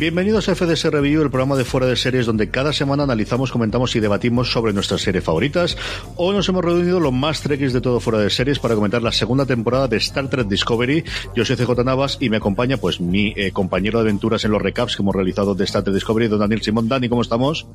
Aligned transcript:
Bienvenidos 0.00 0.48
a 0.48 0.54
FDS 0.54 0.84
Review, 0.84 1.20
el 1.20 1.28
programa 1.28 1.56
de 1.56 1.66
fuera 1.66 1.86
de 1.86 1.94
series 1.94 2.24
donde 2.24 2.50
cada 2.50 2.72
semana 2.72 3.02
analizamos, 3.02 3.52
comentamos 3.52 3.94
y 3.96 4.00
debatimos 4.00 4.50
sobre 4.50 4.72
nuestras 4.72 5.02
series 5.02 5.22
favoritas. 5.22 5.76
Hoy 6.16 6.34
nos 6.34 6.48
hemos 6.48 6.64
reunido 6.64 7.00
los 7.00 7.12
más 7.12 7.42
trekkies 7.42 7.74
de 7.74 7.82
todo 7.82 8.00
fuera 8.00 8.18
de 8.18 8.30
series 8.30 8.58
para 8.58 8.74
comentar 8.74 9.02
la 9.02 9.12
segunda 9.12 9.44
temporada 9.44 9.88
de 9.88 9.98
Star 9.98 10.30
Trek 10.30 10.48
Discovery. 10.48 11.04
Yo 11.34 11.44
soy 11.44 11.56
CJ 11.56 11.84
Navas 11.84 12.16
y 12.18 12.30
me 12.30 12.38
acompaña 12.38 12.78
pues 12.78 12.98
mi 12.98 13.34
eh, 13.36 13.52
compañero 13.52 13.98
de 13.98 14.04
aventuras 14.08 14.42
en 14.46 14.52
los 14.52 14.62
recaps 14.62 14.96
que 14.96 15.02
hemos 15.02 15.14
realizado 15.14 15.54
de 15.54 15.64
Star 15.64 15.82
Trek 15.82 15.92
Discovery, 15.92 16.28
don 16.28 16.38
Daniel 16.40 16.62
Simón. 16.62 16.88
Dani, 16.88 17.10
¿cómo 17.10 17.20
estamos? 17.20 17.68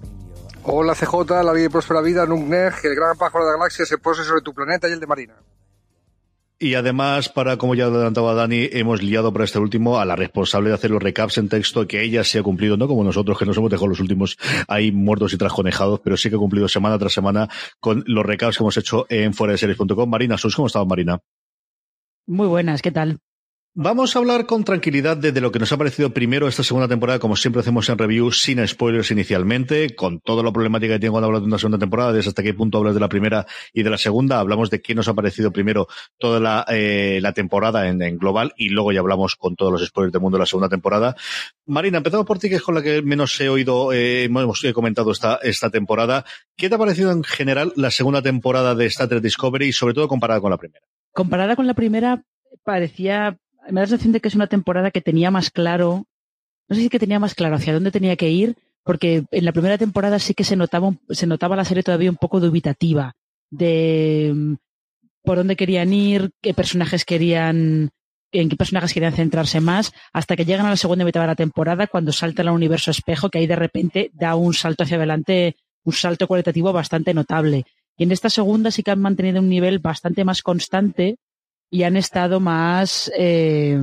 Hola 0.63 0.95
CJ, 0.95 1.43
la 1.43 1.53
vida 1.53 1.65
y 1.65 1.69
próspera 1.69 2.01
vida, 2.01 2.25
Nugner, 2.25 2.73
el 2.85 2.95
gran 2.95 3.15
pájaro 3.19 3.45
de 3.45 3.51
la 3.51 3.57
galaxia 3.59 3.85
se 3.85 3.99
pose 3.99 4.23
sobre 4.23 4.41
tu 4.41 4.51
planeta 4.51 4.89
y 4.89 4.93
el 4.93 4.99
de 4.99 5.05
Marina. 5.05 5.35
Y 6.65 6.73
además, 6.73 7.29
para, 7.29 7.57
como 7.57 7.75
ya 7.75 7.85
adelantaba 7.85 8.33
Dani, 8.33 8.67
hemos 8.71 9.03
liado 9.03 9.31
para 9.31 9.45
este 9.45 9.59
último 9.59 9.99
a 9.99 10.05
la 10.05 10.15
responsable 10.15 10.69
de 10.69 10.73
hacer 10.73 10.89
los 10.89 11.03
recaps 11.03 11.37
en 11.37 11.47
texto, 11.47 11.87
que 11.87 12.01
ella 12.01 12.23
se 12.23 12.39
ha 12.39 12.41
cumplido, 12.41 12.75
no 12.75 12.87
como 12.87 13.03
nosotros, 13.03 13.37
que 13.37 13.45
nos 13.45 13.55
hemos 13.55 13.69
dejado 13.69 13.89
los 13.89 13.99
últimos 13.99 14.35
ahí 14.67 14.91
muertos 14.91 15.31
y 15.33 15.37
trasconejados, 15.37 15.99
pero 15.99 16.17
sí 16.17 16.27
que 16.31 16.37
ha 16.37 16.39
cumplido 16.39 16.67
semana 16.67 16.97
tras 16.97 17.13
semana 17.13 17.47
con 17.79 18.03
los 18.07 18.25
recaps 18.25 18.57
que 18.57 18.63
hemos 18.63 18.77
hecho 18.77 19.05
en 19.09 19.35
foradeseries.com. 19.35 20.09
Marina 20.09 20.39
Sus, 20.39 20.55
¿cómo 20.55 20.65
estaba 20.65 20.85
Marina? 20.85 21.19
Muy 22.25 22.47
buenas, 22.47 22.81
¿qué 22.81 22.89
tal? 22.89 23.19
Vamos 23.77 24.15
a 24.15 24.19
hablar 24.19 24.45
con 24.45 24.63
tranquilidad 24.63 25.17
de, 25.17 25.41
lo 25.41 25.51
que 25.51 25.59
nos 25.59 25.69
ha 25.73 25.77
parecido 25.77 26.11
primero 26.11 26.47
esta 26.47 26.63
segunda 26.63 26.87
temporada, 26.87 27.19
como 27.19 27.35
siempre 27.35 27.59
hacemos 27.59 27.89
en 27.89 27.97
review, 27.97 28.31
sin 28.31 28.65
spoilers 28.65 29.11
inicialmente, 29.11 29.93
con 29.97 30.21
toda 30.21 30.43
la 30.43 30.53
problemática 30.53 30.93
que 30.93 30.99
tiene 30.99 31.11
cuando 31.11 31.25
hablamos 31.25 31.43
de 31.43 31.47
una 31.49 31.57
segunda 31.57 31.77
temporada, 31.77 32.13
desde 32.13 32.29
hasta 32.29 32.41
qué 32.41 32.53
punto 32.53 32.77
hablas 32.77 32.93
de 32.93 33.01
la 33.01 33.09
primera 33.09 33.45
y 33.73 33.83
de 33.83 33.89
la 33.89 33.97
segunda, 33.97 34.39
hablamos 34.39 34.69
de 34.69 34.81
qué 34.81 34.95
nos 34.95 35.09
ha 35.09 35.13
parecido 35.13 35.51
primero 35.51 35.89
toda 36.17 36.39
la, 36.39 36.65
eh, 36.69 37.19
la 37.21 37.33
temporada 37.33 37.89
en, 37.89 37.99
global 38.17 38.53
y 38.55 38.69
luego 38.69 38.93
ya 38.93 39.01
hablamos 39.01 39.35
con 39.35 39.57
todos 39.57 39.73
los 39.73 39.85
spoilers 39.85 40.13
del 40.13 40.21
mundo 40.21 40.37
de 40.37 40.43
la 40.43 40.45
segunda 40.45 40.69
temporada. 40.69 41.17
Marina, 41.65 41.97
empezamos 41.97 42.25
por 42.25 42.39
ti, 42.39 42.47
que 42.47 42.55
es 42.55 42.61
con 42.61 42.75
la 42.75 42.81
que 42.81 43.01
menos 43.01 43.37
he 43.41 43.49
oído, 43.49 43.91
eh, 43.91 44.23
hemos 44.23 44.63
comentado 44.73 45.11
esta, 45.11 45.35
esta 45.43 45.69
temporada. 45.69 46.23
¿Qué 46.55 46.69
te 46.69 46.75
ha 46.75 46.77
parecido 46.77 47.11
en 47.11 47.25
general 47.25 47.73
la 47.75 47.91
segunda 47.91 48.21
temporada 48.21 48.73
de 48.73 48.85
Star 48.85 49.09
Trek 49.09 49.21
Discovery 49.21 49.67
y 49.67 49.73
sobre 49.73 49.93
todo 49.93 50.07
comparada 50.07 50.39
con 50.39 50.51
la 50.51 50.57
primera? 50.57 50.85
Comparada 51.11 51.57
con 51.57 51.67
la 51.67 51.73
primera, 51.73 52.23
parecía 52.63 53.37
me 53.69 53.81
da 53.81 53.81
la 53.81 53.87
sensación 53.87 54.13
de 54.13 54.19
que 54.19 54.27
es 54.27 54.35
una 54.35 54.47
temporada 54.47 54.91
que 54.91 55.01
tenía 55.01 55.31
más 55.31 55.51
claro, 55.51 56.05
no 56.67 56.75
sé 56.75 56.83
si 56.83 56.89
que 56.89 56.99
tenía 56.99 57.19
más 57.19 57.35
claro 57.35 57.55
hacia 57.55 57.73
dónde 57.73 57.91
tenía 57.91 58.15
que 58.15 58.29
ir, 58.29 58.55
porque 58.83 59.25
en 59.31 59.45
la 59.45 59.51
primera 59.51 59.77
temporada 59.77 60.19
sí 60.19 60.33
que 60.33 60.43
se 60.43 60.55
notaba, 60.55 60.93
se 61.09 61.27
notaba 61.27 61.55
la 61.55 61.65
serie 61.65 61.83
todavía 61.83 62.09
un 62.09 62.17
poco 62.17 62.39
dubitativa 62.39 63.15
de 63.49 64.31
mm, 64.33 64.53
por 65.23 65.37
dónde 65.37 65.55
querían 65.55 65.91
ir, 65.91 66.31
qué 66.41 66.53
personajes 66.53 67.03
querían, 67.03 67.89
en 68.31 68.49
qué 68.49 68.55
personajes 68.55 68.93
querían 68.93 69.13
centrarse 69.13 69.59
más, 69.59 69.91
hasta 70.13 70.35
que 70.35 70.45
llegan 70.45 70.67
a 70.67 70.69
la 70.69 70.77
segunda 70.77 71.03
mitad 71.05 71.21
de 71.21 71.27
la 71.27 71.35
temporada, 71.35 71.87
cuando 71.87 72.11
salta 72.11 72.43
al 72.43 72.49
universo 72.49 72.91
espejo, 72.91 73.29
que 73.29 73.39
ahí 73.39 73.47
de 73.47 73.55
repente 73.55 74.11
da 74.13 74.35
un 74.35 74.53
salto 74.53 74.83
hacia 74.83 74.97
adelante, 74.97 75.55
un 75.83 75.93
salto 75.93 76.27
cualitativo 76.27 76.71
bastante 76.71 77.13
notable. 77.13 77.65
Y 77.97 78.03
en 78.03 78.11
esta 78.11 78.29
segunda 78.29 78.71
sí 78.71 78.83
que 78.83 78.91
han 78.91 79.01
mantenido 79.01 79.39
un 79.39 79.49
nivel 79.49 79.79
bastante 79.79 80.23
más 80.25 80.41
constante, 80.43 81.17
y 81.75 81.83
han 81.83 81.97
estado 81.97 82.39
más, 82.39 83.11
eh, 83.17 83.77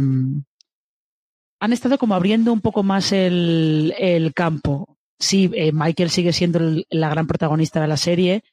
han 1.61 1.73
estado 1.75 1.99
como 1.99 2.15
abriendo 2.15 2.51
un 2.51 2.63
poco 2.63 2.83
más 2.83 3.13
el, 3.13 3.93
el 3.99 4.33
campo. 4.33 4.97
Sí, 5.19 5.51
eh, 5.55 5.73
Michael 5.73 6.09
sigue 6.09 6.33
siendo 6.33 6.59
la 6.89 7.11
gran 7.11 7.27
protagonista 7.27 7.83
de 7.83 7.89
la 7.89 7.99
serie 7.99 8.45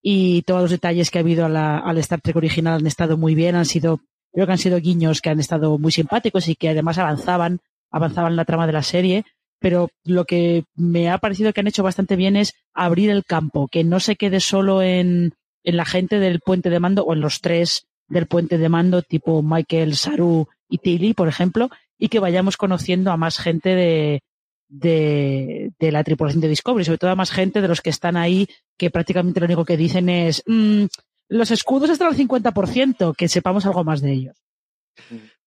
y 0.00 0.40
todos 0.42 0.62
los 0.62 0.70
detalles 0.70 1.10
que 1.10 1.18
ha 1.18 1.20
habido 1.20 1.44
a 1.44 1.50
la, 1.50 1.76
al 1.76 1.98
Star 1.98 2.22
Trek 2.22 2.36
original 2.36 2.80
han 2.80 2.86
estado 2.86 3.18
muy 3.18 3.34
bien, 3.34 3.54
han 3.54 3.66
sido, 3.66 4.00
creo 4.32 4.46
que 4.46 4.52
han 4.52 4.58
sido 4.58 4.80
guiños 4.80 5.20
que 5.20 5.28
han 5.28 5.40
estado 5.40 5.76
muy 5.76 5.92
simpáticos 5.92 6.48
y 6.48 6.54
que 6.54 6.70
además 6.70 6.96
avanzaban, 6.96 7.60
avanzaban 7.90 8.34
la 8.34 8.46
trama 8.46 8.66
de 8.66 8.72
la 8.72 8.82
serie 8.82 9.26
pero 9.58 9.88
lo 10.04 10.26
que 10.26 10.64
me 10.74 11.10
ha 11.10 11.18
parecido 11.18 11.52
que 11.52 11.60
han 11.60 11.66
hecho 11.66 11.82
bastante 11.82 12.14
bien 12.14 12.36
es 12.36 12.54
abrir 12.74 13.10
el 13.10 13.24
campo, 13.24 13.68
que 13.68 13.84
no 13.84 14.00
se 14.00 14.16
quede 14.16 14.40
solo 14.40 14.82
en, 14.82 15.32
en 15.64 15.76
la 15.76 15.86
gente 15.86 16.18
del 16.18 16.40
puente 16.40 16.68
de 16.68 16.78
mando 16.78 17.04
o 17.04 17.14
en 17.14 17.20
los 17.20 17.40
tres 17.40 17.85
del 18.08 18.26
puente 18.26 18.58
de 18.58 18.68
mando 18.68 19.02
tipo 19.02 19.42
Michael, 19.42 19.96
Saru 19.96 20.48
y 20.68 20.78
Tilly, 20.78 21.14
por 21.14 21.28
ejemplo, 21.28 21.70
y 21.98 22.08
que 22.08 22.20
vayamos 22.20 22.56
conociendo 22.56 23.10
a 23.10 23.16
más 23.16 23.38
gente 23.38 23.70
de, 23.70 24.22
de, 24.68 25.72
de, 25.78 25.92
la 25.92 26.04
tripulación 26.04 26.40
de 26.40 26.48
Discovery, 26.48 26.84
sobre 26.84 26.98
todo 26.98 27.10
a 27.10 27.16
más 27.16 27.30
gente 27.30 27.60
de 27.60 27.68
los 27.68 27.80
que 27.80 27.90
están 27.90 28.16
ahí, 28.16 28.48
que 28.76 28.90
prácticamente 28.90 29.40
lo 29.40 29.46
único 29.46 29.64
que 29.64 29.76
dicen 29.76 30.08
es 30.08 30.42
mm, 30.46 30.84
los 31.28 31.50
escudos 31.50 31.90
están 31.90 32.08
al 32.08 32.16
50%, 32.16 33.14
que 33.16 33.28
sepamos 33.28 33.66
algo 33.66 33.84
más 33.84 34.00
de 34.00 34.12
ellos. 34.12 34.36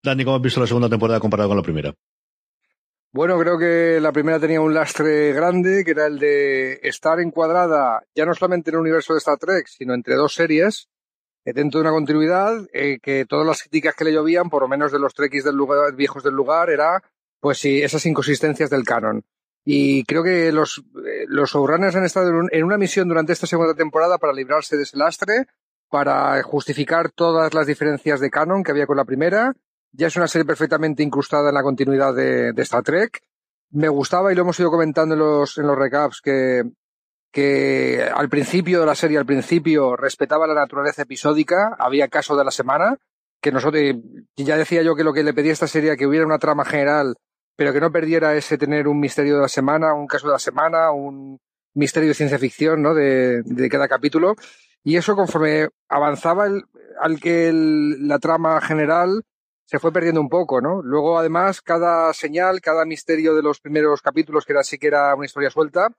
Dani, 0.03 0.23
¿cómo 0.23 0.37
has 0.37 0.41
visto 0.41 0.59
la 0.59 0.67
segunda 0.67 0.89
temporada 0.89 1.19
comparada 1.19 1.47
con 1.47 1.57
la 1.57 1.63
primera? 1.63 1.93
Bueno, 3.11 3.39
creo 3.39 3.57
que 3.57 3.99
la 3.99 4.11
primera 4.11 4.39
tenía 4.39 4.61
un 4.61 4.73
lastre 4.73 5.33
grande, 5.33 5.83
que 5.83 5.91
era 5.91 6.05
el 6.05 6.19
de 6.19 6.79
estar 6.83 7.19
encuadrada 7.19 8.03
ya 8.13 8.25
no 8.25 8.35
solamente 8.35 8.69
en 8.69 8.75
el 8.75 8.81
universo 8.81 9.13
de 9.13 9.19
Star 9.19 9.37
Trek, 9.37 9.67
sino 9.67 9.95
entre 9.95 10.15
dos 10.15 10.35
series, 10.35 10.89
dentro 11.45 11.79
de 11.79 11.87
una 11.87 11.95
continuidad, 11.95 12.67
eh, 12.73 12.99
que 13.01 13.25
todas 13.25 13.45
las 13.45 13.61
críticas 13.61 13.95
que 13.95 14.05
le 14.05 14.13
llovían, 14.13 14.49
por 14.49 14.61
lo 14.61 14.67
menos 14.67 14.91
de 14.91 14.99
los 14.99 15.13
trekkies 15.13 15.43
del 15.43 15.55
lugar, 15.55 15.93
viejos 15.95 16.23
del 16.23 16.33
lugar, 16.33 16.69
era, 16.69 17.01
pues 17.39 17.57
sí, 17.59 17.81
esas 17.81 18.05
inconsistencias 18.05 18.69
del 18.69 18.83
canon. 18.83 19.23
Y 19.65 20.03
creo 20.05 20.23
que 20.23 20.51
los, 20.51 20.83
eh, 21.05 21.25
los 21.27 21.51
showrunners 21.51 21.95
han 21.95 22.05
estado 22.05 22.31
en, 22.51 22.63
una 22.63 22.77
misión 22.77 23.07
durante 23.07 23.33
esta 23.33 23.47
segunda 23.47 23.75
temporada 23.75 24.17
para 24.17 24.33
librarse 24.33 24.77
de 24.77 24.83
ese 24.83 24.97
lastre, 24.97 25.45
para 25.89 26.41
justificar 26.43 27.11
todas 27.11 27.53
las 27.53 27.67
diferencias 27.67 28.19
de 28.19 28.29
canon 28.29 28.63
que 28.63 28.71
había 28.71 28.87
con 28.87 28.97
la 28.97 29.05
primera. 29.05 29.53
Ya 29.91 30.07
es 30.07 30.15
una 30.15 30.27
serie 30.27 30.45
perfectamente 30.45 31.03
incrustada 31.03 31.49
en 31.49 31.55
la 31.55 31.63
continuidad 31.63 32.13
de, 32.13 32.53
de 32.53 32.61
Star 32.61 32.83
Trek. 32.83 33.21
Me 33.71 33.89
gustaba, 33.89 34.31
y 34.31 34.35
lo 34.35 34.41
hemos 34.41 34.59
ido 34.59 34.71
comentando 34.71 35.15
en 35.15 35.19
los, 35.19 35.57
en 35.57 35.67
los 35.67 35.77
recaps, 35.77 36.21
que 36.21 36.63
que 37.31 38.03
al 38.03 38.29
principio 38.29 38.79
de 38.79 38.85
la 38.85 38.95
serie, 38.95 39.17
al 39.17 39.25
principio, 39.25 39.95
respetaba 39.95 40.47
la 40.47 40.55
naturaleza 40.55 41.03
episódica, 41.03 41.75
había 41.79 42.07
caso 42.07 42.35
de 42.35 42.43
la 42.43 42.51
semana, 42.51 42.97
que 43.41 43.51
nosotros, 43.51 43.81
ya 44.35 44.57
decía 44.57 44.81
yo 44.81 44.95
que 44.95 45.03
lo 45.03 45.13
que 45.13 45.23
le 45.23 45.33
pedía 45.33 45.51
a 45.51 45.53
esta 45.53 45.67
serie 45.67 45.95
que 45.95 46.07
hubiera 46.07 46.25
una 46.25 46.39
trama 46.39 46.65
general, 46.65 47.15
pero 47.55 47.73
que 47.73 47.81
no 47.81 47.91
perdiera 47.91 48.35
ese 48.35 48.57
tener 48.57 48.87
un 48.87 48.99
misterio 48.99 49.35
de 49.35 49.41
la 49.41 49.47
semana, 49.47 49.93
un 49.93 50.07
caso 50.07 50.27
de 50.27 50.33
la 50.33 50.39
semana, 50.39 50.91
un 50.91 51.39
misterio 51.73 52.09
de 52.09 52.15
ciencia 52.15 52.39
ficción, 52.39 52.81
¿no? 52.81 52.93
De, 52.93 53.43
cada 53.69 53.87
capítulo. 53.87 54.35
Y 54.83 54.95
eso 54.95 55.15
conforme 55.15 55.69
avanzaba 55.89 56.47
al 56.99 57.19
que 57.19 57.51
la 57.53 58.19
trama 58.19 58.59
general 58.61 59.23
se 59.65 59.77
fue 59.77 59.91
perdiendo 59.91 60.19
un 60.21 60.29
poco, 60.29 60.61
¿no? 60.61 60.81
Luego, 60.81 61.19
además, 61.19 61.61
cada 61.61 62.11
señal, 62.13 62.59
cada 62.59 62.85
misterio 62.85 63.35
de 63.35 63.43
los 63.43 63.59
primeros 63.59 64.01
capítulos, 64.01 64.45
que 64.45 64.53
era 64.53 64.63
sí 64.63 64.79
que 64.79 64.87
era 64.87 65.13
una 65.13 65.25
historia 65.25 65.51
suelta, 65.51 65.89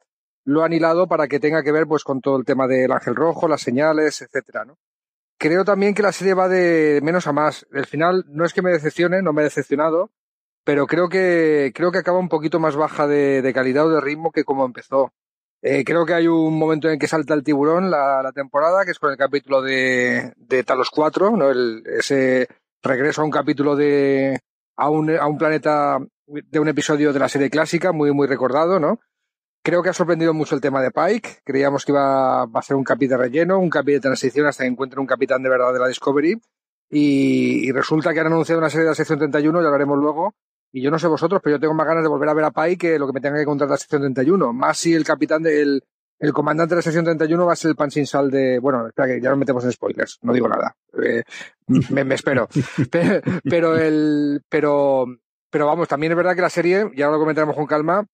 lo 0.45 0.63
han 0.63 0.73
hilado 0.73 1.07
para 1.07 1.29
que 1.29 1.41
tenga 1.41 1.63
que 1.63 1.73
ver 1.73 1.87
pues 1.87 2.05
con 2.05 2.21
todo 2.21 2.37
el 2.37 2.45
tema 2.45 2.67
del 2.67 2.93
ángel 2.93 3.15
rojo, 3.15 3.49
las 3.49 3.63
señales, 3.63 4.23
etcétera, 4.23 4.65
¿no? 4.65 4.79
Creo 5.39 5.65
también 5.65 5.95
que 5.95 6.03
la 6.03 6.13
serie 6.13 6.35
va 6.35 6.49
de 6.49 7.01
menos 7.03 7.27
a 7.27 7.33
más. 7.33 7.67
El 7.73 7.87
final 7.87 8.25
no 8.29 8.45
es 8.45 8.53
que 8.53 8.61
me 8.61 8.73
decepcione, 8.73 9.23
no 9.23 9.33
me 9.33 9.41
he 9.41 9.45
decepcionado, 9.45 10.11
pero 10.65 10.87
creo 10.87 11.09
que 11.09 11.73
creo 11.75 11.91
que 11.91 11.99
acaba 11.99 12.19
un 12.19 12.29
poquito 12.29 12.61
más 12.61 12.77
baja 12.77 13.07
de, 13.07 13.51
calidad 13.55 13.87
o 13.87 13.91
de 13.91 14.01
ritmo 14.01 14.33
que 14.33 14.45
como 14.45 14.67
empezó. 14.67 15.13
Eh, 15.63 15.85
creo 15.85 16.05
que 16.07 16.15
hay 16.15 16.27
un 16.27 16.59
momento 16.59 16.89
en 16.91 16.99
que 16.99 17.09
salta 17.09 17.35
el 17.35 17.43
tiburón 17.43 17.91
la, 17.91 18.31
temporada, 18.35 18.85
que 18.85 18.91
es 18.93 18.99
con 18.99 19.11
el 19.13 19.17
capítulo 19.17 19.63
de, 19.63 20.35
Talos 20.67 20.91
4, 20.91 21.37
¿no? 21.37 21.51
El, 21.51 21.83
ese 21.87 22.49
regreso 22.83 23.23
a 23.23 23.25
un 23.25 23.31
capítulo 23.31 23.77
de 23.77 24.41
a 24.77 24.91
un, 24.91 25.11
a 25.11 25.27
un 25.27 25.39
planeta 25.39 25.99
de 26.27 26.59
un 26.59 26.69
episodio 26.69 27.13
de 27.13 27.19
la 27.19 27.29
serie 27.29 27.51
clásica, 27.51 27.93
muy, 27.93 28.13
muy 28.13 28.27
recordado, 28.27 28.79
¿no? 28.79 29.01
Creo 29.63 29.83
que 29.83 29.91
ha 29.91 29.95
sorprendido 29.95 30.33
mucho 30.33 30.55
el 30.55 30.61
tema 30.61 30.81
de 30.81 30.91
Pike. 30.91 31.41
Creíamos 31.45 31.85
que 31.85 31.93
iba 31.93 32.43
a 32.43 32.63
ser 32.63 32.77
un 32.77 32.85
capitán 32.85 33.19
de 33.19 33.25
relleno, 33.25 33.59
un 33.59 33.69
capitán 33.69 33.97
de 33.97 34.01
transición 34.01 34.47
hasta 34.47 34.65
que 34.65 34.71
encuentre 34.71 35.01
un 35.01 35.07
capitán 35.07 35.43
de 35.43 35.51
verdad 35.51 35.73
de 35.73 35.79
la 35.79 35.89
Discovery. 35.89 36.41
Y, 36.89 37.71
resulta 37.73 38.13
que 38.13 38.21
han 38.21 38.27
anunciado 38.27 38.59
una 38.59 38.71
serie 38.71 38.85
de 38.85 38.91
la 38.91 38.95
sección 38.95 39.19
31, 39.19 39.63
ya 39.63 39.69
lo 39.69 39.75
haremos 39.75 39.99
luego. 39.99 40.35
Y 40.73 40.83
yo 40.83 40.91
no 40.91 40.99
sé 40.99 41.09
vosotros, 41.09 41.41
pero 41.43 41.57
yo 41.57 41.61
tengo 41.61 41.75
más 41.75 41.87
ganas 41.87 42.03
de 42.03 42.09
volver 42.09 42.29
a 42.29 42.35
ver 42.35 42.45
a 42.45 42.51
Pike 42.51 42.79
que 42.79 42.99
lo 42.99 43.07
que 43.07 43.13
me 43.13 43.21
tenga 43.21 43.39
que 43.39 43.45
contar 43.45 43.69
de 43.69 43.75
la 43.75 43.79
sección 43.79 44.01
31. 44.01 44.53
Más 44.53 44.79
si 44.79 44.95
el 44.95 45.05
capitán 45.05 45.43
del 45.43 45.83
el 46.21 46.35
comandante 46.35 46.75
de 46.75 46.79
la 46.79 46.83
sección 46.83 47.05
31 47.05 47.47
va 47.47 47.55
a 47.55 47.57
ser 47.57 47.71
el 47.71 47.77
pan 47.77 47.91
sin 47.91 48.07
sal 48.07 48.31
de. 48.31 48.59
Bueno, 48.59 48.87
espera 48.87 49.09
que 49.09 49.21
ya 49.21 49.31
nos 49.31 49.39
metemos 49.39 49.65
en 49.65 49.73
spoilers, 49.73 50.19
no 50.23 50.33
digo 50.33 50.49
nada. 50.49 50.77
Eh, 51.03 51.23
me, 51.91 52.05
me, 52.05 52.15
espero. 52.15 52.49
pero, 52.91 53.21
pero 53.43 53.77
el. 53.77 54.43
Pero. 54.49 55.07
Pero 55.51 55.67
vamos, 55.67 55.89
también 55.89 56.13
es 56.13 56.17
verdad 56.17 56.37
que 56.37 56.43
la 56.43 56.51
serie, 56.51 56.91
ya 56.95 57.09
lo 57.09 57.19
comentaremos 57.19 57.57
con 57.57 57.67
calma, 57.67 58.07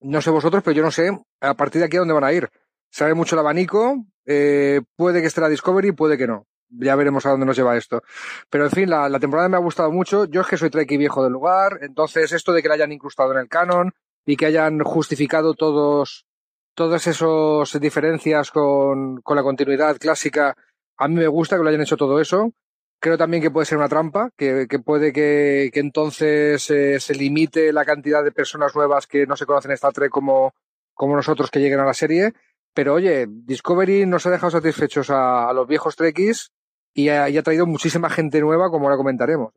no 0.00 0.20
sé 0.20 0.30
vosotros, 0.30 0.62
pero 0.62 0.76
yo 0.76 0.82
no 0.82 0.90
sé 0.90 1.10
a 1.40 1.54
partir 1.54 1.80
de 1.80 1.86
aquí 1.86 1.96
a 1.96 2.00
dónde 2.00 2.14
van 2.14 2.24
a 2.24 2.32
ir. 2.32 2.48
Sabe 2.90 3.14
mucho 3.14 3.36
el 3.36 3.40
abanico, 3.40 4.04
eh, 4.26 4.80
puede 4.96 5.20
que 5.20 5.28
esté 5.28 5.40
la 5.40 5.48
Discovery, 5.48 5.92
puede 5.92 6.18
que 6.18 6.26
no. 6.26 6.46
Ya 6.68 6.94
veremos 6.94 7.26
a 7.26 7.30
dónde 7.30 7.46
nos 7.46 7.56
lleva 7.56 7.76
esto. 7.76 8.02
Pero 8.48 8.64
en 8.64 8.70
fin, 8.70 8.90
la, 8.90 9.18
temporada 9.18 9.48
me 9.48 9.56
ha 9.56 9.60
gustado 9.60 9.90
mucho. 9.90 10.24
Yo 10.26 10.42
es 10.42 10.46
que 10.46 10.56
soy 10.56 10.70
Trekkie 10.70 10.98
viejo 10.98 11.22
del 11.22 11.32
lugar, 11.32 11.78
entonces 11.82 12.32
esto 12.32 12.52
de 12.52 12.62
que 12.62 12.68
la 12.68 12.74
hayan 12.74 12.92
incrustado 12.92 13.32
en 13.32 13.38
el 13.38 13.48
canon, 13.48 13.92
y 14.24 14.36
que 14.36 14.46
hayan 14.46 14.80
justificado 14.80 15.54
todos 15.54 16.26
todas 16.74 17.06
esas 17.06 17.80
diferencias 17.80 18.50
con, 18.50 19.20
con 19.22 19.36
la 19.36 19.42
continuidad 19.42 19.98
clásica. 19.98 20.56
A 20.96 21.08
mí 21.08 21.14
me 21.16 21.26
gusta 21.26 21.56
que 21.56 21.62
lo 21.62 21.68
hayan 21.68 21.82
hecho 21.82 21.96
todo 21.96 22.20
eso. 22.20 22.52
Creo 23.00 23.16
también 23.16 23.42
que 23.42 23.50
puede 23.50 23.64
ser 23.64 23.78
una 23.78 23.88
trampa, 23.88 24.30
que, 24.36 24.66
que 24.68 24.78
puede 24.78 25.12
que, 25.12 25.70
que 25.72 25.80
entonces 25.80 26.70
eh, 26.70 27.00
se 27.00 27.14
limite 27.14 27.72
la 27.72 27.86
cantidad 27.86 28.22
de 28.22 28.30
personas 28.30 28.76
nuevas 28.76 29.06
que 29.06 29.26
no 29.26 29.36
se 29.36 29.46
conocen 29.46 29.72
Star 29.72 29.92
Trek 29.92 30.10
como, 30.10 30.54
como 30.92 31.16
nosotros 31.16 31.50
que 31.50 31.60
lleguen 31.60 31.80
a 31.80 31.86
la 31.86 31.94
serie. 31.94 32.34
Pero 32.74 32.94
oye, 32.94 33.26
Discovery 33.26 34.04
nos 34.04 34.26
ha 34.26 34.30
dejado 34.30 34.50
satisfechos 34.50 35.08
a, 35.10 35.50
los 35.54 35.66
viejos 35.66 35.96
Trekkies 35.96 36.52
y 36.92 37.08
ha 37.08 37.42
traído 37.42 37.66
muchísima 37.66 38.10
gente 38.10 38.40
nueva, 38.40 38.70
como 38.70 38.84
ahora 38.84 38.96
comentaremos. 38.96 39.54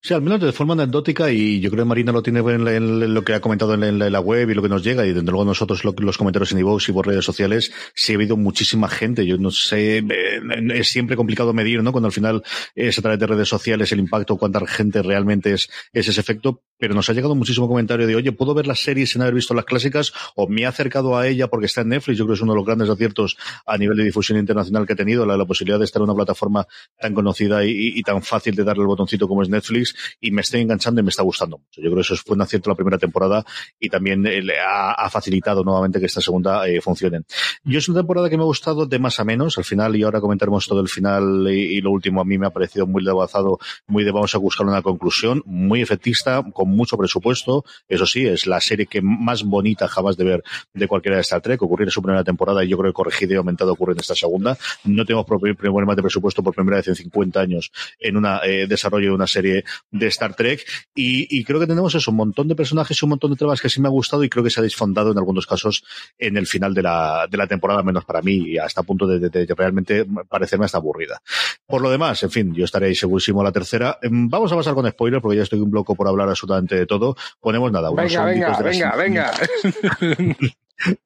Sí, 0.00 0.14
al 0.14 0.22
menos 0.22 0.40
de 0.40 0.52
forma 0.52 0.74
anecdótica 0.74 1.30
y 1.32 1.60
yo 1.60 1.70
creo 1.70 1.84
que 1.84 1.88
Marina 1.88 2.12
lo 2.12 2.22
tiene 2.22 2.38
en, 2.38 2.68
en 2.68 3.14
lo 3.14 3.24
que 3.24 3.34
ha 3.34 3.40
comentado 3.40 3.74
en, 3.74 3.98
la 3.98 4.20
web 4.20 4.48
y 4.48 4.54
lo 4.54 4.62
que 4.62 4.68
nos 4.68 4.84
llega 4.84 5.04
y 5.04 5.12
desde 5.12 5.28
luego 5.28 5.44
nosotros 5.44 5.84
lo, 5.84 5.92
los 5.98 6.16
comentarios 6.16 6.52
en 6.52 6.58
iVoox 6.58 6.88
y 6.88 6.92
por 6.92 7.06
redes 7.08 7.24
sociales 7.24 7.72
sí 7.94 8.12
ha 8.12 8.14
habido 8.14 8.36
muchísima 8.36 8.88
gente. 8.88 9.26
Yo 9.26 9.38
no 9.38 9.50
sé, 9.50 9.98
eh, 9.98 10.40
es 10.72 10.88
siempre 10.88 11.16
complicado 11.16 11.52
medir, 11.52 11.82
¿no? 11.82 11.90
Cuando 11.90 12.06
al 12.06 12.12
final 12.12 12.44
es 12.76 12.96
a 12.96 13.02
través 13.02 13.18
de 13.18 13.26
redes 13.26 13.48
sociales 13.48 13.90
el 13.90 13.98
impacto, 13.98 14.36
cuánta 14.36 14.64
gente 14.68 15.02
realmente 15.02 15.52
es 15.52 15.68
ese 15.92 16.20
efecto, 16.20 16.62
pero 16.78 16.94
nos 16.94 17.08
ha 17.10 17.12
llegado 17.12 17.34
muchísimo 17.34 17.68
comentario 17.68 18.06
de, 18.06 18.16
oye, 18.16 18.32
¿puedo 18.32 18.54
ver 18.54 18.66
la 18.66 18.74
serie 18.74 19.06
sin 19.06 19.22
haber 19.22 19.34
visto 19.34 19.54
las 19.54 19.64
clásicas? 19.64 20.12
O 20.34 20.48
me 20.48 20.62
he 20.62 20.66
acercado 20.66 21.16
a 21.16 21.26
ella 21.26 21.48
porque 21.48 21.66
está 21.66 21.82
en 21.82 21.88
Netflix. 21.88 22.18
Yo 22.18 22.24
creo 22.24 22.34
que 22.34 22.38
es 22.38 22.42
uno 22.42 22.52
de 22.52 22.56
los 22.56 22.66
grandes 22.66 22.88
aciertos 22.88 23.36
a 23.66 23.76
nivel 23.76 23.96
de 23.96 24.04
difusión 24.04 24.38
internacional 24.38 24.86
que 24.86 24.92
ha 24.92 24.96
tenido, 24.96 25.26
la, 25.26 25.44
posibilidad 25.44 25.78
de 25.78 25.84
estar 25.84 26.00
en 26.00 26.04
una 26.04 26.14
plataforma 26.14 26.66
tan 27.00 27.14
conocida 27.14 27.64
y, 27.64 28.02
tan 28.02 28.22
fácil 28.22 28.54
de 28.54 28.64
darle 28.64 28.82
el 28.82 28.86
botoncito 28.86 29.26
como 29.26 29.42
es 29.42 29.48
Netflix 29.48 29.94
y 30.20 30.30
me 30.30 30.42
estoy 30.42 30.60
enganchando 30.60 31.00
y 31.00 31.04
me 31.04 31.10
está 31.10 31.22
gustando 31.22 31.58
mucho. 31.58 31.80
Yo 31.80 31.90
creo 31.90 31.96
que 31.96 32.00
eso 32.00 32.16
fue 32.16 32.36
un 32.36 32.42
acierto 32.42 32.70
la 32.70 32.76
primera 32.76 32.98
temporada 32.98 33.44
y 33.78 33.88
también 33.88 34.26
eh, 34.26 34.42
ha, 34.60 34.92
ha, 34.92 35.10
facilitado 35.10 35.64
nuevamente 35.64 35.98
que 35.98 36.06
esta 36.06 36.20
segunda 36.20 36.66
eh, 36.68 36.80
funcione. 36.80 37.22
Yo 37.64 37.78
es 37.78 37.88
una 37.88 38.00
temporada 38.00 38.28
que 38.30 38.36
me 38.36 38.42
ha 38.42 38.46
gustado 38.46 38.86
de 38.86 38.98
más 38.98 39.18
a 39.20 39.24
menos. 39.24 39.58
Al 39.58 39.64
final, 39.64 39.96
y 39.96 40.02
ahora 40.02 40.20
comentaremos 40.20 40.66
todo 40.66 40.80
el 40.80 40.88
final 40.88 41.48
y, 41.50 41.80
lo 41.80 41.90
último, 41.90 42.20
a 42.20 42.24
mí 42.24 42.38
me 42.38 42.46
ha 42.46 42.50
parecido 42.50 42.86
muy 42.86 43.06
avanzado, 43.08 43.58
muy 43.86 44.04
de 44.04 44.10
vamos 44.10 44.34
a 44.34 44.38
buscar 44.38 44.66
una 44.66 44.82
conclusión, 44.82 45.42
muy 45.46 45.82
efectista, 45.82 46.42
mucho 46.68 46.96
presupuesto. 46.96 47.64
Eso 47.88 48.06
sí, 48.06 48.26
es 48.26 48.46
la 48.46 48.60
serie 48.60 48.86
que 48.86 49.00
más 49.02 49.42
bonita 49.44 49.88
jamás 49.88 50.16
de 50.16 50.24
ver 50.24 50.44
de 50.72 50.88
cualquiera 50.88 51.16
de 51.16 51.22
Star 51.22 51.40
Trek. 51.40 51.60
Ocurrió 51.62 51.86
en 51.86 51.90
su 51.90 52.02
primera 52.02 52.24
temporada 52.24 52.64
y 52.64 52.68
yo 52.68 52.78
creo 52.78 52.92
que 52.92 52.94
corregido 52.94 53.34
y 53.34 53.36
aumentado 53.36 53.72
ocurre 53.72 53.92
en 53.92 54.00
esta 54.00 54.14
segunda. 54.14 54.56
No 54.84 55.04
tenemos 55.04 55.26
problemas 55.26 55.96
de 55.96 56.02
presupuesto 56.02 56.42
por 56.42 56.54
primera 56.54 56.78
vez 56.78 56.88
en 56.88 56.96
50 56.96 57.40
años 57.40 57.72
en 57.98 58.16
un 58.16 58.26
eh, 58.44 58.66
desarrollo 58.68 59.08
de 59.08 59.14
una 59.14 59.26
serie 59.26 59.64
de 59.90 60.06
Star 60.08 60.34
Trek 60.34 60.64
y, 60.94 61.44
creo 61.44 61.60
que 61.60 61.66
tenemos 61.66 61.94
eso, 61.94 62.10
un 62.10 62.16
montón 62.16 62.48
de 62.48 62.54
personajes 62.54 63.00
y 63.00 63.04
un 63.04 63.10
montón 63.10 63.30
de 63.30 63.36
tramas 63.36 63.60
que 63.60 63.68
sí 63.68 63.80
me 63.80 63.88
ha 63.88 63.90
gustado 63.90 64.24
y 64.24 64.28
creo 64.28 64.44
que 64.44 64.50
se 64.50 64.60
ha 64.60 64.62
desfondado 64.62 65.12
en 65.12 65.18
algunos 65.18 65.46
casos 65.46 65.84
en 66.18 66.36
el 66.36 66.46
final 66.46 66.74
de 66.74 66.82
la, 66.82 67.26
de 67.30 67.36
la 67.36 67.46
temporada, 67.46 67.82
menos 67.82 68.04
para 68.04 68.20
mí, 68.22 68.34
y 68.34 68.58
hasta 68.58 68.82
punto 68.82 69.06
de, 69.06 69.46
realmente 69.56 70.06
parecerme 70.28 70.64
hasta 70.64 70.78
aburrida. 70.78 71.22
Por 71.66 71.82
lo 71.82 71.90
demás, 71.90 72.22
en 72.22 72.30
fin, 72.30 72.54
yo 72.54 72.64
estaré 72.64 72.94
segurísimo 72.94 73.40
a 73.40 73.44
la 73.44 73.52
tercera. 73.52 73.98
Em, 74.02 74.28
vamos 74.28 74.52
a 74.52 74.56
pasar 74.56 74.74
con 74.74 74.88
spoiler 74.88 75.20
porque 75.20 75.36
ya 75.36 75.42
estoy 75.42 75.60
un 75.60 75.70
bloco 75.70 75.94
por 75.94 76.08
hablar 76.08 76.28
absolutamente 76.28 76.57
de 76.66 76.86
todo. 76.86 77.16
Ponemos 77.40 77.70
nada, 77.72 77.90
unos 77.90 78.04
venga, 78.04 78.24
venga, 78.24 78.56
de 78.58 78.64
venga, 78.64 78.96
venga. 78.96 79.32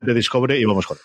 de 0.00 0.14
Discovery 0.14 0.56
y 0.56 0.64
vamos 0.64 0.86
con 0.86 0.96
él. 0.96 1.02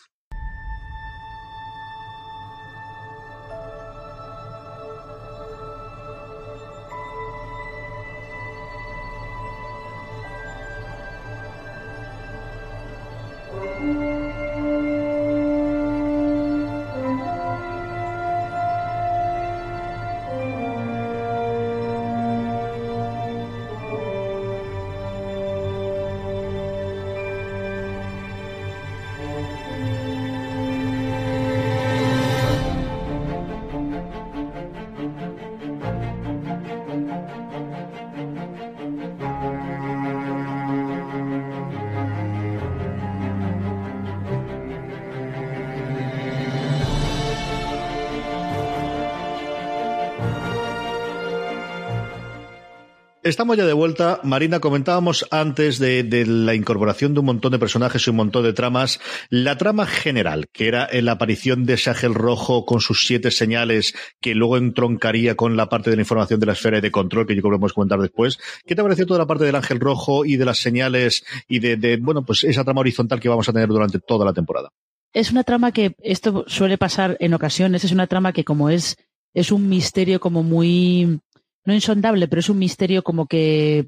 Estamos 53.28 53.58
ya 53.58 53.66
de 53.66 53.74
vuelta. 53.74 54.22
Marina, 54.24 54.62
comentábamos 54.62 55.28
antes 55.32 55.80
de, 55.80 56.26
la 56.26 56.56
incorporación 56.56 57.14
de 57.14 57.20
un 57.20 57.26
montón 57.26 57.52
de 57.52 57.60
personajes 57.60 58.08
y 58.08 58.10
un 58.10 58.16
montón 58.16 58.44
de 58.44 58.54
tramas. 58.54 59.02
La 59.30 59.58
trama 59.58 59.86
general, 59.86 60.46
que 60.54 60.70
era 60.70 60.88
la 60.94 61.12
aparición 61.12 61.66
de 61.66 61.74
ese 61.74 61.90
ángel 61.90 62.14
rojo 62.14 62.66
con 62.66 62.80
sus 62.80 63.06
siete 63.06 63.30
señales, 63.32 63.94
que 64.22 64.34
luego 64.34 64.56
entroncaría 64.56 65.36
con 65.36 65.58
la 65.58 65.68
parte 65.68 65.90
de 65.90 65.98
la 65.98 66.04
información 66.04 66.40
de 66.40 66.46
la 66.46 66.54
esfera 66.54 66.80
de 66.80 66.90
control, 66.90 67.28
que 67.28 67.36
yo 67.36 67.42
creo 67.42 67.52
que 67.52 67.60
podemos 67.60 67.74
comentar 67.74 68.00
después. 68.00 68.40
¿Qué 68.66 68.76
te 68.76 68.82
pareció 68.82 69.06
toda 69.06 69.20
la 69.20 69.28
parte 69.28 69.44
del 69.44 69.56
ángel 69.56 69.82
rojo 69.82 70.24
y 70.24 70.38
de 70.38 70.46
las 70.46 70.60
señales 70.60 71.26
y 71.50 71.60
de 71.60 71.98
bueno, 71.98 72.24
pues 72.24 72.46
esa 72.46 72.64
trama 72.64 72.80
horizontal 72.80 73.20
que 73.20 73.28
vamos 73.28 73.50
a 73.50 73.54
tener 73.54 73.68
durante 73.68 74.00
toda 74.00 74.24
la 74.24 74.32
temporada? 74.32 74.70
Es 75.14 75.32
una 75.32 75.44
trama 75.44 75.74
que, 75.74 75.96
esto 76.02 76.46
suele 76.48 76.78
pasar 76.78 77.18
en 77.20 77.34
ocasiones, 77.34 77.84
es 77.84 77.92
una 77.92 78.08
trama 78.08 78.32
que 78.32 78.46
como 78.46 78.70
es, 78.70 78.96
es 79.34 79.52
un 79.52 79.68
misterio 79.68 80.22
como 80.22 80.44
muy, 80.44 81.20
no 81.68 81.74
insondable, 81.74 82.30
pero 82.30 82.40
es 82.40 82.50
un 82.50 82.60
misterio 82.60 83.04
como 83.04 83.28
que 83.28 83.88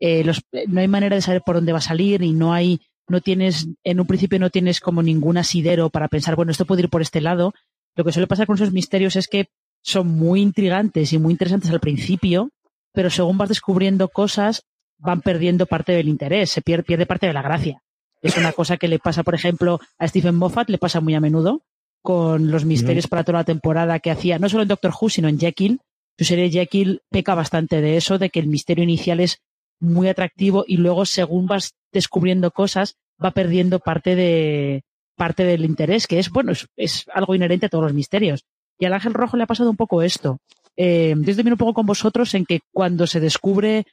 eh, 0.00 0.24
los, 0.24 0.42
no 0.66 0.80
hay 0.80 0.88
manera 0.88 1.14
de 1.14 1.22
saber 1.22 1.42
por 1.46 1.54
dónde 1.54 1.70
va 1.70 1.78
a 1.78 1.82
salir 1.82 2.22
y 2.22 2.32
no 2.32 2.52
hay, 2.52 2.80
no 3.08 3.20
tienes, 3.20 3.68
en 3.84 4.00
un 4.00 4.06
principio 4.08 4.40
no 4.40 4.50
tienes 4.50 4.80
como 4.80 5.00
ningún 5.00 5.38
asidero 5.38 5.90
para 5.90 6.08
pensar, 6.08 6.34
bueno, 6.34 6.50
esto 6.50 6.64
puede 6.64 6.82
ir 6.82 6.88
por 6.90 7.02
este 7.02 7.20
lado. 7.20 7.54
Lo 7.94 8.02
que 8.02 8.10
suele 8.10 8.26
pasar 8.26 8.48
con 8.48 8.56
esos 8.56 8.72
misterios 8.72 9.14
es 9.14 9.28
que 9.28 9.46
son 9.80 10.08
muy 10.08 10.40
intrigantes 10.40 11.12
y 11.12 11.18
muy 11.18 11.30
interesantes 11.30 11.70
al 11.70 11.78
principio, 11.78 12.50
pero 12.92 13.10
según 13.10 13.38
vas 13.38 13.48
descubriendo 13.48 14.08
cosas, 14.08 14.64
van 14.98 15.20
perdiendo 15.20 15.66
parte 15.66 15.92
del 15.92 16.08
interés, 16.08 16.50
se 16.50 16.62
pierde, 16.62 16.82
pierde 16.82 17.06
parte 17.06 17.28
de 17.28 17.32
la 17.32 17.42
gracia. 17.42 17.80
Es 18.22 18.36
una 18.36 18.52
cosa 18.52 18.76
que 18.76 18.88
le 18.88 18.98
pasa, 18.98 19.22
por 19.22 19.36
ejemplo, 19.36 19.78
a 19.98 20.08
Stephen 20.08 20.34
Moffat, 20.34 20.68
le 20.68 20.78
pasa 20.78 21.00
muy 21.00 21.14
a 21.14 21.20
menudo 21.20 21.62
con 22.02 22.50
los 22.50 22.64
misterios 22.64 23.06
para 23.06 23.22
toda 23.22 23.38
la 23.38 23.44
temporada 23.44 24.00
que 24.00 24.10
hacía, 24.10 24.40
no 24.40 24.48
solo 24.48 24.62
en 24.62 24.68
Doctor 24.68 24.92
Who, 24.98 25.10
sino 25.10 25.28
en 25.28 25.38
Jekyll, 25.38 25.80
su 26.20 26.26
serie 26.26 26.50
Jekyll 26.50 27.00
peca 27.08 27.34
bastante 27.34 27.80
de 27.80 27.96
eso, 27.96 28.18
de 28.18 28.28
que 28.28 28.40
el 28.40 28.46
misterio 28.46 28.84
inicial 28.84 29.20
es 29.20 29.40
muy 29.80 30.06
atractivo 30.06 30.66
y 30.68 30.76
luego 30.76 31.06
según 31.06 31.46
vas 31.46 31.72
descubriendo 31.92 32.50
cosas 32.50 32.98
va 33.24 33.30
perdiendo 33.30 33.78
parte 33.78 34.14
de 34.16 34.82
parte 35.16 35.44
del 35.44 35.64
interés, 35.64 36.06
que 36.06 36.18
es 36.18 36.28
bueno, 36.28 36.52
es, 36.76 37.06
algo 37.14 37.34
inherente 37.34 37.64
a 37.64 37.68
todos 37.70 37.84
los 37.84 37.94
misterios. 37.94 38.44
Y 38.78 38.84
al 38.84 38.92
Ángel 38.92 39.14
Rojo 39.14 39.38
le 39.38 39.44
ha 39.44 39.46
pasado 39.46 39.70
un 39.70 39.78
poco 39.78 40.02
esto. 40.02 40.36
Eh, 40.76 41.14
yo 41.16 41.34
un 41.42 41.56
poco 41.56 41.72
con 41.72 41.86
vosotros 41.86 42.34
en 42.34 42.44
que 42.44 42.60
cuando 42.70 43.06
se 43.06 43.18
descubre 43.18 43.86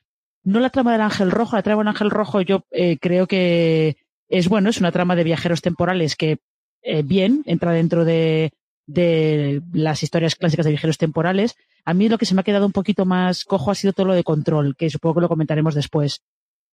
no 0.44 0.60
la 0.60 0.70
trama 0.70 0.92
del 0.92 1.02
Ángel 1.02 1.32
Rojo, 1.32 1.56
la 1.56 1.64
trama 1.64 1.84
del 1.84 1.88
Ángel 1.88 2.10
Rojo 2.10 2.42
yo 2.42 2.66
eh, 2.72 2.98
creo 3.00 3.26
que 3.26 3.96
es 4.28 4.50
bueno, 4.50 4.70
es 4.70 4.82
una 4.82 4.92
trama 4.92 5.16
de 5.16 5.24
viajeros 5.24 5.62
temporales 5.62 6.18
que 6.18 6.40
eh, 6.82 7.04
bien 7.04 7.44
entra 7.46 7.72
dentro 7.72 8.04
de, 8.04 8.52
de 8.88 9.62
las 9.74 10.02
historias 10.02 10.36
clásicas 10.36 10.66
de 10.66 10.72
viajeros 10.72 10.98
temporales. 10.98 11.56
A 11.86 11.94
mí 11.94 12.10
lo 12.10 12.18
que 12.18 12.26
se 12.26 12.34
me 12.34 12.42
ha 12.42 12.46
quedado 12.46 12.66
un 12.66 12.72
poquito 12.72 13.06
más 13.06 13.46
cojo 13.46 13.70
ha 13.70 13.76
sido 13.76 13.94
todo 13.94 14.08
lo 14.08 14.14
de 14.14 14.24
control, 14.24 14.76
que 14.76 14.90
supongo 14.90 15.16
que 15.16 15.22
lo 15.22 15.30
comentaremos 15.30 15.76
después. 15.76 16.24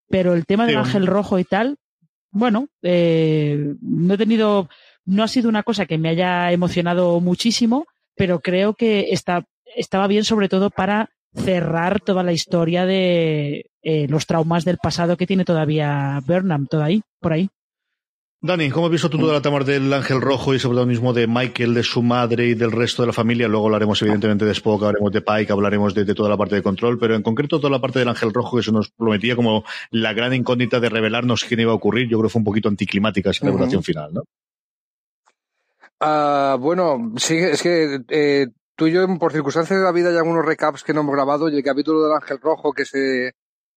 Pero 0.08 0.34
el 0.34 0.46
tema 0.46 0.66
del 0.66 0.76
ángel 0.76 1.06
rojo 1.06 1.38
y 1.38 1.44
tal, 1.44 1.76
bueno, 2.30 2.68
eh, 2.82 3.74
no 3.80 4.14
he 4.14 4.18
tenido, 4.18 4.68
no 5.04 5.22
ha 5.22 5.28
sido 5.28 5.48
una 5.48 5.62
cosa 5.62 5.86
que 5.86 5.98
me 5.98 6.08
haya 6.08 6.52
emocionado 6.52 7.20
muchísimo, 7.20 7.86
pero 8.14 8.40
creo 8.40 8.74
que 8.74 9.08
está, 9.10 9.44
estaba 9.76 10.06
bien 10.06 10.24
sobre 10.24 10.48
todo 10.48 10.70
para 10.70 11.10
cerrar 11.34 12.00
toda 12.00 12.22
la 12.22 12.32
historia 12.32 12.86
de 12.86 13.70
eh, 13.82 14.06
los 14.08 14.26
traumas 14.26 14.64
del 14.64 14.78
pasado 14.78 15.16
que 15.16 15.26
tiene 15.26 15.44
todavía 15.44 16.20
Burnham, 16.24 16.66
todo 16.66 16.84
ahí, 16.84 17.02
por 17.20 17.32
ahí. 17.32 17.48
Dani, 18.46 18.68
¿cómo 18.68 18.84
has 18.88 18.92
visto 18.92 19.08
tú 19.08 19.16
toda 19.18 19.32
la 19.32 19.40
trama 19.40 19.60
del 19.60 19.90
Ángel 19.90 20.20
Rojo 20.20 20.52
y 20.52 20.56
ese 20.56 20.68
protagonismo 20.68 21.14
de 21.14 21.26
Michael, 21.26 21.72
de 21.72 21.82
su 21.82 22.02
madre 22.02 22.48
y 22.48 22.54
del 22.54 22.72
resto 22.72 23.00
de 23.00 23.06
la 23.06 23.14
familia? 23.14 23.48
Luego 23.48 23.64
hablaremos 23.64 24.02
evidentemente 24.02 24.44
de 24.44 24.52
Spock, 24.52 24.82
hablaremos 24.82 25.12
de 25.12 25.22
Pike, 25.22 25.50
hablaremos 25.50 25.94
de, 25.94 26.04
de, 26.04 26.14
toda 26.14 26.28
la 26.28 26.36
parte 26.36 26.56
de 26.56 26.62
control, 26.62 26.98
pero 26.98 27.14
en 27.14 27.22
concreto 27.22 27.58
toda 27.58 27.70
la 27.70 27.80
parte 27.80 28.00
del 28.00 28.08
Ángel 28.08 28.34
Rojo 28.34 28.58
que 28.58 28.62
se 28.62 28.70
nos 28.70 28.90
prometía 28.90 29.34
como 29.34 29.64
la 29.92 30.12
gran 30.12 30.34
incógnita 30.34 30.78
de 30.78 30.90
revelarnos 30.90 31.42
quién 31.42 31.60
iba 31.60 31.72
a 31.72 31.74
ocurrir, 31.74 32.06
yo 32.06 32.18
creo 32.18 32.28
que 32.28 32.32
fue 32.34 32.40
un 32.40 32.44
poquito 32.44 32.68
anticlimática 32.68 33.30
esa 33.30 33.46
revelación 33.46 33.78
uh 33.78 33.82
-huh. 33.82 33.86
final, 33.86 34.12
¿no? 34.12 34.22
Uh, 36.02 36.58
bueno, 36.58 37.14
sí, 37.16 37.38
es 37.38 37.62
que 37.62 38.00
eh, 38.10 38.48
tú 38.76 38.88
y 38.88 38.92
yo, 38.92 39.06
por 39.18 39.32
circunstancias 39.32 39.78
de 39.78 39.86
la 39.86 39.92
vida, 39.92 40.10
hay 40.10 40.18
algunos 40.18 40.44
recaps 40.44 40.84
que 40.84 40.92
no 40.92 41.00
hemos 41.00 41.14
grabado 41.14 41.48
y 41.48 41.56
el 41.56 41.62
capítulo 41.64 42.02
del 42.02 42.12
Ángel 42.12 42.38
Rojo 42.42 42.74
que 42.74 42.84
se 42.84 43.32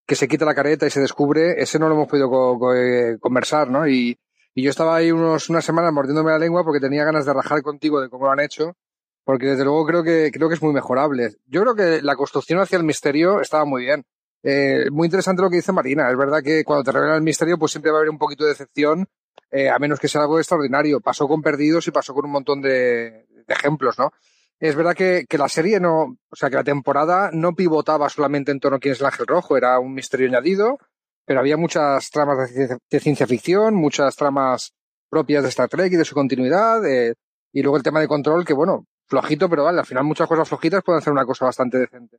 que 0.06 0.16
se 0.16 0.28
quita 0.28 0.44
la 0.44 0.56
careta 0.56 0.86
y 0.86 0.90
se 0.90 1.00
descubre, 1.00 1.62
ese 1.62 1.80
no 1.80 1.88
lo 1.88 1.96
hemos 1.96 2.08
podido 2.10 2.30
eh, 2.74 3.18
conversar, 3.20 3.70
¿no? 3.70 3.88
Y, 3.88 4.18
y 4.58 4.64
yo 4.64 4.72
estaba 4.72 4.96
ahí 4.96 5.12
unos, 5.12 5.52
unas 5.52 5.64
semanas 5.64 5.94
mordiéndome 5.94 6.32
la 6.32 6.40
lengua 6.40 6.64
porque 6.64 6.80
tenía 6.80 7.06
ganas 7.06 7.28
de 7.28 7.32
rajar 7.32 7.62
contigo 7.62 8.02
de 8.02 8.10
cómo 8.10 8.26
lo 8.26 8.32
han 8.32 8.40
hecho, 8.40 8.76
porque 9.24 9.46
desde 9.46 9.64
luego 9.64 9.86
creo 9.86 10.04
que, 10.04 10.32
creo 10.34 10.50
que 10.50 10.56
es 10.56 10.64
muy 10.64 10.74
mejorable. 10.74 11.36
Yo 11.46 11.62
creo 11.62 11.76
que 11.76 12.02
la 12.02 12.16
construcción 12.16 12.60
hacia 12.60 12.78
el 12.78 12.84
misterio 12.84 13.40
estaba 13.40 13.66
muy 13.66 13.84
bien. 13.84 14.04
Eh, 14.42 14.90
muy 14.90 15.06
interesante 15.06 15.44
lo 15.44 15.52
que 15.52 15.58
dice 15.58 15.72
Marina. 15.74 16.10
Es 16.10 16.18
verdad 16.18 16.42
que 16.42 16.64
cuando 16.64 16.84
te 16.84 16.92
revelan 16.92 17.18
el 17.18 17.22
misterio, 17.22 17.60
pues 17.60 17.72
siempre 17.72 17.92
va 17.92 17.98
a 17.98 18.00
haber 18.00 18.10
un 18.10 18.18
poquito 18.18 18.46
de 18.46 18.50
decepción, 18.50 19.08
eh, 19.52 19.70
a 19.70 19.78
menos 19.78 20.00
que 20.00 20.08
sea 20.08 20.22
algo 20.22 20.40
extraordinario. 20.40 21.02
Pasó 21.02 21.28
con 21.28 21.44
Perdidos 21.44 21.88
y 21.88 21.92
pasó 21.92 22.16
con 22.16 22.26
un 22.26 22.32
montón 22.32 22.60
de, 22.60 23.28
de 23.30 23.54
ejemplos, 23.54 24.00
¿no? 24.00 24.12
Es 24.60 24.76
verdad 24.76 24.96
que, 24.96 25.28
que, 25.30 25.38
la 25.38 25.50
serie 25.50 25.80
no, 25.80 26.18
o 26.32 26.36
sea, 26.36 26.50
que 26.50 26.56
la 26.56 26.64
temporada 26.64 27.30
no 27.32 27.54
pivotaba 27.54 28.10
solamente 28.10 28.52
en 28.52 28.60
torno 28.60 28.78
a 28.78 28.80
quién 28.80 28.94
es 28.94 29.02
el 29.02 29.06
ángel 29.06 29.28
rojo, 29.28 29.56
era 29.56 29.78
un 29.78 29.94
misterio 29.94 30.28
añadido, 30.28 30.80
pero 31.28 31.42
había 31.42 31.58
muchas 31.58 32.10
tramas 32.10 32.54
de 32.56 33.00
ciencia, 33.02 33.28
ficción, 33.28 33.76
muchas 33.76 34.16
tramas 34.16 34.72
propias 35.10 35.44
de 35.44 35.50
Star 35.50 35.68
Trek 35.68 35.92
y 35.92 35.98
de 35.98 36.06
su 36.06 36.16
continuidad, 36.16 36.86
eh, 36.86 37.16
y 37.52 37.62
luego 37.62 37.76
el 37.76 37.84
tema 37.84 38.00
de 38.00 38.08
control, 38.08 38.46
que 38.46 38.54
bueno, 38.54 38.86
flojito, 39.08 39.50
pero 39.50 39.66
vale, 39.66 39.80
al 39.80 39.86
final 39.86 40.06
muchas 40.06 40.26
cosas 40.26 40.48
flojitas 40.48 40.82
pueden 40.86 41.00
hacer 41.00 41.12
una 41.12 41.26
cosa 41.26 41.44
bastante 41.44 41.80
decente. 41.80 42.18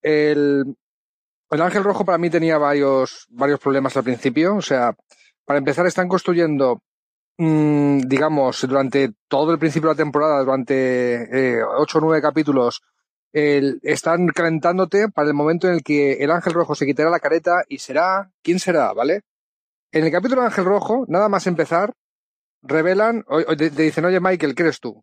El, 0.00 0.76
el 1.50 1.60
Ángel 1.60 1.82
Rojo 1.82 2.04
para 2.04 2.18
mí 2.18 2.30
tenía 2.30 2.56
varios, 2.56 3.26
varios 3.30 3.58
problemas 3.58 3.96
al 3.96 4.04
principio, 4.04 4.54
o 4.54 4.62
sea, 4.62 4.94
para 5.44 5.58
empezar 5.58 5.84
están 5.84 6.06
construyendo, 6.06 6.82
mmm, 7.38 7.98
digamos, 8.02 8.64
durante 8.68 9.10
todo 9.26 9.50
el 9.50 9.58
principio 9.58 9.88
de 9.88 9.94
la 9.94 10.04
temporada, 10.04 10.38
durante 10.44 11.56
eh, 11.56 11.64
ocho 11.64 11.98
o 11.98 12.00
nueve 12.00 12.22
capítulos, 12.22 12.80
están 13.32 14.28
calentándote 14.28 15.08
para 15.08 15.28
el 15.28 15.34
momento 15.34 15.68
en 15.68 15.74
el 15.74 15.82
que 15.82 16.14
el 16.14 16.30
ángel 16.30 16.54
rojo 16.54 16.74
se 16.74 16.86
quitará 16.86 17.10
la 17.10 17.20
careta 17.20 17.64
y 17.68 17.78
será, 17.78 18.30
¿quién 18.42 18.58
será? 18.58 18.92
¿Vale? 18.92 19.22
En 19.92 20.04
el 20.04 20.10
capítulo 20.10 20.42
Ángel 20.42 20.64
Rojo, 20.64 21.04
nada 21.08 21.28
más 21.28 21.46
empezar, 21.46 21.92
revelan, 22.62 23.24
te, 23.56 23.70
dicen, 23.70 24.04
oye 24.04 24.20
Michael, 24.20 24.54
¿qué 24.54 24.62
eres 24.62 24.80
tú? 24.80 25.02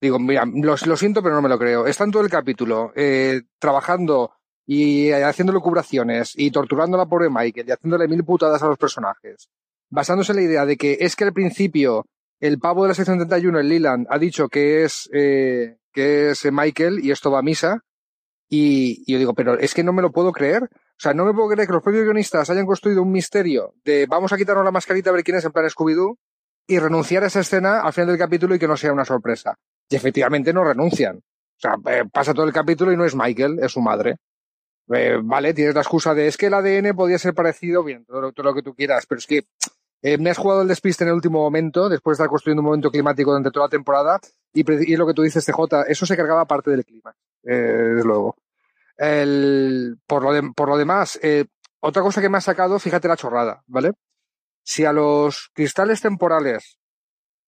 Digo, 0.00 0.18
mira, 0.18 0.44
lo, 0.44 0.76
lo, 0.84 0.96
siento, 0.96 1.22
pero 1.22 1.34
no 1.34 1.42
me 1.42 1.48
lo 1.48 1.58
creo. 1.58 1.86
Están 1.86 2.10
todo 2.10 2.22
el 2.22 2.30
capítulo 2.30 2.92
eh, 2.94 3.42
trabajando 3.58 4.32
y 4.66 5.10
haciendo 5.10 5.52
lucubraciones 5.52 6.32
y 6.36 6.50
torturando 6.50 6.96
a 6.96 7.00
la 7.00 7.06
pobre 7.06 7.30
Michael 7.30 7.68
y 7.68 7.72
haciéndole 7.72 8.06
mil 8.06 8.24
putadas 8.24 8.62
a 8.62 8.66
los 8.66 8.78
personajes, 8.78 9.48
basándose 9.88 10.32
en 10.32 10.36
la 10.36 10.42
idea 10.42 10.66
de 10.66 10.76
que 10.76 10.98
es 11.00 11.16
que 11.16 11.24
al 11.24 11.32
principio 11.32 12.06
el 12.40 12.58
pavo 12.58 12.82
de 12.82 12.88
la 12.88 12.94
sección 12.94 13.18
31, 13.18 13.60
el 13.60 13.68
Leland, 13.68 14.06
ha 14.10 14.18
dicho 14.18 14.48
que 14.48 14.84
es 14.84 15.08
eh, 15.12 15.78
que 15.92 16.30
es 16.30 16.46
Michael, 16.50 17.04
y 17.04 17.10
esto 17.10 17.30
va 17.30 17.40
a 17.40 17.42
misa. 17.42 17.84
Y, 18.48 19.10
yo 19.10 19.18
digo, 19.18 19.34
pero 19.34 19.58
es 19.58 19.74
que 19.74 19.84
no 19.84 19.92
me 19.92 20.02
lo 20.02 20.12
puedo 20.12 20.32
creer. 20.32 20.64
O 20.64 21.00
sea, 21.00 21.12
no 21.14 21.24
me 21.24 21.34
puedo 21.34 21.48
creer 21.48 21.66
que 21.66 21.74
los 21.74 21.82
propios 21.82 22.04
guionistas 22.04 22.48
hayan 22.50 22.66
construido 22.66 23.02
un 23.02 23.12
misterio 23.12 23.74
de 23.84 24.06
vamos 24.06 24.32
a 24.32 24.36
quitarnos 24.36 24.64
la 24.64 24.70
mascarita 24.70 25.10
a 25.10 25.12
ver 25.12 25.22
quién 25.22 25.36
es 25.36 25.44
en 25.44 25.52
plan 25.52 25.66
Scooby-Doo 25.66 26.16
y 26.66 26.78
renunciar 26.78 27.24
a 27.24 27.26
esa 27.26 27.40
escena 27.40 27.80
al 27.80 27.92
final 27.92 28.08
del 28.08 28.18
capítulo 28.18 28.54
y 28.54 28.58
que 28.58 28.68
no 28.68 28.76
sea 28.76 28.92
una 28.92 29.04
sorpresa. 29.04 29.56
Y 29.88 29.96
efectivamente 29.96 30.52
no 30.52 30.64
renuncian. 30.64 31.16
O 31.16 31.60
sea, 31.60 31.76
eh, 31.86 32.04
pasa 32.12 32.34
todo 32.34 32.46
el 32.46 32.52
capítulo 32.52 32.92
y 32.92 32.96
no 32.96 33.04
es 33.04 33.14
Michael, 33.14 33.58
es 33.60 33.72
su 33.72 33.80
madre. 33.80 34.16
Eh, 34.92 35.18
vale, 35.22 35.54
tienes 35.54 35.74
la 35.74 35.80
excusa 35.80 36.14
de 36.14 36.26
es 36.26 36.36
que 36.36 36.46
el 36.46 36.54
ADN 36.54 36.96
podía 36.96 37.18
ser 37.18 37.34
parecido, 37.34 37.84
bien, 37.84 38.04
todo 38.06 38.32
lo 38.42 38.54
que 38.54 38.62
tú 38.62 38.74
quieras, 38.74 39.06
pero 39.06 39.18
es 39.18 39.26
que 39.26 39.44
eh, 40.02 40.18
me 40.18 40.30
has 40.30 40.38
jugado 40.38 40.62
el 40.62 40.68
despiste 40.68 41.04
en 41.04 41.08
el 41.08 41.16
último 41.16 41.40
momento, 41.40 41.88
después 41.88 42.16
de 42.16 42.22
estar 42.22 42.30
construyendo 42.30 42.60
un 42.60 42.66
momento 42.66 42.90
climático 42.90 43.30
durante 43.30 43.50
toda 43.50 43.66
la 43.66 43.70
temporada, 43.70 44.20
y, 44.52 44.92
y 44.92 44.96
lo 44.96 45.06
que 45.06 45.14
tú 45.14 45.22
dices, 45.22 45.44
CJ, 45.44 45.86
eso 45.88 46.06
se 46.06 46.16
cargaba 46.16 46.46
parte 46.46 46.70
del 46.70 46.84
clima, 46.84 47.14
eh, 47.44 47.54
desde 47.54 48.04
luego. 48.04 48.36
El, 48.96 49.98
por, 50.06 50.22
lo 50.22 50.52
por 50.52 50.68
lo 50.68 50.76
demás, 50.76 51.18
eh, 51.22 51.46
otra 51.80 52.02
cosa 52.02 52.20
que 52.20 52.28
me 52.28 52.38
ha 52.38 52.42
sacado, 52.42 52.78
fíjate 52.78 53.08
la 53.08 53.16
chorrada, 53.16 53.62
¿vale? 53.66 53.92
Si 54.62 54.84
a 54.84 54.92
los 54.92 55.50
cristales 55.54 56.00
temporales 56.00 56.78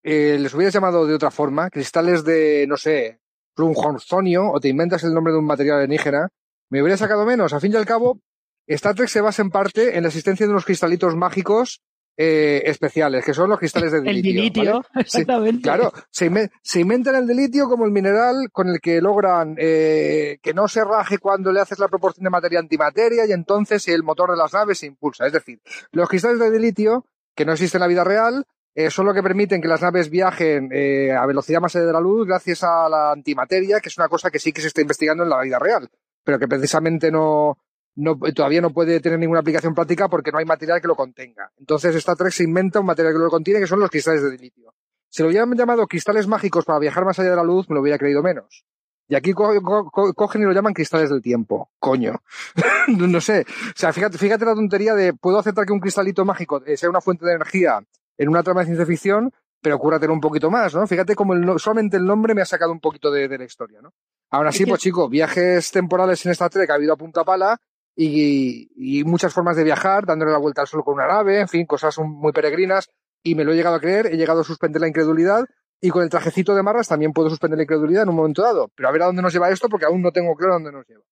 les 0.02 0.54
hubieras 0.54 0.73
llamado 0.73 1.07
de 1.07 1.14
otra 1.14 1.30
forma, 1.30 1.69
cristales 1.69 2.25
de, 2.25 2.64
no 2.66 2.78
sé, 2.78 3.21
Runhornzonio, 3.57 4.50
o 4.50 4.61
te 4.61 4.69
inventas 4.69 5.04
el 5.04 5.12
nombre 5.12 5.33
de 5.33 5.38
un 5.38 5.45
material 5.45 5.76
alienígena, 5.78 6.28
me 6.71 6.80
hubiera 6.80 6.97
sacado 6.97 7.26
menos. 7.26 7.52
A 7.52 7.61
fin 7.61 7.73
y 7.73 7.76
al 7.76 7.85
cabo, 7.85 8.21
Star 8.66 8.95
Trek 8.95 9.09
se 9.09 9.21
basa 9.21 9.42
en 9.42 9.50
parte 9.50 9.97
en 9.97 10.02
la 10.04 10.09
existencia 10.09 10.47
de 10.47 10.52
unos 10.52 10.64
cristalitos 10.64 11.16
mágicos 11.16 11.83
eh, 12.22 12.68
especiales, 12.68 13.24
que 13.24 13.32
son 13.32 13.48
los 13.48 13.58
cristales 13.58 13.92
de 13.92 14.02
dilitio. 14.02 14.30
El 14.30 14.34
dilitio, 14.34 14.72
¿vale? 14.72 14.86
exactamente. 14.96 15.56
Sí, 15.56 15.62
claro, 15.62 15.90
se, 16.10 16.26
inven 16.26 16.50
se, 16.60 16.80
inventan 16.80 17.14
el 17.14 17.26
dilitio 17.26 17.66
como 17.66 17.86
el 17.86 17.92
mineral 17.92 18.50
con 18.52 18.68
el 18.68 18.78
que 18.78 19.00
logran 19.00 19.54
eh, 19.56 20.38
que 20.42 20.52
no 20.52 20.68
se 20.68 20.84
raje 20.84 21.16
cuando 21.16 21.50
le 21.50 21.60
haces 21.60 21.78
la 21.78 21.88
proporción 21.88 22.24
de 22.24 22.28
materia 22.28 22.58
antimateria 22.58 23.24
y 23.24 23.32
entonces 23.32 23.88
el 23.88 24.02
motor 24.02 24.32
de 24.32 24.36
las 24.36 24.52
naves 24.52 24.80
se 24.80 24.86
impulsa. 24.86 25.26
Es 25.26 25.32
decir, 25.32 25.62
los 25.92 26.10
cristales 26.10 26.38
de 26.38 26.50
dilitio, 26.50 27.06
que 27.34 27.46
no 27.46 27.52
existen 27.52 27.78
en 27.78 27.84
la 27.84 27.88
vida 27.88 28.04
real, 28.04 28.44
eh, 28.74 28.90
son 28.90 29.06
lo 29.06 29.14
que 29.14 29.22
permiten 29.22 29.62
que 29.62 29.68
las 29.68 29.80
naves 29.80 30.10
viajen 30.10 30.68
eh, 30.74 31.12
a 31.12 31.24
velocidad 31.24 31.62
más 31.62 31.74
allá 31.74 31.86
de 31.86 31.92
la 31.94 32.00
luz 32.00 32.26
gracias 32.26 32.62
a 32.64 32.86
la 32.90 33.12
antimateria, 33.12 33.80
que 33.80 33.88
es 33.88 33.96
una 33.96 34.08
cosa 34.08 34.30
que 34.30 34.38
sí 34.38 34.52
que 34.52 34.60
se 34.60 34.66
está 34.66 34.82
investigando 34.82 35.22
en 35.22 35.30
la 35.30 35.40
vida 35.40 35.58
real, 35.58 35.88
pero 36.22 36.38
que 36.38 36.46
precisamente 36.46 37.10
no, 37.10 37.56
no, 38.00 38.19
todavía 38.35 38.61
no 38.61 38.71
puede 38.71 39.00
tener 39.00 39.19
ninguna 39.19 39.40
aplicación 39.40 39.75
práctica 39.75 40.09
porque 40.09 40.33
no 40.33 40.38
hay 40.38 40.45
material 40.45 40.80
que 40.80 40.88
lo 40.88 40.97
contenga. 40.97 41.52
Entonces 41.59 41.95
Star 41.97 42.16
Trek 42.16 42.33
se 42.33 42.45
inventa 42.45 42.80
un 42.80 42.87
material 42.87 43.14
que 43.14 43.19
lo 43.19 43.30
contiene, 43.30 43.61
que 43.61 43.66
son 43.66 43.80
los 43.80 43.90
cristales 43.90 44.23
de 44.23 44.30
dilitio. 44.30 44.75
Si 45.09 45.23
lo 45.23 45.28
hubieran 45.28 45.52
llamado 45.57 45.87
cristales 45.87 46.26
mágicos 46.26 46.64
para 46.64 46.78
viajar 46.78 47.04
más 47.04 47.19
allá 47.19 47.30
de 47.30 47.37
la 47.37 47.45
luz, 47.45 47.69
me 47.69 47.75
lo 47.75 47.80
hubiera 47.80 47.99
creído 47.99 48.23
menos. 48.23 48.64
Y 49.09 49.16
aquí 49.16 49.33
co 49.33 49.61
co 49.61 50.14
cogen 50.14 50.42
y 50.42 50.45
lo 50.45 50.52
llaman 50.52 50.73
cristales 50.73 51.11
del 51.11 51.21
tiempo. 51.21 51.71
Coño. 51.80 52.23
no 52.88 53.21
sé. 53.21 53.40
O 53.42 53.73
sea, 53.75 53.92
fíjate, 53.92 54.19
fíjate 54.19 54.45
la 54.45 54.54
tontería 54.54 54.95
de 54.95 55.14
puedo 55.14 55.38
aceptar 55.38 55.66
que 55.66 55.73
un 55.73 55.80
cristalito 55.80 56.25
mágico 56.25 56.62
sea 56.76 56.88
una 56.88 57.00
fuente 57.00 57.26
de 57.26 57.35
energía 57.35 57.80
en 58.16 58.28
una 58.28 58.45
trama 58.45 58.61
de 58.61 58.66
ciencia 58.66 58.87
ficción, 58.87 59.33
pero 59.61 59.78
cúratelo 59.78 60.12
un 60.12 60.21
poquito 60.21 60.49
más, 60.49 60.75
¿no? 60.75 60.87
Fíjate 60.87 61.16
como 61.16 61.35
el, 61.35 61.59
solamente 61.59 61.97
el 61.97 62.04
nombre 62.04 62.35
me 62.35 62.42
ha 62.42 62.47
sacado 62.47 62.71
un 62.71 62.78
poquito 62.78 63.11
de, 63.11 63.26
de 63.26 63.38
la 63.38 63.45
historia, 63.45 63.80
¿no? 63.83 63.92
Ahora 64.30 64.52
sí, 64.52 64.64
pues 64.64 64.80
chico, 64.80 65.09
viajes 65.09 65.73
temporales 65.73 66.25
en 66.25 66.33
Star 66.33 66.50
Trek 66.50 66.71
ha 66.71 66.75
habido 66.75 66.92
a 66.92 66.97
punta 66.97 67.25
pala 67.25 67.61
y, 67.97 68.70
y, 68.76 69.04
muchas 69.04 69.32
formas 69.32 69.56
de 69.56 69.64
viajar, 69.64 70.06
dándole 70.06 70.32
la 70.32 70.38
vuelta 70.38 70.62
al 70.62 70.66
sol 70.66 70.85
con 70.85 70.94
una 70.94 71.06
nave, 71.06 71.40
en 71.40 71.49
fin, 71.49 71.66
cosas 71.66 71.99
muy 71.99 72.32
peregrinas, 72.32 72.88
y 73.23 73.35
me 73.35 73.44
lo 73.44 73.52
he 73.52 73.56
llegado 73.56 73.76
a 73.76 73.80
creer, 73.80 74.06
he 74.06 74.16
llegado 74.16 74.40
a 74.40 74.44
suspender 74.44 74.80
la 74.80 74.88
incredulidad, 74.88 75.44
y 75.80 75.90
con 75.90 76.02
el 76.02 76.11
trajecito 76.11 76.54
de 76.54 76.62
marras 76.62 76.88
también 76.88 77.12
puedo 77.12 77.30
suspender 77.30 77.56
la 77.56 77.64
incredulidad 77.64 78.02
en 78.04 78.11
un 78.11 78.16
momento 78.16 78.42
dado, 78.42 78.70
pero 78.75 78.88
a 78.88 78.92
ver 78.92 79.02
a 79.02 79.06
dónde 79.06 79.23
nos 79.23 79.32
lleva 79.32 79.50
esto, 79.50 79.68
porque 79.68 79.87
aún 79.87 80.02
no 80.02 80.12
tengo 80.12 80.35
claro 80.35 80.54
a 80.54 80.56
dónde 80.56 80.73
nos 80.73 80.87
lleva. 80.87 81.02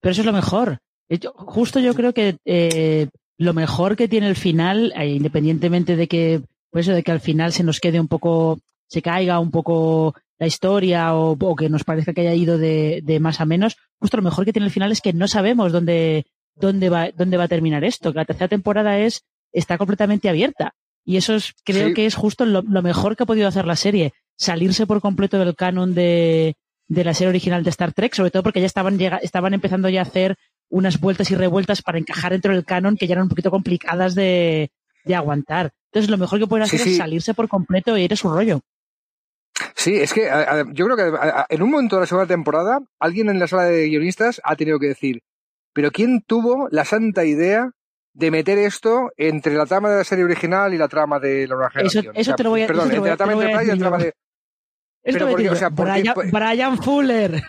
Pero 0.00 0.12
eso 0.12 0.22
es 0.22 0.26
lo 0.26 0.32
mejor. 0.32 0.78
Justo 1.34 1.78
yo 1.78 1.94
creo 1.94 2.12
que 2.12 2.38
eh, 2.44 3.08
lo 3.38 3.54
mejor 3.54 3.96
que 3.96 4.08
tiene 4.08 4.28
el 4.28 4.36
final, 4.36 4.92
eh, 4.96 5.08
independientemente 5.08 5.96
de 5.96 6.08
que, 6.08 6.42
pues 6.70 6.86
eso, 6.86 6.94
de 6.94 7.02
que 7.02 7.12
al 7.12 7.20
final 7.20 7.52
se 7.52 7.64
nos 7.64 7.80
quede 7.80 8.00
un 8.00 8.08
poco, 8.08 8.58
se 8.86 9.02
caiga 9.02 9.38
un 9.38 9.50
poco 9.50 10.14
la 10.42 10.48
historia 10.48 11.14
o, 11.14 11.36
o 11.38 11.54
que 11.54 11.68
nos 11.68 11.84
parezca 11.84 12.12
que 12.12 12.22
haya 12.22 12.34
ido 12.34 12.58
de, 12.58 13.00
de, 13.04 13.20
más 13.20 13.40
a 13.40 13.44
menos, 13.44 13.76
justo 14.00 14.16
lo 14.16 14.24
mejor 14.24 14.44
que 14.44 14.52
tiene 14.52 14.66
el 14.66 14.72
final 14.72 14.90
es 14.90 15.00
que 15.00 15.12
no 15.12 15.28
sabemos 15.28 15.70
dónde, 15.70 16.26
dónde, 16.56 16.88
va, 16.88 17.12
dónde 17.12 17.36
va 17.36 17.44
a 17.44 17.48
terminar 17.48 17.84
esto. 17.84 18.10
Que 18.10 18.18
la 18.18 18.24
tercera 18.24 18.48
temporada 18.48 18.98
es, 18.98 19.22
está 19.52 19.78
completamente 19.78 20.28
abierta. 20.28 20.74
Y 21.04 21.16
eso 21.16 21.36
es, 21.36 21.54
creo 21.62 21.86
sí. 21.88 21.94
que 21.94 22.06
es 22.06 22.16
justo 22.16 22.44
lo, 22.44 22.62
lo, 22.62 22.82
mejor 22.82 23.14
que 23.14 23.22
ha 23.22 23.26
podido 23.26 23.46
hacer 23.46 23.66
la 23.66 23.76
serie. 23.76 24.14
Salirse 24.36 24.84
por 24.84 25.00
completo 25.00 25.38
del 25.38 25.54
canon 25.54 25.94
de, 25.94 26.56
de 26.88 27.04
la 27.04 27.14
serie 27.14 27.28
original 27.28 27.62
de 27.62 27.70
Star 27.70 27.92
Trek, 27.92 28.12
sobre 28.12 28.32
todo 28.32 28.42
porque 28.42 28.58
ya 28.58 28.66
estaban, 28.66 28.98
llega, 28.98 29.18
estaban 29.18 29.54
empezando 29.54 29.88
ya 29.90 30.00
a 30.00 30.06
hacer 30.06 30.36
unas 30.70 30.98
vueltas 30.98 31.30
y 31.30 31.36
revueltas 31.36 31.82
para 31.82 31.98
encajar 31.98 32.32
dentro 32.32 32.52
del 32.52 32.64
canon 32.64 32.96
que 32.96 33.06
ya 33.06 33.12
eran 33.12 33.26
un 33.26 33.28
poquito 33.28 33.52
complicadas 33.52 34.16
de, 34.16 34.72
de 35.04 35.14
aguantar. 35.14 35.70
Entonces, 35.92 36.10
lo 36.10 36.18
mejor 36.18 36.40
que 36.40 36.48
pueden 36.48 36.64
hacer 36.64 36.80
sí, 36.80 36.84
sí. 36.86 36.90
es 36.92 36.96
salirse 36.96 37.32
por 37.32 37.46
completo 37.46 37.94
e 37.94 38.02
ir 38.02 38.12
a 38.12 38.16
su 38.16 38.28
rollo. 38.28 38.60
Sí, 39.82 39.96
es 39.96 40.14
que 40.14 40.30
a, 40.30 40.42
a, 40.42 40.64
yo 40.72 40.86
creo 40.86 40.96
que 40.96 41.16
a, 41.18 41.44
en 41.48 41.60
un 41.60 41.68
momento 41.68 41.96
de 41.96 42.02
la 42.02 42.06
segunda 42.06 42.28
temporada, 42.28 42.78
alguien 43.00 43.28
en 43.28 43.40
la 43.40 43.48
sala 43.48 43.64
de 43.64 43.88
guionistas 43.88 44.40
ha 44.44 44.54
tenido 44.54 44.78
que 44.78 44.86
decir, 44.86 45.22
pero 45.72 45.90
¿quién 45.90 46.22
tuvo 46.22 46.68
la 46.70 46.84
santa 46.84 47.24
idea 47.24 47.72
de 48.14 48.30
meter 48.30 48.58
esto 48.58 49.10
entre 49.16 49.54
la 49.54 49.66
trama 49.66 49.90
de 49.90 49.96
la 49.96 50.04
serie 50.04 50.24
original 50.24 50.72
y 50.72 50.78
la 50.78 50.86
trama 50.86 51.18
de 51.18 51.48
la 51.48 51.56
nueva 51.56 51.70
generación? 51.70 52.04
Eso, 52.04 52.12
eso 52.12 52.20
o 52.20 52.24
sea, 52.24 52.36
te 52.36 52.44
lo 52.44 52.50
voy 52.50 52.62
a 52.62 52.68
Perdón, 52.68 52.92
entre 52.92 53.10
la 53.10 53.16
trama 53.16 53.32
de 53.32 53.40
Enterprise 53.40 53.64
y 53.64 53.76
la 53.76 53.80
trama 53.80 53.98
de... 53.98 54.14
Pero 55.02 55.28
porque, 55.28 55.50
o 55.50 55.56
sea? 55.56 55.70
Brian 55.70 56.78
Fuller. 56.78 57.42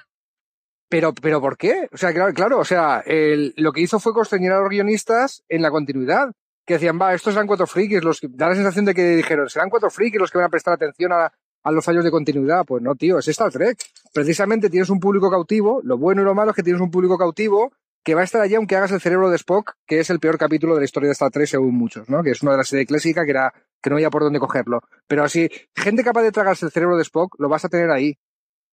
Pero, 0.90 1.14
pero 1.14 1.40
¿por 1.40 1.56
qué? 1.56 1.88
O 1.94 1.98
sea, 1.98 2.14
claro, 2.14 2.34
claro 2.34 2.58
o 2.58 2.66
sea, 2.66 3.04
el, 3.06 3.54
lo 3.58 3.72
que 3.74 3.82
hizo 3.82 4.00
fue 4.00 4.12
constreñir 4.12 4.54
a 4.54 4.60
los 4.60 4.70
guionistas 4.70 5.44
en 5.50 5.62
la 5.62 5.70
continuidad. 5.70 6.32
Que 6.66 6.76
decían, 6.76 6.98
va, 7.00 7.14
estos 7.14 7.34
serán 7.34 7.46
cuatro 7.46 7.68
frikis, 7.68 8.04
los 8.04 8.20
que, 8.20 8.28
da 8.32 8.48
la 8.48 8.56
sensación 8.56 8.86
de 8.86 8.96
que 8.96 9.04
dijeron, 9.18 9.50
serán 9.50 9.70
cuatro 9.70 9.92
frikis 9.92 10.20
los 10.20 10.32
que 10.32 10.38
van 10.40 10.48
a 10.48 10.50
prestar 10.50 10.74
atención 10.74 11.12
a, 11.12 11.32
a 11.64 11.72
los 11.72 11.84
fallos 11.84 12.04
de 12.04 12.12
continuidad. 12.12 12.66
Pues 12.66 12.84
no, 12.84 12.96
tío, 12.96 13.20
es 13.20 13.28
Star 13.28 13.52
Trek. 13.52 13.78
Precisamente 14.14 14.70
tienes 14.70 14.90
un 14.90 15.00
público 15.00 15.30
cautivo, 15.30 15.82
lo 15.84 15.98
bueno 15.98 16.22
y 16.22 16.26
lo 16.26 16.36
malo 16.36 16.52
es 16.52 16.56
que 16.56 16.64
tienes 16.64 16.82
un 16.82 16.92
público 16.92 17.18
cautivo 17.18 17.72
que 18.04 18.16
va 18.16 18.22
a 18.22 18.24
estar 18.26 18.42
allí 18.42 18.56
aunque 18.56 18.76
hagas 18.76 18.92
el 18.92 19.00
cerebro 19.00 19.30
de 19.30 19.38
Spock, 19.38 19.76
que 19.88 20.00
es 20.00 20.10
el 20.10 20.20
peor 20.20 20.38
capítulo 20.38 20.74
de 20.74 20.82
la 20.82 20.86
historia 20.86 21.08
de 21.08 21.14
Star 21.14 21.32
Trek 21.32 21.48
según 21.48 21.76
muchos, 21.76 22.10
¿no? 22.10 22.22
Que 22.22 22.32
es 22.32 22.42
una 22.44 22.52
de 22.52 22.58
las 22.58 22.68
series 22.68 22.88
clásicas 22.88 23.24
que 23.24 23.32
era 23.32 23.54
que 23.82 23.90
no 23.90 23.96
había 23.96 24.10
por 24.10 24.24
dónde 24.24 24.40
cogerlo. 24.40 24.82
Pero 25.08 25.24
así, 25.24 25.50
gente 25.76 26.04
capaz 26.04 26.24
de 26.24 26.32
tragarse 26.32 26.66
el 26.66 26.72
cerebro 26.72 26.98
de 26.98 27.04
Spock, 27.04 27.36
lo 27.40 27.50
vas 27.50 27.64
a 27.66 27.70
tener 27.70 27.90
ahí. 27.92 28.18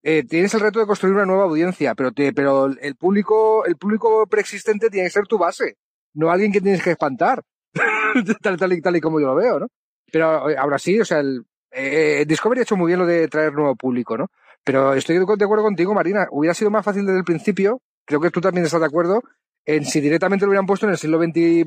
eh, 0.03 0.23
tienes 0.23 0.53
el 0.53 0.61
reto 0.61 0.79
de 0.79 0.87
construir 0.87 1.15
una 1.15 1.25
nueva 1.25 1.43
audiencia, 1.43 1.95
pero, 1.95 2.11
te, 2.11 2.33
pero 2.33 2.67
el 2.67 2.95
público, 2.95 3.65
el 3.65 3.77
público 3.77 4.25
preexistente 4.27 4.89
tiene 4.89 5.07
que 5.07 5.13
ser 5.13 5.27
tu 5.27 5.37
base, 5.37 5.77
no 6.15 6.31
alguien 6.31 6.51
que 6.51 6.61
tienes 6.61 6.83
que 6.83 6.91
espantar, 6.91 7.43
tal, 8.41 8.57
tal, 8.57 8.73
y, 8.73 8.81
tal 8.81 8.95
y 8.95 9.01
como 9.01 9.19
yo 9.19 9.27
lo 9.27 9.35
veo, 9.35 9.59
¿no? 9.59 9.67
Pero 10.11 10.49
eh, 10.49 10.57
ahora 10.57 10.79
sí, 10.79 10.99
o 10.99 11.05
sea, 11.05 11.19
el, 11.19 11.45
eh, 11.71 12.25
Discovery 12.27 12.59
ha 12.59 12.63
hecho 12.63 12.77
muy 12.77 12.87
bien 12.87 12.99
lo 12.99 13.05
de 13.05 13.27
traer 13.27 13.53
nuevo 13.53 13.75
público, 13.75 14.17
¿no? 14.17 14.27
Pero 14.63 14.93
estoy 14.93 15.17
de 15.17 15.23
acuerdo 15.23 15.63
contigo, 15.63 15.93
Marina. 15.93 16.27
Hubiera 16.31 16.53
sido 16.53 16.69
más 16.69 16.85
fácil 16.85 17.05
desde 17.05 17.19
el 17.19 17.25
principio, 17.25 17.81
creo 18.05 18.21
que 18.21 18.29
tú 18.29 18.41
también 18.41 18.65
estás 18.65 18.81
de 18.81 18.87
acuerdo, 18.87 19.23
en 19.65 19.85
si 19.85 20.01
directamente 20.01 20.45
lo 20.45 20.51
hubieran 20.51 20.65
puesto 20.65 20.85
en 20.85 20.91
el 20.91 20.97
siglo 20.97 21.19
XX 21.19 21.65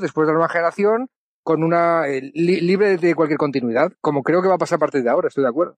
después 0.00 0.26
de 0.26 0.32
la 0.32 0.38
nueva 0.38 0.48
generación, 0.48 1.08
con 1.42 1.62
una 1.62 2.08
eh, 2.08 2.32
libre 2.34 2.96
de 2.96 3.14
cualquier 3.14 3.38
continuidad, 3.38 3.92
como 4.00 4.22
creo 4.22 4.42
que 4.42 4.48
va 4.48 4.56
a 4.56 4.58
pasar 4.58 4.76
a 4.76 4.80
partir 4.80 5.02
de 5.02 5.10
ahora, 5.10 5.28
estoy 5.28 5.44
de 5.44 5.50
acuerdo. 5.50 5.76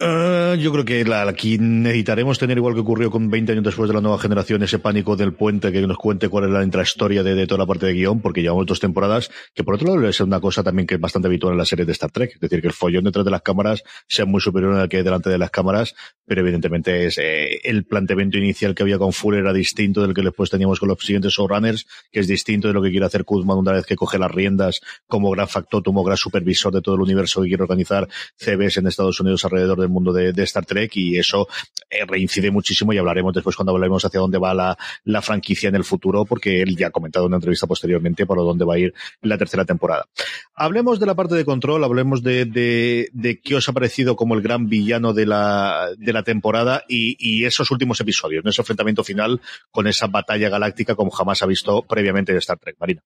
Uh, 0.00 0.54
yo 0.54 0.70
creo 0.70 0.84
que 0.84 1.04
la, 1.04 1.22
aquí 1.22 1.58
necesitaremos 1.58 2.38
tener, 2.38 2.56
igual 2.56 2.72
que 2.74 2.80
ocurrió 2.80 3.10
con 3.10 3.30
20 3.30 3.50
años 3.50 3.64
después 3.64 3.88
de 3.88 3.94
la 3.94 4.00
nueva 4.00 4.16
generación, 4.20 4.62
ese 4.62 4.78
pánico 4.78 5.16
del 5.16 5.32
puente 5.32 5.72
que 5.72 5.84
nos 5.88 5.96
cuente 5.96 6.28
cuál 6.28 6.44
es 6.44 6.50
la 6.50 6.62
intrahistoria 6.62 7.24
de, 7.24 7.34
de 7.34 7.48
toda 7.48 7.58
la 7.58 7.66
parte 7.66 7.86
de 7.86 7.94
guion, 7.94 8.20
porque 8.20 8.40
llevamos 8.40 8.66
dos 8.66 8.78
temporadas, 8.78 9.28
que 9.54 9.64
por 9.64 9.74
otro 9.74 9.88
lado 9.88 10.08
es 10.08 10.20
una 10.20 10.38
cosa 10.38 10.62
también 10.62 10.86
que 10.86 10.94
es 10.94 11.00
bastante 11.00 11.26
habitual 11.26 11.54
en 11.54 11.58
la 11.58 11.64
serie 11.64 11.84
de 11.84 11.90
Star 11.90 12.12
Trek, 12.12 12.34
es 12.34 12.40
decir, 12.40 12.60
que 12.60 12.68
el 12.68 12.74
follón 12.74 13.02
detrás 13.02 13.24
de 13.24 13.32
las 13.32 13.42
cámaras 13.42 13.82
sea 14.06 14.24
muy 14.24 14.40
superior 14.40 14.72
al 14.74 14.88
que 14.88 14.98
hay 14.98 15.02
delante 15.02 15.30
de 15.30 15.38
las 15.38 15.50
cámaras, 15.50 15.96
pero 16.24 16.42
evidentemente 16.42 17.06
es 17.06 17.18
eh, 17.18 17.58
el 17.64 17.84
planteamiento 17.84 18.38
inicial 18.38 18.76
que 18.76 18.84
había 18.84 18.98
con 18.98 19.12
Fuller 19.12 19.40
era 19.40 19.52
distinto 19.52 20.02
del 20.02 20.14
que 20.14 20.22
después 20.22 20.48
teníamos 20.48 20.78
con 20.78 20.90
los 20.90 21.00
siguientes 21.00 21.32
showrunners, 21.32 21.88
que 22.12 22.20
es 22.20 22.28
distinto 22.28 22.68
de 22.68 22.74
lo 22.74 22.82
que 22.82 22.90
quiere 22.90 23.06
hacer 23.06 23.24
Kuzman 23.24 23.58
una 23.58 23.72
vez 23.72 23.84
que 23.84 23.96
coge 23.96 24.16
las 24.16 24.30
riendas 24.30 24.80
como 25.08 25.28
gran 25.32 25.48
factotum 25.48 25.88
como 25.88 26.04
gran 26.04 26.18
supervisor 26.18 26.72
de 26.72 26.82
todo 26.82 26.96
el 26.96 27.00
universo 27.00 27.40
que 27.40 27.48
quiere 27.48 27.62
organizar 27.62 28.06
CBS 28.36 28.78
en 28.78 28.86
Estados 28.88 29.18
Unidos 29.20 29.42
alrededor 29.44 29.87
mundo 29.90 30.12
de, 30.12 30.32
de 30.32 30.42
Star 30.42 30.66
Trek 30.66 30.96
y 30.96 31.18
eso 31.18 31.48
eh, 31.90 32.04
reincide 32.06 32.50
muchísimo 32.50 32.92
y 32.92 32.98
hablaremos 32.98 33.32
después 33.34 33.56
cuando 33.56 33.72
hablemos 33.72 34.04
hacia 34.04 34.20
dónde 34.20 34.38
va 34.38 34.54
la, 34.54 34.76
la, 35.04 35.22
franquicia 35.22 35.68
en 35.68 35.74
el 35.74 35.84
futuro, 35.84 36.24
porque 36.24 36.60
él 36.62 36.76
ya 36.76 36.88
ha 36.88 36.90
comentado 36.90 37.24
en 37.24 37.30
una 37.30 37.36
entrevista 37.36 37.66
posteriormente 37.66 38.26
por 38.26 38.38
dónde 38.38 38.64
va 38.64 38.74
a 38.74 38.78
ir 38.78 38.94
la 39.22 39.38
tercera 39.38 39.64
temporada. 39.64 40.06
Hablemos 40.54 41.00
de 41.00 41.06
la 41.06 41.14
parte 41.14 41.34
de 41.34 41.44
control, 41.44 41.84
hablemos 41.84 42.22
de, 42.22 42.44
de, 42.44 43.08
de 43.12 43.40
qué 43.40 43.54
os 43.54 43.68
ha 43.68 43.72
parecido 43.72 44.16
como 44.16 44.34
el 44.34 44.42
gran 44.42 44.68
villano 44.68 45.12
de 45.12 45.26
la, 45.26 45.88
de 45.96 46.12
la 46.12 46.22
temporada 46.22 46.84
y, 46.88 47.44
esos 47.44 47.70
últimos 47.70 48.00
episodios, 48.00 48.44
ese 48.44 48.60
enfrentamiento 48.60 49.04
final 49.04 49.40
con 49.70 49.86
esa 49.86 50.06
batalla 50.06 50.48
galáctica 50.48 50.94
como 50.94 51.10
jamás 51.10 51.42
ha 51.42 51.46
visto 51.46 51.82
previamente 51.82 52.32
en 52.32 52.38
Star 52.38 52.58
Trek. 52.58 52.76
Marina. 52.78 53.02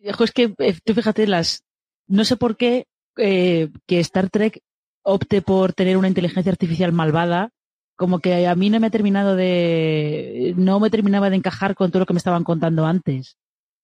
Es 0.00 0.32
que 0.32 0.54
eh, 0.58 0.78
tú 0.84 0.94
fíjate, 0.94 1.26
las, 1.26 1.64
no 2.06 2.24
sé 2.24 2.36
por 2.36 2.56
qué 2.56 2.86
eh, 3.16 3.68
que 3.86 4.00
Star 4.00 4.30
Trek 4.30 4.60
opte 5.08 5.42
por 5.42 5.72
tener 5.72 5.96
una 5.96 6.08
inteligencia 6.08 6.52
artificial 6.52 6.92
malvada, 6.92 7.50
como 7.96 8.20
que 8.20 8.46
a 8.46 8.54
mí 8.54 8.70
no 8.70 8.78
me 8.78 8.88
ha 8.88 8.90
terminado 8.90 9.36
de, 9.36 10.54
no 10.56 10.78
me 10.78 10.90
terminaba 10.90 11.30
de 11.30 11.36
encajar 11.36 11.74
con 11.74 11.90
todo 11.90 12.00
lo 12.00 12.06
que 12.06 12.12
me 12.12 12.18
estaban 12.18 12.44
contando 12.44 12.86
antes. 12.86 13.36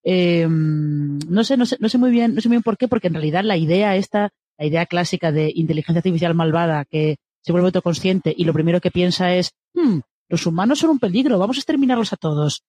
Eh, 0.05 0.47
no 0.47 1.45
sé, 1.45 1.57
no 1.57 1.67
sé, 1.67 1.79
no 1.81 1.89
sé 1.89 1.99
muy 1.99 2.11
bien, 2.11 2.35
no 2.35 2.41
sé 2.41 2.49
muy 2.49 2.57
bien 2.57 2.63
por 2.63 2.77
qué, 2.77 2.89
porque 2.89 3.09
en 3.09 3.15
realidad 3.15 3.43
la 3.43 3.57
idea 3.57 3.97
esta, 3.97 4.31
la 4.59 4.67
idea 4.67 4.87
clásica 4.87 5.33
de 5.33 5.51
inteligencia 5.55 6.01
artificial 6.01 6.35
malvada 6.35 6.85
que 6.85 7.17
se 7.41 7.53
vuelve 7.53 7.69
autoconsciente 7.69 8.35
y 8.37 8.45
lo 8.45 8.53
primero 8.53 8.81
que 8.81 8.91
piensa 8.91 9.35
es, 9.35 9.53
hmm, 9.73 10.01
los 10.29 10.47
humanos 10.47 10.79
son 10.79 10.91
un 10.91 10.99
peligro, 10.99 11.39
vamos 11.39 11.57
a 11.57 11.61
exterminarlos 11.61 12.13
a 12.13 12.17
todos. 12.17 12.63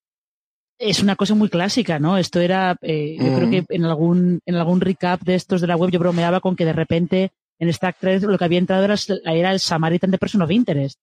Es 0.80 1.04
una 1.04 1.16
cosa 1.16 1.36
muy 1.36 1.50
clásica, 1.50 2.00
¿no? 2.00 2.18
Esto 2.18 2.40
era, 2.40 2.78
eh, 2.82 3.18
yo 3.20 3.36
creo 3.36 3.50
que 3.50 3.66
en 3.70 3.86
algún, 3.86 4.40
en 4.46 4.56
algún 4.56 4.82
recap 4.82 5.22
de 5.22 5.36
estos 5.36 5.62
de 5.62 5.68
la 5.68 5.76
web 5.76 5.92
yo 5.92 6.00
bromeaba 6.00 6.40
con 6.40 6.56
que 6.56 6.66
de 6.66 6.74
repente 6.74 7.32
en 7.60 7.70
Star 7.70 7.96
Trek 8.00 8.24
lo 8.24 8.38
que 8.38 8.46
había 8.46 8.60
entrado 8.60 8.84
era, 8.84 8.96
era 9.26 9.52
el 9.52 9.60
Samaritan 9.60 10.12
de 10.12 10.18
Person 10.18 10.42
of 10.42 10.52
Interest. 10.52 11.00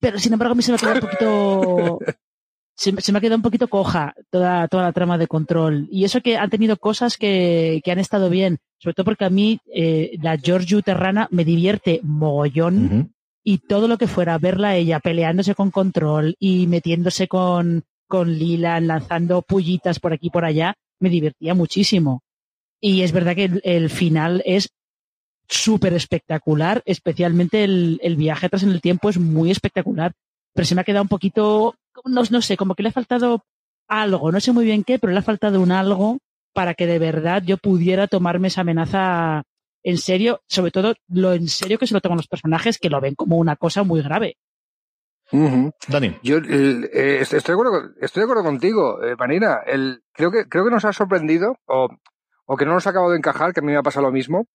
Pero 0.00 0.18
sin 0.18 0.32
embargo 0.32 0.52
a 0.52 0.54
mí 0.54 0.62
se 0.62 0.72
me 0.72 0.76
ha 0.76 0.78
quedado 0.78 0.94
un 0.96 1.00
poquito, 1.00 1.98
se, 2.76 2.92
me 3.12 3.18
ha 3.18 3.20
quedado 3.20 3.36
un 3.36 3.42
poquito 3.42 3.68
coja 3.68 4.14
toda, 4.30 4.68
toda 4.68 4.84
la 4.84 4.92
trama 4.92 5.18
de 5.18 5.26
control. 5.26 5.88
Y 5.90 6.04
eso 6.04 6.20
que 6.20 6.36
han 6.36 6.50
tenido 6.50 6.76
cosas 6.76 7.16
que, 7.16 7.80
que 7.84 7.92
han 7.92 7.98
estado 7.98 8.28
bien, 8.28 8.58
sobre 8.78 8.94
todo 8.94 9.04
porque 9.04 9.24
a 9.24 9.30
mí 9.30 9.60
eh, 9.72 10.18
la 10.20 10.36
Giorgio 10.36 10.82
Terrana 10.82 11.28
me 11.30 11.44
divierte 11.44 12.00
mogollón. 12.02 13.14
Y 13.46 13.58
todo 13.58 13.88
lo 13.88 13.98
que 13.98 14.06
fuera 14.06 14.38
verla 14.38 14.74
ella 14.74 15.00
peleándose 15.00 15.54
con 15.54 15.70
control 15.70 16.34
y 16.38 16.66
metiéndose 16.66 17.28
con, 17.28 17.84
con 18.08 18.32
Lila, 18.32 18.80
lanzando 18.80 19.42
pullitas 19.42 20.00
por 20.00 20.14
aquí 20.14 20.28
y 20.28 20.30
por 20.30 20.46
allá, 20.46 20.74
me 20.98 21.10
divertía 21.10 21.54
muchísimo. 21.54 22.22
Y 22.80 23.02
es 23.02 23.12
verdad 23.12 23.34
que 23.34 23.60
el 23.64 23.90
final 23.90 24.42
es 24.46 24.70
súper 25.48 25.94
espectacular, 25.94 26.82
especialmente 26.86 27.64
el, 27.64 27.98
el, 28.02 28.16
viaje 28.16 28.46
atrás 28.46 28.62
en 28.62 28.70
el 28.70 28.80
tiempo 28.80 29.10
es 29.10 29.18
muy 29.18 29.50
espectacular, 29.50 30.12
pero 30.52 30.66
se 30.66 30.74
me 30.74 30.80
ha 30.80 30.84
quedado 30.84 31.02
un 31.02 31.08
poquito, 31.08 31.74
no, 32.04 32.22
no 32.30 32.42
sé, 32.42 32.56
como 32.56 32.74
que 32.74 32.82
le 32.82 32.88
ha 32.90 32.92
faltado 32.92 33.44
algo, 33.88 34.32
no 34.32 34.40
sé 34.40 34.52
muy 34.52 34.64
bien 34.64 34.84
qué, 34.84 34.98
pero 34.98 35.12
le 35.12 35.18
ha 35.18 35.22
faltado 35.22 35.60
un 35.60 35.72
algo 35.72 36.18
para 36.52 36.74
que 36.74 36.86
de 36.86 36.98
verdad 36.98 37.42
yo 37.44 37.58
pudiera 37.58 38.06
tomarme 38.06 38.48
esa 38.48 38.62
amenaza 38.62 39.42
en 39.82 39.98
serio, 39.98 40.40
sobre 40.48 40.70
todo 40.70 40.94
lo 41.08 41.34
en 41.34 41.48
serio 41.48 41.78
que 41.78 41.86
se 41.86 41.94
lo 41.94 42.00
toman 42.00 42.16
los 42.16 42.28
personajes 42.28 42.78
que 42.78 42.88
lo 42.88 43.00
ven 43.00 43.14
como 43.14 43.36
una 43.36 43.56
cosa 43.56 43.82
muy 43.82 44.02
grave. 44.02 44.36
Dani. 45.88 46.16
Yo 46.22 46.38
eh, 46.38 47.20
estoy, 47.20 47.40
de 47.40 47.52
acuerdo, 47.52 47.90
estoy 48.00 48.20
de 48.20 48.24
acuerdo 48.24 48.44
contigo, 48.44 49.02
eh, 49.02 49.16
Marina. 49.18 49.60
El, 49.66 50.02
creo, 50.12 50.30
que, 50.30 50.48
creo 50.48 50.64
que 50.64 50.70
nos 50.70 50.84
ha 50.84 50.92
sorprendido, 50.92 51.56
o, 51.66 51.88
o 52.46 52.56
que 52.56 52.64
no 52.64 52.72
nos 52.72 52.86
ha 52.86 52.90
acabado 52.90 53.12
de 53.12 53.18
encajar, 53.18 53.52
que 53.52 53.60
a 53.60 53.62
mí 53.62 53.72
me 53.72 53.78
ha 53.78 53.82
pasado 53.82 54.06
lo 54.06 54.12
mismo, 54.12 54.46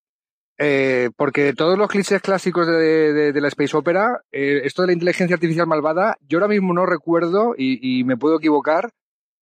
eh, 0.62 1.10
porque 1.16 1.54
todos 1.54 1.78
los 1.78 1.88
clichés 1.88 2.22
clásicos 2.22 2.68
de, 2.68 3.14
de, 3.14 3.32
de 3.32 3.42
la 3.42 3.48
Space 3.48 3.78
Opera, 3.78 4.24
eh, 4.30 4.60
esto 4.66 4.82
de 4.82 4.88
la 4.88 4.94
inteligencia 4.94 5.36
artificial 5.36 5.68
malvada, 5.68 6.18
yo 6.28 6.38
ahora 6.38 6.50
mismo 6.50 6.74
no 6.74 6.86
recuerdo, 6.86 7.56
y, 7.58 7.80
y, 7.82 8.04
me 8.04 8.18
puedo 8.18 8.40
equivocar, 8.40 8.92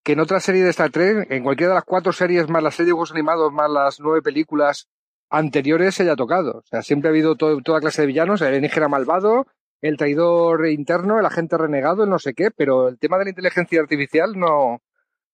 que 0.04 0.12
en 0.12 0.20
otra 0.20 0.40
serie 0.40 0.64
de 0.64 0.70
Star 0.70 0.92
Trek, 0.92 1.26
en 1.32 1.44
cualquiera 1.44 1.74
de 1.74 1.78
las 1.78 1.86
cuatro 1.86 2.14
series, 2.14 2.48
más 2.50 2.62
las 2.62 2.76
series 2.76 2.90
de 2.90 2.94
juegos 2.94 3.12
animados, 3.14 3.52
más 3.52 3.68
las 3.68 4.00
nueve 4.00 4.22
películas 4.22 4.90
anteriores, 5.32 5.96
se 5.96 6.04
haya 6.04 6.16
tocado. 6.16 6.60
O 6.60 6.64
sea, 6.70 6.84
siempre 6.84 7.10
ha 7.10 7.12
habido 7.12 7.36
todo, 7.36 7.60
toda 7.62 7.80
clase 7.80 8.04
de 8.04 8.08
villanos, 8.08 8.42
el 8.42 8.50
alienígena 8.50 8.88
malvado, 8.88 9.48
el 9.82 9.98
traidor 9.98 10.68
interno, 10.68 11.20
el 11.20 11.26
agente 11.26 11.58
renegado, 11.58 12.04
el 12.04 12.12
no 12.12 12.20
sé 12.20 12.36
qué, 12.36 12.52
pero 12.56 12.90
el 12.90 13.00
tema 13.00 13.18
de 13.18 13.24
la 13.24 13.30
inteligencia 13.32 13.82
artificial 13.82 14.38
no, 14.38 14.84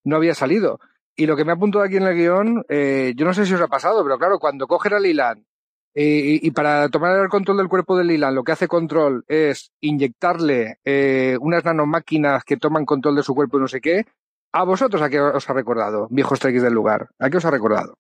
no 0.06 0.16
había 0.16 0.34
salido. 0.34 0.80
Y 1.14 1.26
lo 1.26 1.36
que 1.36 1.44
me 1.44 1.52
ha 1.52 1.56
apuntado 1.56 1.84
aquí 1.84 1.98
en 1.98 2.04
el 2.04 2.16
guion, 2.16 2.66
eh, 2.70 3.12
yo 3.18 3.26
no 3.26 3.34
sé 3.34 3.46
si 3.46 3.54
os 3.54 3.62
ha 3.62 3.68
pasado, 3.68 4.02
pero 4.02 4.18
claro, 4.18 4.40
cuando 4.40 4.66
cogen 4.66 4.94
a 4.94 5.00
Lilan 5.00 5.46
eh, 5.96 6.40
y, 6.42 6.52
para 6.52 6.90
tomar 6.90 7.20
el 7.20 7.30
control 7.30 7.58
del 7.58 7.70
cuerpo 7.70 7.96
de 7.96 8.04
Lila, 8.04 8.32
lo 8.32 8.44
que 8.44 8.52
hace 8.52 8.68
control 8.68 9.24
es 9.28 9.72
inyectarle 9.80 10.80
eh, 10.84 11.38
unas 11.40 11.64
nanomáquinas 11.66 12.44
que 12.44 12.58
toman 12.58 12.86
control 12.86 13.16
de 13.16 13.24
su 13.24 13.36
cuerpo 13.36 13.58
y 13.58 13.62
no 13.62 13.68
sé 13.68 13.80
qué. 13.80 14.06
¿A 14.52 14.64
vosotros 14.64 15.02
a 15.02 15.10
qué 15.10 15.20
os 15.20 15.50
ha 15.50 15.54
recordado, 15.54 16.08
viejos 16.10 16.40
trekkies 16.40 16.64
del 16.64 16.74
lugar? 16.74 17.10
¿A 17.20 17.30
qué 17.30 17.38
os 17.38 17.46
ha 17.46 17.52
recordado? 17.52 17.98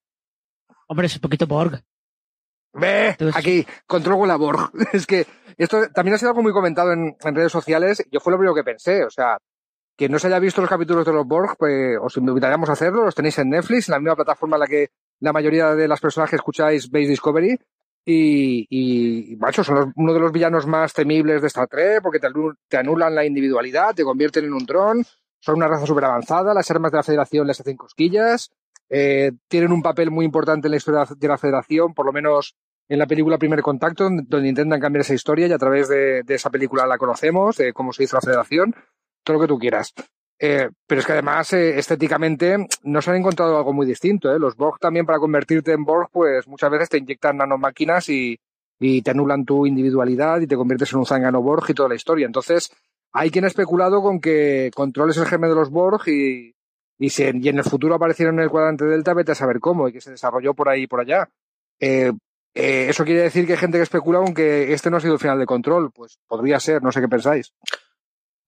Hombre, 0.88 1.08
es 1.08 1.16
un 1.16 1.22
poquito 1.22 1.48
Borg. 1.48 1.82
Ve, 2.74 3.10
Entonces... 3.10 3.36
aquí, 3.36 3.66
control 3.86 4.20
con 4.20 4.28
la 4.28 4.38
Borg. 4.38 4.72
es 4.94 5.06
que 5.06 5.28
esto 5.58 5.90
también 5.90 6.16
ha 6.16 6.18
sido 6.18 6.30
algo 6.30 6.42
muy 6.42 6.52
comentado 6.52 6.92
en, 6.94 7.16
en, 7.20 7.36
redes 7.36 7.52
sociales. 7.52 8.04
Yo 8.12 8.20
fue 8.20 8.32
lo 8.32 8.38
primero 8.38 8.56
que 8.56 8.64
pensé. 8.64 9.04
O 9.04 9.10
sea, 9.10 9.38
que 9.96 10.10
no 10.10 10.18
se 10.18 10.28
haya 10.28 10.40
visto 10.40 10.62
los 10.62 10.70
capítulos 10.70 11.06
de 11.06 11.14
los 11.14 11.28
Borg, 11.28 11.56
pues 11.58 11.98
os 12.02 12.18
invitaríamos 12.18 12.70
a 12.70 12.74
hacerlo. 12.74 13.06
Los 13.06 13.16
tenéis 13.16 13.38
en 13.38 13.50
Netflix, 13.50 13.88
en 13.88 13.94
la 13.94 14.00
misma 14.00 14.16
plataforma 14.16 14.56
en 14.56 14.62
la 14.62 14.68
que 14.68 14.90
la 15.20 15.34
mayoría 15.34 15.76
de 15.76 15.88
las 15.88 16.02
personas 16.02 16.30
que 16.30 16.36
escucháis 16.36 16.90
veis 16.90 17.08
Discovery. 17.08 17.58
Y, 18.06 18.68
y 18.70 19.36
macho, 19.38 19.64
son 19.64 19.94
uno 19.96 20.14
de 20.14 20.20
los 20.20 20.32
villanos 20.32 20.68
más 20.68 20.94
temibles 20.94 21.42
de 21.42 21.48
Star 21.48 21.68
Trek 21.68 22.02
porque 22.02 22.20
te, 22.20 22.28
te, 22.68 22.78
anulan 22.78 23.16
la 23.16 23.26
individualidad, 23.26 23.96
te 23.96 24.04
convierten 24.04 24.46
en 24.46 24.54
un 24.54 24.66
dron, 24.66 25.06
son 25.40 25.56
una 25.56 25.68
raza 25.68 25.86
súper 25.86 26.06
avanzada, 26.06 26.54
las 26.54 26.70
armas 26.70 26.92
de 26.92 26.98
la 26.98 27.04
Federación 27.04 27.48
les 27.48 27.62
hacen 27.62 27.78
cosquillas, 27.78 28.52
eh, 28.90 29.32
tienen 29.48 29.72
un 29.72 29.82
papel 29.82 30.12
muy 30.12 30.26
importante 30.26 30.68
en 30.68 30.72
la 30.72 30.78
historia 30.78 31.06
de 31.16 31.28
la 31.28 31.38
Federación, 31.38 31.94
por 31.94 32.06
lo 32.06 32.12
menos 32.12 32.56
en 32.90 33.00
la 33.00 33.08
película 33.08 33.38
Primer 33.38 33.62
Contacto, 33.62 34.10
donde 34.12 34.50
intentan 34.50 34.82
cambiar 34.82 35.02
esa 35.02 35.14
historia 35.14 35.48
y 35.48 35.54
a 35.54 35.58
través 35.58 35.88
de, 35.88 36.24
de 36.24 36.36
esa 36.36 36.50
película 36.50 36.86
la 36.86 36.98
conocemos, 36.98 37.56
de 37.56 37.72
cómo 37.72 37.94
se 37.94 38.04
hizo 38.04 38.18
la 38.18 38.22
Federación, 38.22 38.76
todo 39.24 39.38
lo 39.38 39.42
que 39.42 39.48
tú 39.48 39.58
quieras. 39.58 39.94
Eh, 40.46 40.70
pero 40.86 41.00
es 41.00 41.08
que 41.08 41.14
además, 41.14 41.54
eh, 41.54 41.80
estéticamente, 41.80 42.68
no 42.84 43.02
se 43.02 43.10
han 43.10 43.16
encontrado 43.16 43.56
algo 43.56 43.72
muy 43.72 43.86
distinto. 43.86 44.30
¿eh? 44.30 44.38
Los 44.38 44.58
Borg 44.58 44.78
también, 44.78 45.06
para 45.06 45.18
convertirte 45.18 45.72
en 45.72 45.86
Borg, 45.86 46.10
pues 46.12 46.50
muchas 46.50 46.70
veces 46.70 46.90
te 46.90 46.98
inyectan 46.98 47.38
nanomáquinas 47.38 48.10
y, 48.10 48.38
te 48.78 49.12
anulan 49.12 49.46
tu 49.46 49.66
individualidad 49.66 50.42
y 50.42 50.48
te 50.48 50.58
conviertes 50.58 50.92
en 50.92 51.00
un 51.00 51.06
zángano 51.06 51.42
Borg 51.42 51.64
y 51.70 51.74
toda 51.74 51.88
la 51.88 51.96
historia. 51.96 52.26
Entonces, 52.26 52.74
hay 53.14 53.32
quien 53.32 53.46
ha 53.46 53.48
especulado 53.48 54.02
con 54.02 54.20
que 54.20 54.70
controles 54.76 55.16
el 55.16 55.28
germen 55.28 55.52
de 55.52 55.56
los 55.56 55.70
Borg 55.70 56.10
y, 56.10 56.54
y, 57.00 57.10
se, 57.10 57.32
y 57.34 57.48
en 57.48 57.60
el 57.60 57.64
futuro 57.64 57.96
aparecieron 57.96 58.36
en 58.36 58.44
el 58.44 58.50
cuadrante 58.50 58.84
Delta, 58.84 59.14
vete 59.14 59.32
a 59.32 59.36
saber 59.36 59.62
cómo, 59.62 59.88
y 59.88 59.94
que 59.94 60.02
se 60.02 60.12
desarrolló 60.12 60.54
por 60.54 60.68
ahí 60.68 60.84
y 60.84 60.88
por 60.88 61.00
allá. 61.00 61.30
Eh, 61.80 62.12
eh, 62.54 62.88
eso 62.90 63.06
quiere 63.06 63.22
decir 63.22 63.48
que 63.48 63.54
hay 63.54 63.60
gente 63.60 63.78
que 63.78 63.84
especula 63.84 64.20
con 64.20 64.34
que 64.34 64.74
este 64.74 64.90
no 64.90 64.98
ha 64.98 65.00
sido 65.00 65.14
el 65.14 65.20
final 65.20 65.40
de 65.40 65.46
control. 65.46 65.92
Pues 65.94 66.20
podría 66.28 66.60
ser, 66.60 66.84
no 66.84 66.92
sé 66.92 67.00
qué 67.00 67.08
pensáis. 67.08 67.54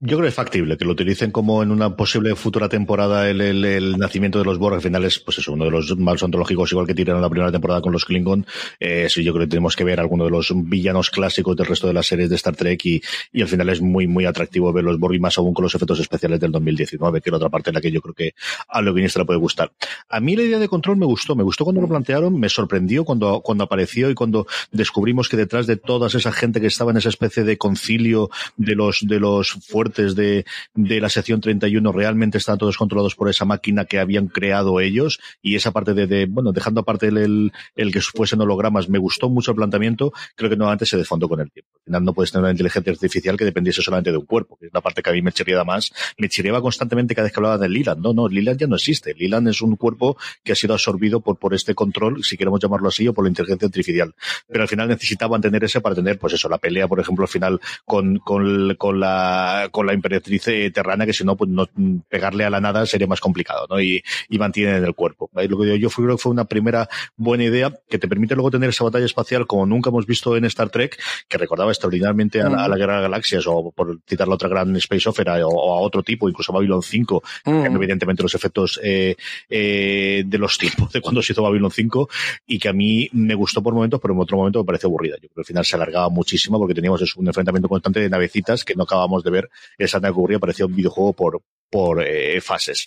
Yo 0.01 0.17
creo 0.17 0.23
que 0.23 0.27
es 0.27 0.36
factible 0.36 0.75
que 0.75 0.84
lo 0.84 0.91
utilicen 0.91 1.31
como 1.31 1.63
en 1.63 1.71
una 1.71 1.95
posible 1.95 2.36
futura 2.36 2.67
temporada 2.67 3.29
el, 3.29 3.39
el, 3.39 3.97
nacimiento 3.97 4.39
de 4.39 4.43
los 4.43 4.58
Borg. 4.58 4.75
Al 4.75 4.81
final 4.81 5.05
es, 5.05 5.19
pues 5.19 5.38
eso, 5.38 5.53
uno 5.53 5.63
de 5.63 5.71
los 5.71 5.97
más 5.97 6.21
ontológicos, 6.21 6.69
igual 6.73 6.86
que 6.86 6.93
tiraron 6.93 7.21
la 7.21 7.29
primera 7.29 7.49
temporada 7.49 7.79
con 7.79 7.93
los 7.93 8.03
Klingon. 8.03 8.45
Eh, 8.81 9.08
sí, 9.10 9.23
yo 9.23 9.31
creo 9.31 9.45
que 9.45 9.51
tenemos 9.51 9.73
que 9.73 9.86
ver 9.86 10.01
alguno 10.01 10.25
de 10.25 10.31
los 10.31 10.51
villanos 10.53 11.10
clásicos 11.10 11.55
del 11.55 11.67
resto 11.67 11.88
de 11.88 11.93
las 11.93 12.08
series 12.08 12.29
de 12.29 12.36
Star 12.36 12.58
Trek 12.58 12.86
y, 12.86 13.01
y 13.31 13.41
al 13.41 13.47
final 13.47 13.69
es 13.69 13.79
muy, 13.79 14.05
muy 14.05 14.25
atractivo 14.25 14.73
ver 14.73 14.84
los 14.84 14.99
Borg 14.99 15.15
y 15.15 15.19
más 15.19 15.38
aún 15.38 15.53
con 15.53 15.63
los 15.63 15.73
efectos 15.73 15.97
especiales 16.01 16.41
del 16.41 16.51
2019, 16.51 17.21
que 17.21 17.29
era 17.29 17.38
otra 17.38 17.49
parte 17.49 17.69
en 17.69 17.75
la 17.75 17.81
que 17.81 17.89
yo 17.89 18.01
creo 18.01 18.13
que 18.13 18.34
a 18.67 18.81
lo 18.81 18.93
guionista 18.93 19.19
le 19.19 19.25
puede 19.25 19.39
gustar. 19.39 19.71
A 20.10 20.19
mí 20.19 20.36
la 20.36 20.43
idea 20.43 20.60
de 20.60 20.67
control 20.67 20.97
me 20.97 21.05
gustó, 21.05 21.38
me 21.38 21.43
gustó 21.43 21.63
cuando 21.63 21.79
lo 21.79 21.88
plantearon, 21.88 22.38
me 22.38 22.49
sorprendió 22.49 23.05
cuando, 23.05 23.39
cuando 23.39 23.63
apareció 23.63 24.10
y 24.10 24.13
cuando 24.13 24.45
descubrimos 24.73 25.29
que 25.29 25.38
detrás 25.38 25.67
de 25.67 25.77
toda 25.77 26.10
esa 26.10 26.34
gente 26.34 26.60
que 26.60 26.67
estaba 26.67 26.91
en 26.91 26.97
esa 26.97 27.10
especie 27.10 27.45
de 27.45 27.58
concilio 27.58 28.29
de 28.58 28.75
los, 28.75 28.99
de 29.08 29.21
los 29.21 29.51
fuertes 29.51 29.94
de, 29.95 30.45
de 30.73 31.01
la 31.01 31.10
sección 31.10 31.41
31 31.41 31.91
realmente 31.91 32.38
están 32.38 32.58
todos 32.58 32.77
controlados 32.77 33.15
por 33.15 33.29
esa 33.29 33.45
máquina 33.45 33.86
que 33.86 33.99
habían 33.99 34.27
creado 34.27 34.79
ellos 34.79 35.19
y 35.41 35.55
esa 35.55 35.71
parte 35.71 35.93
de, 35.93 36.08
de 36.08 36.25
bueno, 36.25 36.51
dejando 36.51 36.81
aparte 36.81 37.08
el, 37.08 37.17
el, 37.17 37.53
el, 37.75 37.91
que 37.91 38.01
fuesen 38.01 38.41
hologramas, 38.41 38.89
me 38.89 38.99
gustó 38.99 39.29
mucho 39.29 39.51
el 39.51 39.58
planteamiento, 39.58 40.13
creo 40.36 40.49
que 40.49 40.55
nuevamente 40.55 40.86
se 40.86 40.97
desfondó 40.97 41.29
con 41.29 41.39
el 41.39 41.51
tiempo. 41.51 41.69
Al 41.79 41.86
final 41.86 42.03
no 42.03 42.13
puedes 42.13 42.31
tener 42.31 42.43
una 42.43 42.51
inteligencia 42.51 42.91
artificial 42.91 43.38
que 43.38 43.45
dependiese 43.45 43.81
solamente 43.81 44.12
de 44.12 44.17
un 44.17 44.25
cuerpo, 44.25 44.58
que 44.58 44.67
es 44.67 44.73
la 44.73 44.81
parte 44.81 45.01
que 45.01 45.10
a 45.10 45.13
mí 45.13 45.21
me 45.21 45.31
chirriaba 45.31 45.63
más. 45.63 45.93
Me 46.17 46.29
chirriaba 46.29 46.62
constantemente 46.62 47.15
cada 47.15 47.25
vez 47.25 47.34
que 47.34 47.39
hablaba 47.39 47.58
de 47.58 47.69
Liland. 47.69 48.01
No, 48.01 48.13
no, 48.13 48.27
Liland 48.27 48.60
ya 48.60 48.67
no 48.67 48.75
existe. 48.75 49.13
Liland 49.13 49.47
es 49.49 49.62
un 49.62 49.75
cuerpo 49.75 50.17
que 50.43 50.51
ha 50.51 50.55
sido 50.55 50.73
absorbido 50.73 51.21
por, 51.21 51.38
por 51.38 51.53
este 51.53 51.75
control, 51.75 52.23
si 52.23 52.38
queremos 52.38 52.60
llamarlo 52.60 52.89
así, 52.89 53.08
o 53.08 53.13
por 53.13 53.23
la 53.23 53.29
inteligencia 53.29 53.67
artificial. 53.67 54.13
Pero 54.47 54.63
al 54.63 54.67
final 54.67 54.88
necesitaban 54.88 55.41
tener 55.41 55.63
ese 55.63 55.81
para 55.81 55.95
tener, 55.95 56.17
pues 56.17 56.34
eso, 56.34 56.49
la 56.49 56.58
pelea, 56.58 56.88
por 56.88 56.99
ejemplo, 56.99 57.23
al 57.23 57.29
final 57.29 57.60
con, 57.86 58.17
con, 58.17 58.75
con 58.75 58.99
la, 58.99 59.69
con 59.75 59.85
la 59.88 59.91
emperatriz 59.91 60.43
terrana, 60.73 61.05
que 61.05 61.11
si 61.11 61.25
no, 61.25 61.35
pues 61.35 61.49
no, 61.49 61.67
pegarle 62.07 62.45
a 62.45 62.49
la 62.49 62.61
nada 62.61 62.85
sería 62.85 63.07
más 63.07 63.19
complicado, 63.19 63.67
¿no? 63.69 63.81
Y, 63.81 64.01
y 64.29 64.39
mantienen 64.39 64.75
en 64.75 64.85
el 64.85 64.95
cuerpo. 64.95 65.29
Lo 65.33 65.59
que 65.59 65.77
yo 65.77 65.89
creo 65.89 66.15
que 66.15 66.17
fue 66.17 66.31
una 66.31 66.45
primera 66.45 66.88
buena 67.17 67.43
idea 67.43 67.77
que 67.89 67.99
te 67.99 68.07
permite 68.07 68.35
luego 68.35 68.51
tener 68.51 68.69
esa 68.69 68.85
batalla 68.85 69.03
espacial 69.03 69.47
como 69.47 69.65
nunca 69.65 69.89
hemos 69.89 70.05
visto 70.05 70.38
en 70.38 70.45
Star 70.45 70.69
Trek, 70.69 70.97
que 71.27 71.38
recordaba 71.38 71.71
extraordinariamente 71.71 72.41
a 72.41 72.47
la, 72.47 72.63
a 72.63 72.69
la 72.69 72.77
Guerra 72.77 72.95
de 72.95 73.01
Galaxias, 73.01 73.45
o 73.47 73.73
por 73.75 73.99
citar 74.07 74.29
la 74.29 74.35
otra 74.35 74.47
gran 74.47 74.73
Space 74.77 75.09
Opera, 75.09 75.45
o, 75.45 75.49
o 75.49 75.77
a 75.77 75.81
otro 75.81 76.03
tipo, 76.03 76.29
incluso 76.29 76.53
a 76.53 76.55
Babylon 76.55 76.81
5, 76.81 77.23
mm. 77.43 77.65
evidentemente 77.75 78.23
los 78.23 78.33
efectos 78.33 78.79
eh, 78.81 79.17
eh, 79.49 80.23
de 80.25 80.38
los 80.38 80.57
tiempos 80.57 80.93
de 80.93 81.01
cuando 81.01 81.21
se 81.21 81.33
hizo 81.33 81.43
Babylon 81.43 81.69
5, 81.69 82.09
y 82.47 82.59
que 82.59 82.69
a 82.69 82.73
mí 82.73 83.09
me 83.11 83.35
gustó 83.35 83.61
por 83.61 83.73
momentos, 83.73 83.99
pero 83.99 84.13
en 84.13 84.21
otro 84.21 84.38
momento 84.38 84.59
me 84.59 84.65
pareció 84.65 84.88
aburrida. 84.88 85.15
Yo 85.15 85.27
creo 85.27 85.35
que 85.35 85.41
al 85.41 85.45
final 85.45 85.65
se 85.65 85.75
alargaba 85.75 86.07
muchísimo 86.07 86.57
porque 86.59 86.73
teníamos 86.73 87.01
eso, 87.01 87.19
un 87.19 87.27
enfrentamiento 87.27 87.67
constante 87.67 87.99
de 87.99 88.09
navecitas 88.09 88.63
que 88.63 88.75
no 88.75 88.83
acabamos 88.83 89.21
de 89.21 89.31
ver. 89.31 89.49
Esa 89.78 90.01
que 90.01 90.08
ocurría 90.08 90.39
parecía 90.39 90.65
un 90.65 90.75
videojuego 90.75 91.13
por, 91.13 91.41
por 91.69 92.04
eh, 92.06 92.41
fases. 92.41 92.86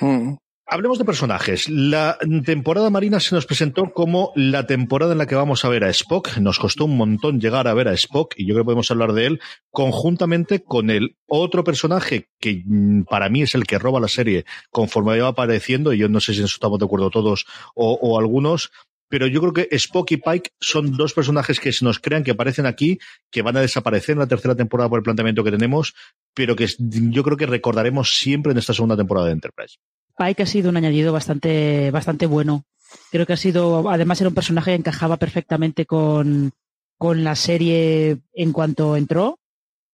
Mm. 0.00 0.34
Hablemos 0.70 0.98
de 0.98 1.06
personajes. 1.06 1.66
La 1.70 2.18
temporada 2.44 2.90
marina 2.90 3.20
se 3.20 3.34
nos 3.34 3.46
presentó 3.46 3.90
como 3.90 4.32
la 4.34 4.66
temporada 4.66 5.12
en 5.12 5.18
la 5.18 5.26
que 5.26 5.34
vamos 5.34 5.64
a 5.64 5.70
ver 5.70 5.82
a 5.82 5.88
Spock. 5.88 6.36
Nos 6.36 6.58
costó 6.58 6.84
un 6.84 6.98
montón 6.98 7.40
llegar 7.40 7.66
a 7.68 7.72
ver 7.72 7.88
a 7.88 7.94
Spock 7.94 8.34
y 8.36 8.46
yo 8.46 8.52
creo 8.52 8.64
que 8.64 8.66
podemos 8.66 8.90
hablar 8.90 9.14
de 9.14 9.24
él 9.24 9.40
conjuntamente 9.70 10.62
con 10.62 10.90
el 10.90 11.16
otro 11.26 11.64
personaje 11.64 12.28
que 12.38 12.64
mm, 12.66 13.04
para 13.04 13.30
mí 13.30 13.40
es 13.40 13.54
el 13.54 13.64
que 13.64 13.78
roba 13.78 13.98
la 13.98 14.08
serie 14.08 14.44
conforme 14.70 15.18
va 15.18 15.28
apareciendo 15.28 15.94
y 15.94 15.98
yo 15.98 16.10
no 16.10 16.20
sé 16.20 16.34
si 16.34 16.40
en 16.40 16.44
eso 16.44 16.56
estamos 16.56 16.78
de 16.78 16.84
acuerdo 16.84 17.08
todos 17.08 17.46
o, 17.74 17.94
o 17.94 18.18
algunos, 18.18 18.70
pero 19.08 19.26
yo 19.26 19.40
creo 19.40 19.52
que 19.52 19.68
Spock 19.76 20.12
y 20.12 20.16
Pike 20.18 20.50
son 20.60 20.96
dos 20.96 21.14
personajes 21.14 21.60
que 21.60 21.72
se 21.72 21.84
nos 21.84 21.98
crean 21.98 22.22
que 22.22 22.32
aparecen 22.32 22.66
aquí, 22.66 22.98
que 23.30 23.42
van 23.42 23.56
a 23.56 23.60
desaparecer 23.60 24.12
en 24.14 24.20
la 24.20 24.26
tercera 24.26 24.54
temporada 24.54 24.88
por 24.88 24.98
el 24.98 25.02
planteamiento 25.02 25.42
que 25.42 25.50
tenemos, 25.50 25.94
pero 26.34 26.54
que 26.54 26.66
yo 26.78 27.22
creo 27.22 27.36
que 27.36 27.46
recordaremos 27.46 28.16
siempre 28.16 28.52
en 28.52 28.58
esta 28.58 28.74
segunda 28.74 28.96
temporada 28.96 29.26
de 29.26 29.32
Enterprise. 29.32 29.76
Pike 30.16 30.42
ha 30.42 30.46
sido 30.46 30.70
un 30.70 30.76
añadido 30.76 31.12
bastante, 31.12 31.90
bastante 31.90 32.26
bueno. 32.26 32.64
Creo 33.10 33.26
que 33.26 33.34
ha 33.34 33.36
sido, 33.36 33.88
además 33.90 34.20
era 34.20 34.28
un 34.28 34.34
personaje 34.34 34.72
que 34.72 34.76
encajaba 34.76 35.16
perfectamente 35.16 35.86
con, 35.86 36.52
con 36.96 37.24
la 37.24 37.36
serie 37.36 38.18
en 38.34 38.52
cuanto 38.52 38.96
entró. 38.96 39.38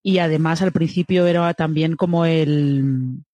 Y 0.02 0.18
además 0.18 0.60
al 0.60 0.72
principio 0.72 1.26
era 1.26 1.54
también 1.54 1.96
como 1.96 2.26
el, 2.26 3.24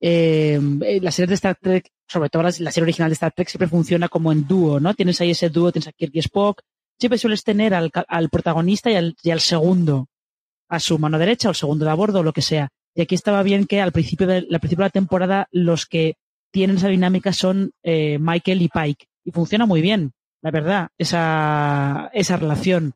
eh, 0.00 0.60
la 1.00 1.12
serie 1.12 1.28
de 1.28 1.34
Star 1.34 1.56
Trek 1.60 1.90
sobre 2.08 2.30
todo 2.30 2.42
la, 2.42 2.52
serie 2.52 2.82
original 2.82 3.10
de 3.10 3.14
Star 3.14 3.32
Trek 3.32 3.48
siempre 3.48 3.68
funciona 3.68 4.08
como 4.08 4.32
en 4.32 4.46
dúo, 4.46 4.80
¿no? 4.80 4.94
Tienes 4.94 5.20
ahí 5.20 5.30
ese 5.30 5.50
dúo, 5.50 5.70
tienes 5.70 5.88
a 5.88 5.92
Kirk 5.92 6.12
y 6.14 6.20
Spock, 6.20 6.62
siempre 6.98 7.18
sueles 7.18 7.44
tener 7.44 7.74
al, 7.74 7.90
al 8.08 8.30
protagonista 8.30 8.90
y 8.90 8.94
al, 8.94 9.14
y 9.22 9.30
al, 9.30 9.40
segundo 9.40 10.08
a 10.68 10.80
su 10.80 10.98
mano 10.98 11.18
derecha 11.18 11.48
o 11.48 11.50
el 11.50 11.56
segundo 11.56 11.84
de 11.84 11.90
a 11.90 11.94
bordo 11.94 12.20
o 12.20 12.22
lo 12.22 12.32
que 12.32 12.42
sea. 12.42 12.68
Y 12.94 13.02
aquí 13.02 13.14
estaba 13.14 13.42
bien 13.42 13.66
que 13.66 13.80
al 13.80 13.92
principio 13.92 14.26
de, 14.26 14.42
la, 14.42 14.58
principio 14.58 14.82
de 14.82 14.88
la 14.88 14.90
temporada 14.90 15.48
los 15.52 15.86
que 15.86 16.14
tienen 16.50 16.76
esa 16.76 16.88
dinámica 16.88 17.32
son 17.32 17.72
eh, 17.82 18.18
Michael 18.18 18.62
y 18.62 18.68
Pike. 18.68 19.06
Y 19.24 19.30
funciona 19.30 19.66
muy 19.66 19.82
bien, 19.82 20.12
la 20.40 20.50
verdad, 20.50 20.88
esa, 20.96 22.10
esa 22.14 22.36
relación. 22.38 22.94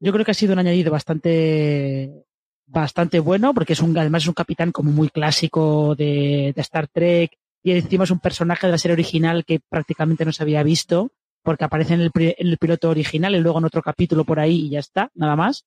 Yo 0.00 0.12
creo 0.12 0.24
que 0.24 0.32
ha 0.32 0.34
sido 0.34 0.52
un 0.52 0.58
añadido 0.58 0.90
bastante, 0.90 2.24
bastante 2.66 3.20
bueno, 3.20 3.54
porque 3.54 3.74
es 3.74 3.80
un, 3.80 3.96
además 3.96 4.24
es 4.24 4.28
un 4.28 4.34
capitán 4.34 4.72
como 4.72 4.90
muy 4.90 5.08
clásico 5.10 5.94
de 5.94 6.52
Star 6.56 6.88
Trek, 6.88 7.38
y 7.62 7.72
encima 7.72 8.04
es 8.04 8.10
un 8.10 8.20
personaje 8.20 8.66
de 8.66 8.72
la 8.72 8.78
serie 8.78 8.94
original 8.94 9.44
que 9.44 9.60
prácticamente 9.60 10.24
no 10.24 10.32
se 10.32 10.42
había 10.42 10.62
visto, 10.62 11.12
porque 11.42 11.64
aparece 11.64 11.94
en 11.94 12.00
el, 12.00 12.58
piloto 12.58 12.90
original 12.90 13.34
y 13.34 13.40
luego 13.40 13.58
en 13.58 13.64
otro 13.64 13.82
capítulo 13.82 14.24
por 14.24 14.40
ahí 14.40 14.66
y 14.66 14.70
ya 14.70 14.80
está, 14.80 15.10
nada 15.14 15.36
más. 15.36 15.64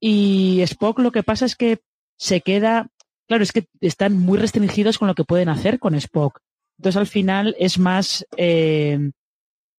Y 0.00 0.60
Spock 0.62 0.98
lo 0.98 1.12
que 1.12 1.22
pasa 1.22 1.44
es 1.44 1.56
que 1.56 1.80
se 2.16 2.40
queda, 2.40 2.88
claro, 3.26 3.42
es 3.42 3.52
que 3.52 3.66
están 3.80 4.16
muy 4.16 4.38
restringidos 4.38 4.98
con 4.98 5.08
lo 5.08 5.14
que 5.14 5.24
pueden 5.24 5.48
hacer 5.48 5.78
con 5.78 5.94
Spock. 5.94 6.40
Entonces 6.78 6.98
al 6.98 7.06
final 7.06 7.54
es 7.58 7.78
más 7.78 8.26
eh, 8.36 9.10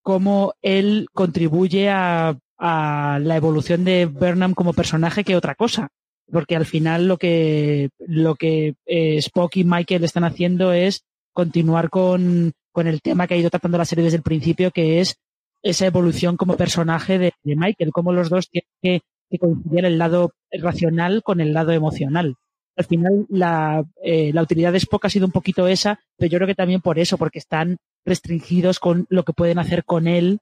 cómo 0.01 0.53
él 0.62 1.08
contribuye 1.13 1.89
a, 1.89 2.38
a 2.58 3.19
la 3.21 3.36
evolución 3.36 3.84
de 3.84 4.06
Burnham 4.06 4.53
como 4.53 4.73
personaje 4.73 5.23
que 5.23 5.36
otra 5.36 5.56
cosa 5.56 5.89
porque 6.32 6.56
al 6.56 6.65
final 6.65 7.08
lo 7.08 7.17
que 7.17 7.89
lo 7.99 8.36
que 8.36 8.75
eh, 8.86 9.17
Spock 9.17 9.58
y 9.58 9.63
Michael 9.63 10.03
están 10.03 10.23
haciendo 10.23 10.73
es 10.73 11.03
continuar 11.33 11.89
con, 11.89 12.53
con 12.71 12.87
el 12.87 13.01
tema 13.01 13.27
que 13.27 13.33
ha 13.33 13.37
ido 13.37 13.49
tratando 13.49 13.77
la 13.77 13.85
serie 13.85 14.03
desde 14.03 14.17
el 14.17 14.23
principio, 14.23 14.71
que 14.71 14.99
es 14.99 15.17
esa 15.61 15.85
evolución 15.85 16.37
como 16.37 16.57
personaje 16.57 17.17
de, 17.17 17.33
de 17.43 17.55
Michael, 17.55 17.91
cómo 17.91 18.11
los 18.13 18.29
dos 18.29 18.49
tienen 18.49 18.67
que, 18.81 19.01
que, 19.29 19.39
coincidir 19.39 19.85
el 19.85 19.97
lado 19.97 20.33
racional 20.51 21.23
con 21.23 21.39
el 21.41 21.53
lado 21.53 21.71
emocional. 21.71 22.35
Al 22.75 22.85
final, 22.85 23.25
la, 23.29 23.85
eh, 24.03 24.31
la 24.33 24.41
utilidad 24.41 24.71
de 24.71 24.79
Spock 24.79 25.05
ha 25.05 25.09
sido 25.09 25.25
un 25.25 25.31
poquito 25.31 25.67
esa, 25.67 25.99
pero 26.17 26.31
yo 26.31 26.37
creo 26.37 26.47
que 26.47 26.55
también 26.55 26.81
por 26.81 26.99
eso, 26.99 27.17
porque 27.17 27.39
están 27.39 27.77
restringidos 28.05 28.79
con 28.79 29.05
lo 29.09 29.23
que 29.23 29.33
pueden 29.33 29.59
hacer 29.59 29.85
con 29.85 30.07
él, 30.07 30.39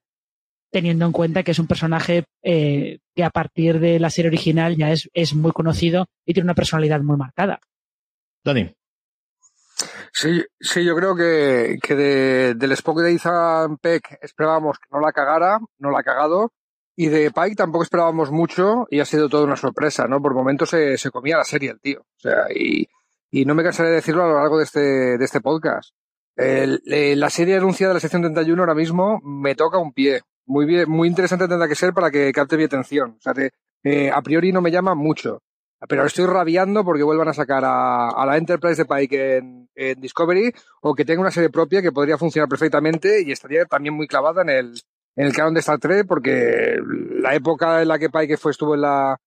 teniendo 0.72 1.06
en 1.06 1.12
cuenta 1.12 1.44
que 1.44 1.52
es 1.52 1.60
un 1.60 1.68
personaje 1.68 2.24
eh, 2.42 3.00
que 3.14 3.24
a 3.24 3.30
partir 3.30 3.80
de 3.80 4.00
la 4.00 4.10
serie 4.10 4.30
original 4.30 4.78
ya 4.78 4.92
es, 4.92 5.10
es 5.14 5.36
muy 5.36 5.52
conocido 5.52 6.08
y 6.26 6.34
tiene 6.34 6.46
una 6.46 6.56
personalidad 6.56 7.02
muy 7.02 7.18
marcada. 7.18 7.60
Dani. 8.44 8.74
Sí, 10.14 10.44
sí, 10.60 10.84
yo 10.84 10.96
creo 10.96 11.16
que, 11.16 11.78
que 11.82 11.96
de, 11.96 12.54
del 12.56 12.74
Spock 12.74 13.00
de 13.00 13.14
Ethan 13.14 13.78
Peck 13.78 14.18
esperábamos 14.22 14.78
que 14.78 14.88
no 14.92 15.00
la 15.00 15.14
cagara, 15.14 15.60
no 15.80 15.90
la 15.90 16.00
ha 16.00 16.04
cagado. 16.04 16.52
Y 16.96 17.08
de 17.08 17.32
Pike 17.32 17.56
tampoco 17.56 17.84
esperábamos 17.84 18.32
mucho 18.32 18.86
y 18.90 19.00
ha 19.00 19.06
sido 19.06 19.30
toda 19.30 19.46
una 19.46 19.56
sorpresa, 19.56 20.08
¿no? 20.08 20.22
Por 20.22 20.34
momentos 20.34 20.70
se, 20.70 20.98
se 20.98 21.10
comía 21.10 21.38
la 21.38 21.46
serie 21.46 21.72
el 21.72 21.80
tío. 21.80 22.02
O 22.02 22.20
sea, 22.20 22.48
y, 22.54 22.88
y 23.32 23.46
no 23.46 23.56
me 23.56 23.64
cansaré 23.64 23.90
de 23.90 23.96
decirlo 23.96 24.24
a 24.24 24.28
lo 24.28 24.36
largo 24.36 24.58
de 24.58 24.66
este, 24.66 25.18
de 25.18 25.26
este 25.26 25.40
podcast. 25.40 25.96
El, 26.36 26.82
la 26.86 27.30
serie 27.30 27.58
anunciada 27.58 27.92
de 27.92 27.94
la 27.96 28.00
sección 28.02 28.22
31 28.22 28.62
ahora 28.62 28.76
mismo 28.76 29.22
me 29.24 29.56
toca 29.56 29.78
un 29.78 29.94
pie. 29.94 30.22
Muy 30.46 30.66
bien, 30.66 30.90
muy 30.90 31.08
interesante 31.08 31.48
tendrá 31.48 31.68
que 31.68 31.76
ser 31.76 31.94
para 31.94 32.12
que 32.12 32.32
capte 32.34 32.58
mi 32.58 32.66
atención. 32.66 33.16
O 33.18 33.22
sea, 33.22 33.34
te, 33.34 33.52
eh, 33.84 34.12
a 34.12 34.22
priori 34.22 34.52
no 34.52 34.62
me 34.62 34.72
llama 34.72 34.94
mucho. 34.94 35.42
Pero 35.88 36.06
estoy 36.06 36.28
rabiando 36.28 36.84
porque 36.84 37.04
vuelvan 37.04 37.30
a 37.30 37.34
sacar 37.34 37.64
a, 37.66 38.26
la 38.26 38.38
Enterprise 38.38 38.84
de 38.84 38.86
Pike 38.86 39.38
en, 39.38 40.00
Discovery 40.00 40.54
o 40.82 40.94
que 40.94 41.06
tenga 41.06 41.22
una 41.22 41.32
serie 41.32 41.50
propia 41.50 41.82
que 41.82 41.92
podría 41.92 42.18
funcionar 42.18 42.48
perfectamente 42.48 43.24
y 43.26 43.32
estaría 43.32 43.66
también 43.66 43.96
muy 43.96 44.08
clavada 44.08 44.44
en 44.44 44.50
el, 44.50 44.82
en 45.16 45.26
el 45.26 45.34
canon 45.34 45.56
de 45.56 45.62
Star 45.62 45.80
Trek 45.80 46.06
porque 46.08 46.78
la 47.20 47.34
época 47.34 47.82
en 47.82 47.88
la 47.88 47.98
que 47.98 48.12
Pike 48.12 48.38
fue 48.38 48.52
estuvo 48.52 48.76
en 48.76 48.82
la, 48.82 49.18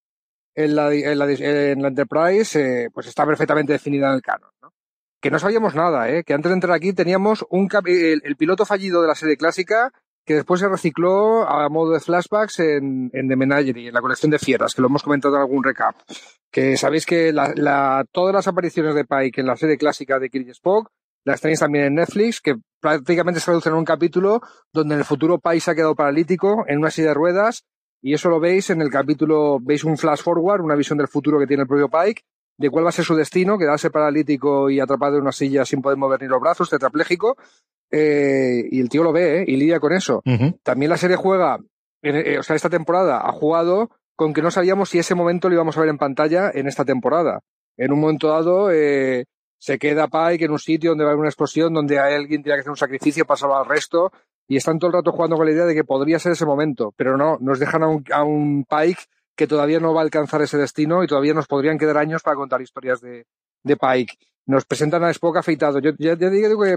en 0.54 0.76
la, 0.76 0.94
en 0.94 1.18
la, 1.18 1.32
en 1.32 1.82
la 1.82 1.88
Enterprise 1.88 2.60
eh, 2.60 2.90
pues 2.94 3.08
está 3.08 3.26
perfectamente 3.26 3.72
definida 3.72 4.08
en 4.10 4.14
el 4.14 4.22
canon. 4.22 4.50
¿no? 4.62 4.72
Que 5.20 5.32
no 5.32 5.40
sabíamos 5.40 5.74
nada, 5.74 6.08
¿eh? 6.08 6.22
que 6.22 6.34
antes 6.34 6.50
de 6.50 6.54
entrar 6.54 6.76
aquí 6.76 6.92
teníamos 6.92 7.44
un 7.50 7.68
el, 7.86 8.22
el 8.24 8.36
piloto 8.36 8.64
fallido 8.64 9.02
de 9.02 9.08
la 9.08 9.16
serie 9.16 9.36
clásica 9.36 9.92
que 10.24 10.34
después 10.34 10.60
se 10.60 10.68
recicló 10.68 11.48
a 11.48 11.68
modo 11.68 11.92
de 11.92 12.00
flashbacks 12.00 12.60
en, 12.60 13.10
The 13.10 13.36
Menagerie, 13.36 13.88
en 13.88 13.94
la 13.94 14.00
colección 14.00 14.30
de 14.30 14.38
fieras, 14.38 14.74
que 14.74 14.80
lo 14.80 14.88
hemos 14.88 15.02
comentado 15.02 15.34
en 15.36 15.42
algún 15.42 15.62
recap. 15.62 15.96
Que 16.50 16.76
sabéis 16.76 17.04
que 17.04 17.34
todas 18.12 18.34
las 18.34 18.48
apariciones 18.48 18.94
de 18.94 19.04
Pike 19.04 19.40
en 19.40 19.46
la 19.46 19.56
serie 19.56 19.76
clásica 19.76 20.18
de 20.18 20.30
Kirk 20.30 20.48
Spock 20.50 20.90
las 21.24 21.40
tenéis 21.40 21.60
también 21.60 21.86
en 21.86 21.94
Netflix, 21.94 22.40
que 22.40 22.56
prácticamente 22.80 23.40
se 23.40 23.46
traducen 23.46 23.72
en 23.72 23.78
un 23.78 23.84
capítulo 23.84 24.42
donde 24.72 24.94
en 24.94 25.00
el 25.00 25.06
futuro 25.06 25.38
Pike 25.38 25.60
se 25.60 25.70
ha 25.70 25.74
quedado 25.74 25.94
paralítico 25.94 26.64
en 26.68 26.78
una 26.78 26.90
silla 26.90 27.08
de 27.08 27.14
ruedas 27.14 27.64
y 28.02 28.12
eso 28.12 28.28
lo 28.28 28.40
veis 28.40 28.68
en 28.68 28.82
el 28.82 28.90
capítulo, 28.90 29.58
veis 29.60 29.84
un 29.84 29.96
flash 29.96 30.20
forward, 30.20 30.60
una 30.60 30.74
visión 30.74 30.98
del 30.98 31.08
futuro 31.08 31.38
que 31.38 31.46
tiene 31.46 31.62
el 31.62 31.68
propio 31.68 31.88
Pike 31.88 32.22
de 32.56 32.70
cuál 32.70 32.84
va 32.84 32.90
a 32.90 32.92
ser 32.92 33.04
su 33.04 33.14
destino, 33.14 33.58
quedarse 33.58 33.90
paralítico 33.90 34.70
y 34.70 34.80
atrapado 34.80 35.16
en 35.16 35.22
una 35.22 35.32
silla 35.32 35.64
sin 35.64 35.82
poder 35.82 35.98
mover 35.98 36.22
ni 36.22 36.28
los 36.28 36.40
brazos, 36.40 36.70
tetrapléjico, 36.70 37.36
eh, 37.90 38.66
y 38.70 38.80
el 38.80 38.88
tío 38.88 39.02
lo 39.02 39.12
ve, 39.12 39.40
¿eh? 39.40 39.44
y 39.46 39.56
lidia 39.56 39.80
con 39.80 39.92
eso. 39.92 40.22
También 40.62 40.90
la 40.90 40.96
serie 40.96 41.16
juega, 41.16 41.56
o 41.56 42.42
sea, 42.42 42.56
esta 42.56 42.70
temporada 42.70 43.20
ha 43.24 43.32
jugado 43.32 43.90
con 44.16 44.32
que 44.32 44.42
no 44.42 44.50
sabíamos 44.50 44.90
si 44.90 44.98
ese 44.98 45.14
momento 45.14 45.48
lo 45.48 45.54
íbamos 45.54 45.76
a 45.76 45.80
ver 45.80 45.90
en 45.90 45.98
pantalla 45.98 46.50
en 46.52 46.66
esta 46.66 46.84
temporada. 46.84 47.40
En 47.76 47.92
un 47.92 48.00
momento 48.00 48.28
dado, 48.28 48.70
eh, 48.70 49.24
se 49.58 49.78
queda 49.78 50.08
Pike 50.08 50.44
en 50.44 50.52
un 50.52 50.58
sitio 50.58 50.90
donde 50.90 51.04
va 51.04 51.10
a 51.10 51.12
haber 51.12 51.20
una 51.20 51.28
explosión, 51.28 51.74
donde 51.74 51.98
alguien 51.98 52.42
tiene 52.42 52.56
que 52.56 52.60
hacer 52.60 52.70
un 52.70 52.76
sacrificio 52.76 53.24
para 53.24 53.38
salvar 53.38 53.62
al 53.62 53.68
resto, 53.68 54.12
y 54.46 54.56
están 54.56 54.78
todo 54.78 54.88
el 54.88 54.94
rato 54.94 55.12
jugando 55.12 55.36
con 55.36 55.46
la 55.46 55.52
idea 55.52 55.64
de 55.64 55.74
que 55.74 55.84
podría 55.84 56.18
ser 56.18 56.32
ese 56.32 56.46
momento, 56.46 56.92
pero 56.96 57.16
no, 57.16 57.38
nos 57.40 57.58
dejan 57.58 57.82
a 57.82 57.88
un, 57.88 58.04
a 58.12 58.22
un 58.22 58.64
Pike 58.64 59.02
que 59.36 59.46
todavía 59.46 59.80
no 59.80 59.92
va 59.92 60.00
a 60.00 60.04
alcanzar 60.04 60.42
ese 60.42 60.58
destino 60.58 61.02
y 61.02 61.06
todavía 61.06 61.34
nos 61.34 61.46
podrían 61.46 61.78
quedar 61.78 61.98
años 61.98 62.22
para 62.22 62.36
contar 62.36 62.62
historias 62.62 63.00
de, 63.00 63.26
de 63.62 63.76
Pike. 63.76 64.14
Nos 64.46 64.64
presentan 64.64 65.02
a 65.04 65.10
Spock 65.10 65.38
afeitado. 65.38 65.80
Yo 65.80 65.92
ya, 65.98 66.14
digo 66.14 66.62
que 66.62 66.76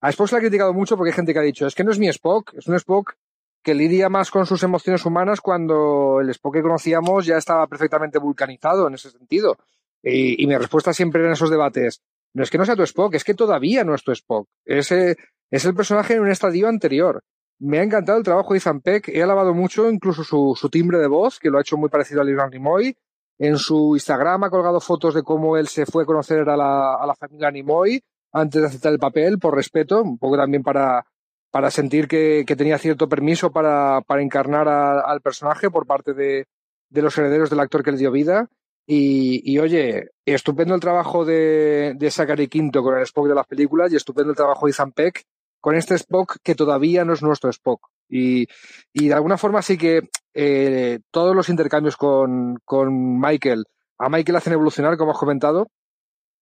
a 0.00 0.10
Spock 0.10 0.28
se 0.28 0.34
le 0.34 0.38
ha 0.38 0.40
criticado 0.40 0.72
mucho 0.72 0.96
porque 0.96 1.10
hay 1.10 1.16
gente 1.16 1.32
que 1.32 1.38
ha 1.38 1.42
dicho, 1.42 1.66
es 1.66 1.74
que 1.74 1.84
no 1.84 1.90
es 1.90 1.98
mi 1.98 2.08
Spock, 2.08 2.54
es 2.54 2.66
un 2.66 2.74
Spock 2.76 3.14
que 3.62 3.74
lidia 3.74 4.08
más 4.08 4.30
con 4.30 4.46
sus 4.46 4.62
emociones 4.62 5.04
humanas 5.04 5.40
cuando 5.40 6.20
el 6.20 6.30
Spock 6.30 6.54
que 6.54 6.62
conocíamos 6.62 7.26
ya 7.26 7.36
estaba 7.36 7.66
perfectamente 7.66 8.18
vulcanizado 8.18 8.86
en 8.86 8.94
ese 8.94 9.10
sentido. 9.10 9.58
Y, 10.02 10.46
mi 10.46 10.56
respuesta 10.56 10.92
siempre 10.92 11.24
en 11.24 11.32
esos 11.32 11.50
debates, 11.50 12.00
no 12.32 12.44
es 12.44 12.50
que 12.50 12.58
no 12.58 12.64
sea 12.64 12.76
tu 12.76 12.84
Spock, 12.84 13.14
es 13.14 13.24
que 13.24 13.34
todavía 13.34 13.82
no 13.84 13.94
es 13.94 14.04
tu 14.04 14.12
Spock. 14.12 14.48
Ese 14.64 15.16
es 15.50 15.64
el 15.64 15.74
personaje 15.74 16.14
en 16.14 16.20
un 16.20 16.30
estadio 16.30 16.68
anterior. 16.68 17.24
Me 17.60 17.78
ha 17.78 17.82
encantado 17.82 18.18
el 18.18 18.24
trabajo 18.24 18.52
de 18.52 18.58
Ethan 18.58 18.80
Peck. 18.80 19.08
He 19.08 19.22
alabado 19.22 19.52
mucho 19.52 19.90
incluso 19.90 20.22
su, 20.22 20.68
timbre 20.70 20.98
de 20.98 21.08
voz, 21.08 21.38
que 21.38 21.50
lo 21.50 21.58
ha 21.58 21.62
hecho 21.62 21.76
muy 21.76 21.88
parecido 21.88 22.20
a 22.20 22.24
Leonard 22.24 22.52
Nimoy. 22.52 22.96
En 23.38 23.56
su 23.56 23.94
Instagram 23.94 24.44
ha 24.44 24.50
colgado 24.50 24.80
fotos 24.80 25.14
de 25.14 25.22
cómo 25.22 25.56
él 25.56 25.68
se 25.68 25.86
fue 25.86 26.04
a 26.04 26.06
conocer 26.06 26.48
a 26.48 26.56
la, 26.56 27.14
familia 27.18 27.50
Nimoy 27.50 28.00
antes 28.32 28.60
de 28.60 28.66
aceptar 28.68 28.92
el 28.92 28.98
papel, 28.98 29.38
por 29.38 29.54
respeto, 29.54 30.02
un 30.02 30.18
poco 30.18 30.36
también 30.36 30.62
para, 30.62 31.06
para 31.50 31.70
sentir 31.70 32.06
que, 32.06 32.44
tenía 32.56 32.78
cierto 32.78 33.08
permiso 33.08 33.50
para, 33.50 34.02
para 34.02 34.22
encarnar 34.22 34.68
a, 34.68 35.00
al 35.00 35.20
personaje 35.20 35.70
por 35.70 35.86
parte 35.86 36.14
de, 36.14 36.46
de 36.90 37.02
los 37.02 37.16
herederos 37.18 37.50
del 37.50 37.60
actor 37.60 37.82
que 37.82 37.92
le 37.92 37.98
dio 37.98 38.12
vida. 38.12 38.48
Y, 38.86 39.42
y, 39.44 39.58
oye, 39.58 40.10
estupendo 40.24 40.74
el 40.74 40.80
trabajo 40.80 41.24
de, 41.24 41.94
de 41.96 42.10
Zachary 42.10 42.48
Quinto 42.48 42.82
con 42.82 42.96
el 42.96 43.02
Spock 43.02 43.28
de 43.28 43.34
las 43.34 43.46
películas 43.46 43.92
y 43.92 43.96
estupendo 43.96 44.30
el 44.30 44.36
trabajo 44.36 44.66
de 44.66 44.72
Ethan 44.72 44.92
Peck 44.92 45.24
con 45.60 45.74
este 45.74 45.94
Spock 45.94 46.36
que 46.42 46.54
todavía 46.54 47.04
no 47.04 47.12
es 47.12 47.22
nuestro 47.22 47.50
Spock. 47.50 47.88
Y, 48.08 48.46
y 48.92 49.08
de 49.08 49.14
alguna 49.14 49.36
forma 49.36 49.62
sí 49.62 49.76
que 49.76 50.08
eh, 50.34 51.00
todos 51.10 51.36
los 51.36 51.48
intercambios 51.48 51.96
con, 51.96 52.58
con 52.64 53.20
Michael, 53.20 53.64
a 53.98 54.08
Michael 54.08 54.36
hacen 54.36 54.52
evolucionar, 54.52 54.96
como 54.96 55.12
has 55.12 55.18
comentado, 55.18 55.68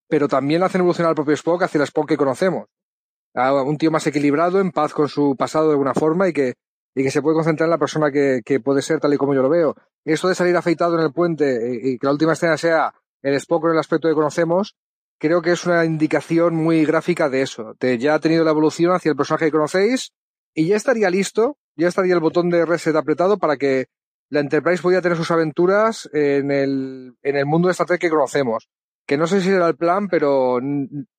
pero 0.08 0.28
también 0.28 0.62
hacen 0.62 0.80
evolucionar 0.80 1.10
al 1.10 1.16
propio 1.16 1.34
Spock 1.34 1.62
hacia 1.62 1.78
el 1.78 1.84
Spock 1.84 2.08
que 2.08 2.16
conocemos. 2.16 2.66
A 3.34 3.52
un 3.62 3.76
tío 3.76 3.90
más 3.90 4.06
equilibrado, 4.06 4.60
en 4.60 4.70
paz 4.70 4.94
con 4.94 5.08
su 5.08 5.36
pasado 5.36 5.66
de 5.66 5.72
alguna 5.72 5.94
forma 5.94 6.28
y 6.28 6.32
que, 6.32 6.54
y 6.94 7.02
que 7.02 7.10
se 7.10 7.20
puede 7.20 7.34
concentrar 7.34 7.66
en 7.66 7.72
la 7.72 7.78
persona 7.78 8.10
que, 8.10 8.40
que 8.44 8.60
puede 8.60 8.80
ser 8.80 9.00
tal 9.00 9.12
y 9.12 9.18
como 9.18 9.34
yo 9.34 9.42
lo 9.42 9.48
veo. 9.50 9.74
Esto 10.04 10.28
de 10.28 10.34
salir 10.34 10.56
afeitado 10.56 10.96
en 10.98 11.04
el 11.04 11.12
puente 11.12 11.80
y, 11.82 11.90
y 11.90 11.98
que 11.98 12.06
la 12.06 12.12
última 12.12 12.32
escena 12.32 12.56
sea 12.56 12.94
el 13.22 13.34
Spock 13.34 13.64
en 13.64 13.72
el 13.72 13.78
aspecto 13.78 14.08
que 14.08 14.14
conocemos, 14.14 14.76
creo 15.18 15.42
que 15.42 15.52
es 15.52 15.66
una 15.66 15.84
indicación 15.84 16.54
muy 16.54 16.84
gráfica 16.84 17.28
de 17.28 17.42
eso, 17.42 17.74
de 17.80 17.98
ya 17.98 18.14
ha 18.14 18.20
tenido 18.20 18.44
la 18.44 18.50
evolución 18.50 18.92
hacia 18.92 19.10
el 19.10 19.16
personaje 19.16 19.46
que 19.46 19.52
conocéis 19.52 20.12
y 20.54 20.66
ya 20.68 20.76
estaría 20.76 21.10
listo, 21.10 21.58
ya 21.76 21.88
estaría 21.88 22.14
el 22.14 22.20
botón 22.20 22.50
de 22.50 22.64
reset 22.64 22.96
apretado 22.96 23.38
para 23.38 23.56
que 23.56 23.86
la 24.28 24.40
Enterprise 24.40 24.82
pudiera 24.82 25.02
tener 25.02 25.16
sus 25.16 25.30
aventuras 25.30 26.08
en 26.12 26.50
el, 26.50 27.14
en 27.22 27.36
el 27.36 27.46
mundo 27.46 27.68
de 27.68 27.72
Star 27.72 27.86
Trek 27.86 28.00
que 28.00 28.10
conocemos. 28.10 28.68
Que 29.06 29.16
no 29.16 29.28
sé 29.28 29.40
si 29.40 29.50
era 29.50 29.68
el 29.68 29.76
plan, 29.76 30.08
pero 30.08 30.58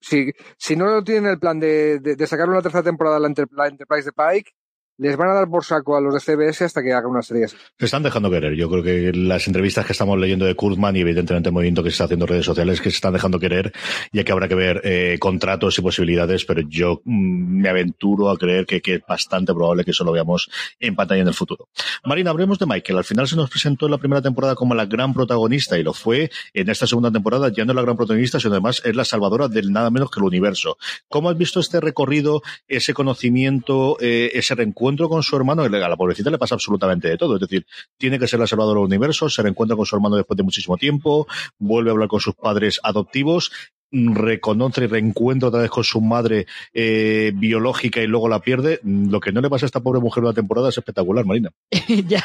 si, 0.02 0.32
si 0.58 0.76
no 0.76 1.02
tienen 1.04 1.32
el 1.32 1.40
plan 1.40 1.58
de, 1.58 2.00
de, 2.00 2.28
sacar 2.28 2.50
una 2.50 2.62
tercera 2.62 2.84
temporada 2.84 3.18
la, 3.18 3.30
la 3.52 3.68
Enterprise 3.68 4.10
de 4.10 4.12
Pike, 4.12 4.52
les 4.98 5.16
van 5.16 5.30
a 5.30 5.34
dar 5.34 5.48
por 5.48 5.64
saco 5.64 5.96
a 5.96 6.02
los 6.02 6.14
de 6.14 6.20
CBS 6.20 6.66
hasta 6.66 6.82
que 6.82 6.92
hagan 6.92 7.12
una 7.12 7.22
serie. 7.22 7.48
Se 7.48 7.86
están 7.86 8.04
dejando 8.04 8.32
querer. 8.32 8.56
Yo 8.56 8.70
creo 8.70 8.84
que 8.84 9.12
las 9.14 9.48
entrevistas 9.48 9.86
que 9.86 9.92
estamos 9.92 10.18
leyendo 10.18 10.46
de 10.46 10.56
Kurtman 10.56 10.96
y 10.96 11.02
evidentemente 11.02 11.50
el 11.50 11.54
movimiento 11.54 11.84
que 11.84 11.90
se 11.90 11.96
está 11.96 12.06
haciendo 12.06 12.26
en 12.26 12.30
redes 12.30 12.46
sociales 12.46 12.82
que 12.82 12.90
se 12.90 12.96
están 12.96 13.14
dejando 13.14 13.40
querer, 13.40 13.72
ya 14.12 14.24
que 14.24 14.32
habrá 14.32 14.48
que 14.48 14.56
ver 14.56 14.82
eh, 14.84 15.18
contratos 15.20 15.78
y 15.78 15.82
posibilidades, 15.82 16.46
pero 16.46 16.62
yo 16.62 17.02
mmm, 17.06 17.62
me 17.62 17.70
aventuro 17.70 18.30
a 18.30 18.38
creer 18.38 18.66
que, 18.66 18.82
que, 18.82 18.96
es 18.96 19.02
bastante 19.08 19.54
probable 19.54 19.84
que 19.84 19.92
eso 19.92 20.04
lo 20.04 20.12
veamos 20.12 20.50
en 20.80 20.96
pantalla 20.96 21.22
en 21.22 21.28
el 21.28 21.34
futuro. 21.34 21.70
Marina, 22.04 22.32
hablemos 22.32 22.58
de 22.58 22.66
Michael. 22.66 22.98
Al 22.98 23.04
final 23.04 23.28
se 23.28 23.36
nos 23.36 23.50
presentó 23.50 23.86
en 23.86 23.92
la 23.92 23.98
primera 24.00 24.22
temporada 24.22 24.56
como 24.56 24.74
la 24.74 24.86
gran 24.86 25.14
protagonista 25.14 25.78
y 25.78 25.84
lo 25.84 25.94
fue 25.94 26.32
en 26.54 26.70
esta 26.70 26.88
segunda 26.88 27.12
temporada, 27.12 27.52
ya 27.52 27.66
no 27.66 27.74
la 27.74 27.84
gran 27.84 27.98
protagonista, 27.98 28.40
sino 28.40 28.54
además 28.54 28.82
es 28.84 28.96
la 28.96 29.06
salvadora 29.06 29.48
del 29.48 29.72
nada 29.72 29.92
menos 29.92 30.10
que 30.10 30.20
el 30.20 30.26
universo. 30.26 30.78
¿Cómo 31.08 31.30
has 31.30 31.38
visto 31.38 31.60
este 31.60 31.80
recorrido, 31.80 32.42
ese 32.68 32.94
conocimiento, 32.94 33.98
eh, 34.00 34.32
ese 34.34 34.56
reencuentro? 34.56 34.87
Con 34.96 35.24
su 35.24 35.36
hermano, 35.36 35.64
a 35.64 35.70
la 35.70 35.98
pobrecita 35.98 36.30
le 36.30 36.38
pasa 36.38 36.56
absolutamente 36.56 37.10
de 37.10 37.18
todo. 37.18 37.36
Es 37.36 37.42
decir, 37.42 37.66
tiene 37.98 38.20
que 38.20 38.28
ser 38.28 38.40
la 38.40 38.48
salvadora 38.48 38.80
del 38.80 38.88
universo, 38.88 39.30
se 39.30 39.42
reencuentra 39.42 39.76
con 39.76 39.86
su 39.86 39.96
hermano 39.96 40.16
después 40.16 40.38
de 40.38 40.44
muchísimo 40.44 40.78
tiempo, 40.78 41.28
vuelve 41.58 41.90
a 41.90 41.94
hablar 41.94 42.08
con 42.08 42.20
sus 42.20 42.36
padres 42.36 42.80
adoptivos, 42.84 43.52
reconoce 43.92 44.84
y 44.84 44.88
reencuentra 44.88 45.50
otra 45.50 45.62
vez 45.62 45.70
con 45.70 45.84
su 45.84 46.02
madre 46.02 46.46
eh, 46.74 47.32
biológica 47.36 48.02
y 48.02 48.08
luego 48.08 48.30
la 48.30 48.40
pierde. 48.40 48.80
Lo 48.84 49.20
que 49.20 49.32
no 49.32 49.42
le 49.42 49.50
pasa 49.50 49.66
a 49.66 49.68
esta 49.68 49.82
pobre 49.82 50.00
mujer 50.00 50.24
una 50.24 50.34
temporada 50.34 50.70
es 50.70 50.78
espectacular, 50.78 51.26
Marina. 51.26 51.52
ya, 52.08 52.24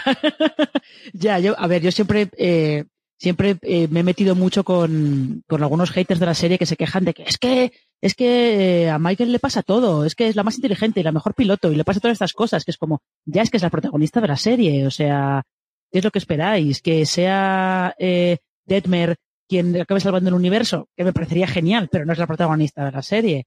ya, 1.12 1.38
yo, 1.38 1.54
a 1.58 1.66
ver, 1.66 1.82
yo 1.82 1.90
siempre, 1.90 2.28
eh, 2.36 2.84
siempre 3.18 3.56
eh, 3.62 3.88
me 3.90 4.00
he 4.00 4.04
metido 4.04 4.34
mucho 4.34 4.64
con, 4.64 5.42
con 5.48 5.62
algunos 5.62 5.90
haters 5.90 6.20
de 6.20 6.26
la 6.26 6.34
serie 6.34 6.58
que 6.58 6.66
se 6.66 6.76
quejan 6.76 7.04
de 7.04 7.14
que 7.14 7.24
es 7.24 7.38
que 7.38 7.72
es 8.02 8.14
que 8.16 8.90
a 8.90 8.98
Michael 8.98 9.30
le 9.30 9.38
pasa 9.38 9.62
todo, 9.62 10.04
es 10.04 10.16
que 10.16 10.26
es 10.26 10.34
la 10.34 10.42
más 10.42 10.56
inteligente 10.56 10.98
y 10.98 11.04
la 11.04 11.12
mejor 11.12 11.34
piloto 11.34 11.70
y 11.70 11.76
le 11.76 11.84
pasa 11.84 12.00
todas 12.00 12.16
estas 12.16 12.32
cosas, 12.32 12.64
que 12.64 12.72
es 12.72 12.76
como, 12.76 13.00
ya 13.24 13.42
es 13.42 13.50
que 13.50 13.58
es 13.58 13.62
la 13.62 13.70
protagonista 13.70 14.20
de 14.20 14.26
la 14.26 14.36
serie, 14.36 14.84
o 14.84 14.90
sea, 14.90 15.44
¿qué 15.90 15.98
es 15.98 16.04
lo 16.04 16.10
que 16.10 16.18
esperáis? 16.18 16.82
Que 16.82 17.06
sea 17.06 17.94
eh, 17.98 18.38
Detmer 18.66 19.16
quien 19.48 19.80
acabe 19.80 20.00
salvando 20.00 20.30
el 20.30 20.34
universo, 20.34 20.88
que 20.96 21.04
me 21.04 21.12
parecería 21.12 21.46
genial, 21.46 21.88
pero 21.92 22.04
no 22.04 22.12
es 22.12 22.18
la 22.18 22.26
protagonista 22.26 22.84
de 22.84 22.90
la 22.90 23.02
serie. 23.02 23.46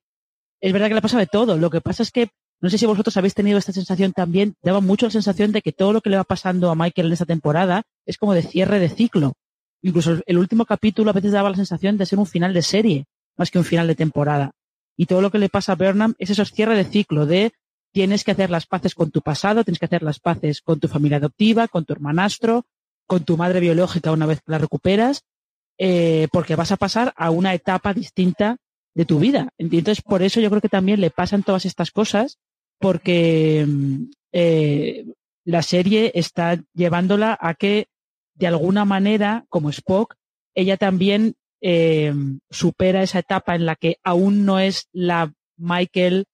Es 0.61 0.71
verdad 0.71 0.87
que 0.87 0.93
le 0.93 1.01
pasa 1.01 1.19
de 1.19 1.27
todo, 1.27 1.57
lo 1.57 1.69
que 1.69 1.81
pasa 1.81 2.03
es 2.03 2.11
que, 2.11 2.29
no 2.61 2.69
sé 2.69 2.77
si 2.77 2.85
vosotros 2.85 3.17
habéis 3.17 3.33
tenido 3.33 3.57
esta 3.57 3.73
sensación 3.73 4.13
también, 4.13 4.55
daba 4.63 4.79
mucho 4.79 5.05
la 5.05 5.11
sensación 5.11 5.51
de 5.51 5.61
que 5.61 5.73
todo 5.73 5.91
lo 5.91 5.99
que 5.99 6.09
le 6.09 6.17
va 6.17 6.23
pasando 6.23 6.71
a 6.71 6.75
Michael 6.75 7.07
en 7.07 7.13
esta 7.13 7.25
temporada 7.25 7.83
es 8.05 8.17
como 8.17 8.33
de 8.33 8.41
cierre 8.41 8.79
de 8.79 8.87
ciclo. 8.87 9.33
Incluso 9.81 10.21
el 10.25 10.37
último 10.37 10.65
capítulo 10.65 11.09
a 11.09 11.13
veces 11.13 11.33
daba 11.33 11.49
la 11.49 11.57
sensación 11.57 11.97
de 11.97 12.05
ser 12.05 12.19
un 12.19 12.25
final 12.25 12.53
de 12.53 12.61
serie 12.61 13.05
más 13.37 13.51
que 13.51 13.57
un 13.57 13.65
final 13.65 13.87
de 13.87 13.95
temporada. 13.95 14.51
Y 14.97 15.05
todo 15.05 15.21
lo 15.21 15.31
que 15.31 15.39
le 15.39 15.49
pasa 15.49 15.73
a 15.73 15.75
Burnham 15.75 16.15
es 16.19 16.29
esos 16.29 16.51
cierre 16.51 16.75
de 16.75 16.85
ciclo 16.85 17.25
de 17.25 17.53
tienes 17.91 18.23
que 18.23 18.31
hacer 18.31 18.49
las 18.49 18.65
paces 18.65 18.93
con 18.93 19.11
tu 19.11 19.21
pasado, 19.21 19.63
tienes 19.63 19.79
que 19.79 19.85
hacer 19.85 20.03
las 20.03 20.19
paces 20.19 20.61
con 20.61 20.79
tu 20.79 20.87
familia 20.87 21.17
adoptiva, 21.17 21.67
con 21.67 21.85
tu 21.85 21.93
hermanastro, 21.93 22.65
con 23.07 23.23
tu 23.23 23.37
madre 23.37 23.59
biológica 23.59 24.11
una 24.11 24.25
vez 24.25 24.41
la 24.45 24.57
recuperas, 24.57 25.23
eh, 25.77 26.27
porque 26.31 26.55
vas 26.55 26.71
a 26.71 26.77
pasar 26.77 27.13
a 27.15 27.29
una 27.31 27.53
etapa 27.53 27.93
distinta 27.93 28.57
de 28.93 29.05
tu 29.05 29.19
vida. 29.19 29.49
Entonces, 29.57 30.01
por 30.01 30.23
eso 30.23 30.39
yo 30.39 30.49
creo 30.49 30.61
que 30.61 30.69
también 30.69 31.01
le 31.01 31.09
pasan 31.09 31.43
todas 31.43 31.65
estas 31.65 31.91
cosas, 31.91 32.37
porque 32.79 33.65
eh, 34.31 35.05
la 35.43 35.61
serie 35.61 36.11
está 36.15 36.61
llevándola 36.73 37.37
a 37.39 37.53
que, 37.53 37.87
de 38.33 38.47
alguna 38.47 38.85
manera, 38.85 39.45
como 39.49 39.69
Spock, 39.69 40.15
ella 40.53 40.77
también 40.77 41.35
eh, 41.67 42.13
supera 42.51 43.01
esa 43.01 43.17
etapa 43.17 43.55
en 43.55 43.65
la 43.65 43.75
que 43.75 43.97
aún 44.03 44.45
no 44.45 44.59
es 44.59 44.87
la 44.93 45.33
Michael 45.57 46.25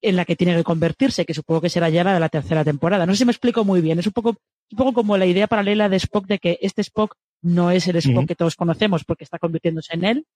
en 0.00 0.14
la 0.14 0.24
que 0.24 0.36
tiene 0.36 0.54
que 0.54 0.62
convertirse, 0.62 1.24
que 1.24 1.34
supongo 1.34 1.62
que 1.62 1.68
será 1.68 1.90
ya 1.90 2.04
la 2.04 2.14
de 2.14 2.20
la 2.20 2.28
tercera 2.28 2.62
temporada. 2.62 3.04
No 3.04 3.12
sé 3.12 3.18
si 3.18 3.24
me 3.24 3.32
explico 3.32 3.64
muy 3.64 3.80
bien. 3.80 3.98
Es 3.98 4.06
un 4.06 4.12
poco, 4.12 4.36
un 4.70 4.78
poco 4.78 4.92
como 4.92 5.16
la 5.16 5.26
idea 5.26 5.48
paralela 5.48 5.88
de 5.88 5.96
Spock 5.96 6.28
de 6.28 6.38
que 6.38 6.60
este 6.62 6.80
Spock 6.80 7.16
no 7.42 7.72
es 7.72 7.88
el 7.88 7.96
Spock 7.96 8.16
uh 8.16 8.20
-huh. 8.20 8.26
que 8.28 8.36
todos 8.36 8.54
conocemos 8.54 9.04
porque 9.04 9.24
está 9.24 9.40
convirtiéndose 9.40 9.94
en 9.94 10.04
él. 10.04 10.26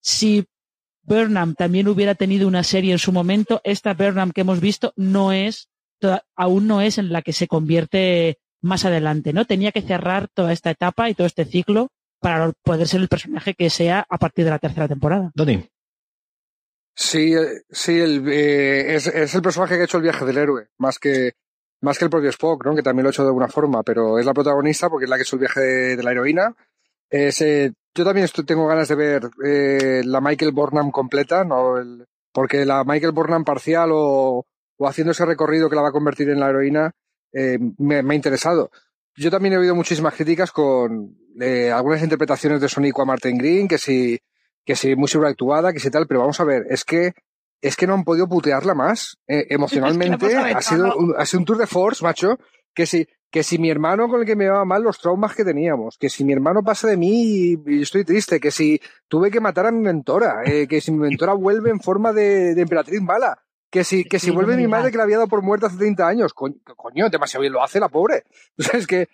Si 0.00 0.44
Burnham 1.02 1.56
también 1.56 1.88
hubiera 1.88 2.14
tenido 2.14 2.46
una 2.46 2.62
serie 2.62 2.92
en 2.92 3.00
su 3.00 3.10
momento, 3.10 3.60
esta 3.64 3.94
Burnham 3.94 4.30
que 4.30 4.42
hemos 4.42 4.60
visto 4.60 4.92
no 4.94 5.32
es, 5.32 5.70
toda, 5.98 6.22
aún 6.36 6.68
no 6.68 6.82
es 6.82 6.98
en 6.98 7.12
la 7.12 7.22
que 7.22 7.32
se 7.32 7.48
convierte 7.48 8.38
más 8.60 8.84
adelante, 8.84 9.32
¿no? 9.32 9.44
Tenía 9.44 9.72
que 9.72 9.82
cerrar 9.82 10.28
toda 10.28 10.52
esta 10.52 10.70
etapa 10.70 11.10
y 11.10 11.14
todo 11.14 11.26
este 11.26 11.44
ciclo 11.44 11.90
para 12.20 12.52
poder 12.62 12.86
ser 12.86 13.00
el 13.00 13.08
personaje 13.08 13.54
que 13.54 13.70
sea 13.70 14.06
a 14.08 14.18
partir 14.18 14.44
de 14.44 14.50
la 14.50 14.58
tercera 14.58 14.88
temporada. 14.88 15.30
Doni. 15.34 15.68
Sí, 16.94 17.34
sí, 17.70 18.00
el, 18.00 18.26
eh, 18.28 18.94
es, 18.94 19.06
es, 19.06 19.34
el 19.34 19.42
personaje 19.42 19.74
que 19.74 19.82
ha 19.82 19.84
hecho 19.84 19.98
el 19.98 20.02
viaje 20.02 20.24
del 20.24 20.38
héroe, 20.38 20.68
más 20.78 20.98
que, 20.98 21.32
más 21.82 21.98
que 21.98 22.06
el 22.06 22.10
propio 22.10 22.30
Spock, 22.30 22.64
¿no? 22.64 22.74
que 22.74 22.82
también 22.82 23.04
lo 23.04 23.10
ha 23.10 23.12
hecho 23.12 23.22
de 23.22 23.28
alguna 23.28 23.48
forma, 23.48 23.82
pero 23.82 24.18
es 24.18 24.24
la 24.24 24.32
protagonista 24.32 24.88
porque 24.88 25.04
es 25.04 25.10
la 25.10 25.16
que 25.16 25.20
ha 25.20 25.24
hecho 25.24 25.36
el 25.36 25.40
viaje 25.40 25.60
de, 25.60 25.96
de 25.96 26.02
la 26.02 26.12
heroína. 26.12 26.56
Es, 27.10 27.40
eh, 27.42 27.72
yo 27.94 28.04
también 28.04 28.24
estoy, 28.24 28.44
tengo 28.44 28.66
ganas 28.66 28.88
de 28.88 28.94
ver 28.94 29.30
eh, 29.44 30.02
la 30.04 30.20
Michael 30.20 30.52
Burnham 30.52 30.90
completa, 30.90 31.44
¿no? 31.44 31.76
El, 31.76 32.06
porque 32.32 32.64
la 32.64 32.84
Michael 32.84 33.12
Burnham 33.12 33.44
parcial 33.44 33.90
o, 33.92 34.46
o 34.76 34.88
haciendo 34.88 35.12
ese 35.12 35.24
recorrido 35.26 35.68
que 35.68 35.76
la 35.76 35.82
va 35.82 35.88
a 35.88 35.92
convertir 35.92 36.30
en 36.30 36.40
la 36.40 36.48
heroína 36.48 36.92
eh, 37.32 37.58
me, 37.78 38.02
me, 38.02 38.14
ha 38.14 38.16
interesado. 38.16 38.70
Yo 39.16 39.30
también 39.30 39.54
he 39.54 39.58
oído 39.58 39.74
muchísimas 39.74 40.14
críticas 40.14 40.50
con 40.52 41.16
eh, 41.40 41.70
algunas 41.70 42.02
interpretaciones 42.02 42.60
de 42.60 42.68
Sonic 42.68 42.98
a 42.98 43.04
Martin 43.04 43.38
Green, 43.38 43.68
que 43.68 43.78
si, 43.78 44.18
que 44.64 44.76
si 44.76 44.94
muy 44.94 45.08
sobreactuada, 45.08 45.72
que 45.72 45.80
si 45.80 45.90
tal, 45.90 46.06
pero 46.06 46.20
vamos 46.20 46.38
a 46.40 46.44
ver, 46.44 46.66
es 46.68 46.84
que 46.84 47.14
es 47.62 47.74
que 47.74 47.86
no 47.86 47.94
han 47.94 48.04
podido 48.04 48.28
putearla 48.28 48.74
más. 48.74 49.18
Eh, 49.26 49.46
emocionalmente 49.50 50.36
ha 50.36 50.62
sido, 50.62 50.96
un, 50.96 51.14
ha 51.16 51.24
sido 51.24 51.40
un 51.40 51.46
tour 51.46 51.58
de 51.58 51.66
force, 51.66 52.04
macho, 52.04 52.38
que 52.74 52.86
si, 52.86 53.08
que 53.30 53.42
si 53.42 53.58
mi 53.58 53.70
hermano 53.70 54.08
con 54.08 54.20
el 54.20 54.26
que 54.26 54.36
me 54.36 54.44
iba 54.44 54.64
mal 54.64 54.82
los 54.82 55.00
traumas 55.00 55.34
que 55.34 55.44
teníamos, 55.44 55.96
que 55.98 56.10
si 56.10 56.24
mi 56.24 56.32
hermano 56.32 56.62
pasa 56.62 56.88
de 56.88 56.96
mí 56.96 57.56
y, 57.66 57.82
estoy 57.82 58.04
triste, 58.04 58.38
que 58.38 58.50
si 58.50 58.80
tuve 59.08 59.30
que 59.30 59.40
matar 59.40 59.66
a 59.66 59.72
mi 59.72 59.80
mentora, 59.80 60.42
eh, 60.44 60.66
que 60.68 60.80
si 60.80 60.92
mi 60.92 60.98
mentora 60.98 61.32
vuelve 61.32 61.70
en 61.70 61.80
forma 61.80 62.12
de, 62.12 62.54
de 62.54 62.62
emperatriz 62.62 63.00
mala, 63.00 63.45
que 63.70 63.84
si, 63.84 64.04
que 64.04 64.18
si 64.18 64.30
vuelve 64.30 64.56
mi 64.56 64.66
madre 64.66 64.90
que 64.90 64.96
la 64.96 65.04
había 65.04 65.16
dado 65.16 65.28
por 65.28 65.42
muerta 65.42 65.66
hace 65.66 65.78
30 65.78 66.06
años, 66.06 66.32
coño, 66.34 67.10
demasiado 67.10 67.42
bien 67.42 67.52
lo 67.52 67.62
hace 67.62 67.80
la 67.80 67.88
pobre. 67.88 68.24
O 68.58 68.62
sea, 68.62 68.78
es 68.78 68.86
que 68.86 69.08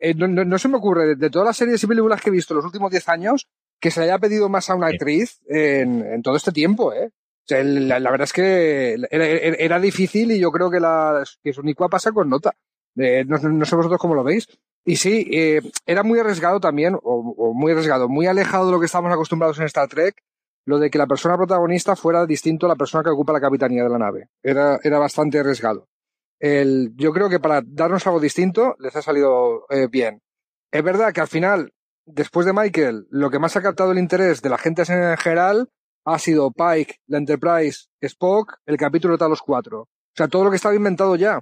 eh, 0.00 0.14
no, 0.14 0.28
no, 0.28 0.58
se 0.58 0.68
me 0.68 0.76
ocurre, 0.76 1.16
de, 1.16 1.30
todas 1.30 1.46
las 1.46 1.56
series 1.56 1.82
y 1.82 1.86
películas 1.86 2.20
que 2.20 2.28
he 2.28 2.32
visto 2.32 2.54
en 2.54 2.56
los 2.56 2.66
últimos 2.66 2.90
10 2.90 3.08
años, 3.08 3.48
que 3.80 3.90
se 3.90 4.00
le 4.00 4.06
haya 4.06 4.18
pedido 4.18 4.48
más 4.48 4.70
a 4.70 4.74
una 4.74 4.88
actriz 4.88 5.40
en, 5.48 6.04
en 6.04 6.22
todo 6.22 6.36
este 6.36 6.52
tiempo, 6.52 6.92
¿eh? 6.92 7.10
O 7.10 7.48
sea, 7.48 7.64
la, 7.64 8.10
verdad 8.10 8.24
es 8.24 8.32
que 8.34 8.92
era, 9.10 9.24
era, 9.24 9.80
difícil 9.80 10.30
y 10.32 10.38
yo 10.38 10.50
creo 10.52 10.70
que, 10.70 10.80
la, 10.80 11.24
que 11.42 11.54
Sonicua 11.54 11.88
pasa 11.88 12.12
con 12.12 12.28
nota. 12.28 12.54
Eh, 12.94 13.24
no, 13.26 13.38
no, 13.38 13.64
sé 13.64 13.74
vosotros 13.74 13.98
cómo 13.98 14.14
lo 14.14 14.22
veis. 14.22 14.46
Y 14.84 14.96
sí, 14.96 15.26
eh, 15.32 15.62
era 15.86 16.02
muy 16.02 16.18
arriesgado 16.18 16.60
también, 16.60 16.94
o, 16.94 17.00
o, 17.02 17.54
muy 17.54 17.72
arriesgado, 17.72 18.06
muy 18.06 18.26
alejado 18.26 18.66
de 18.66 18.72
lo 18.72 18.80
que 18.80 18.84
estamos 18.84 19.10
acostumbrados 19.10 19.58
en 19.58 19.64
Star 19.64 19.88
Trek, 19.88 20.22
lo 20.68 20.78
de 20.78 20.90
que 20.90 20.98
la 20.98 21.06
persona 21.06 21.38
protagonista 21.38 21.96
fuera 21.96 22.26
distinto 22.26 22.66
a 22.66 22.68
la 22.68 22.76
persona 22.76 23.02
que 23.02 23.08
ocupa 23.08 23.32
la 23.32 23.40
capitanía 23.40 23.84
de 23.84 23.88
la 23.88 23.96
nave. 23.96 24.28
Era, 24.42 24.78
era 24.82 24.98
bastante 24.98 25.38
arriesgado. 25.38 25.88
El, 26.38 26.92
yo 26.94 27.10
creo 27.14 27.30
que 27.30 27.40
para 27.40 27.62
darnos 27.64 28.06
algo 28.06 28.20
distinto 28.20 28.76
les 28.78 28.94
ha 28.94 29.00
salido 29.00 29.64
eh, 29.70 29.88
bien. 29.90 30.20
Es 30.70 30.84
verdad 30.84 31.14
que 31.14 31.22
al 31.22 31.28
final, 31.28 31.72
después 32.04 32.44
de 32.44 32.52
Michael, 32.52 33.06
lo 33.08 33.30
que 33.30 33.38
más 33.38 33.56
ha 33.56 33.62
captado 33.62 33.92
el 33.92 33.98
interés 33.98 34.42
de 34.42 34.50
la 34.50 34.58
gente 34.58 34.82
en 34.82 35.16
general 35.16 35.70
ha 36.04 36.18
sido 36.18 36.50
Pike, 36.50 36.96
la 37.06 37.16
Enterprise, 37.16 37.86
Spock, 38.02 38.58
el 38.66 38.76
capítulo 38.76 39.14
de 39.14 39.18
Talos 39.20 39.40
4. 39.40 39.80
O 39.80 39.88
sea, 40.14 40.28
todo 40.28 40.44
lo 40.44 40.50
que 40.50 40.56
estaba 40.56 40.74
inventado 40.74 41.16
ya. 41.16 41.40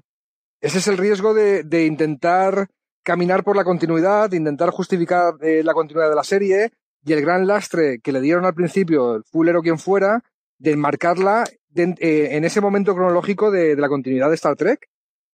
Ese 0.60 0.78
es 0.78 0.86
el 0.86 0.98
riesgo 0.98 1.34
de, 1.34 1.64
de 1.64 1.84
intentar 1.84 2.68
caminar 3.02 3.42
por 3.42 3.56
la 3.56 3.64
continuidad, 3.64 4.30
de 4.30 4.36
intentar 4.36 4.70
justificar 4.70 5.34
eh, 5.40 5.64
la 5.64 5.74
continuidad 5.74 6.10
de 6.10 6.14
la 6.14 6.22
serie 6.22 6.70
y 7.06 7.12
el 7.12 7.22
gran 7.22 7.46
lastre 7.46 8.00
que 8.00 8.10
le 8.10 8.20
dieron 8.20 8.44
al 8.44 8.54
principio, 8.54 9.14
el 9.14 9.24
Fuller 9.24 9.56
o 9.56 9.62
quien 9.62 9.78
fuera, 9.78 10.24
de 10.58 10.72
enmarcarla 10.72 11.44
eh, 11.76 12.28
en 12.32 12.44
ese 12.44 12.60
momento 12.60 12.94
cronológico 12.94 13.52
de, 13.52 13.76
la 13.76 13.88
continuidad 13.88 14.28
de 14.28 14.34
Star 14.34 14.56
Trek. 14.56 14.88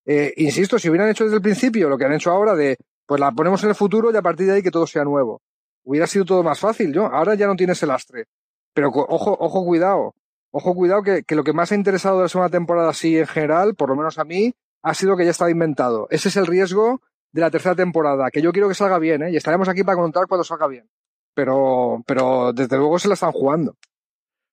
Eh, 0.04 0.34
insisto, 0.36 0.78
si 0.78 0.90
hubieran 0.90 1.08
hecho 1.08 1.24
desde 1.24 1.36
el 1.36 1.42
principio 1.42 1.88
lo 1.88 1.96
que 1.96 2.04
han 2.04 2.12
hecho 2.12 2.30
ahora 2.30 2.54
de, 2.54 2.76
pues 3.06 3.18
la 3.18 3.32
ponemos 3.32 3.62
en 3.62 3.70
el 3.70 3.74
futuro 3.74 4.12
y 4.12 4.16
a 4.16 4.20
partir 4.20 4.48
de 4.48 4.52
ahí 4.52 4.62
que 4.62 4.70
todo 4.70 4.86
sea 4.86 5.02
nuevo. 5.04 5.40
Hubiera 5.82 6.06
sido 6.06 6.26
todo 6.26 6.42
más 6.42 6.60
fácil, 6.60 6.92
¿no? 6.92 7.06
Ahora 7.06 7.36
ya 7.36 7.46
no 7.46 7.56
tiene 7.56 7.72
ese 7.72 7.86
lastre. 7.86 8.26
Pero 8.74 8.88
ojo, 8.90 9.34
ojo, 9.40 9.64
cuidado. 9.64 10.14
Ojo, 10.50 10.74
cuidado, 10.74 11.02
que, 11.02 11.22
que 11.22 11.34
lo 11.34 11.42
que 11.42 11.54
más 11.54 11.72
ha 11.72 11.74
interesado 11.74 12.18
de 12.18 12.24
la 12.24 12.28
segunda 12.28 12.50
temporada 12.50 12.90
así 12.90 13.16
en 13.16 13.26
general, 13.26 13.74
por 13.76 13.88
lo 13.88 13.96
menos 13.96 14.18
a 14.18 14.24
mí, 14.24 14.52
ha 14.82 14.92
sido 14.92 15.16
que 15.16 15.24
ya 15.24 15.30
estaba 15.30 15.50
inventado. 15.50 16.06
Ese 16.10 16.28
es 16.28 16.36
el 16.36 16.46
riesgo 16.46 17.00
de 17.32 17.40
la 17.40 17.50
tercera 17.50 17.74
temporada, 17.74 18.30
que 18.30 18.42
yo 18.42 18.52
quiero 18.52 18.68
que 18.68 18.74
salga 18.74 18.98
bien, 18.98 19.22
¿eh? 19.22 19.30
Y 19.30 19.36
estaremos 19.36 19.68
aquí 19.70 19.84
para 19.84 19.96
contar 19.96 20.26
cuando 20.26 20.44
salga 20.44 20.66
bien 20.66 20.86
pero, 21.34 22.02
pero 22.06 22.52
desde 22.52 22.76
luego 22.76 22.98
se 22.98 23.08
la 23.08 23.14
están 23.14 23.32
jugando. 23.32 23.76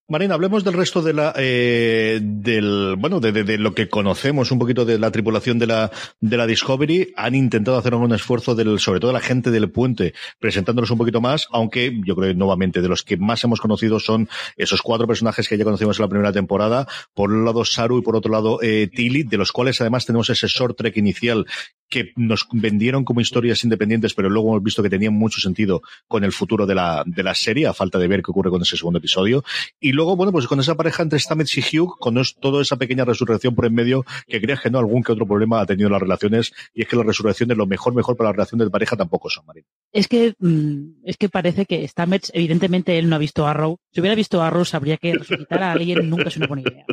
Marina, 0.09 0.33
hablemos 0.33 0.63
del 0.63 0.73
resto 0.73 1.03
de 1.03 1.13
la, 1.13 1.35
eh, 1.37 2.19
del, 2.19 2.95
bueno, 2.97 3.19
de, 3.19 3.31
de, 3.31 3.43
de, 3.43 3.59
lo 3.59 3.75
que 3.75 3.89
conocemos 3.89 4.51
un 4.51 4.57
poquito 4.57 4.83
de 4.83 4.97
la 4.97 5.11
tripulación 5.11 5.59
de 5.59 5.67
la, 5.67 5.91
de 6.19 6.35
la 6.35 6.47
Discovery. 6.47 7.13
Han 7.15 7.35
intentado 7.35 7.77
hacer 7.77 7.93
un 7.93 8.11
esfuerzo 8.11 8.55
del, 8.55 8.79
sobre 8.79 8.99
todo 8.99 9.13
la 9.13 9.19
gente 9.19 9.51
del 9.51 9.69
puente, 9.69 10.15
presentándolos 10.39 10.89
un 10.89 10.97
poquito 10.97 11.21
más, 11.21 11.47
aunque 11.51 11.95
yo 12.07 12.15
creo 12.15 12.33
nuevamente 12.33 12.81
de 12.81 12.87
los 12.87 13.03
que 13.03 13.17
más 13.17 13.43
hemos 13.43 13.61
conocido 13.61 13.99
son 13.99 14.27
esos 14.57 14.81
cuatro 14.81 15.05
personajes 15.05 15.47
que 15.47 15.59
ya 15.59 15.63
conocimos 15.63 15.99
en 15.99 16.03
la 16.03 16.09
primera 16.09 16.33
temporada. 16.33 16.87
Por 17.13 17.31
un 17.31 17.45
lado 17.45 17.63
Saru 17.63 17.99
y 17.99 18.01
por 18.01 18.15
otro 18.15 18.31
lado 18.31 18.57
eh, 18.63 18.89
Tilly, 18.91 19.21
de 19.21 19.37
los 19.37 19.51
cuales 19.51 19.79
además 19.79 20.07
tenemos 20.07 20.31
ese 20.31 20.47
short 20.47 20.75
trek 20.75 20.97
inicial 20.97 21.45
que 21.89 22.13
nos 22.15 22.47
vendieron 22.51 23.03
como 23.03 23.21
historias 23.21 23.63
independientes, 23.63 24.13
pero 24.13 24.29
luego 24.29 24.49
hemos 24.49 24.63
visto 24.63 24.83
que 24.83 24.89
tenían 24.89 25.13
mucho 25.13 25.39
sentido 25.41 25.81
con 26.07 26.23
el 26.23 26.31
futuro 26.31 26.65
de 26.65 26.75
la, 26.75 27.03
de 27.05 27.23
la 27.23 27.35
serie, 27.35 27.67
a 27.67 27.73
falta 27.73 27.97
de 27.99 28.07
ver 28.07 28.21
qué 28.21 28.31
ocurre 28.31 28.49
con 28.49 28.61
ese 28.61 28.77
segundo 28.77 28.99
episodio. 28.99 29.43
Y 29.79 29.91
luego, 29.91 30.15
bueno, 30.15 30.31
pues 30.31 30.47
con 30.47 30.59
esa 30.59 30.75
pareja 30.75 31.03
entre 31.03 31.19
Stamets 31.19 31.57
y 31.57 31.77
Hugh, 31.77 31.97
con 31.99 32.21
toda 32.39 32.61
esa 32.61 32.77
pequeña 32.77 33.05
resurrección 33.05 33.55
por 33.55 33.65
en 33.65 33.73
medio, 33.73 34.05
que 34.27 34.41
creas 34.41 34.61
que 34.61 34.69
no, 34.69 34.79
algún 34.79 35.03
que 35.03 35.11
otro 35.11 35.27
problema 35.27 35.61
ha 35.61 35.65
tenido 35.65 35.89
las 35.89 36.01
relaciones, 36.01 36.53
y 36.73 36.83
es 36.83 36.87
que 36.87 36.95
las 36.95 37.05
resurrecciones, 37.05 37.57
lo 37.57 37.65
mejor, 37.65 37.93
mejor 37.95 38.15
para 38.15 38.29
la 38.29 38.33
relación 38.33 38.59
de 38.59 38.69
pareja 38.69 38.95
tampoco 38.95 39.29
son, 39.29 39.45
Marina. 39.45 39.67
Es 39.91 40.07
que, 40.07 40.35
mm, 40.39 41.05
es 41.05 41.17
que 41.17 41.29
parece 41.29 41.65
que 41.65 41.87
Stamets, 41.87 42.31
evidentemente 42.33 42.97
él 42.97 43.09
no 43.09 43.15
ha 43.15 43.19
visto 43.19 43.47
Arrow. 43.47 43.77
Si 43.91 43.99
hubiera 43.99 44.15
visto 44.15 44.41
Arrow, 44.41 44.65
sabría 44.65 44.97
que 44.97 45.13
resucitar 45.13 45.63
a 45.63 45.71
alguien 45.71 46.09
nunca 46.09 46.29
es 46.29 46.37
una 46.37 46.47
buena 46.47 46.63
idea. 46.63 46.85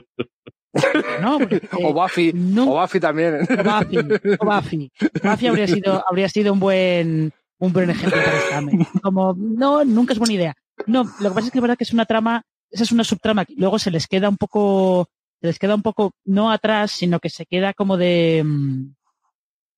No, 1.20 1.38
porque, 1.38 1.62
o 1.72 1.92
Buffy, 1.92 2.32
no, 2.32 2.72
o 2.72 2.80
Buffy 2.80 3.00
también. 3.00 3.40
O 3.42 3.64
Buffy, 3.64 3.98
o 4.38 4.44
Buffy. 4.44 4.92
Buffy 5.22 5.46
habría 5.46 5.66
sido, 5.66 6.04
habría 6.08 6.28
sido 6.28 6.52
un 6.52 6.60
buen, 6.60 7.32
un 7.58 7.72
buen 7.72 7.90
ejemplo 7.90 8.20
para 8.22 8.40
Stamets. 8.40 8.88
Como, 9.02 9.34
no, 9.36 9.84
nunca 9.84 10.12
es 10.12 10.18
buena 10.18 10.34
idea. 10.34 10.54
No, 10.86 11.04
lo 11.20 11.30
que 11.30 11.34
pasa 11.34 11.46
es 11.46 11.52
que 11.52 11.58
es 11.58 11.62
verdad 11.62 11.76
que 11.76 11.84
es 11.84 11.92
una 11.92 12.06
trama, 12.06 12.42
esa 12.70 12.84
es 12.84 12.92
una 12.92 13.04
subtrama 13.04 13.44
que 13.44 13.54
luego 13.56 13.78
se 13.78 13.90
les 13.90 14.06
queda 14.06 14.28
un 14.28 14.36
poco, 14.36 15.08
se 15.40 15.46
les 15.46 15.58
queda 15.58 15.74
un 15.74 15.82
poco, 15.82 16.12
no 16.24 16.50
atrás, 16.50 16.92
sino 16.92 17.18
que 17.20 17.30
se 17.30 17.46
queda 17.46 17.72
como 17.72 17.96
de, 17.96 18.42
mm, 18.44 18.94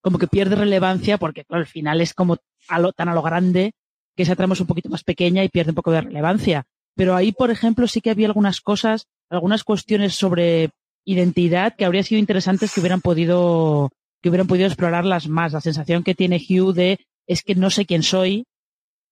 como 0.01 0.17
que 0.17 0.27
pierde 0.27 0.55
relevancia 0.55 1.17
porque, 1.17 1.45
claro, 1.45 1.61
al 1.61 1.67
final 1.67 2.01
es 2.01 2.13
como 2.13 2.37
a 2.67 2.79
lo, 2.79 2.91
tan 2.93 3.09
a 3.09 3.13
lo 3.13 3.21
grande 3.21 3.73
que 4.15 4.23
esa 4.23 4.35
trama 4.35 4.53
es 4.53 4.61
un 4.61 4.67
poquito 4.67 4.89
más 4.89 5.03
pequeña 5.03 5.43
y 5.43 5.49
pierde 5.49 5.71
un 5.71 5.75
poco 5.75 5.91
de 5.91 6.01
relevancia. 6.01 6.65
Pero 6.95 7.15
ahí, 7.15 7.31
por 7.31 7.51
ejemplo, 7.51 7.87
sí 7.87 8.01
que 8.01 8.09
había 8.09 8.27
algunas 8.27 8.59
cosas, 8.59 9.07
algunas 9.29 9.63
cuestiones 9.63 10.15
sobre 10.15 10.71
identidad 11.05 11.75
que 11.75 11.85
habría 11.85 12.03
sido 12.03 12.19
interesantes 12.19 12.73
que 12.73 12.79
hubieran 12.79 13.01
podido, 13.01 13.89
que 14.21 14.29
hubieran 14.29 14.47
podido 14.47 14.67
explorarlas 14.67 15.27
más. 15.27 15.53
La 15.53 15.61
sensación 15.61 16.03
que 16.03 16.15
tiene 16.15 16.37
Hugh 16.37 16.73
de 16.73 16.99
es 17.27 17.43
que 17.43 17.55
no 17.55 17.69
sé 17.69 17.85
quién 17.85 18.03
soy. 18.03 18.45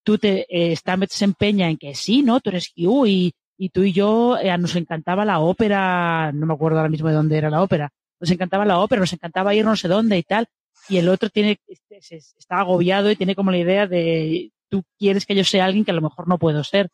Tú 0.04 0.18
te, 0.18 0.46
eh, 0.50 0.76
Stamets 0.76 1.16
se 1.16 1.26
empeña 1.26 1.70
en 1.70 1.78
que 1.78 1.96
sí, 1.96 2.22
¿no? 2.22 2.40
Tú 2.40 2.50
eres 2.50 2.72
Hugh 2.76 3.08
y, 3.08 3.34
y 3.58 3.70
tú 3.70 3.84
y 3.84 3.92
yo 3.92 4.38
eh, 4.38 4.56
nos 4.58 4.76
encantaba 4.76 5.26
la 5.26 5.40
ópera, 5.40 6.32
no 6.32 6.46
me 6.46 6.54
acuerdo 6.54 6.78
ahora 6.78 6.90
mismo 6.90 7.10
de 7.10 7.16
dónde 7.16 7.38
era 7.38 7.50
la 7.50 7.62
ópera. 7.62 7.90
Nos 8.20 8.32
encantaba 8.32 8.66
la 8.66 8.80
ópera, 8.80 9.02
nos 9.02 9.14
encantaba 9.14 9.54
ir 9.54 9.66
no 9.66 9.76
sé 9.76 9.88
dónde 9.88 10.18
y 10.18 10.24
tal. 10.24 10.48
Y 10.90 10.98
el 10.98 11.10
otro 11.10 11.30
tiene, 11.30 11.60
este, 11.68 11.98
está 12.16 12.60
agobiado 12.60 13.12
y 13.12 13.16
tiene 13.16 13.36
como 13.36 13.52
la 13.52 13.58
idea 13.58 13.88
de 13.88 14.52
tú 14.70 14.84
quieres 14.98 15.26
que 15.26 15.36
yo 15.36 15.44
sea 15.44 15.66
alguien 15.66 15.86
que 15.86 15.92
a 15.92 15.96
lo 15.96 16.02
mejor 16.02 16.28
no 16.28 16.38
puedo 16.38 16.64
ser. 16.64 16.90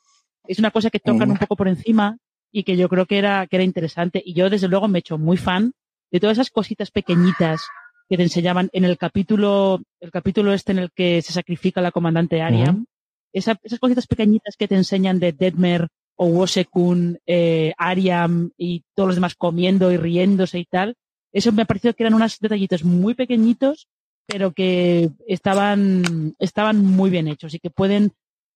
Es 0.47 0.59
una 0.59 0.71
cosa 0.71 0.89
que 0.89 0.99
tocan 0.99 1.31
un 1.31 1.37
poco 1.37 1.55
por 1.55 1.67
encima 1.67 2.17
y 2.53 2.63
que 2.63 2.77
yo 2.77 2.87
creo 2.87 3.07
que 3.07 3.17
era, 3.17 3.47
que 3.47 3.57
era 3.57 3.65
interesante. 3.65 4.21
Y 4.23 4.33
yo, 4.33 4.49
desde 4.49 4.69
luego, 4.69 4.87
me 4.87 4.99
he 4.99 5.01
hecho 5.01 5.17
muy 5.17 5.35
fan 5.35 5.73
de 6.11 6.19
todas 6.19 6.37
esas 6.37 6.51
cositas 6.51 6.91
pequeñitas 6.91 7.61
que 8.07 8.15
te 8.15 8.23
enseñaban 8.23 8.69
en 8.71 8.85
el 8.85 8.97
capítulo, 8.97 9.81
el 9.99 10.11
capítulo 10.11 10.53
este 10.53 10.71
en 10.71 10.79
el 10.79 10.91
que 10.91 11.21
se 11.23 11.33
sacrifica 11.33 11.81
la 11.81 11.91
comandante 11.91 12.41
Ariam. 12.41 12.85
Esa, 13.33 13.59
esas 13.63 13.79
cositas 13.79 14.05
pequeñitas 14.05 14.55
que 14.55 14.67
te 14.67 14.75
enseñan 14.75 15.19
de 15.19 15.31
Deadmer 15.31 15.87
o 16.15 16.27
Wosekun, 16.27 17.17
eh, 17.25 17.73
Ariam 17.77 18.51
y 18.55 18.83
todos 18.93 19.07
los 19.07 19.15
demás 19.15 19.33
comiendo 19.33 19.91
y 19.91 19.97
riéndose 19.97 20.59
y 20.59 20.65
tal. 20.65 20.95
Eso 21.31 21.51
me 21.51 21.63
ha 21.63 21.65
parecido 21.65 21.95
que 21.95 22.03
eran 22.03 22.13
unos 22.13 22.39
detallitos 22.39 22.83
muy 22.83 23.15
pequeñitos, 23.15 23.87
pero 24.27 24.51
que 24.51 25.09
estaban, 25.27 26.35
estaban 26.37 26.85
muy 26.85 27.09
bien 27.09 27.27
hechos 27.27 27.55
y 27.55 27.59
que 27.59 27.71
pueden, 27.71 28.11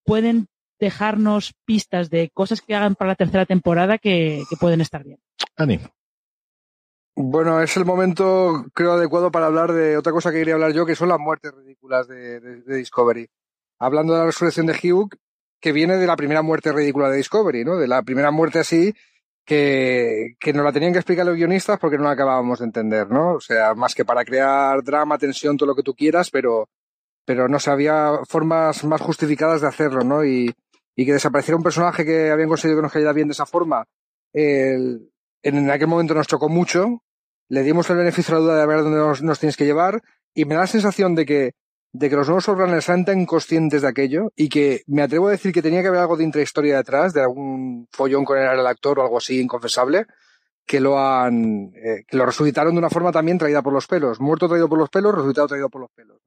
pueden 0.05 0.47
dejarnos 0.79 1.53
pistas 1.65 2.09
de 2.09 2.29
cosas 2.33 2.61
que 2.61 2.75
hagan 2.75 2.95
para 2.95 3.09
la 3.09 3.15
tercera 3.15 3.45
temporada 3.45 3.97
que, 3.97 4.43
que 4.49 4.57
pueden 4.57 4.81
estar 4.81 5.03
bien. 5.03 5.19
Ani. 5.55 5.79
Bueno, 7.15 7.61
es 7.61 7.75
el 7.77 7.85
momento, 7.85 8.65
creo, 8.73 8.93
adecuado 8.93 9.31
para 9.31 9.47
hablar 9.47 9.73
de 9.73 9.97
otra 9.97 10.11
cosa 10.11 10.31
que 10.31 10.37
quería 10.37 10.53
hablar 10.53 10.73
yo, 10.73 10.85
que 10.85 10.95
son 10.95 11.09
las 11.09 11.19
muertes 11.19 11.51
ridículas 11.51 12.07
de, 12.07 12.39
de, 12.39 12.61
de 12.61 12.75
Discovery. 12.75 13.27
Hablando 13.79 14.13
de 14.13 14.19
la 14.19 14.25
resurrección 14.25 14.67
de 14.67 14.73
Hugh, 14.73 15.09
que 15.59 15.71
viene 15.71 15.97
de 15.97 16.05
la 16.05 16.15
primera 16.15 16.41
muerte 16.41 16.71
ridícula 16.71 17.09
de 17.09 17.17
Discovery, 17.17 17.65
¿no? 17.65 17.77
De 17.77 17.87
la 17.87 18.03
primera 18.03 18.29
muerte 18.29 18.59
así 18.59 18.93
que, 19.47 20.35
que 20.39 20.51
nos 20.51 20.65
la 20.65 20.73
tenían 20.73 20.91
que 20.91 20.99
explicar 20.99 21.25
los 21.25 21.37
guionistas 21.37 21.79
porque 21.79 21.97
no 21.97 22.03
la 22.03 22.11
acabábamos 22.11 22.59
de 22.59 22.65
entender, 22.65 23.09
¿no? 23.09 23.35
O 23.35 23.39
sea, 23.39 23.73
más 23.73 23.95
que 23.95 24.03
para 24.03 24.25
crear 24.25 24.83
drama, 24.83 25.17
tensión, 25.17 25.57
todo 25.57 25.67
lo 25.67 25.75
que 25.75 25.83
tú 25.83 25.95
quieras, 25.95 26.29
pero, 26.29 26.67
pero 27.23 27.47
no 27.47 27.57
sé, 27.57 27.71
había 27.71 28.19
formas 28.27 28.83
más 28.83 28.99
justificadas 28.99 29.61
de 29.61 29.67
hacerlo, 29.67 30.03
¿no? 30.03 30.25
Y, 30.25 30.53
y 30.97 31.05
que 31.05 31.13
desapareciera 31.13 31.55
un 31.55 31.63
personaje 31.63 32.03
que 32.03 32.31
habían 32.31 32.49
conseguido 32.49 32.79
que 32.79 32.81
nos 32.81 32.91
cayera 32.91 33.13
bien 33.13 33.27
de 33.27 33.33
esa 33.33 33.45
forma, 33.45 33.85
en 34.33 35.69
aquel 35.69 35.87
momento 35.87 36.15
nos 36.15 36.27
chocó 36.27 36.49
mucho, 36.49 37.03
le 37.49 37.61
dimos 37.61 37.89
el 37.91 37.97
beneficio 37.97 38.33
de 38.33 38.41
la 38.41 38.45
duda 38.45 38.59
de 38.59 38.65
ver 38.65 38.83
dónde 38.83 38.97
nos, 39.21 39.39
tienes 39.39 39.55
que 39.55 39.65
llevar, 39.65 40.01
y 40.33 40.45
me 40.45 40.55
da 40.55 40.61
la 40.61 40.67
sensación 40.67 41.13
de 41.13 41.27
que, 41.27 41.51
de 41.93 42.09
que 42.09 42.15
los 42.15 42.27
nuevos 42.27 42.45
showrunners 42.45 42.89
eran 42.89 43.05
tan 43.05 43.25
conscientes 43.27 43.83
de 43.83 43.87
aquello, 43.87 44.31
y 44.35 44.49
que 44.49 44.81
me 44.87 45.03
atrevo 45.03 45.27
a 45.27 45.31
decir 45.31 45.53
que 45.53 45.61
tenía 45.61 45.83
que 45.83 45.89
haber 45.89 46.01
algo 46.01 46.17
de 46.17 46.23
intrahistoria 46.23 46.77
detrás, 46.77 47.13
de 47.13 47.21
algún 47.21 47.87
follón 47.91 48.25
con 48.25 48.39
el 48.39 48.67
actor 48.67 48.97
o 48.97 49.03
algo 49.03 49.19
así 49.19 49.39
inconfesable, 49.39 50.07
que 50.65 50.79
lo 50.79 50.99
han, 50.99 51.71
eh, 51.75 52.05
que 52.07 52.17
lo 52.17 52.25
resucitaron 52.25 52.73
de 52.73 52.79
una 52.79 52.89
forma 52.89 53.11
también 53.11 53.37
traída 53.37 53.61
por 53.61 53.71
los 53.71 53.85
pelos. 53.85 54.19
Muerto 54.19 54.49
traído 54.49 54.67
por 54.67 54.79
los 54.79 54.89
pelos, 54.89 55.13
resucitado 55.13 55.47
traído 55.47 55.69
por 55.69 55.81
los 55.81 55.91
pelos. 55.91 56.19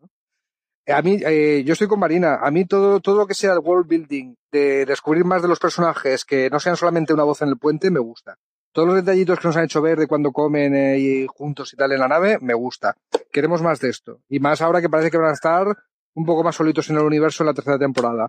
A 0.91 1.03
mí, 1.03 1.19
eh, 1.25 1.63
yo 1.65 1.73
estoy 1.73 1.89
con 1.89 2.01
Marina. 2.01 2.39
A 2.43 2.51
mí 2.51 2.65
todo, 2.65 3.01
todo 3.01 3.19
lo 3.19 3.27
que 3.27 3.35
sea 3.35 3.53
el 3.53 3.59
world 3.59 3.89
building, 3.89 4.35
de 4.51 4.87
descubrir 4.87 5.25
más 5.25 5.43
de 5.43 5.49
los 5.49 5.59
personajes, 5.59 6.25
que 6.25 6.49
no 6.51 6.61
sean 6.61 6.77
solamente 6.77 7.13
una 7.13 7.25
voz 7.25 7.43
en 7.43 7.49
el 7.49 7.59
puente, 7.59 7.91
me 7.91 8.01
gusta. 8.01 8.37
Todos 8.73 8.89
los 8.89 8.97
detallitos 8.97 9.39
que 9.39 9.49
nos 9.49 9.57
han 9.57 9.65
hecho 9.65 9.83
ver 9.83 9.99
de 9.99 10.07
cuando 10.07 10.31
comen 10.31 10.75
eh, 10.75 10.99
y 10.99 11.27
juntos 11.27 11.73
y 11.73 11.77
tal 11.77 11.93
en 11.93 12.01
la 12.01 12.09
nave, 12.09 12.39
me 12.41 12.55
gusta. 12.55 12.95
Queremos 13.33 13.63
más 13.63 13.81
de 13.81 13.89
esto. 13.89 14.21
Y 14.29 14.39
más 14.39 14.61
ahora 14.63 14.81
que 14.81 14.89
parece 14.89 15.11
que 15.11 15.19
van 15.19 15.31
a 15.31 15.35
estar 15.35 15.67
un 16.15 16.25
poco 16.25 16.45
más 16.45 16.57
solitos 16.57 16.89
en 16.91 16.97
el 16.97 17.05
universo 17.05 17.43
en 17.43 17.49
la 17.49 17.55
tercera 17.55 17.79
temporada. 17.79 18.29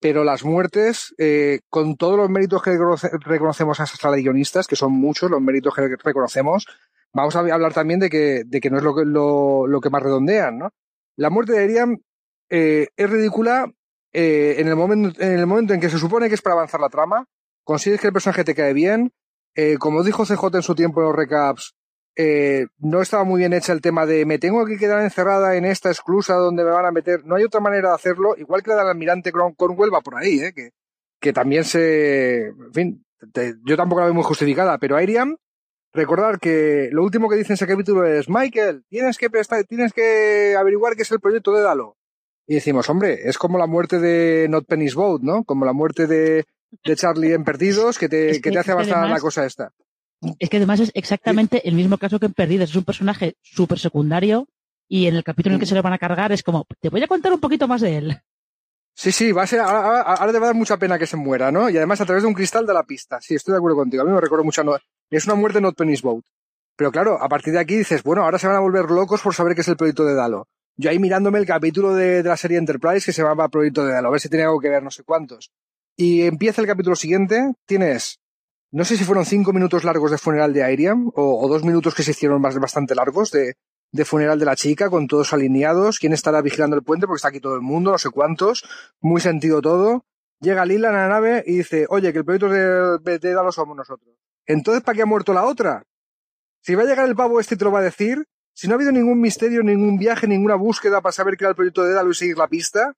Pero 0.00 0.24
las 0.24 0.44
muertes, 0.44 1.14
eh, 1.18 1.60
con 1.68 1.96
todos 1.96 2.16
los 2.16 2.28
méritos 2.28 2.62
que 2.62 2.76
reconocemos 3.20 3.80
a 3.80 3.84
esas 3.84 4.00
guionistas, 4.14 4.66
que 4.66 4.76
son 4.76 4.92
muchos 4.92 5.30
los 5.30 5.40
méritos 5.40 5.74
que 5.74 5.96
reconocemos, 6.02 6.66
vamos 7.12 7.36
a 7.36 7.40
hablar 7.40 7.72
también 7.72 8.00
de 8.00 8.10
que, 8.10 8.42
de 8.44 8.60
que 8.60 8.70
no 8.70 8.78
es 8.78 8.82
lo 8.82 8.94
que, 8.94 9.04
lo, 9.04 9.66
lo 9.66 9.80
que 9.80 9.90
más 9.90 10.02
redondean, 10.02 10.58
¿no? 10.58 10.70
La 11.16 11.30
muerte 11.30 11.52
de 11.52 11.64
Ariam 11.64 11.98
eh, 12.50 12.88
es 12.96 13.10
ridícula 13.10 13.72
eh, 14.12 14.56
en, 14.58 14.68
el 14.68 14.76
momento, 14.76 15.20
en 15.22 15.38
el 15.38 15.46
momento 15.46 15.74
en 15.74 15.80
que 15.80 15.88
se 15.88 15.98
supone 15.98 16.28
que 16.28 16.34
es 16.34 16.42
para 16.42 16.54
avanzar 16.54 16.80
la 16.80 16.88
trama, 16.88 17.26
consigues 17.64 18.00
que 18.00 18.08
el 18.08 18.12
personaje 18.12 18.44
te 18.44 18.54
cae 18.54 18.72
bien, 18.72 19.12
eh, 19.54 19.76
como 19.78 20.02
dijo 20.02 20.24
CJ 20.24 20.56
en 20.56 20.62
su 20.62 20.74
tiempo 20.74 21.00
en 21.00 21.08
los 21.08 21.16
recaps, 21.16 21.74
eh, 22.14 22.66
no 22.78 23.00
estaba 23.00 23.24
muy 23.24 23.38
bien 23.38 23.54
hecha 23.54 23.72
el 23.72 23.80
tema 23.80 24.04
de 24.04 24.26
me 24.26 24.38
tengo 24.38 24.66
que 24.66 24.76
quedar 24.76 25.02
encerrada 25.02 25.56
en 25.56 25.64
esta 25.64 25.88
exclusa 25.88 26.34
donde 26.34 26.62
me 26.64 26.70
van 26.70 26.84
a 26.84 26.92
meter. 26.92 27.24
No 27.24 27.36
hay 27.36 27.44
otra 27.44 27.60
manera 27.60 27.90
de 27.90 27.94
hacerlo, 27.94 28.34
igual 28.36 28.62
que 28.62 28.70
la 28.70 28.76
del 28.78 28.88
almirante 28.88 29.32
Cornwell 29.32 29.94
va 29.94 30.00
por 30.02 30.16
ahí, 30.16 30.40
¿eh? 30.40 30.52
que, 31.20 31.32
también 31.32 31.64
se. 31.64 32.48
En 32.48 32.72
fin, 32.74 33.06
yo 33.64 33.76
tampoco 33.76 34.00
la 34.00 34.06
veo 34.06 34.14
muy 34.14 34.24
justificada, 34.24 34.76
pero 34.78 34.96
Airiam, 34.96 35.36
recordar 35.92 36.38
que 36.38 36.88
lo 36.92 37.02
último 37.02 37.28
que 37.28 37.36
dice 37.36 37.52
en 37.52 37.54
ese 37.54 37.66
capítulo 37.66 38.06
es: 38.06 38.28
Michael, 38.28 38.84
tienes 38.88 39.18
que, 39.18 39.28
tienes 39.68 39.92
que 39.92 40.56
averiguar 40.58 40.96
qué 40.96 41.02
es 41.02 41.10
el 41.10 41.20
proyecto 41.20 41.52
de 41.52 41.62
Dalo. 41.62 41.96
Y 42.46 42.54
decimos, 42.54 42.88
hombre, 42.90 43.20
es 43.28 43.38
como 43.38 43.58
la 43.58 43.66
muerte 43.66 43.98
de 43.98 44.48
Not 44.48 44.66
Penny's 44.66 44.94
Boat, 44.94 45.22
¿no? 45.22 45.44
Como 45.44 45.64
la 45.64 45.72
muerte 45.72 46.06
de, 46.06 46.44
de 46.84 46.96
Charlie 46.96 47.34
en 47.34 47.44
Perdidos 47.44 47.98
que 47.98 48.08
te, 48.08 48.40
que, 48.40 48.50
te 48.50 48.58
hace 48.58 48.72
avanzar 48.72 49.08
la 49.08 49.20
cosa 49.20 49.46
esta. 49.46 49.72
Es 50.38 50.50
que 50.50 50.56
además 50.56 50.80
es 50.80 50.90
exactamente 50.94 51.66
el 51.68 51.74
mismo 51.74 51.98
caso 51.98 52.18
que 52.18 52.26
en 52.26 52.34
Perdidos. 52.34 52.70
Es 52.70 52.76
un 52.76 52.84
personaje 52.84 53.36
súper 53.42 53.78
secundario 53.78 54.48
y 54.88 55.06
en 55.06 55.16
el 55.16 55.24
capítulo 55.24 55.54
en 55.54 55.56
el 55.56 55.60
que 55.60 55.66
se 55.66 55.74
le 55.74 55.82
van 55.82 55.92
a 55.92 55.98
cargar 55.98 56.32
es 56.32 56.42
como, 56.42 56.66
te 56.80 56.90
voy 56.90 57.02
a 57.02 57.08
contar 57.08 57.32
un 57.32 57.40
poquito 57.40 57.66
más 57.66 57.80
de 57.80 57.96
él. 57.96 58.18
Sí, 58.94 59.10
sí, 59.10 59.32
va 59.32 59.44
a 59.44 59.46
ser, 59.46 59.60
ahora, 59.60 60.02
ahora, 60.02 60.32
te 60.32 60.38
va 60.38 60.44
a 60.44 60.48
dar 60.48 60.54
mucha 60.54 60.76
pena 60.76 60.98
que 60.98 61.06
se 61.06 61.16
muera, 61.16 61.50
¿no? 61.50 61.70
Y 61.70 61.76
además 61.78 62.00
a 62.02 62.04
través 62.04 62.22
de 62.22 62.28
un 62.28 62.34
cristal 62.34 62.66
de 62.66 62.74
la 62.74 62.82
pista. 62.82 63.20
Sí, 63.20 63.34
estoy 63.34 63.52
de 63.52 63.58
acuerdo 63.58 63.78
contigo. 63.78 64.02
A 64.02 64.06
mí 64.06 64.12
me 64.12 64.20
recuerdo 64.20 64.44
mucho. 64.44 64.62
No, 64.62 64.76
es 65.16 65.26
una 65.26 65.34
muerte 65.34 65.60
not 65.60 65.76
Penny's 65.76 66.02
Boat. 66.02 66.24
Pero 66.76 66.90
claro, 66.90 67.22
a 67.22 67.28
partir 67.28 67.52
de 67.52 67.60
aquí 67.60 67.76
dices, 67.76 68.02
bueno, 68.02 68.22
ahora 68.24 68.38
se 68.38 68.46
van 68.46 68.56
a 68.56 68.60
volver 68.60 68.90
locos 68.90 69.20
por 69.20 69.34
saber 69.34 69.54
qué 69.54 69.60
es 69.60 69.68
el 69.68 69.76
proyecto 69.76 70.04
de 70.04 70.14
Dalo. 70.14 70.48
Yo 70.76 70.90
ahí 70.90 70.98
mirándome 70.98 71.38
el 71.38 71.46
capítulo 71.46 71.94
de, 71.94 72.22
de 72.22 72.28
la 72.28 72.36
serie 72.36 72.58
Enterprise 72.58 73.04
que 73.04 73.12
se 73.12 73.22
llama 73.22 73.48
Proyecto 73.48 73.84
de 73.84 73.92
Dalo, 73.92 74.08
a 74.08 74.10
ver 74.12 74.20
si 74.20 74.28
tiene 74.28 74.44
algo 74.44 74.60
que 74.60 74.70
ver, 74.70 74.82
no 74.82 74.90
sé 74.90 75.02
cuántos. 75.04 75.52
Y 75.96 76.22
empieza 76.22 76.62
el 76.62 76.66
capítulo 76.66 76.96
siguiente, 76.96 77.52
tienes, 77.66 78.22
no 78.74 78.86
sé 78.86 78.96
si 78.96 79.04
fueron 79.04 79.26
cinco 79.26 79.52
minutos 79.52 79.84
largos 79.84 80.10
de 80.10 80.16
funeral 80.16 80.54
de 80.54 80.64
Airiam, 80.64 81.10
o, 81.14 81.46
dos 81.46 81.62
minutos 81.62 81.94
que 81.94 82.02
se 82.02 82.12
hicieron 82.12 82.40
bastante 82.40 82.94
largos 82.94 83.30
de, 83.30 83.56
de 83.92 84.04
funeral 84.06 84.38
de 84.38 84.46
la 84.46 84.56
chica, 84.56 84.88
con 84.88 85.06
todos 85.06 85.34
alineados, 85.34 85.98
quién 85.98 86.14
estará 86.14 86.40
vigilando 86.40 86.74
el 86.74 86.82
puente, 86.82 87.06
porque 87.06 87.18
está 87.18 87.28
aquí 87.28 87.38
todo 87.38 87.54
el 87.54 87.60
mundo, 87.60 87.90
no 87.90 87.98
sé 87.98 88.08
cuántos, 88.08 88.64
muy 89.02 89.20
sentido 89.20 89.60
todo. 89.60 90.06
Llega 90.40 90.64
Lila 90.64 90.88
en 90.88 90.94
la 90.94 91.08
nave 91.08 91.44
y 91.46 91.58
dice, 91.58 91.84
oye, 91.90 92.12
que 92.12 92.20
el 92.20 92.24
proyecto 92.24 92.48
de, 92.48 93.18
de 93.18 93.32
lo 93.34 93.52
somos 93.52 93.76
nosotros. 93.76 94.16
Entonces, 94.46 94.82
¿para 94.82 94.96
qué 94.96 95.02
ha 95.02 95.06
muerto 95.06 95.32
la 95.32 95.44
otra? 95.44 95.84
Si 96.60 96.74
va 96.74 96.82
a 96.82 96.86
llegar 96.86 97.08
el 97.08 97.16
pavo 97.16 97.40
este 97.40 97.54
y 97.54 97.58
te 97.58 97.64
lo 97.64 97.72
va 97.72 97.80
a 97.80 97.82
decir, 97.82 98.24
si 98.54 98.68
no 98.68 98.74
ha 98.74 98.76
habido 98.76 98.92
ningún 98.92 99.20
misterio, 99.20 99.62
ningún 99.62 99.98
viaje, 99.98 100.26
ninguna 100.28 100.54
búsqueda 100.54 101.00
para 101.00 101.12
saber 101.12 101.36
qué 101.36 101.44
era 101.44 101.50
el 101.50 101.56
proyecto 101.56 101.82
de 101.84 101.94
Dalo 101.94 102.10
y 102.10 102.14
seguir 102.14 102.38
la 102.38 102.48
pista, 102.48 102.92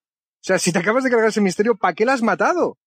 o 0.45 0.47
sea, 0.47 0.59
si 0.59 0.71
te 0.71 0.77
acabas 0.77 1.03
de 1.03 1.09
cargar 1.09 1.29
ese 1.29 1.41
misterio, 1.41 1.75
¿para 1.75 1.95
qué 1.95 2.05
la 2.05 2.13
has 2.13 2.21
matado? 2.21 2.77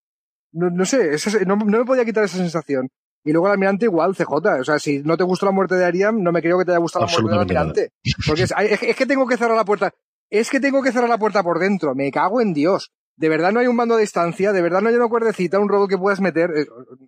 No, 0.52 0.70
no 0.70 0.84
sé, 0.84 1.10
no, 1.44 1.56
me 1.56 1.84
podía 1.84 2.04
quitar 2.04 2.22
esa 2.22 2.36
sensación. 2.36 2.88
Y 3.24 3.32
luego 3.32 3.48
el 3.48 3.54
almirante 3.54 3.86
igual, 3.86 4.14
CJ. 4.14 4.60
O 4.60 4.64
sea, 4.64 4.78
si 4.78 5.00
no 5.00 5.16
te 5.16 5.24
gustó 5.24 5.46
la 5.46 5.52
muerte 5.52 5.74
de 5.74 5.84
Ariam, 5.84 6.22
no 6.22 6.30
me 6.30 6.40
creo 6.40 6.56
que 6.56 6.64
te 6.64 6.70
haya 6.70 6.78
gustado 6.78 7.06
la 7.06 7.10
muerte 7.10 7.30
del 7.30 7.40
almirante. 7.40 7.90
Porque 8.26 8.42
es, 8.44 8.96
que 8.96 9.06
tengo 9.06 9.26
que 9.26 9.36
cerrar 9.36 9.56
la 9.56 9.64
puerta. 9.64 9.92
Es 10.30 10.50
que 10.50 10.60
tengo 10.60 10.82
que 10.82 10.92
cerrar 10.92 11.08
la 11.08 11.18
puerta 11.18 11.42
por 11.42 11.58
dentro. 11.58 11.96
Me 11.96 12.12
cago 12.12 12.40
en 12.40 12.54
Dios. 12.54 12.92
De 13.16 13.28
verdad 13.28 13.50
no 13.50 13.58
hay 13.58 13.66
un 13.66 13.74
mando 13.74 13.96
a 13.96 13.98
distancia, 13.98 14.52
de 14.52 14.62
verdad 14.62 14.80
no 14.80 14.90
hay 14.90 14.94
una 14.94 15.08
cuerdecita, 15.08 15.58
un 15.58 15.68
robot 15.68 15.90
que 15.90 15.98
puedas 15.98 16.20
meter. 16.20 16.50
Eh, 16.56 16.66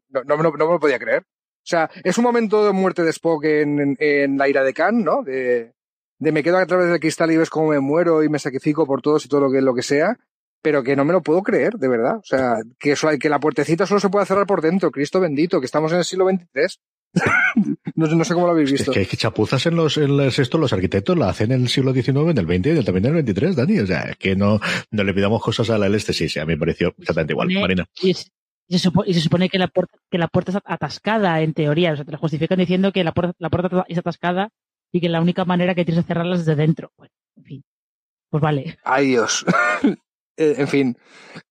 no, 0.08 0.24
no, 0.24 0.36
no, 0.36 0.50
me 0.50 0.58
lo 0.58 0.80
podía 0.80 0.98
creer. 0.98 1.24
O 1.62 1.70
sea, 1.70 1.90
es 2.02 2.18
un 2.18 2.24
momento 2.24 2.64
de 2.64 2.72
muerte 2.72 3.02
de 3.02 3.10
Spock 3.10 3.44
en, 3.44 3.96
en, 3.98 4.38
la 4.38 4.48
ira 4.48 4.64
de 4.64 4.72
Khan, 4.72 5.04
¿no? 5.04 5.22
De, 5.22 5.72
de 6.18 6.32
me 6.32 6.42
quedo 6.42 6.58
a 6.58 6.66
través 6.66 6.88
del 6.88 7.00
cristal 7.00 7.30
y 7.30 7.36
ves 7.36 7.50
cómo 7.50 7.68
me 7.68 7.80
muero 7.80 8.22
y 8.22 8.28
me 8.28 8.38
sacrifico 8.38 8.86
por 8.86 9.02
todos 9.02 9.24
y 9.24 9.28
todo 9.28 9.40
lo 9.40 9.50
que, 9.50 9.60
lo 9.60 9.74
que 9.74 9.82
sea 9.82 10.18
pero 10.62 10.82
que 10.82 10.96
no 10.96 11.04
me 11.04 11.12
lo 11.12 11.22
puedo 11.22 11.42
creer, 11.42 11.74
de 11.74 11.88
verdad. 11.88 12.16
O 12.16 12.24
sea, 12.24 12.56
que, 12.78 12.94
que 13.18 13.28
la 13.28 13.40
puertecita 13.40 13.86
solo 13.86 14.00
se 14.00 14.08
puede 14.08 14.26
cerrar 14.26 14.46
por 14.46 14.60
dentro, 14.60 14.90
Cristo 14.90 15.20
bendito, 15.20 15.60
que 15.60 15.66
estamos 15.66 15.92
en 15.92 15.98
el 15.98 16.04
siglo 16.04 16.28
XXIII. 16.28 16.80
no, 17.96 18.24
sé 18.24 18.34
cómo 18.34 18.46
lo 18.46 18.52
habéis 18.52 18.70
visto. 18.70 18.92
Es 18.92 19.08
que, 19.08 19.16
chapuzas 19.16 19.66
en 19.66 19.74
los, 19.74 19.96
en 19.96 20.16
los, 20.16 20.38
esto, 20.38 20.58
los 20.58 20.72
arquitectos 20.72 21.18
la 21.18 21.30
hacen 21.30 21.50
en 21.50 21.62
el 21.62 21.68
siglo 21.68 21.92
XIX, 21.92 22.08
en 22.08 22.38
el 22.38 22.46
XX 22.46 22.80
y 22.80 22.84
también 22.84 23.06
en 23.06 23.16
el 23.16 23.26
XXIII, 23.26 23.54
Dani. 23.54 23.80
O 23.80 23.86
sea, 23.86 24.02
es 24.02 24.16
que 24.16 24.36
no, 24.36 24.60
no 24.90 25.04
le 25.04 25.14
pidamos 25.14 25.42
cosas 25.42 25.70
a 25.70 25.78
la 25.78 25.88
este, 25.88 26.12
sí, 26.12 26.28
sí, 26.28 26.38
a 26.38 26.44
mí 26.44 26.52
me 26.54 26.58
pareció 26.58 26.94
exactamente 26.98 27.32
igual, 27.32 27.48
Marina. 27.52 27.88
Y, 28.70 28.78
se 28.78 29.20
supone, 29.20 29.48
que 29.48 29.58
la 29.58 29.66
puerta, 29.66 29.98
que 30.08 30.16
la 30.16 30.28
puerta 30.28 30.52
está 30.52 30.62
atascada, 30.64 31.40
en 31.40 31.54
teoría. 31.54 31.92
O 31.92 31.96
sea, 31.96 32.04
te 32.04 32.12
lo 32.12 32.18
justifican 32.18 32.56
diciendo 32.56 32.92
que 32.92 33.02
la 33.02 33.10
puerta, 33.10 33.34
la 33.38 33.50
puerta 33.50 33.84
es 33.88 33.98
atascada 33.98 34.50
y 34.92 35.00
que 35.00 35.08
la 35.08 35.20
única 35.20 35.44
manera 35.44 35.74
que 35.74 35.84
tienes 35.84 36.04
de 36.04 36.06
cerrarla 36.06 36.36
es 36.36 36.46
de 36.46 36.54
dentro. 36.54 36.92
Bueno, 36.96 37.12
en 37.36 37.44
fin. 37.44 37.64
Pues 38.30 38.40
vale. 38.40 38.78
Ay, 38.84 39.08
Dios. 39.08 39.44
Eh, 40.36 40.54
en 40.56 40.68
fin. 40.68 40.96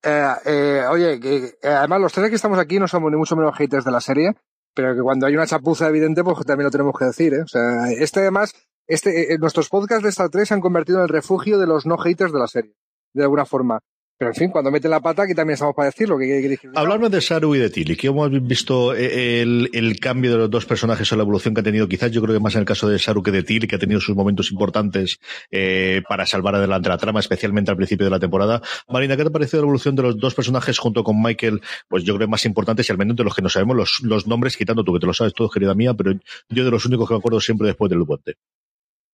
Eh, 0.02 0.34
eh, 0.46 0.84
oye, 0.90 1.20
que, 1.20 1.52
además 1.62 2.02
los 2.02 2.12
tres 2.12 2.30
que 2.30 2.38
estamos 2.38 2.58
aquí 2.58 2.80
no 2.80 2.88
somos 2.88 3.12
ni 3.12 3.18
mucho 3.18 3.36
menos 3.36 3.56
haters 3.56 3.86
de 3.86 3.92
la 3.92 4.02
serie, 4.02 4.32
pero 4.74 4.96
que 4.96 5.02
cuando 5.02 5.28
hay 5.28 5.36
una 5.36 5.46
chapuza 5.46 5.88
evidente, 5.88 6.24
pues 6.24 6.44
también 6.44 6.66
lo 6.66 6.72
tenemos 6.72 6.98
que 6.98 7.06
decir, 7.06 7.36
O 7.36 7.48
sea, 7.48 7.92
este 7.92 8.22
además, 8.22 8.52
este, 8.88 9.38
nuestros 9.38 9.70
podcasts 9.70 10.02
de 10.02 10.10
Star 10.10 10.32
Trek 10.32 10.48
se 10.48 10.56
han 10.56 10.62
convertido 10.62 10.98
en 10.98 11.04
el 11.04 11.10
refugio 11.10 11.60
de 11.60 11.68
los 11.68 11.86
no 11.86 12.00
haters 12.00 12.34
de 12.34 12.40
la 12.40 12.48
serie, 12.48 12.74
de 13.14 13.22
alguna 13.22 13.46
forma. 13.46 13.80
Pero 14.20 14.32
en 14.32 14.36
fin, 14.36 14.50
cuando 14.50 14.70
mete 14.70 14.90
la 14.90 15.00
pata, 15.00 15.24
aquí 15.24 15.34
también 15.34 15.54
estamos 15.54 15.74
para 15.74 15.86
decirlo. 15.86 16.20
Que, 16.20 16.28
que, 16.28 16.70
Hablarme 16.76 17.08
de 17.08 17.22
Saru 17.22 17.56
y 17.56 17.60
de 17.60 17.70
Tilly, 17.70 17.96
que 17.96 18.08
hemos 18.08 18.30
visto 18.46 18.94
eh, 18.94 19.42
el, 19.42 19.70
el, 19.72 19.98
cambio 19.98 20.34
de 20.34 20.38
los 20.40 20.50
dos 20.50 20.66
personajes 20.66 21.10
o 21.14 21.16
la 21.16 21.24
evolución 21.24 21.54
que 21.54 21.62
ha 21.62 21.64
tenido, 21.64 21.88
quizás 21.88 22.12
yo 22.12 22.22
creo 22.22 22.36
que 22.36 22.42
más 22.42 22.54
en 22.56 22.60
el 22.60 22.66
caso 22.66 22.90
de 22.90 23.00
Saru 23.00 23.24
que 23.24 23.32
de 23.32 23.44
Tilly, 23.44 23.66
que 23.66 23.78
ha 23.78 23.80
tenido 23.80 24.02
sus 24.02 24.18
momentos 24.18 24.52
importantes 24.52 25.22
eh, 25.52 26.02
para 26.10 26.26
salvar 26.26 26.56
adelante 26.56 26.90
la 26.90 26.98
trama, 26.98 27.22
especialmente 27.22 27.72
al 27.72 27.78
principio 27.78 28.08
de 28.08 28.12
la 28.12 28.20
temporada. 28.20 28.62
Marina, 28.90 29.16
¿qué 29.16 29.24
te 29.24 29.30
ha 29.30 29.32
parecido 29.32 29.62
la 29.62 29.68
evolución 29.68 29.96
de 29.96 30.04
los 30.04 30.18
dos 30.20 30.36
personajes 30.36 30.78
junto 30.80 31.02
con 31.06 31.22
Michael? 31.22 31.62
Pues 31.88 32.04
yo 32.04 32.14
creo 32.16 32.28
que 32.28 32.32
más 32.32 32.44
importantes 32.44 32.90
y 32.90 32.92
al 32.92 32.98
menos 32.98 33.16
de 33.16 33.24
los 33.24 33.34
que 33.34 33.42
no 33.42 33.48
sabemos 33.48 33.78
los, 33.78 34.02
los 34.02 34.28
nombres, 34.28 34.58
quitando 34.58 34.84
tú, 34.84 34.92
que 34.92 35.00
te 35.00 35.08
lo 35.08 35.14
sabes 35.14 35.34
todo, 35.34 35.50
querida 35.50 35.74
mía, 35.76 35.94
pero 35.94 36.12
yo 36.50 36.66
de 36.66 36.72
los 36.72 36.86
únicos 36.86 37.08
que 37.08 37.14
me 37.14 37.20
acuerdo 37.20 37.40
siempre 37.40 37.68
después 37.68 37.90
del 37.90 38.06
puente. 38.06 38.36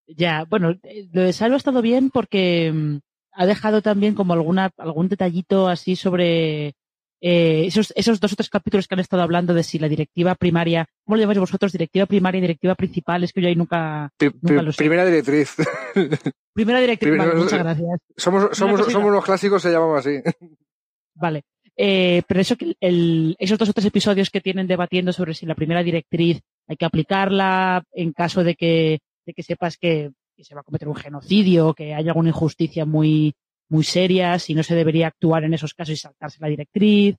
Ya, 0.07 0.45
bueno, 0.49 0.73
lo 1.11 1.21
de 1.21 1.31
Saru 1.31 1.53
ha 1.53 1.57
estado 1.57 1.83
bien 1.83 2.09
porque 2.09 2.71
mm, 2.73 2.97
ha 3.35 3.45
dejado 3.45 3.81
también 3.81 4.15
como 4.15 4.33
alguna, 4.33 4.71
algún 4.77 5.09
detallito 5.09 5.67
así 5.67 5.95
sobre 5.95 6.75
eh, 7.21 7.65
esos, 7.65 7.91
esos 7.95 8.19
dos 8.19 8.33
o 8.33 8.35
tres 8.35 8.49
capítulos 8.49 8.87
que 8.87 8.95
han 8.95 8.99
estado 8.99 9.23
hablando 9.23 9.53
de 9.53 9.63
si 9.63 9.79
la 9.79 9.89
directiva 9.89 10.35
primaria, 10.35 10.85
¿cómo 11.03 11.15
lo 11.15 11.21
llamáis 11.21 11.39
vosotros? 11.39 11.71
Directiva 11.71 12.05
primaria 12.05 12.39
y 12.39 12.41
directiva 12.41 12.75
principal, 12.75 13.23
es 13.23 13.33
que 13.33 13.41
yo 13.41 13.47
ahí 13.47 13.55
nunca, 13.55 14.11
lo 14.41 14.71
sé. 14.71 14.77
Primera 14.77 15.05
directriz. 15.05 15.55
Primera 16.53 16.79
directriz, 16.79 17.13
muchas 17.35 17.59
gracias. 17.59 17.99
Somos, 18.15 18.57
somos, 18.57 18.91
somos 18.91 19.11
los 19.11 19.25
clásicos, 19.25 19.61
se 19.61 19.71
llamamos 19.71 20.05
así. 20.05 20.21
Vale. 21.15 21.43
Eh, 21.77 22.21
pero 22.27 22.39
eso 22.39 22.55
que 22.55 22.75
el, 22.79 23.35
esos 23.37 23.57
dos 23.57 23.69
o 23.69 23.73
tres 23.73 23.87
episodios 23.87 24.29
que 24.29 24.39
tienen 24.39 24.67
debatiendo 24.67 25.11
sobre 25.11 25.33
si 25.33 25.45
la 25.45 25.55
primera 25.55 25.83
directriz 25.83 26.41
hay 26.67 26.77
que 26.77 26.85
aplicarla 26.85 27.83
en 27.91 28.13
caso 28.13 28.45
de 28.45 28.55
que, 28.55 28.99
de 29.25 29.33
que 29.33 29.43
sepas 29.43 29.77
que 29.77 30.11
que 30.35 30.43
se 30.43 30.55
va 30.55 30.61
a 30.61 30.63
cometer 30.63 30.87
un 30.87 30.95
genocidio, 30.95 31.73
que 31.73 31.93
hay 31.93 32.07
alguna 32.07 32.29
injusticia 32.29 32.85
muy, 32.85 33.35
muy 33.69 33.83
seria, 33.83 34.37
si 34.39 34.53
no 34.53 34.63
se 34.63 34.75
debería 34.75 35.07
actuar 35.07 35.43
en 35.43 35.53
esos 35.53 35.73
casos 35.73 35.93
y 35.93 35.97
saltarse 35.97 36.39
la 36.41 36.47
directriz. 36.47 37.15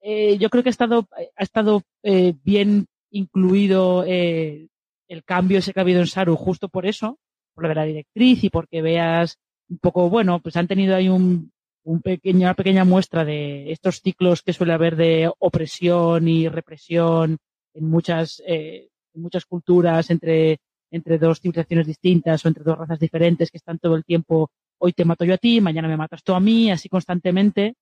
Eh, 0.00 0.36
yo 0.38 0.50
creo 0.50 0.62
que 0.62 0.68
ha 0.68 0.70
estado, 0.70 1.08
ha 1.36 1.42
estado 1.42 1.82
eh, 2.02 2.34
bien 2.42 2.86
incluido 3.10 4.04
eh, 4.06 4.68
el 5.08 5.24
cambio 5.24 5.58
ese 5.58 5.72
que 5.72 5.80
ha 5.80 5.82
habido 5.82 6.00
en 6.00 6.06
Saru 6.06 6.36
justo 6.36 6.68
por 6.68 6.86
eso, 6.86 7.18
por 7.54 7.62
lo 7.62 7.68
de 7.68 7.74
la 7.74 7.84
directriz 7.84 8.42
y 8.44 8.50
porque 8.50 8.82
veas 8.82 9.38
un 9.68 9.78
poco, 9.78 10.10
bueno, 10.10 10.40
pues 10.40 10.56
han 10.56 10.66
tenido 10.66 10.96
ahí 10.96 11.08
un, 11.08 11.52
un 11.84 12.02
pequeño, 12.02 12.40
una 12.40 12.54
pequeña 12.54 12.84
muestra 12.84 13.24
de 13.24 13.70
estos 13.70 14.00
ciclos 14.00 14.42
que 14.42 14.52
suele 14.52 14.72
haber 14.72 14.96
de 14.96 15.30
opresión 15.38 16.26
y 16.26 16.48
represión 16.48 17.38
en 17.74 17.88
muchas, 17.88 18.42
en 18.46 18.88
muchas 19.14 19.46
culturas 19.46 20.10
entre 20.10 20.58
entre 20.92 21.18
dos 21.18 21.40
civilizaciones 21.40 21.86
distintas 21.86 22.44
o 22.44 22.48
entre 22.48 22.62
dos 22.62 22.78
razas 22.78 23.00
diferentes 23.00 23.50
que 23.50 23.56
están 23.56 23.78
todo 23.78 23.96
el 23.96 24.04
tiempo, 24.04 24.50
hoy 24.78 24.92
te 24.92 25.04
mato 25.04 25.24
yo 25.24 25.34
a 25.34 25.38
ti, 25.38 25.60
mañana 25.60 25.88
me 25.88 25.96
matas 25.96 26.22
tú 26.22 26.34
a 26.34 26.40
mí, 26.40 26.70
así 26.70 26.88
constantemente. 26.88 27.74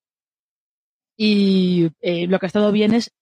Y 1.17 1.91
eh, 2.01 2.27
lo 2.29 2.39
que 2.39 2.47
ha 2.47 2.49
estado 2.49 2.73
bien 2.73 2.95
es 2.95 3.13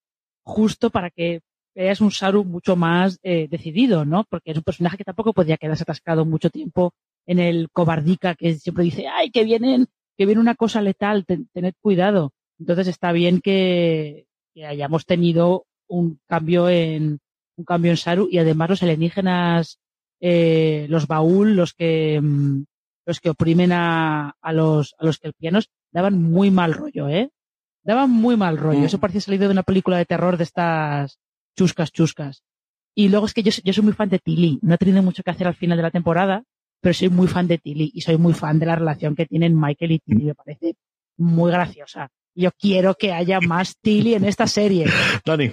justo 0.44 0.90
para 0.90 1.10
que 1.10 1.40
veas 1.74 2.00
un 2.00 2.10
Saru 2.10 2.44
mucho 2.44 2.76
más 2.76 3.18
eh, 3.22 3.48
decidido, 3.50 4.04
¿no? 4.04 4.24
Porque 4.28 4.50
es 4.50 4.56
un 4.56 4.62
personaje 4.62 4.96
que 4.96 5.04
tampoco 5.04 5.32
podía 5.32 5.56
quedarse 5.56 5.84
atascado 5.84 6.24
mucho 6.24 6.50
tiempo 6.50 6.92
en 7.26 7.38
el 7.38 7.70
cobardica 7.70 8.34
que 8.34 8.54
siempre 8.54 8.84
dice, 8.84 9.06
ay, 9.08 9.30
que 9.30 9.44
vienen, 9.44 9.86
que 10.16 10.26
viene 10.26 10.40
una 10.40 10.54
cosa 10.54 10.82
letal, 10.82 11.24
tened 11.24 11.74
cuidado. 11.80 12.32
Entonces 12.58 12.88
está 12.88 13.12
bien 13.12 13.40
que 13.40 14.26
hayamos 14.56 15.06
tenido 15.06 15.66
un 15.86 16.20
cambio 16.26 16.68
en, 16.68 17.20
un 17.58 17.64
cambio 17.64 17.90
en 17.90 17.96
Saru 17.96 18.28
y 18.30 18.38
además 18.38 18.70
los 18.70 18.82
alienígenas, 18.82 19.78
eh, 20.20 20.86
los 20.88 21.06
baúl, 21.06 21.54
los 21.54 21.74
que, 21.74 22.20
mm, 22.22 22.64
los 23.06 23.20
que 23.20 23.30
oprimen 23.30 23.72
a, 23.72 24.34
a 24.40 24.52
los, 24.52 24.94
a 24.98 25.04
los 25.04 25.18
kelpianos, 25.18 25.70
daban 25.92 26.22
muy 26.22 26.50
mal 26.50 26.72
rollo, 26.74 27.08
¿eh? 27.08 27.30
Daban 27.82 28.10
muy 28.10 28.36
mal 28.36 28.58
rollo. 28.58 28.80
Mm. 28.80 28.84
Eso 28.84 28.98
parecía 28.98 29.20
salido 29.20 29.44
de 29.46 29.52
una 29.52 29.62
película 29.62 29.98
de 29.98 30.04
terror 30.04 30.36
de 30.36 30.44
estas 30.44 31.18
chuscas, 31.56 31.92
chuscas. 31.92 32.42
Y 32.94 33.08
luego 33.08 33.26
es 33.26 33.34
que 33.34 33.42
yo, 33.42 33.52
yo 33.64 33.72
soy 33.72 33.84
muy 33.84 33.92
fan 33.92 34.08
de 34.08 34.18
Tilly. 34.18 34.58
No 34.62 34.74
he 34.74 34.78
tenido 34.78 35.02
mucho 35.02 35.22
que 35.22 35.30
hacer 35.30 35.46
al 35.46 35.54
final 35.54 35.76
de 35.76 35.82
la 35.82 35.90
temporada, 35.90 36.44
pero 36.80 36.94
soy 36.94 37.08
muy 37.08 37.28
fan 37.28 37.46
de 37.46 37.58
Tilly 37.58 37.90
y 37.94 38.00
soy 38.00 38.16
muy 38.18 38.34
fan 38.34 38.58
de 38.58 38.66
la 38.66 38.76
relación 38.76 39.14
que 39.14 39.26
tienen 39.26 39.58
Michael 39.58 39.92
y 39.92 39.98
Tilly. 40.00 40.24
Me 40.24 40.34
parece 40.34 40.74
muy 41.16 41.50
graciosa. 41.50 42.08
Yo 42.34 42.50
quiero 42.52 42.94
que 42.94 43.12
haya 43.12 43.40
más 43.40 43.76
Tilly 43.80 44.14
en 44.14 44.24
esta 44.24 44.46
serie. 44.46 44.86
Dani. 45.24 45.52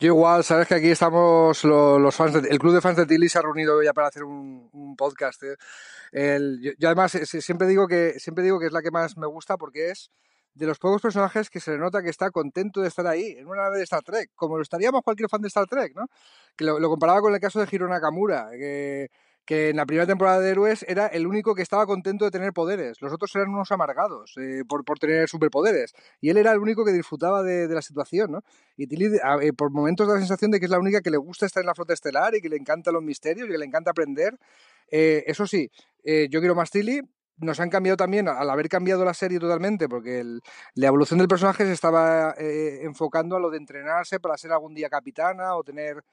Yo 0.00 0.06
igual, 0.06 0.44
sabes 0.44 0.68
que 0.68 0.76
aquí 0.76 0.90
estamos 0.90 1.64
los, 1.64 2.14
fans, 2.14 2.36
el 2.36 2.58
club 2.60 2.72
de 2.72 2.80
fans 2.80 2.96
de 2.96 3.06
Tilly 3.06 3.28
se 3.28 3.38
ha 3.38 3.42
reunido 3.42 3.82
ya 3.82 3.92
para 3.92 4.06
hacer 4.06 4.22
un, 4.22 4.94
podcast. 4.96 5.42
¿eh? 5.42 6.48
yo, 6.78 6.88
además 6.88 7.12
siempre 7.24 7.66
digo 7.66 7.88
que 7.88 8.14
siempre 8.20 8.44
digo 8.44 8.60
que 8.60 8.66
es 8.66 8.72
la 8.72 8.80
que 8.80 8.92
más 8.92 9.16
me 9.16 9.26
gusta 9.26 9.56
porque 9.56 9.90
es 9.90 10.12
de 10.54 10.66
los 10.66 10.78
pocos 10.78 11.02
personajes 11.02 11.50
que 11.50 11.58
se 11.58 11.72
le 11.72 11.78
nota 11.78 12.00
que 12.02 12.10
está 12.10 12.30
contento 12.30 12.80
de 12.80 12.88
estar 12.88 13.06
ahí, 13.08 13.36
en 13.38 13.48
una 13.48 13.62
nave 13.62 13.78
de 13.78 13.84
Star 13.84 14.02
Trek, 14.02 14.30
como 14.36 14.56
lo 14.56 14.62
estaríamos 14.62 15.02
cualquier 15.02 15.28
fan 15.28 15.40
de 15.40 15.48
Star 15.48 15.66
Trek, 15.66 15.94
¿no? 15.96 16.06
Que 16.56 16.64
lo, 16.64 16.78
lo 16.78 16.88
comparaba 16.88 17.20
con 17.20 17.34
el 17.34 17.40
caso 17.40 17.60
de 17.60 17.68
Hiro 17.70 17.88
Nakamura, 17.88 18.50
que 18.52 19.10
que 19.48 19.70
en 19.70 19.76
la 19.76 19.86
primera 19.86 20.06
temporada 20.06 20.40
de 20.40 20.50
Héroes 20.50 20.84
era 20.86 21.06
el 21.06 21.26
único 21.26 21.54
que 21.54 21.62
estaba 21.62 21.86
contento 21.86 22.26
de 22.26 22.30
tener 22.30 22.52
poderes. 22.52 23.00
Los 23.00 23.14
otros 23.14 23.34
eran 23.34 23.48
unos 23.48 23.72
amargados 23.72 24.34
eh, 24.36 24.62
por, 24.68 24.84
por, 24.84 24.98
tener 24.98 25.26
superpoderes. 25.26 25.94
Y 26.20 26.28
él 26.28 26.36
era 26.36 26.52
el 26.52 26.58
único 26.58 26.84
que 26.84 26.92
disfrutaba 26.92 27.42
de, 27.42 27.66
de 27.66 27.74
la 27.74 27.80
situación, 27.80 28.30
¿no? 28.30 28.44
Y 28.76 28.88
Tilly, 28.88 29.06
eh, 29.40 29.54
por 29.54 29.70
momentos 29.70 30.06
da 30.06 30.12
la 30.12 30.18
sensación 30.20 30.50
de 30.50 30.58
que 30.60 30.66
es 30.66 30.70
la 30.70 30.78
única 30.78 31.00
que 31.00 31.10
le 31.10 31.16
gusta 31.16 31.46
estar 31.46 31.62
en 31.62 31.66
la 31.66 31.74
flota 31.74 31.94
estelar 31.94 32.34
y 32.34 32.42
que 32.42 32.50
le 32.50 32.56
encantan 32.56 32.92
los 32.92 33.02
misterios 33.02 33.48
y 33.48 33.50
que 33.50 33.56
le 33.56 33.64
encanta 33.64 33.92
aprender. 33.92 34.38
Eh, 34.90 35.24
eso 35.26 35.46
sí, 35.46 35.70
yo 36.04 36.40
quiero 36.40 36.54
más 36.54 36.70
Tilly, 36.70 37.00
nos 37.38 37.58
han 37.58 37.70
cambiado 37.70 37.96
también, 37.96 38.28
al 38.28 38.50
haber 38.50 38.68
cambiado 38.68 39.02
la 39.02 39.14
serie 39.14 39.38
totalmente, 39.38 39.88
porque 39.88 40.24
la 40.74 40.86
evolución 40.86 41.20
del 41.20 41.28
personaje 41.28 41.64
se 41.64 41.72
estaba 41.72 42.34
enfocando 42.38 43.36
a 43.36 43.40
lo 43.40 43.48
de 43.48 43.56
entrenarse 43.56 44.20
para 44.20 44.36
ser 44.36 44.52
algún 44.52 44.74
día 44.74 44.90
capitana 44.90 45.56
o 45.56 45.64
tener 45.64 46.04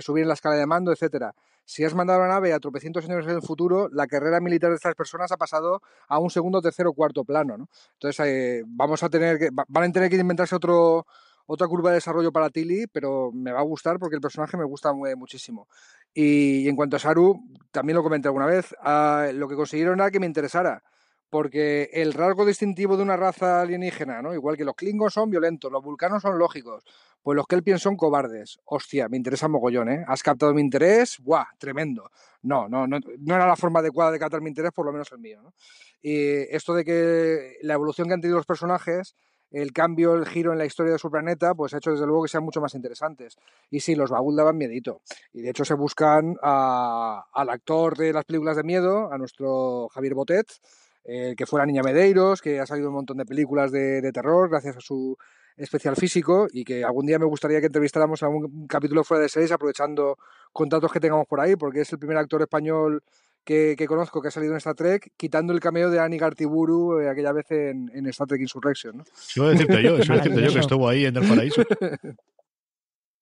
subir 0.00 0.22
en 0.22 0.28
la 0.28 0.34
escala 0.34 0.56
de 0.56 0.66
mando, 0.66 0.92
etcétera 0.92 1.34
si 1.64 1.84
has 1.84 1.94
mandado 1.94 2.20
la 2.20 2.28
nave 2.28 2.52
a 2.52 2.60
tropecientos 2.60 3.04
años 3.04 3.24
en 3.26 3.36
el 3.36 3.42
futuro, 3.42 3.88
la 3.92 4.06
carrera 4.06 4.40
militar 4.40 4.70
de 4.70 4.76
estas 4.76 4.94
personas 4.94 5.32
ha 5.32 5.36
pasado 5.36 5.80
a 6.08 6.18
un 6.18 6.30
segundo, 6.30 6.60
tercero, 6.60 6.92
cuarto 6.92 7.24
plano, 7.24 7.56
¿no? 7.56 7.68
Entonces, 7.94 8.26
eh, 8.26 8.62
vamos 8.66 9.02
a 9.02 9.08
tener 9.08 9.38
que, 9.38 9.48
van 9.50 9.90
a 9.90 9.92
tener 9.92 10.10
que 10.10 10.16
inventarse 10.16 10.54
otro, 10.54 11.06
otra 11.46 11.66
curva 11.68 11.90
de 11.90 11.96
desarrollo 11.96 12.32
para 12.32 12.50
Tilly, 12.50 12.86
pero 12.86 13.30
me 13.32 13.52
va 13.52 13.60
a 13.60 13.64
gustar 13.64 13.98
porque 13.98 14.16
el 14.16 14.20
personaje 14.20 14.56
me 14.56 14.64
gusta 14.64 14.92
muchísimo. 14.92 15.68
Y, 16.14 16.68
en 16.68 16.76
cuanto 16.76 16.96
a 16.96 16.98
Saru, 16.98 17.40
también 17.70 17.96
lo 17.96 18.02
comenté 18.02 18.28
alguna 18.28 18.46
vez, 18.46 18.74
ah, 18.80 19.28
lo 19.32 19.48
que 19.48 19.56
consiguieron 19.56 20.00
era 20.00 20.10
que 20.10 20.20
me 20.20 20.26
interesara 20.26 20.82
porque 21.32 21.88
el 21.94 22.12
rasgo 22.12 22.44
distintivo 22.44 22.98
de 22.98 23.02
una 23.02 23.16
raza 23.16 23.62
alienígena, 23.62 24.20
¿no? 24.20 24.34
Igual 24.34 24.58
que 24.58 24.66
los 24.66 24.74
Klingons 24.74 25.14
son 25.14 25.30
violentos, 25.30 25.72
los 25.72 25.82
vulcanos 25.82 26.20
son 26.20 26.38
lógicos, 26.38 26.84
pues 27.22 27.34
los 27.36 27.46
Kelpiens 27.46 27.80
son 27.80 27.96
cobardes. 27.96 28.60
Hostia, 28.66 29.08
me 29.08 29.16
interesa 29.16 29.48
mogollón, 29.48 29.88
¿eh? 29.88 30.04
Has 30.06 30.22
captado 30.22 30.52
mi 30.52 30.60
interés, 30.60 31.18
¡buah! 31.20 31.46
Tremendo. 31.56 32.10
No, 32.42 32.68
no, 32.68 32.86
no, 32.86 32.98
no 33.20 33.34
era 33.34 33.46
la 33.46 33.56
forma 33.56 33.80
adecuada 33.80 34.10
de 34.10 34.18
captar 34.18 34.42
mi 34.42 34.50
interés, 34.50 34.72
por 34.72 34.84
lo 34.84 34.92
menos 34.92 35.10
el 35.10 35.20
mío. 35.20 35.54
Y 36.02 36.54
esto 36.54 36.74
de 36.74 36.84
que 36.84 37.56
la 37.62 37.72
evolución 37.72 38.08
que 38.08 38.14
han 38.14 38.20
tenido 38.20 38.36
los 38.36 38.44
personajes, 38.44 39.16
el 39.50 39.72
cambio, 39.72 40.12
el 40.12 40.26
giro 40.26 40.52
en 40.52 40.58
la 40.58 40.66
historia 40.66 40.92
de 40.92 40.98
su 40.98 41.10
planeta, 41.10 41.54
pues 41.54 41.72
ha 41.72 41.78
hecho 41.78 41.92
desde 41.92 42.04
luego 42.04 42.24
que 42.24 42.28
sean 42.28 42.44
mucho 42.44 42.60
más 42.60 42.74
interesantes. 42.74 43.38
Y 43.70 43.80
sí, 43.80 43.94
los 43.94 44.10
Baúl 44.10 44.36
daban 44.36 44.58
miedito. 44.58 45.00
Y 45.32 45.40
de 45.40 45.48
hecho 45.48 45.64
se 45.64 45.72
buscan 45.72 46.36
al 46.42 47.48
actor 47.48 47.96
de 47.96 48.12
las 48.12 48.26
películas 48.26 48.58
de 48.58 48.64
miedo, 48.64 49.10
a 49.10 49.16
nuestro 49.16 49.88
Javier 49.94 50.12
Botet, 50.12 50.46
eh, 51.04 51.34
que 51.36 51.46
fue 51.46 51.60
la 51.60 51.66
Niña 51.66 51.82
Medeiros, 51.82 52.40
que 52.40 52.60
ha 52.60 52.66
salido 52.66 52.88
un 52.88 52.94
montón 52.94 53.16
de 53.18 53.24
películas 53.24 53.72
de, 53.72 54.10
terror 54.12 54.48
gracias 54.48 54.76
a 54.76 54.80
su 54.80 55.16
especial 55.56 55.96
físico 55.96 56.46
y 56.52 56.64
que 56.64 56.84
algún 56.84 57.06
día 57.06 57.18
me 57.18 57.26
gustaría 57.26 57.60
que 57.60 57.66
entrevistáramos 57.66 58.22
a 58.22 58.28
un 58.28 58.66
capítulo 58.66 59.04
fuera 59.04 59.22
de 59.22 59.28
series 59.28 59.52
aprovechando 59.52 60.16
contactos 60.52 60.92
que 60.92 61.00
tengamos 61.00 61.26
por 61.26 61.40
ahí, 61.40 61.56
porque 61.56 61.80
es 61.80 61.92
el 61.92 61.98
primer 61.98 62.16
actor 62.16 62.40
español 62.42 63.02
que, 63.44 63.76
conozco 63.88 64.22
que 64.22 64.28
ha 64.28 64.30
salido 64.30 64.52
en 64.52 64.58
Star 64.58 64.74
Trek, 64.74 65.12
quitando 65.16 65.52
el 65.52 65.60
cameo 65.60 65.90
de 65.90 65.98
Annie 65.98 66.18
Gartiburu 66.18 67.00
eh, 67.00 67.08
aquella 67.08 67.32
vez 67.32 67.50
en, 67.50 68.06
Star 68.06 68.26
Trek 68.26 68.40
Insurrection. 68.40 68.98
¿no? 68.98 69.04
Iba 69.36 69.46
a 69.46 69.50
decirte 69.50 69.82
yo, 69.82 69.98
iba 69.98 70.14
a 70.14 70.18
decirte 70.18 70.42
yo 70.42 70.52
que 70.52 70.58
estuvo 70.60 70.88
ahí 70.88 71.06
en 71.06 71.16
el 71.16 71.28
paraíso. 71.28 71.62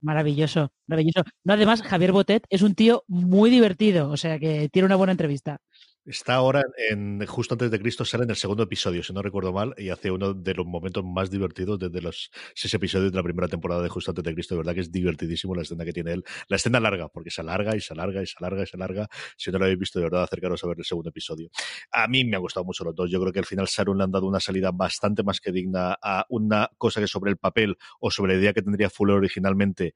Maravilloso, 0.02 0.72
maravilloso. 0.86 1.22
No, 1.44 1.52
además, 1.52 1.82
Javier 1.82 2.12
Botet 2.12 2.44
es 2.48 2.62
un 2.62 2.74
tío 2.74 3.04
muy 3.06 3.50
divertido, 3.50 4.08
o 4.08 4.16
sea 4.16 4.38
que 4.38 4.70
tiene 4.72 4.86
una 4.86 4.96
buena 4.96 5.12
entrevista. 5.12 5.60
Está 6.06 6.34
ahora 6.36 6.62
en 6.90 7.24
justo 7.26 7.54
antes 7.54 7.70
de 7.70 7.78
Cristo, 7.78 8.06
sale 8.06 8.24
en 8.24 8.30
el 8.30 8.36
segundo 8.36 8.62
episodio, 8.62 9.02
si 9.02 9.12
no 9.12 9.20
recuerdo 9.20 9.52
mal, 9.52 9.74
y 9.76 9.90
hace 9.90 10.10
uno 10.10 10.32
de 10.32 10.54
los 10.54 10.64
momentos 10.64 11.04
más 11.04 11.30
divertidos 11.30 11.78
desde 11.78 12.00
los 12.00 12.30
seis 12.54 12.72
episodios 12.72 13.12
de 13.12 13.16
la 13.18 13.22
primera 13.22 13.48
temporada 13.48 13.82
de 13.82 13.90
Justo 13.90 14.10
antes 14.10 14.24
de 14.24 14.32
Cristo. 14.32 14.54
De 14.54 14.60
verdad 14.60 14.74
que 14.74 14.80
es 14.80 14.90
divertidísimo 14.90 15.54
la 15.54 15.60
escena 15.60 15.84
que 15.84 15.92
tiene 15.92 16.12
él. 16.14 16.24
La 16.48 16.56
escena 16.56 16.80
larga, 16.80 17.08
porque 17.10 17.30
se 17.30 17.42
alarga 17.42 17.76
y 17.76 17.80
se 17.80 17.92
alarga 17.92 18.22
y 18.22 18.26
se 18.26 18.34
alarga 18.38 18.62
y 18.62 18.66
se 18.66 18.76
alarga. 18.78 19.08
Si 19.36 19.50
no 19.50 19.58
lo 19.58 19.66
habéis 19.66 19.78
visto, 19.78 19.98
de 19.98 20.06
verdad, 20.06 20.22
acercaros 20.22 20.64
a 20.64 20.68
ver 20.68 20.78
el 20.78 20.84
segundo 20.86 21.10
episodio. 21.10 21.50
A 21.92 22.08
mí 22.08 22.24
me 22.24 22.36
ha 22.36 22.40
gustado 22.40 22.64
mucho 22.64 22.82
los 22.82 22.94
dos. 22.94 23.10
Yo 23.10 23.20
creo 23.20 23.32
que 23.32 23.40
al 23.40 23.46
final 23.46 23.68
Sarun 23.68 23.98
le 23.98 24.04
han 24.04 24.10
dado 24.10 24.26
una 24.26 24.40
salida 24.40 24.70
bastante 24.72 25.22
más 25.22 25.38
que 25.38 25.52
digna 25.52 25.98
a 26.02 26.24
una 26.30 26.70
cosa 26.78 27.02
que 27.02 27.08
sobre 27.08 27.30
el 27.30 27.36
papel 27.36 27.76
o 28.00 28.10
sobre 28.10 28.32
la 28.32 28.40
idea 28.40 28.52
que 28.54 28.62
tendría 28.62 28.88
Fuller 28.88 29.16
originalmente 29.16 29.94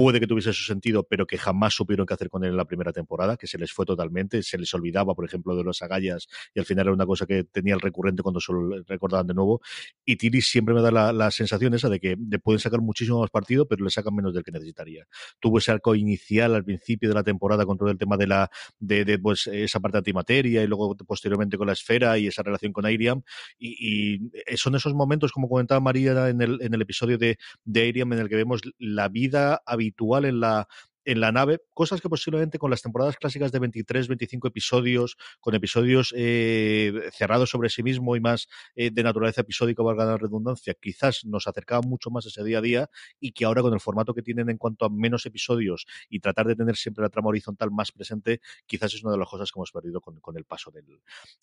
puede 0.00 0.18
que 0.18 0.26
tuviese 0.26 0.54
su 0.54 0.64
sentido, 0.64 1.02
pero 1.02 1.26
que 1.26 1.36
jamás 1.36 1.74
supieron 1.74 2.06
qué 2.06 2.14
hacer 2.14 2.30
con 2.30 2.42
él 2.42 2.52
en 2.52 2.56
la 2.56 2.64
primera 2.64 2.90
temporada, 2.90 3.36
que 3.36 3.46
se 3.46 3.58
les 3.58 3.70
fue 3.70 3.84
totalmente. 3.84 4.42
Se 4.42 4.56
les 4.56 4.72
olvidaba, 4.72 5.14
por 5.14 5.26
ejemplo, 5.26 5.54
de 5.54 5.62
los 5.62 5.82
agallas 5.82 6.26
y 6.54 6.58
al 6.58 6.64
final 6.64 6.86
era 6.86 6.94
una 6.94 7.04
cosa 7.04 7.26
que 7.26 7.44
tenía 7.44 7.74
el 7.74 7.80
recurrente 7.80 8.22
cuando 8.22 8.40
se 8.40 8.50
lo 8.50 8.82
recordaban 8.84 9.26
de 9.26 9.34
nuevo. 9.34 9.60
Y 10.06 10.16
Tiri 10.16 10.40
siempre 10.40 10.74
me 10.74 10.80
da 10.80 11.12
la, 11.12 11.30
sensación 11.30 11.74
esa 11.74 11.90
de 11.90 12.00
que 12.00 12.16
le 12.16 12.38
pueden 12.38 12.60
sacar 12.60 12.80
muchísimo 12.80 13.20
más 13.20 13.28
partido, 13.28 13.68
pero 13.68 13.84
le 13.84 13.90
sacan 13.90 14.14
menos 14.14 14.32
del 14.32 14.42
que 14.42 14.52
necesitaría. 14.52 15.06
Tuvo 15.38 15.58
ese 15.58 15.70
arco 15.70 15.94
inicial 15.94 16.54
al 16.54 16.64
principio 16.64 17.10
de 17.10 17.14
la 17.14 17.22
temporada 17.22 17.66
con 17.66 17.76
todo 17.76 17.90
el 17.90 17.98
tema 17.98 18.16
de 18.16 18.26
la 18.26 18.50
de, 18.78 19.18
pues 19.18 19.48
esa 19.48 19.80
parte 19.80 19.96
de 19.96 19.98
antimateria 19.98 20.62
y 20.62 20.66
luego 20.66 20.96
posteriormente 20.96 21.58
con 21.58 21.66
la 21.66 21.74
esfera 21.74 22.16
y 22.16 22.26
esa 22.26 22.42
relación 22.42 22.72
con 22.72 22.86
Airiam. 22.86 23.20
Y, 23.58 24.30
son 24.56 24.74
esos 24.76 24.94
momentos, 24.94 25.30
como 25.30 25.46
comentaba 25.46 25.80
María 25.80 26.30
en 26.30 26.40
el, 26.40 26.62
en 26.62 26.72
el 26.72 26.80
episodio 26.80 27.18
de, 27.18 27.38
de 27.64 27.82
Airiam, 27.82 28.10
en 28.14 28.20
el 28.20 28.28
que 28.30 28.36
vemos 28.36 28.62
la 28.78 29.08
vida 29.08 29.62
habitual 29.66 29.89
en 30.26 30.40
la 30.40 30.66
en 31.04 31.20
la 31.20 31.32
nave, 31.32 31.60
cosas 31.74 32.00
que 32.00 32.08
posiblemente 32.08 32.58
con 32.58 32.70
las 32.70 32.82
temporadas 32.82 33.16
clásicas 33.16 33.52
de 33.52 33.58
23, 33.58 34.08
25 34.08 34.48
episodios, 34.48 35.16
con 35.40 35.54
episodios 35.54 36.14
eh, 36.16 37.10
cerrados 37.12 37.50
sobre 37.50 37.70
sí 37.70 37.82
mismo 37.82 38.16
y 38.16 38.20
más 38.20 38.48
eh, 38.74 38.90
de 38.90 39.02
naturaleza 39.02 39.40
episódica, 39.40 39.82
valga 39.82 40.04
la 40.04 40.16
redundancia, 40.18 40.74
quizás 40.80 41.24
nos 41.24 41.46
acercaban 41.46 41.88
mucho 41.88 42.10
más 42.10 42.26
a 42.26 42.28
ese 42.28 42.44
día 42.44 42.58
a 42.58 42.60
día 42.60 42.90
y 43.18 43.32
que 43.32 43.44
ahora 43.44 43.62
con 43.62 43.72
el 43.72 43.80
formato 43.80 44.14
que 44.14 44.22
tienen 44.22 44.50
en 44.50 44.58
cuanto 44.58 44.84
a 44.84 44.90
menos 44.90 45.24
episodios 45.26 45.86
y 46.08 46.20
tratar 46.20 46.46
de 46.46 46.56
tener 46.56 46.76
siempre 46.76 47.02
la 47.02 47.08
trama 47.08 47.28
horizontal 47.28 47.70
más 47.70 47.92
presente, 47.92 48.40
quizás 48.66 48.94
es 48.94 49.02
una 49.02 49.12
de 49.12 49.18
las 49.18 49.28
cosas 49.28 49.50
que 49.50 49.58
hemos 49.58 49.72
perdido 49.72 50.00
con, 50.00 50.20
el 50.36 50.44
paso 50.44 50.70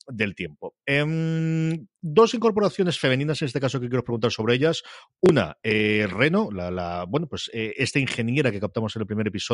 del, 0.07 0.35
tiempo. 0.35 0.75
Em, 0.85 1.87
dos 2.01 2.33
incorporaciones 2.33 2.99
femeninas 2.99 3.41
en 3.41 3.47
este 3.47 3.59
caso 3.59 3.79
que 3.79 3.89
quiero 3.89 4.03
preguntar 4.03 4.31
sobre 4.31 4.55
ellas. 4.55 4.83
Una, 5.19 5.57
eh, 5.63 6.07
Reno, 6.09 6.49
la, 6.51 7.05
bueno, 7.07 7.27
pues 7.27 7.49
esta 7.53 7.99
ingeniera 7.99 8.51
que 8.51 8.59
captamos 8.59 8.95
en 8.95 9.01
el 9.01 9.07
primer 9.07 9.27
episodio 9.27 9.46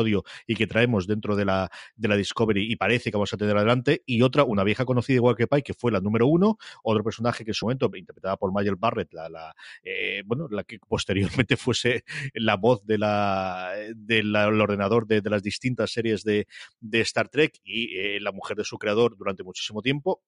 y 0.46 0.54
que 0.54 0.66
traemos 0.66 1.06
dentro 1.06 1.36
de 1.36 1.44
la, 1.44 1.70
de 1.96 2.08
la 2.08 2.16
Discovery 2.16 2.70
y 2.70 2.76
parece 2.76 3.10
que 3.10 3.16
vamos 3.16 3.32
a 3.32 3.36
tener 3.36 3.56
adelante. 3.56 4.02
Y 4.06 4.22
otra, 4.22 4.44
una 4.44 4.64
vieja 4.64 4.84
conocida 4.84 5.16
igual 5.16 5.36
que 5.36 5.46
Pai, 5.46 5.62
que 5.62 5.74
fue 5.74 5.92
la 5.92 6.00
número 6.00 6.26
uno, 6.26 6.58
otro 6.82 7.04
personaje 7.04 7.44
que 7.44 7.50
en 7.50 7.54
su 7.54 7.66
momento, 7.66 7.90
interpretada 7.94 8.36
por 8.36 8.52
Mayel 8.52 8.76
Barrett, 8.76 9.12
la, 9.12 9.28
la 9.28 9.54
eh, 9.82 10.22
bueno, 10.26 10.48
la 10.50 10.64
que 10.64 10.78
posteriormente 10.78 11.56
fuese 11.56 12.04
la 12.34 12.56
voz 12.56 12.84
de 12.84 12.98
la, 12.98 13.72
del 13.94 14.34
ordenador 14.36 15.06
de, 15.06 15.20
de, 15.20 15.30
las 15.30 15.42
distintas 15.42 15.92
series 15.92 16.24
de, 16.24 16.46
de 16.80 17.00
Star 17.00 17.28
Trek 17.28 17.60
y 17.64 17.96
eh, 17.96 18.20
la 18.20 18.32
mujer 18.32 18.56
de 18.56 18.64
su 18.64 18.78
creador 18.78 19.16
durante 19.16 19.42
muchísimo 19.42 19.82
tiempo 19.82 20.22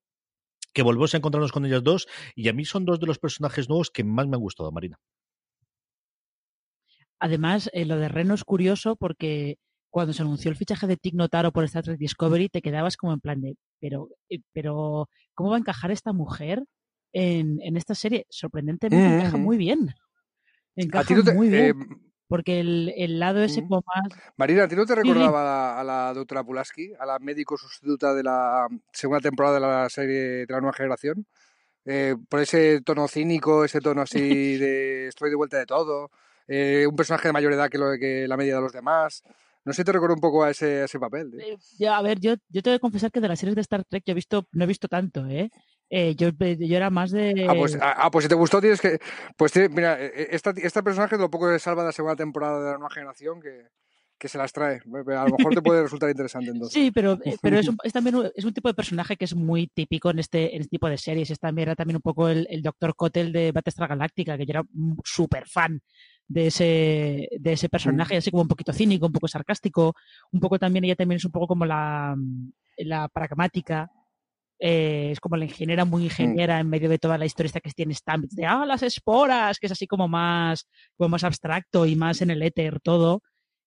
que 0.73 0.83
volvemos 0.83 1.15
a 1.15 1.17
encontrarnos 1.17 1.53
con 1.53 1.65
ellas 1.65 1.83
dos 1.83 2.07
y 2.35 2.49
a 2.49 2.53
mí 2.53 2.67
son 2.67 2.85
dos 2.85 3.01
de 3.01 3.07
los 3.07 3.19
personajes 3.19 3.69
nuevos 3.69 3.91
que 3.91 4.05
más 4.05 4.27
me 4.27 4.37
han 4.37 4.43
gustado, 4.43 4.71
Marina. 4.71 5.01
Además, 7.19 7.71
eh, 7.73 7.85
lo 7.85 7.97
de 7.97 8.09
Reno 8.09 8.35
es 8.35 8.45
curioso 8.45 8.97
porque 8.97 9.59
cuando 9.91 10.13
se 10.13 10.23
anunció 10.23 10.51
el 10.51 10.57
fichaje 10.57 10.87
de 10.87 10.97
Tig 10.97 11.15
Notaro 11.15 11.53
por 11.53 11.65
Star 11.65 11.85
Trek 11.85 11.99
Discovery, 11.99 12.49
te 12.49 12.61
quedabas 12.61 12.97
como 12.97 13.13
en 13.13 13.21
plan 13.21 13.41
de, 13.41 13.57
pero, 13.81 14.11
eh, 14.29 14.41
pero 14.53 15.09
¿cómo 15.35 15.51
va 15.51 15.57
a 15.57 15.61
encajar 15.61 15.91
esta 15.91 16.13
mujer 16.13 16.63
en, 17.13 17.77
esta 17.77 17.95
serie? 17.95 18.27
Sorprendentemente 18.29 19.21
encaja 19.21 19.39
muy 19.39 19.57
bien. 19.57 19.95
Encaja 20.75 21.15
muy 21.33 21.49
bien. 21.49 21.65
Eh, 21.65 21.75
porque 22.29 22.61
el, 22.61 22.93
el 22.97 23.19
lado 23.19 23.43
ese 23.43 23.63
como 23.63 23.83
más... 23.87 24.21
Marina, 24.37 24.65
¿a 24.65 24.69
ti 24.69 24.75
no 24.75 24.85
te 24.85 24.97
recordaba 24.97 25.81
a, 25.81 25.85
la, 25.85 26.13
doctora 26.13 26.45
Pulaski, 26.45 26.93
a 26.99 27.07
la 27.07 27.19
médico 27.19 27.57
sustituta 27.57 28.15
de 28.15 28.25
la 28.25 28.67
segunda 28.93 29.21
temporada 29.21 29.55
de 29.55 29.61
la 29.61 29.89
serie 29.89 30.21
de 30.45 30.47
la 30.49 30.61
nueva 30.61 30.77
generación? 30.77 31.27
Eh, 31.85 32.17
por 32.29 32.41
ese 32.41 32.81
tono 32.81 33.07
cínico, 33.07 33.65
ese 33.65 33.81
tono 33.81 34.03
así 34.03 34.19
de 34.59 35.07
estoy 35.07 35.31
de 35.31 35.37
vuelta 35.37 35.59
de 35.59 35.67
todo, 35.67 36.11
eh, 36.49 36.87
un 36.89 36.97
personaje 36.97 37.29
de 37.29 37.33
mayor 37.33 37.53
edad 37.53 37.69
que, 37.69 37.79
lo, 37.79 37.93
que 37.99 38.27
la 38.29 38.37
media 38.37 38.57
de 38.57 38.61
los 38.61 38.73
demás. 38.73 39.23
No 39.65 39.73
sé, 39.73 39.85
te 39.85 39.93
recuerdo 39.93 40.15
un 40.15 40.21
poco 40.21 40.45
a 40.45 40.51
ese, 40.51 40.85
ese 40.85 40.99
papel. 41.01 41.33
Eh, 41.41 41.57
ya, 41.79 41.99
a 41.99 42.03
ver, 42.03 42.21
yo, 42.21 42.35
yo 42.49 42.63
te 42.63 42.71
voy 42.71 42.77
a 42.77 42.81
confesar 42.81 43.11
que 43.11 43.21
de 43.21 43.29
las 43.29 43.39
series 43.39 43.57
de 43.57 43.63
Star 43.63 43.85
Trek 43.85 44.05
yo 44.07 44.13
he 44.13 44.15
visto, 44.15 44.47
no 44.53 44.65
he 44.65 44.69
visto 44.69 44.87
tanto, 44.87 45.27
¿eh? 45.27 45.51
yo, 45.91 46.31
yo 46.31 46.77
era 46.77 46.91
más 46.91 47.11
de. 47.11 47.47
Ah 47.49 47.55
pues, 47.55 47.77
ah, 47.81 47.95
ah, 47.97 48.11
pues 48.11 48.25
si 48.25 48.29
te 48.29 48.35
gustó, 48.35 48.61
tienes 48.61 48.81
que. 48.81 48.99
Pues 49.37 49.53
mira, 49.71 49.99
esta, 50.01 50.51
este 50.51 50.83
personaje 50.83 51.17
lo 51.17 51.31
poco 51.31 51.51
que 51.51 51.59
salva 51.59 51.83
de 51.83 51.89
la 51.89 51.93
segunda 51.93 52.17
temporada 52.17 52.59
de 52.59 52.71
la 52.73 52.79
nueva 52.79 52.91
generación 52.91 53.41
que, 53.41 53.69
que 54.19 54.29
se 54.29 54.39
las 54.39 54.53
trae. 54.53 54.77
A 54.77 55.29
lo 55.29 55.37
mejor 55.37 55.55
te 55.55 55.63
puede 55.63 55.83
resultar 55.83 56.09
interesante 56.11 56.51
entonces. 56.51 56.73
Sí, 56.73 56.91
pero, 56.91 57.19
eh, 57.25 57.37
pero 57.43 57.59
es, 57.85 57.93
también 57.93 58.17
un, 58.17 58.31
es 58.35 58.45
un 58.45 58.55
tipo 58.55 58.69
de 58.69 58.75
personaje 58.75 59.17
que 59.17 59.25
es 59.25 59.35
muy 59.35 59.69
típico 59.69 60.11
en 60.11 60.19
este, 60.19 60.55
en 60.55 60.63
este 60.63 60.71
tipo 60.71 60.89
de 60.89 60.99
series. 60.99 61.31
Es 61.31 61.39
también, 61.39 61.69
era 61.69 61.77
también 61.77 61.97
un 61.97 62.03
poco 62.03 62.29
el, 62.29 62.47
el 62.51 62.63
Dr. 62.63 62.95
Cotel 62.95 63.33
de 63.33 63.53
Battlestar 63.53 63.89
Galáctica, 63.89 64.37
que 64.37 64.47
yo 64.47 64.53
era 64.53 64.65
súper 65.05 65.47
fan 65.47 65.81
de 66.29 66.49
ese, 66.49 67.29
de 67.39 67.53
ese 67.53 67.69
personaje, 67.69 68.17
así 68.17 68.31
como 68.31 68.43
un 68.43 68.49
poquito 68.49 68.73
cínico, 68.73 69.07
un 69.07 69.13
poco 69.13 69.29
sarcástico, 69.29 69.95
un 70.33 70.41
poco 70.41 70.59
también, 70.59 70.85
ella 70.85 70.97
también 70.97 71.17
es 71.17 71.25
un 71.25 71.33
poco 71.33 71.47
como 71.47 71.65
la, 71.65 72.17
la 72.79 73.09
pragmática, 73.09 73.91
eh, 74.59 75.11
es 75.13 75.21
como 75.21 75.37
la 75.37 75.45
ingeniera 75.45 75.85
muy 75.85 76.03
mm. 76.03 76.05
ingeniera 76.05 76.61
en 76.61 76.69
medio 76.69 76.89
de 76.89 76.99
toda 76.99 77.19
la 77.19 77.27
historia 77.27 77.49
esta 77.49 77.61
que 77.61 77.71
tiene 77.71 77.95
Stamps 77.95 78.35
de 78.35 78.47
ah, 78.47 78.65
las 78.67 78.83
esporas, 78.83 79.59
que 79.59 79.67
es 79.67 79.73
así 79.73 79.87
como 79.87 80.09
más, 80.09 80.67
como 80.97 81.11
más 81.11 81.25
abstracto 81.25 81.87
y 81.87 81.95
más 81.95 82.23
en 82.23 82.31
el 82.31 82.43
éter 82.43 82.81
todo. 82.81 83.23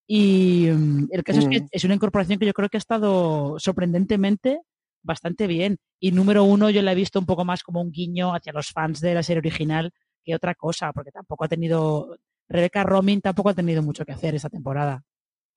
Y 0.08 0.68
mm, 0.72 1.10
el 1.12 1.24
caso 1.24 1.40
es 1.40 1.48
que 1.48 1.62
mm. 1.62 1.68
es 1.72 1.84
una 1.84 1.94
incorporación 1.94 2.40
que 2.40 2.46
yo 2.48 2.54
creo 2.54 2.70
que 2.70 2.78
ha 2.78 2.80
estado 2.80 3.60
sorprendentemente 3.60 4.62
bastante 5.04 5.48
bien. 5.48 5.78
Y 6.00 6.12
número 6.12 6.44
uno, 6.44 6.70
yo 6.70 6.82
la 6.82 6.92
he 6.92 6.96
visto 6.96 7.20
un 7.20 7.26
poco 7.26 7.46
más 7.46 7.64
como 7.64 7.82
un 7.82 7.92
guiño 7.92 8.34
hacia 8.34 8.54
los 8.54 8.70
fans 8.70 9.00
de 9.00 9.14
la 9.14 9.24
serie 9.24 9.40
original 9.40 9.92
que 10.24 10.36
otra 10.36 10.56
cosa, 10.56 10.92
porque 10.94 11.12
tampoco 11.12 11.46
ha 11.46 11.48
tenido. 11.48 12.18
Rebecca 12.50 12.84
Romijn 12.84 13.22
tampoco 13.22 13.50
ha 13.50 13.54
tenido 13.54 13.82
mucho 13.84 14.06
que 14.06 14.12
hacer 14.12 14.36
esta 14.36 14.50
temporada. 14.50 15.04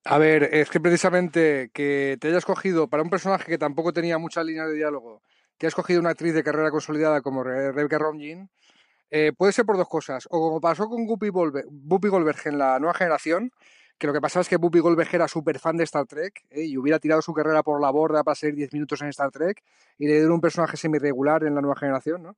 A 0.05 0.19
ver, 0.19 0.45
es 0.53 0.69
que 0.69 0.81
precisamente 0.81 1.71
que 1.73 2.19
te 2.21 2.29
hayas 2.29 2.45
cogido 2.45 2.89
para 2.89 3.03
un 3.03 3.11
personaje 3.11 3.47
que 3.47 3.59
tampoco 3.59 3.93
tenía 3.93 4.19
muchas 4.19 4.45
líneas 4.45 4.69
de 4.69 4.75
diálogo, 4.75 5.23
que 5.57 5.67
hayas 5.67 5.75
cogido 5.75 6.01
una 6.01 6.11
actriz 6.11 6.35
de 6.35 6.43
carrera 6.43 6.71
consolidada 6.71 7.23
como 7.23 7.45
Rebecca 7.45 7.99
Romijn, 7.99 8.51
eh, 9.11 9.33
puede 9.37 9.53
ser 9.53 9.65
por 9.65 9.77
dos 9.77 9.89
cosas. 9.89 10.27
O 10.31 10.41
como 10.41 10.61
pasó 10.61 10.89
con 10.89 11.07
Guppy 11.07 11.29
Goldberg 11.29 12.41
en 12.47 12.59
la 12.59 12.79
nueva 12.79 12.95
generación, 12.95 13.53
que 14.03 14.09
lo 14.09 14.13
que 14.13 14.21
pasa 14.21 14.41
es 14.41 14.49
que 14.49 14.57
Buppy 14.57 14.81
Goldberg 14.81 15.15
era 15.15 15.29
súper 15.29 15.61
fan 15.61 15.77
de 15.77 15.85
Star 15.85 16.07
Trek 16.07 16.45
¿eh? 16.51 16.65
y 16.65 16.77
hubiera 16.77 16.99
tirado 16.99 17.23
su 17.23 17.33
carrera 17.33 17.63
por 17.63 17.81
la 17.81 17.89
borda 17.91 18.25
para 18.25 18.35
ser 18.35 18.53
10 18.53 18.73
minutos 18.73 19.01
en 19.01 19.09
Star 19.09 19.31
Trek 19.31 19.63
y 19.97 20.07
le 20.09 20.15
dieron 20.15 20.33
un 20.33 20.41
personaje 20.41 20.77
semi-regular 20.77 21.45
en 21.45 21.55
la 21.55 21.61
nueva 21.61 21.77
generación, 21.77 22.21
¿no? 22.21 22.37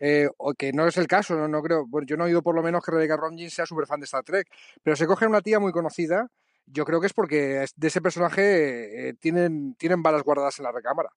Eh, 0.00 0.28
o 0.38 0.54
que 0.54 0.72
no 0.72 0.86
es 0.86 0.96
el 0.96 1.06
caso, 1.06 1.36
no, 1.36 1.46
no 1.46 1.62
creo. 1.62 1.86
Bueno, 1.86 2.06
yo 2.06 2.16
no 2.16 2.24
he 2.24 2.28
oído 2.28 2.42
por 2.42 2.54
lo 2.54 2.62
menos 2.62 2.82
que 2.82 2.90
Rebecca 2.90 3.16
Romijn 3.16 3.50
sea 3.50 3.66
súper 3.66 3.86
fan 3.86 4.00
de 4.00 4.06
Star 4.06 4.24
Trek, 4.24 4.48
pero 4.82 4.96
se 4.96 5.06
coge 5.06 5.26
una 5.26 5.42
tía 5.42 5.60
muy 5.60 5.72
conocida. 5.72 6.28
Yo 6.66 6.84
creo 6.84 7.00
que 7.00 7.06
es 7.06 7.12
porque 7.12 7.66
de 7.76 7.88
ese 7.88 8.00
personaje 8.00 9.10
eh, 9.10 9.14
tienen, 9.14 9.74
tienen 9.74 10.02
balas 10.02 10.22
guardadas 10.22 10.58
en 10.58 10.64
la 10.64 10.72
recámara. 10.72 11.10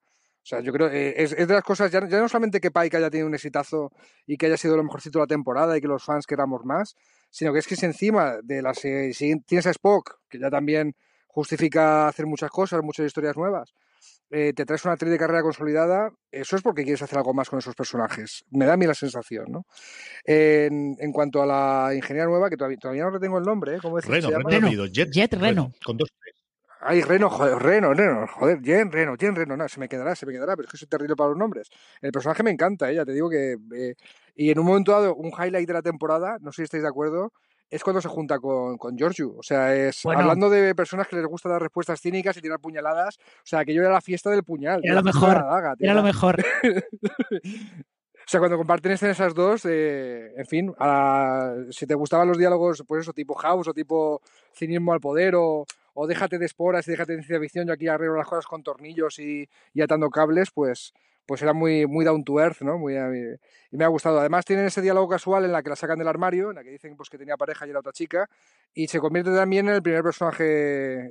O 0.43 0.45
sea, 0.45 0.59
yo 0.59 0.73
creo 0.73 0.89
que 0.89 1.13
es, 1.15 1.31
de 1.31 1.45
las 1.47 1.63
cosas, 1.63 1.89
ya, 1.89 2.01
no 2.01 2.27
solamente 2.27 2.59
que 2.59 2.69
Pike 2.69 2.97
haya 2.97 3.09
tenido 3.09 3.27
un 3.27 3.33
exitazo 3.33 3.93
y 4.27 4.35
que 4.35 4.47
haya 4.47 4.57
sido 4.57 4.75
lo 4.75 4.83
mejorcito 4.83 5.19
de 5.19 5.23
la 5.23 5.27
temporada 5.27 5.77
y 5.77 5.81
que 5.81 5.87
los 5.87 6.03
fans 6.03 6.27
queramos 6.27 6.65
más, 6.65 6.95
sino 7.29 7.53
que 7.53 7.59
es 7.59 7.67
que 7.67 7.77
si 7.77 7.85
encima 7.85 8.39
de 8.43 8.61
las 8.61 8.79
si 8.79 9.39
tienes 9.45 9.65
a 9.67 9.71
Spock, 9.71 10.19
que 10.27 10.39
ya 10.39 10.49
también 10.49 10.95
justifica 11.27 12.09
hacer 12.09 12.25
muchas 12.25 12.51
cosas, 12.51 12.83
muchas 12.83 13.05
historias 13.05 13.37
nuevas, 13.37 13.73
eh, 14.35 14.51
te 14.51 14.65
traes 14.65 14.83
una 14.83 14.93
actriz 14.93 15.11
de 15.11 15.19
carrera 15.19 15.43
consolidada, 15.43 16.11
eso 16.31 16.55
es 16.55 16.63
porque 16.63 16.83
quieres 16.83 17.03
hacer 17.03 17.19
algo 17.19 17.35
más 17.35 17.51
con 17.51 17.59
esos 17.59 17.75
personajes. 17.75 18.43
Me 18.49 18.65
da 18.65 18.73
a 18.73 18.77
mí 18.77 18.87
la 18.87 18.95
sensación, 18.95 19.45
¿no? 19.51 19.67
En, 20.23 20.95
en 20.99 21.11
cuanto 21.11 21.43
a 21.43 21.45
la 21.45 21.93
ingeniera 21.93 22.27
nueva, 22.27 22.49
que 22.49 22.57
todavía, 22.57 22.77
todavía 22.79 23.03
no 23.03 23.11
retengo 23.11 23.37
el 23.37 23.43
nombre, 23.43 23.75
¿eh? 23.75 23.79
¿Cómo 23.79 23.99
es 23.99 24.05
Reno, 24.05 24.29
Reno, 24.43 24.85
Jet, 24.87 25.11
Jet 25.11 25.33
Reno. 25.35 25.71
Con 25.85 25.97
dos 25.97 26.09
Ay, 26.85 27.01
Reno, 27.01 27.29
joder, 27.29 27.57
Reno, 27.59 27.93
Reno, 27.93 28.27
joder, 28.27 28.59
Jen, 28.61 28.91
Reno, 28.91 29.15
Jen, 29.17 29.35
Reno, 29.35 29.55
no, 29.55 29.69
se 29.69 29.79
me 29.79 29.87
quedará, 29.87 30.15
se 30.15 30.25
me 30.25 30.33
quedará, 30.33 30.55
pero 30.55 30.65
es 30.65 30.71
que 30.71 30.77
soy 30.77 30.87
terrible 30.87 31.15
para 31.15 31.29
los 31.29 31.37
nombres. 31.37 31.69
El 32.01 32.11
personaje 32.11 32.43
me 32.43 32.51
encanta, 32.51 32.91
ella, 32.91 33.05
te 33.05 33.13
digo 33.13 33.29
que... 33.29 33.55
Eh, 33.73 33.95
y 34.35 34.49
en 34.49 34.59
un 34.59 34.65
momento 34.65 34.91
dado, 34.91 35.15
un 35.15 35.29
highlight 35.29 35.67
de 35.67 35.73
la 35.73 35.81
temporada, 35.81 36.37
no 36.41 36.51
sé 36.51 36.57
si 36.57 36.63
estáis 36.63 36.83
de 36.83 36.89
acuerdo, 36.89 37.31
es 37.69 37.83
cuando 37.83 38.01
se 38.01 38.07
junta 38.07 38.39
con, 38.39 38.77
con 38.77 38.97
Giorgio. 38.97 39.35
O 39.37 39.43
sea, 39.43 39.75
es 39.75 40.05
hablando 40.05 40.49
de 40.49 40.75
personas 40.75 41.07
que 41.07 41.15
les 41.15 41.25
gusta 41.25 41.49
dar 41.49 41.61
respuestas 41.61 42.01
cínicas 42.01 42.37
y 42.37 42.41
tirar 42.41 42.59
puñaladas. 42.59 43.17
O 43.17 43.45
sea, 43.45 43.65
que 43.65 43.73
yo 43.73 43.81
era 43.81 43.91
la 43.91 44.01
fiesta 44.01 44.29
del 44.29 44.43
puñal. 44.43 44.81
Era 44.83 44.95
lo 44.95 45.03
mejor. 45.03 45.43
era 45.79 45.93
lo 45.93 46.03
mejor. 46.03 46.43
O 48.25 48.29
sea, 48.29 48.39
cuando 48.39 48.57
comparten 48.57 48.93
esas 48.93 49.33
dos, 49.33 49.65
eh, 49.65 50.33
en 50.37 50.45
fin, 50.45 50.73
si 51.71 51.85
te 51.85 51.93
gustaban 51.93 52.27
los 52.27 52.37
diálogos, 52.37 52.81
pues 52.87 53.01
eso, 53.01 53.11
tipo 53.11 53.33
House 53.35 53.67
o 53.67 53.73
tipo 53.73 54.21
cinismo 54.53 54.93
al 54.93 55.01
poder 55.01 55.35
o, 55.35 55.65
o 55.93 56.07
déjate 56.07 56.39
de 56.39 56.45
esporas 56.45 56.87
y 56.87 56.91
déjate 56.91 57.13
de 57.13 57.17
ciencia 57.17 57.39
ficción, 57.41 57.67
yo 57.67 57.73
aquí 57.73 57.89
arreglo 57.89 58.15
las 58.15 58.27
cosas 58.27 58.45
con 58.45 58.63
tornillos 58.63 59.19
y, 59.19 59.49
y 59.73 59.81
atando 59.81 60.09
cables, 60.09 60.51
pues 60.51 60.93
pues 61.25 61.41
era 61.41 61.53
muy, 61.53 61.87
muy 61.87 62.03
down 62.03 62.23
to 62.23 62.39
earth, 62.39 62.61
¿no? 62.61 62.77
Muy, 62.77 62.95
eh, 62.95 63.37
y 63.71 63.77
me 63.77 63.85
ha 63.85 63.87
gustado. 63.87 64.19
Además 64.19 64.45
tienen 64.45 64.65
ese 64.65 64.81
diálogo 64.81 65.07
casual 65.07 65.45
en 65.45 65.51
la 65.51 65.63
que 65.63 65.69
la 65.69 65.75
sacan 65.75 65.97
del 65.97 66.07
armario, 66.07 66.49
en 66.49 66.55
la 66.55 66.63
que 66.63 66.71
dicen 66.71 66.95
pues, 66.95 67.09
que 67.09 67.17
tenía 67.17 67.37
pareja 67.37 67.65
y 67.65 67.69
era 67.69 67.79
otra 67.79 67.93
chica, 67.93 68.29
y 68.73 68.87
se 68.87 68.99
convierte 68.99 69.33
también 69.33 69.67
en 69.69 69.75
el 69.75 69.81
primer 69.81 70.03
personaje 70.03 70.43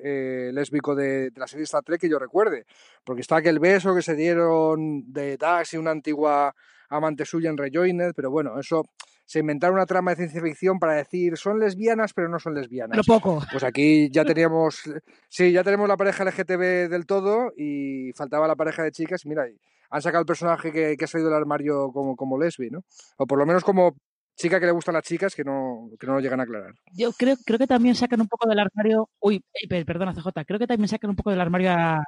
eh, 0.04 0.52
lésbico 0.52 0.94
de, 0.94 1.32
la 1.36 1.46
serie 1.46 1.64
Star 1.64 1.82
Trek 1.82 2.00
que 2.00 2.08
yo 2.08 2.18
recuerde, 2.18 2.66
porque 3.04 3.22
está 3.22 3.36
aquel 3.36 3.58
beso 3.58 3.94
que 3.94 4.02
se 4.02 4.14
dieron 4.14 5.12
de 5.12 5.36
Dax 5.36 5.74
y 5.74 5.76
una 5.78 5.92
antigua 5.92 6.54
amante 6.88 7.24
suya 7.24 7.48
en 7.48 7.56
Rejoined, 7.56 8.12
pero 8.14 8.30
bueno, 8.30 8.58
eso 8.60 8.84
se 9.24 9.38
inventaron 9.38 9.76
una 9.76 9.86
trama 9.86 10.10
de 10.10 10.16
ciencia 10.16 10.42
ficción 10.42 10.78
para 10.78 10.94
decir 10.94 11.38
son 11.38 11.58
lesbianas 11.58 12.12
pero 12.12 12.28
no 12.28 12.38
son 12.38 12.54
lesbianas. 12.54 12.90
Pero 12.90 13.18
poco. 13.18 13.42
Pues 13.50 13.64
aquí 13.64 14.10
ya 14.10 14.24
teníamos, 14.24 14.82
sí, 15.28 15.52
ya 15.52 15.64
tenemos 15.64 15.88
la 15.88 15.96
pareja 15.96 16.24
LGTB 16.24 16.90
del 16.90 17.06
todo 17.06 17.52
y 17.56 18.12
faltaba 18.12 18.46
la 18.46 18.56
pareja 18.56 18.82
de 18.82 18.92
chicas. 18.92 19.24
Mira, 19.24 19.46
han 19.92 20.02
sacado 20.02 20.22
el 20.22 20.26
personaje 20.26 20.72
que, 20.72 20.96
ha 21.04 21.06
salido 21.06 21.28
del 21.28 21.38
armario 21.38 21.92
como, 21.92 22.16
como 22.16 22.38
lesbi, 22.38 22.70
¿no? 22.70 22.82
O 23.18 23.26
por 23.26 23.38
lo 23.38 23.46
menos 23.46 23.62
como 23.62 23.96
chica 24.36 24.58
que 24.58 24.66
le 24.66 24.72
gustan 24.72 24.94
las 24.94 25.04
chicas 25.04 25.34
que 25.34 25.44
no, 25.44 25.90
que 26.00 26.06
no 26.06 26.14
lo 26.14 26.20
llegan 26.20 26.40
a 26.40 26.44
aclarar. 26.44 26.74
Yo 26.92 27.12
creo, 27.12 27.36
creo 27.44 27.58
que 27.58 27.66
también 27.66 27.94
sacan 27.94 28.20
un 28.20 28.28
poco 28.28 28.48
del 28.48 28.58
armario, 28.58 29.08
uy, 29.20 29.44
perdona 29.68 30.14
CJ, 30.14 30.44
creo 30.46 30.58
que 30.58 30.66
también 30.66 30.88
sacan 30.88 31.10
un 31.10 31.16
poco 31.16 31.30
del 31.30 31.40
armario 31.40 31.70
a, 31.70 32.02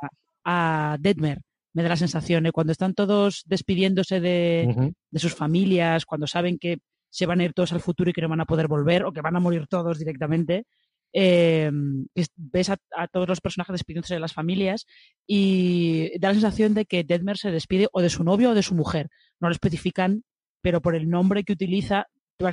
a 0.44 0.96
Deadmer 0.98 1.38
me 1.74 1.82
da 1.82 1.88
la 1.90 1.96
sensación, 1.96 2.46
¿eh? 2.46 2.52
cuando 2.52 2.72
están 2.72 2.94
todos 2.94 3.42
despidiéndose 3.46 4.20
de, 4.20 4.92
de, 5.10 5.18
sus 5.18 5.34
familias, 5.34 6.06
cuando 6.06 6.28
saben 6.28 6.56
que 6.56 6.78
se 7.10 7.26
van 7.26 7.40
a 7.40 7.44
ir 7.44 7.52
todos 7.52 7.72
al 7.72 7.80
futuro 7.80 8.10
y 8.10 8.12
que 8.12 8.22
no 8.22 8.28
van 8.28 8.40
a 8.40 8.46
poder 8.46 8.68
volver 8.68 9.04
o 9.04 9.12
que 9.12 9.20
van 9.20 9.36
a 9.36 9.40
morir 9.40 9.66
todos 9.66 9.98
directamente. 9.98 10.66
Eh, 11.16 11.70
ves 12.36 12.70
a, 12.70 12.76
todos 13.06 13.28
los 13.28 13.40
personajes 13.40 13.72
despidiéndose 13.72 14.14
de 14.14 14.20
las 14.20 14.32
familias 14.32 14.84
y 15.28 16.10
da 16.18 16.28
la 16.28 16.34
sensación 16.34 16.74
de 16.74 16.86
que 16.86 17.04
Deadmer 17.04 17.38
se 17.38 17.52
despide 17.52 17.88
o 17.92 18.02
de 18.02 18.10
su 18.10 18.24
novio 18.24 18.50
o 18.50 18.54
de 18.54 18.64
su 18.64 18.74
mujer. 18.74 19.10
No 19.40 19.48
lo 19.48 19.52
especifican, 19.52 20.24
pero 20.60 20.82
por 20.82 20.96
el 20.96 21.08
nombre 21.08 21.44
que 21.44 21.52
utiliza, 21.52 22.06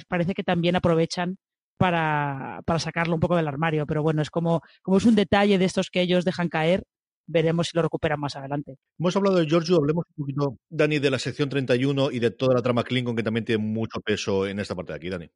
parece 0.08 0.36
que 0.36 0.44
también 0.44 0.76
aprovechan 0.76 1.38
para, 1.78 2.62
para 2.66 2.80
sacarlo 2.80 3.16
un 3.16 3.20
poco 3.20 3.36
del 3.36 3.48
armario. 3.48 3.88
Pero 3.88 4.04
bueno, 4.04 4.22
es 4.22 4.30
como, 4.30 4.62
como 4.84 4.98
es 4.98 5.06
un 5.06 5.16
detalle 5.16 5.58
de 5.58 5.66
estos 5.66 5.90
que 5.90 6.02
ellos 6.02 6.24
dejan 6.24 6.48
caer 6.48 6.84
veremos 7.28 7.68
si 7.68 7.78
lo 7.78 7.84
recuperan 7.84 8.20
más 8.20 8.36
adelante. 8.36 8.78
Hemos 9.00 9.16
hablado 9.16 9.38
de 9.38 9.48
Giorgio, 9.48 9.78
hablemos 9.78 10.06
un 10.10 10.24
poquito, 10.24 10.58
Dani, 10.70 11.00
de 11.00 11.10
la 11.10 11.20
sección 11.20 11.50
31 11.50 12.12
y 12.12 12.20
de 12.20 12.32
toda 12.32 12.56
la 12.56 12.62
trama 12.62 12.84
Klingon 12.84 13.16
que 13.16 13.24
también 13.24 13.46
tiene 13.46 13.64
mucho 13.64 14.02
peso 14.02 14.48
en 14.48 14.60
esta 14.60 14.76
parte 14.76 14.94
de 14.94 14.98
aquí, 14.98 15.10
Dani. 15.10 15.30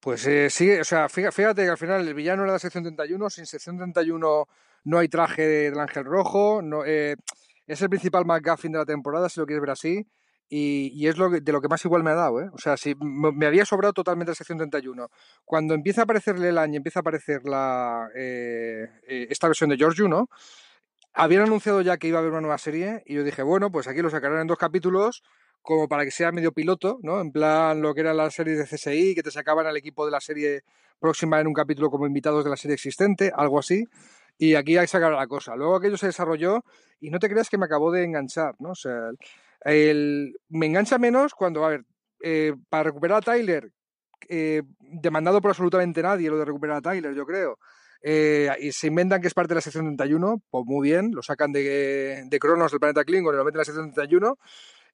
Pues 0.00 0.26
eh, 0.26 0.48
sí, 0.48 0.70
o 0.72 0.84
sea, 0.84 1.08
fíjate 1.10 1.62
que 1.62 1.68
al 1.68 1.76
final 1.76 2.08
el 2.08 2.14
villano 2.14 2.44
era 2.44 2.52
la 2.52 2.58
sección 2.58 2.84
31, 2.84 3.28
sin 3.28 3.44
sección 3.44 3.76
31 3.76 4.48
no 4.84 4.98
hay 4.98 5.08
traje 5.08 5.42
del 5.46 5.78
ángel 5.78 6.06
rojo, 6.06 6.62
no, 6.62 6.84
eh, 6.86 7.16
es 7.66 7.82
el 7.82 7.90
principal 7.90 8.24
McGuffin 8.24 8.72
de 8.72 8.78
la 8.78 8.86
temporada, 8.86 9.28
si 9.28 9.40
lo 9.40 9.46
quieres 9.46 9.60
ver 9.60 9.70
así, 9.70 10.06
y, 10.48 11.06
es 11.06 11.16
de 11.16 11.52
lo 11.52 11.60
que 11.60 11.68
más 11.68 11.84
igual 11.84 12.02
me 12.02 12.10
ha 12.10 12.14
dado, 12.14 12.40
¿eh? 12.40 12.50
O 12.52 12.58
sea, 12.58 12.76
si 12.76 12.94
me, 12.96 13.46
había 13.46 13.64
sobrado 13.64 13.92
totalmente 13.92 14.32
la 14.32 14.34
sección 14.34 14.58
31. 14.58 15.08
Cuando 15.44 15.74
empieza 15.74 16.00
a 16.00 16.04
aparecer 16.04 16.40
Leland 16.40 16.74
y 16.74 16.76
empieza 16.78 16.98
a 16.98 17.02
aparecer 17.02 17.42
la, 17.44 18.08
eh, 18.16 18.88
esta 19.30 19.46
versión 19.46 19.70
de 19.70 19.76
Giorgio, 19.76 20.08
¿no? 20.08 20.28
Habían 21.12 21.42
anunciado 21.42 21.82
ya 21.82 21.98
que 21.98 22.08
iba 22.08 22.18
a 22.18 22.20
haber 22.20 22.32
una 22.32 22.40
nueva 22.40 22.58
serie 22.58 23.02
y 23.06 23.14
yo 23.14 23.22
dije, 23.22 23.42
bueno, 23.42 23.70
pues 23.70 23.86
aquí 23.86 24.02
lo 24.02 24.10
sacarán 24.10 24.40
en 24.40 24.46
dos 24.48 24.58
capítulos 24.58 25.22
como 25.62 25.88
para 25.88 26.04
que 26.04 26.10
sea 26.10 26.32
medio 26.32 26.52
piloto, 26.52 26.98
¿no? 27.02 27.20
En 27.20 27.32
plan 27.32 27.80
lo 27.82 27.94
que 27.94 28.00
era 28.00 28.14
la 28.14 28.30
serie 28.30 28.54
de 28.54 28.64
CSI, 28.64 29.14
que 29.14 29.22
te 29.22 29.30
sacaban 29.30 29.66
al 29.66 29.76
equipo 29.76 30.04
de 30.04 30.12
la 30.12 30.20
serie 30.20 30.62
próxima 30.98 31.40
en 31.40 31.46
un 31.46 31.54
capítulo 31.54 31.90
como 31.90 32.06
invitados 32.06 32.44
de 32.44 32.50
la 32.50 32.56
serie 32.56 32.74
existente, 32.74 33.32
algo 33.34 33.58
así. 33.58 33.86
Y 34.38 34.54
aquí 34.54 34.76
hay 34.76 34.84
que 34.84 34.88
sacar 34.88 35.12
la 35.12 35.26
cosa. 35.26 35.54
Luego 35.56 35.76
aquello 35.76 35.96
se 35.96 36.06
desarrolló 36.06 36.64
y 37.00 37.10
no 37.10 37.18
te 37.18 37.28
creas 37.28 37.50
que 37.50 37.58
me 37.58 37.66
acabó 37.66 37.92
de 37.92 38.04
enganchar, 38.04 38.54
¿no? 38.58 38.70
O 38.70 38.74
sea, 38.74 39.10
el, 39.62 40.34
me 40.48 40.66
engancha 40.66 40.98
menos 40.98 41.34
cuando, 41.34 41.64
a 41.64 41.70
ver, 41.70 41.84
eh, 42.22 42.54
para 42.68 42.84
recuperar 42.84 43.18
a 43.18 43.20
Tyler, 43.20 43.70
eh, 44.28 44.62
demandado 44.78 45.40
por 45.40 45.50
absolutamente 45.50 46.02
nadie 46.02 46.30
lo 46.30 46.38
de 46.38 46.44
recuperar 46.44 46.78
a 46.78 46.82
Tyler, 46.82 47.14
yo 47.14 47.26
creo. 47.26 47.58
Eh, 48.02 48.50
y 48.60 48.72
se 48.72 48.86
inventan 48.86 49.20
que 49.20 49.28
es 49.28 49.34
parte 49.34 49.50
de 49.50 49.56
la 49.56 49.60
sección 49.60 49.84
31, 49.84 50.42
pues 50.50 50.64
muy 50.66 50.88
bien, 50.88 51.10
lo 51.12 51.22
sacan 51.22 51.52
de, 51.52 52.24
de 52.26 52.38
Cronos 52.38 52.70
del 52.70 52.80
planeta 52.80 53.04
Klingon 53.04 53.34
y 53.34 53.36
lo 53.36 53.44
meten 53.44 53.56
en 53.56 53.58
la 53.58 53.64
sección 53.64 53.92
31. 53.92 54.38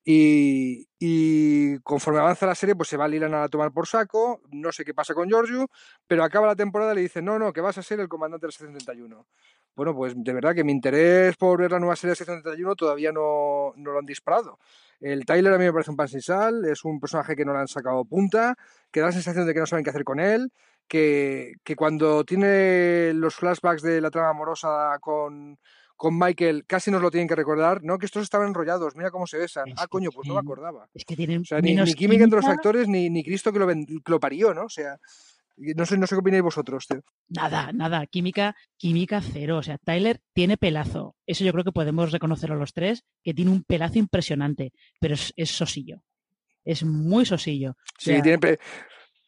Y, 0.09 1.79
conforme 1.81 2.21
avanza 2.21 2.47
la 2.47 2.55
serie, 2.55 2.77
pues 2.77 2.89
se 2.89 2.97
va 2.97 3.09
Lilan 3.09 3.35
a 3.35 3.49
tomar 3.49 3.73
por 3.73 3.89
saco, 3.89 4.41
no 4.53 4.71
sé 4.71 4.85
qué 4.85 4.95
pasa 4.95 5.15
con 5.15 5.29
Giorgio, 5.29 5.69
pero 6.07 6.23
acaba 6.23 6.47
la 6.47 6.55
temporada 6.55 6.93
y 6.93 6.97
le 6.97 7.01
dicen, 7.03 7.25
no, 7.25 7.41
no, 7.41 7.53
que 7.53 7.61
vas 7.61 7.77
a 7.79 7.83
ser 7.83 7.99
el 7.99 8.09
comandante 8.09 8.47
de 8.47 8.49
la 8.49 8.53
sección 8.53 8.73
31. 8.73 9.27
Bueno, 9.75 9.95
pues 9.97 10.15
de 10.17 10.33
verdad 10.33 10.55
que 10.55 10.63
mi 10.63 10.71
interés 10.71 11.37
por 11.37 11.61
ver 11.61 11.73
la 11.73 11.81
nueva 11.81 11.97
serie 11.97 12.11
de 12.11 12.17
sección 12.17 12.41
31 12.41 12.77
todavía 12.77 13.11
no, 13.11 13.73
no 13.77 13.91
lo 13.91 13.99
han 13.99 14.07
disparado. 14.07 14.61
El 15.01 15.27
Tyler 15.27 15.53
a 15.53 15.59
mí 15.59 15.65
me 15.65 15.73
parece 15.73 15.91
un 15.91 15.97
pan 15.97 16.09
sin 16.09 16.23
sal, 16.23 16.65
es 16.67 16.85
un 16.85 17.01
personaje 17.01 17.35
que 17.35 17.45
no 17.45 17.53
le 17.53 17.59
han 17.59 17.69
sacado 17.69 18.05
punta, 18.05 18.55
que 18.93 19.01
da 19.01 19.07
la 19.07 19.13
sensación 19.13 19.45
de 19.45 19.55
que 19.55 19.61
no 19.61 19.67
saben 19.67 19.85
qué 19.85 19.91
hacer 19.91 20.05
con 20.05 20.21
él, 20.21 20.53
que, 20.87 21.55
que 21.65 21.75
cuando 21.75 22.25
tiene 22.25 23.13
los 23.13 23.35
flashbacks 23.35 23.83
de 23.83 24.01
la 24.01 24.11
trama 24.11 24.31
amorosa 24.31 24.97
con, 25.01 25.59
con 25.97 26.19
Michael 26.19 26.65
casi 26.67 26.91
nos 26.91 27.03
lo 27.03 27.11
tienen 27.11 27.27
que 27.27 27.35
recordar, 27.35 27.83
¿no? 27.83 27.99
Que 27.99 28.07
estos 28.07 28.23
estaban 28.23 28.49
enrollados, 28.49 28.95
mira 28.95 29.11
cómo 29.11 29.27
se 29.27 29.39
besan. 29.39 29.69
Es 29.69 29.75
ah, 29.79 29.87
coño, 29.89 30.11
pues 30.13 30.29
no 30.29 30.35
me 30.35 30.41
acordaba. 30.41 30.89
Es 30.95 31.05
que 31.05 31.17
tienen 31.17 31.41
o 31.41 31.45
sea, 31.45 31.61
ni, 31.61 31.71
ni, 31.71 31.77
química, 31.77 31.99
química, 31.99 32.25
entre 32.25 32.41
los 32.41 32.49
actores, 32.49 32.89
ni, 32.89 33.11
ni 33.11 33.25
Cristo 33.25 33.53
que 33.53 33.59
lo, 33.59 33.67
que 33.67 34.03
lo, 34.07 34.21
parió, 34.21 34.53
¿no? 34.53 34.65
O 34.65 34.69
sea, 34.69 34.99
no 35.57 35.87
sé, 35.87 35.97
no 35.97 36.07
sé 36.07 36.15
qué 36.15 36.21
opináis 36.21 36.43
vosotros, 36.43 36.87
tío. 36.87 37.03
Nada, 37.29 37.73
nada, 37.73 38.07
química, 38.07 38.55
química 38.77 39.21
cero. 39.23 39.57
O 39.59 39.63
sea, 39.63 39.79
Tyler 39.79 40.21
tiene 40.35 40.59
pelazo. 40.59 41.17
Eso 41.27 41.45
yo 41.45 41.53
creo 41.53 41.65
que 41.65 41.73
podemos 41.73 42.13
reconocerlo 42.13 42.57
los 42.57 42.75
tres, 42.75 43.05
que 43.23 43.33
tiene 43.33 43.51
un 43.51 43.65
pelazo 43.65 43.99
impresionante, 43.99 44.73
pero 45.01 45.15
es, 45.15 45.33
es 45.37 45.51
sosillo. 45.51 46.03
Es 46.65 46.85
muy 46.85 47.25
sosillo. 47.25 47.71
O 47.71 48.01
sea, 48.01 48.17
sí, 48.17 48.23
tiene, 48.23 48.39
pe 48.39 48.59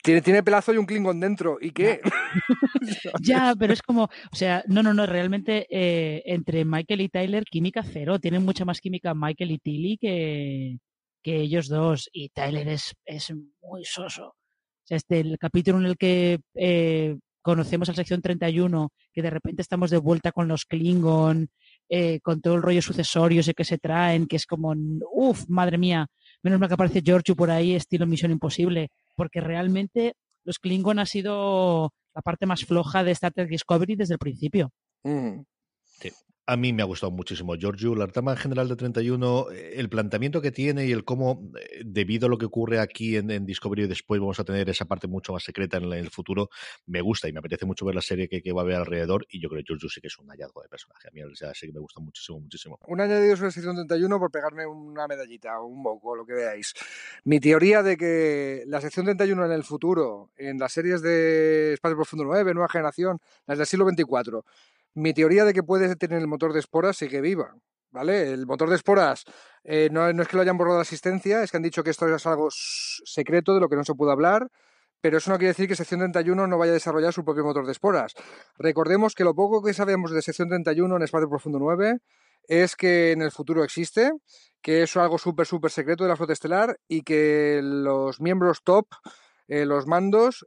tiene, 0.02 0.22
tiene, 0.22 0.42
pelazo 0.42 0.72
y 0.72 0.76
un 0.76 0.86
Klingon 0.86 1.20
dentro. 1.20 1.58
¿Y 1.60 1.70
qué? 1.70 2.00
ya, 3.20 3.54
pero 3.58 3.72
es 3.72 3.82
como, 3.82 4.04
o 4.04 4.36
sea, 4.36 4.64
no, 4.66 4.82
no, 4.82 4.94
no, 4.94 5.06
realmente 5.06 5.66
eh, 5.70 6.22
entre 6.26 6.64
Michael 6.64 7.00
y 7.00 7.08
Tyler, 7.08 7.44
química 7.44 7.82
cero. 7.82 8.18
Tienen 8.18 8.44
mucha 8.44 8.64
más 8.64 8.80
química 8.80 9.14
Michael 9.14 9.52
y 9.52 9.58
Tilly 9.58 9.98
que, 9.98 10.78
que 11.22 11.40
ellos 11.40 11.68
dos. 11.68 12.08
Y 12.12 12.28
Tyler 12.30 12.68
es, 12.68 12.94
es 13.04 13.32
muy 13.62 13.84
soso. 13.84 14.28
O 14.28 14.86
sea, 14.86 14.96
este, 14.96 15.20
el 15.20 15.38
capítulo 15.38 15.78
en 15.78 15.86
el 15.86 15.96
que 15.96 16.40
eh, 16.54 17.16
conocemos 17.42 17.88
a 17.88 17.92
la 17.92 17.96
sección 17.96 18.22
31, 18.22 18.92
que 19.12 19.22
de 19.22 19.30
repente 19.30 19.62
estamos 19.62 19.90
de 19.90 19.98
vuelta 19.98 20.32
con 20.32 20.48
los 20.48 20.64
Klingon, 20.64 21.48
eh, 21.88 22.20
con 22.20 22.40
todo 22.40 22.54
el 22.54 22.62
rollo 22.62 22.82
sucesorio 22.82 23.40
ese 23.40 23.54
que 23.54 23.64
se 23.64 23.78
traen, 23.78 24.26
que 24.26 24.36
es 24.36 24.46
como, 24.46 24.74
uff, 25.12 25.44
madre 25.48 25.78
mía, 25.78 26.06
menos 26.42 26.60
mal 26.60 26.68
que 26.68 26.74
aparece 26.74 27.02
Giorgio 27.02 27.34
por 27.34 27.50
ahí, 27.50 27.74
estilo 27.74 28.06
Misión 28.06 28.30
Imposible 28.30 28.90
porque 29.18 29.40
realmente 29.40 30.14
los 30.44 30.60
Klingon 30.60 31.00
ha 31.00 31.06
sido 31.06 31.92
la 32.14 32.22
parte 32.22 32.46
más 32.46 32.64
floja 32.64 33.02
de 33.02 33.10
Star 33.10 33.32
Trek 33.32 33.48
Discovery 33.48 33.96
desde 33.96 34.14
el 34.14 34.18
principio. 34.20 34.70
Mm. 35.02 35.40
Sí. 35.82 36.12
A 36.50 36.56
mí 36.56 36.72
me 36.72 36.80
ha 36.80 36.86
gustado 36.86 37.12
muchísimo 37.12 37.56
Giorgio, 37.56 37.94
la 37.94 38.06
trama 38.06 38.34
general 38.34 38.68
de 38.68 38.76
31, 38.76 39.48
el 39.50 39.90
planteamiento 39.90 40.40
que 40.40 40.50
tiene 40.50 40.86
y 40.86 40.92
el 40.92 41.04
cómo, 41.04 41.52
eh, 41.60 41.82
debido 41.84 42.26
a 42.26 42.30
lo 42.30 42.38
que 42.38 42.46
ocurre 42.46 42.80
aquí 42.80 43.16
en, 43.16 43.30
en 43.30 43.44
Discovery, 43.44 43.86
después 43.86 44.18
vamos 44.18 44.40
a 44.40 44.44
tener 44.44 44.66
esa 44.70 44.86
parte 44.86 45.08
mucho 45.08 45.34
más 45.34 45.44
secreta 45.44 45.76
en, 45.76 45.92
el 45.92 46.08
futuro, 46.08 46.48
me 46.86 47.02
gusta 47.02 47.28
y 47.28 47.34
me 47.34 47.40
apetece 47.40 47.66
mucho 47.66 47.84
ver 47.84 47.94
la 47.94 48.00
serie 48.00 48.30
que, 48.30 48.40
va 48.50 48.62
a 48.62 48.64
haber 48.64 48.76
alrededor 48.76 49.26
y 49.28 49.42
yo 49.42 49.50
creo 49.50 49.60
que 49.60 49.66
Giorgio 49.66 49.90
sí 49.90 50.00
que 50.00 50.06
es 50.06 50.18
un 50.18 50.28
hallazgo 50.28 50.62
de 50.62 50.70
personaje. 50.70 51.08
A 51.08 51.10
mí 51.10 51.20
sí 51.52 51.66
que 51.66 51.72
me 51.74 51.80
gusta 51.80 52.00
muchísimo, 52.00 52.40
muchísimo. 52.40 52.78
Un 52.86 53.02
añadido 53.02 53.36
sobre 53.36 53.48
la 53.48 53.52
sección 53.52 53.74
31 53.74 54.18
por 54.18 54.30
pegarme 54.30 54.64
una 54.64 55.06
medallita, 55.06 55.60
un 55.60 55.82
moco, 55.82 56.16
lo 56.16 56.24
que 56.24 56.32
veáis. 56.32 56.72
Mi 57.24 57.40
teoría 57.40 57.82
de 57.82 57.98
que 57.98 58.64
la 58.68 58.80
sección 58.80 59.04
31 59.04 59.44
en 59.44 59.52
el 59.52 59.64
futuro, 59.64 60.30
en 60.38 60.58
las 60.58 60.72
series 60.72 61.02
de 61.02 61.74
Espacio 61.74 61.94
Profundo 61.94 62.24
9, 62.24 62.54
Nueva 62.54 62.70
Generación, 62.70 63.20
las 63.46 63.58
del 63.58 63.66
siglo 63.66 63.84
24, 63.84 64.46
mi 64.98 65.14
teoría 65.14 65.44
de 65.44 65.54
que 65.54 65.62
puede 65.62 65.94
tener 65.96 66.18
el 66.18 66.26
motor 66.26 66.52
de 66.52 66.60
esporas 66.60 66.96
sigue 66.96 67.20
viva. 67.20 67.54
¿Vale? 67.90 68.32
El 68.32 68.46
motor 68.46 68.68
de 68.68 68.76
esporas 68.76 69.24
eh, 69.64 69.88
no, 69.90 70.06
es 70.08 70.28
que 70.28 70.36
lo 70.36 70.42
hayan 70.42 70.58
borrado 70.58 70.76
de 70.76 70.82
asistencia, 70.82 71.42
es 71.42 71.50
que 71.50 71.56
han 71.56 71.62
dicho 71.62 71.82
que 71.82 71.88
esto 71.88 72.06
es 72.14 72.26
algo 72.26 72.48
secreto 72.50 73.54
de 73.54 73.60
lo 73.60 73.68
que 73.70 73.76
no 73.76 73.84
se 73.84 73.94
puede 73.94 74.12
hablar, 74.12 74.48
pero 75.00 75.16
eso 75.16 75.30
no 75.30 75.38
quiere 75.38 75.52
decir 75.52 75.68
que 75.68 75.74
sección 75.74 76.00
31 76.00 76.46
no 76.46 76.58
vaya 76.58 76.72
a 76.72 76.74
desarrollar 76.74 77.14
su 77.14 77.24
propio 77.24 77.44
motor 77.44 77.64
de 77.64 77.72
esporas. 77.72 78.12
Recordemos 78.58 79.14
que 79.14 79.24
lo 79.24 79.34
poco 79.34 79.62
que 79.62 79.72
sabemos 79.72 80.10
de 80.10 80.20
sección 80.20 80.48
31 80.48 80.96
en 80.96 81.02
Espacio 81.02 81.30
Profundo 81.30 81.58
9 81.58 81.98
es 82.46 82.76
que 82.76 83.12
en 83.12 83.22
el 83.22 83.30
futuro 83.30 83.64
existe, 83.64 84.10
que 84.60 84.82
es 84.82 84.96
algo 84.98 85.16
súper, 85.16 85.46
súper 85.46 85.70
secreto 85.70 86.04
de 86.04 86.10
la 86.10 86.16
flota 86.16 86.34
estelar 86.34 86.78
y 86.88 87.02
que 87.02 87.60
los 87.62 88.20
miembros 88.20 88.62
top 88.62 88.86
eh, 89.48 89.64
los 89.66 89.86
mandos 89.86 90.46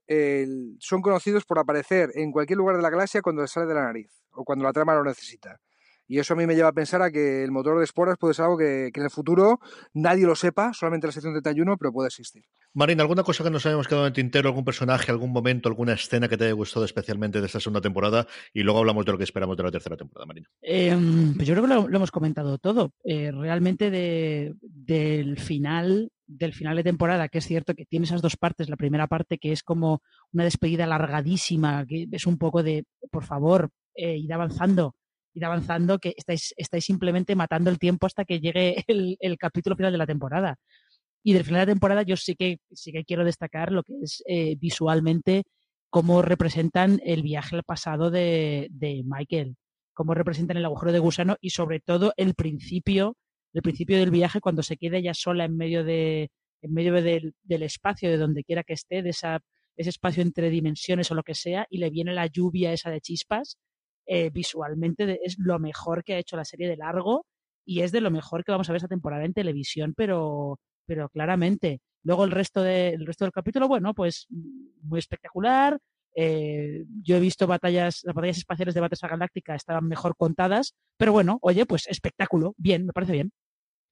son 0.79 1.01
conocidos 1.01 1.45
por 1.45 1.59
aparecer 1.59 2.11
en 2.15 2.31
cualquier 2.31 2.57
lugar 2.57 2.75
de 2.77 2.81
la 2.81 2.89
galaxia 2.89 3.21
cuando 3.21 3.41
les 3.41 3.51
sale 3.51 3.65
de 3.65 3.73
la 3.73 3.83
nariz 3.83 4.11
o 4.31 4.43
cuando 4.43 4.63
la 4.63 4.71
trama 4.71 4.95
lo 4.95 5.03
necesita. 5.03 5.59
Y 6.11 6.19
eso 6.19 6.33
a 6.33 6.35
mí 6.35 6.45
me 6.45 6.55
lleva 6.55 6.67
a 6.67 6.73
pensar 6.73 7.01
a 7.01 7.09
que 7.09 7.41
el 7.41 7.51
motor 7.51 7.77
de 7.77 7.85
esporas 7.85 8.17
puede 8.17 8.33
ser 8.33 8.43
algo 8.43 8.57
que, 8.57 8.89
que 8.93 8.99
en 8.99 9.05
el 9.05 9.09
futuro 9.09 9.61
nadie 9.93 10.25
lo 10.25 10.35
sepa, 10.35 10.73
solamente 10.73 11.07
la 11.07 11.13
sección 11.13 11.31
31, 11.31 11.77
pero 11.77 11.93
puede 11.93 12.07
existir. 12.07 12.43
Marina, 12.73 13.03
¿alguna 13.03 13.23
cosa 13.23 13.45
que 13.45 13.49
nos 13.49 13.65
hayamos 13.65 13.87
quedado 13.87 14.03
en 14.03 14.07
el 14.07 14.13
tintero, 14.13 14.49
algún 14.49 14.65
personaje, 14.65 15.09
algún 15.09 15.31
momento, 15.31 15.69
alguna 15.69 15.93
escena 15.93 16.27
que 16.27 16.35
te 16.35 16.43
haya 16.43 16.53
gustado 16.53 16.83
especialmente 16.83 17.39
de 17.39 17.45
esta 17.45 17.61
segunda 17.61 17.79
temporada? 17.79 18.27
Y 18.53 18.63
luego 18.63 18.79
hablamos 18.79 19.05
de 19.05 19.13
lo 19.13 19.17
que 19.17 19.23
esperamos 19.23 19.55
de 19.55 19.63
la 19.63 19.71
tercera 19.71 19.95
temporada, 19.95 20.25
Marina. 20.25 20.49
Eh, 20.61 20.93
pues 21.33 21.47
yo 21.47 21.53
creo 21.53 21.65
que 21.65 21.73
lo, 21.73 21.87
lo 21.87 21.95
hemos 21.95 22.11
comentado 22.11 22.57
todo. 22.57 22.91
Eh, 23.05 23.31
realmente 23.31 23.89
de, 23.89 24.53
del 24.61 25.39
final 25.39 26.11
del 26.27 26.53
final 26.53 26.75
de 26.75 26.83
temporada, 26.83 27.29
que 27.29 27.37
es 27.37 27.47
cierto 27.47 27.73
que 27.73 27.85
tiene 27.85 28.05
esas 28.05 28.21
dos 28.21 28.35
partes, 28.35 28.69
la 28.69 28.77
primera 28.77 29.07
parte 29.07 29.37
que 29.37 29.51
es 29.51 29.63
como 29.63 30.01
una 30.33 30.43
despedida 30.43 30.85
largadísima, 30.87 31.85
que 31.85 32.07
es 32.11 32.25
un 32.25 32.37
poco 32.37 32.63
de, 32.63 32.85
por 33.11 33.25
favor, 33.25 33.69
eh, 33.95 34.17
ir 34.17 34.33
avanzando, 34.33 34.95
ir 35.33 35.45
avanzando, 35.45 35.99
que 35.99 36.13
estáis, 36.17 36.53
estáis 36.57 36.85
simplemente 36.85 37.35
matando 37.35 37.69
el 37.69 37.79
tiempo 37.79 38.07
hasta 38.07 38.25
que 38.25 38.39
llegue 38.39 38.83
el, 38.87 39.17
el, 39.19 39.37
capítulo 39.37 39.75
final 39.75 39.91
de 39.91 39.97
la 39.97 40.07
temporada. 40.07 40.57
Y 41.23 41.33
del 41.33 41.43
final 41.43 41.61
de 41.61 41.65
la 41.67 41.73
temporada 41.73 42.01
yo 42.03 42.17
sí 42.17 42.35
que, 42.35 42.59
sí 42.71 42.91
que 42.91 43.05
quiero 43.05 43.23
destacar 43.23 43.71
lo 43.71 43.83
que 43.83 43.93
es 44.01 44.23
eh, 44.27 44.55
visualmente 44.59 45.43
cómo 45.89 46.21
representan 46.21 47.01
el 47.03 47.21
viaje 47.21 47.55
al 47.55 47.63
pasado 47.63 48.09
de, 48.11 48.69
de 48.71 49.03
Michael, 49.05 49.55
cómo 49.93 50.13
representan 50.13 50.57
el 50.57 50.65
agujero 50.65 50.93
de 50.93 50.99
gusano 50.99 51.35
y 51.41 51.51
sobre 51.51 51.79
todo 51.81 52.13
el 52.15 52.33
principio, 52.33 53.17
el 53.53 53.61
principio 53.61 53.97
del 53.97 54.09
viaje 54.09 54.39
cuando 54.39 54.63
se 54.63 54.77
queda 54.77 54.99
ya 54.99 55.13
sola 55.13 55.45
en 55.45 55.57
medio 55.57 55.83
de, 55.83 56.31
en 56.61 56.73
medio 56.73 56.93
del, 56.93 57.33
del 57.43 57.63
espacio, 57.63 58.09
de 58.09 58.17
donde 58.17 58.43
quiera 58.43 58.63
que 58.63 58.73
esté, 58.73 59.03
de 59.03 59.09
esa, 59.09 59.41
ese 59.75 59.89
espacio 59.89 60.23
entre 60.23 60.49
dimensiones 60.49 61.11
o 61.11 61.15
lo 61.15 61.23
que 61.23 61.35
sea, 61.35 61.67
y 61.69 61.77
le 61.79 61.89
viene 61.89 62.13
la 62.13 62.27
lluvia 62.27 62.71
esa 62.71 62.89
de 62.89 63.01
chispas, 63.01 63.57
eh, 64.13 64.29
visualmente 64.29 65.21
es 65.23 65.37
lo 65.39 65.57
mejor 65.57 66.03
que 66.03 66.15
ha 66.15 66.19
hecho 66.19 66.35
la 66.35 66.43
serie 66.43 66.67
de 66.67 66.75
largo 66.75 67.25
y 67.65 67.79
es 67.81 67.93
de 67.93 68.01
lo 68.01 68.11
mejor 68.11 68.43
que 68.43 68.51
vamos 68.51 68.67
a 68.69 68.73
ver 68.73 68.77
esta 68.77 68.89
temporada 68.89 69.23
en 69.23 69.33
televisión, 69.33 69.93
pero, 69.95 70.59
pero 70.85 71.07
claramente. 71.07 71.79
Luego 72.03 72.25
el 72.25 72.31
resto, 72.31 72.61
de, 72.61 72.89
el 72.89 73.05
resto 73.05 73.23
del 73.23 73.31
capítulo, 73.31 73.69
bueno, 73.69 73.93
pues 73.93 74.27
muy 74.81 74.99
espectacular. 74.99 75.79
Eh, 76.13 76.83
yo 77.03 77.15
he 77.15 77.19
visto 77.21 77.47
batallas, 77.47 78.01
las 78.03 78.13
batallas 78.13 78.39
espaciales 78.39 78.75
de 78.75 78.81
Battlestar 78.81 79.11
Galáctica 79.11 79.55
estaban 79.55 79.87
mejor 79.87 80.17
contadas, 80.17 80.73
pero 80.97 81.13
bueno, 81.13 81.39
oye, 81.41 81.65
pues 81.65 81.87
espectáculo, 81.87 82.53
bien, 82.57 82.85
me 82.85 82.91
parece 82.91 83.13
bien. 83.13 83.31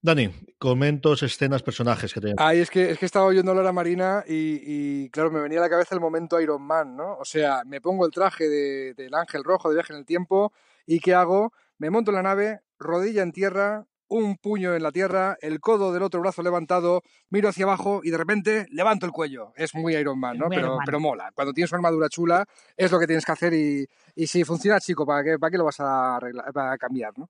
Dani, 0.01 0.29
comentos, 0.57 1.23
escenas, 1.23 1.61
personajes 1.61 2.13
que 2.13 2.21
te. 2.21 2.33
Ay, 2.37 2.59
es 2.59 2.69
que, 2.69 2.91
es 2.91 2.97
que 2.97 3.05
estaba 3.05 3.25
oyendo 3.25 3.51
a 3.51 3.55
la 3.55 3.73
Marina 3.73 4.23
y, 4.25 4.61
y, 4.63 5.09
claro, 5.09 5.29
me 5.29 5.41
venía 5.41 5.59
a 5.59 5.63
la 5.63 5.69
cabeza 5.69 5.93
el 5.93 5.99
momento 5.99 6.39
Iron 6.39 6.61
Man, 6.61 6.95
¿no? 6.95 7.17
O 7.17 7.25
sea, 7.25 7.63
me 7.65 7.81
pongo 7.81 8.05
el 8.05 8.11
traje 8.11 8.47
de, 8.47 8.93
del 8.93 9.13
ángel 9.13 9.43
rojo 9.43 9.67
de 9.67 9.75
viaje 9.75 9.91
en 9.91 9.99
el 9.99 10.05
tiempo 10.05 10.53
y 10.85 11.01
¿qué 11.01 11.13
hago? 11.13 11.51
Me 11.79 11.89
monto 11.89 12.11
en 12.11 12.15
la 12.15 12.23
nave, 12.23 12.61
rodilla 12.77 13.23
en 13.23 13.33
tierra, 13.33 13.87
un 14.09 14.37
puño 14.37 14.75
en 14.75 14.83
la 14.83 14.91
tierra, 14.91 15.37
el 15.41 15.59
codo 15.59 15.93
del 15.93 16.03
otro 16.03 16.19
brazo 16.19 16.41
levantado, 16.41 17.03
miro 17.29 17.49
hacia 17.49 17.65
abajo 17.65 18.01
y 18.03 18.09
de 18.09 18.17
repente 18.17 18.65
levanto 18.71 19.05
el 19.05 19.11
cuello. 19.11 19.53
Es 19.55 19.73
muy 19.75 19.95
Iron 19.95 20.19
Man, 20.19 20.37
¿no? 20.37 20.49
Pero, 20.49 20.75
Man. 20.75 20.85
pero 20.85 20.99
mola. 20.99 21.31
Cuando 21.33 21.53
tienes 21.53 21.71
una 21.71 21.77
armadura 21.77 22.09
chula, 22.09 22.45
es 22.75 22.91
lo 22.91 22.99
que 22.99 23.07
tienes 23.07 23.25
que 23.25 23.31
hacer 23.31 23.53
y, 23.53 23.87
y 24.15 24.27
si 24.27 24.43
funciona, 24.43 24.79
chico, 24.79 25.05
¿para 25.05 25.23
qué, 25.23 25.39
¿para 25.39 25.51
qué 25.51 25.57
lo 25.57 25.65
vas 25.65 25.79
a, 25.79 26.17
arreglar, 26.17 26.51
para 26.51 26.77
cambiar, 26.77 27.17
no? 27.17 27.29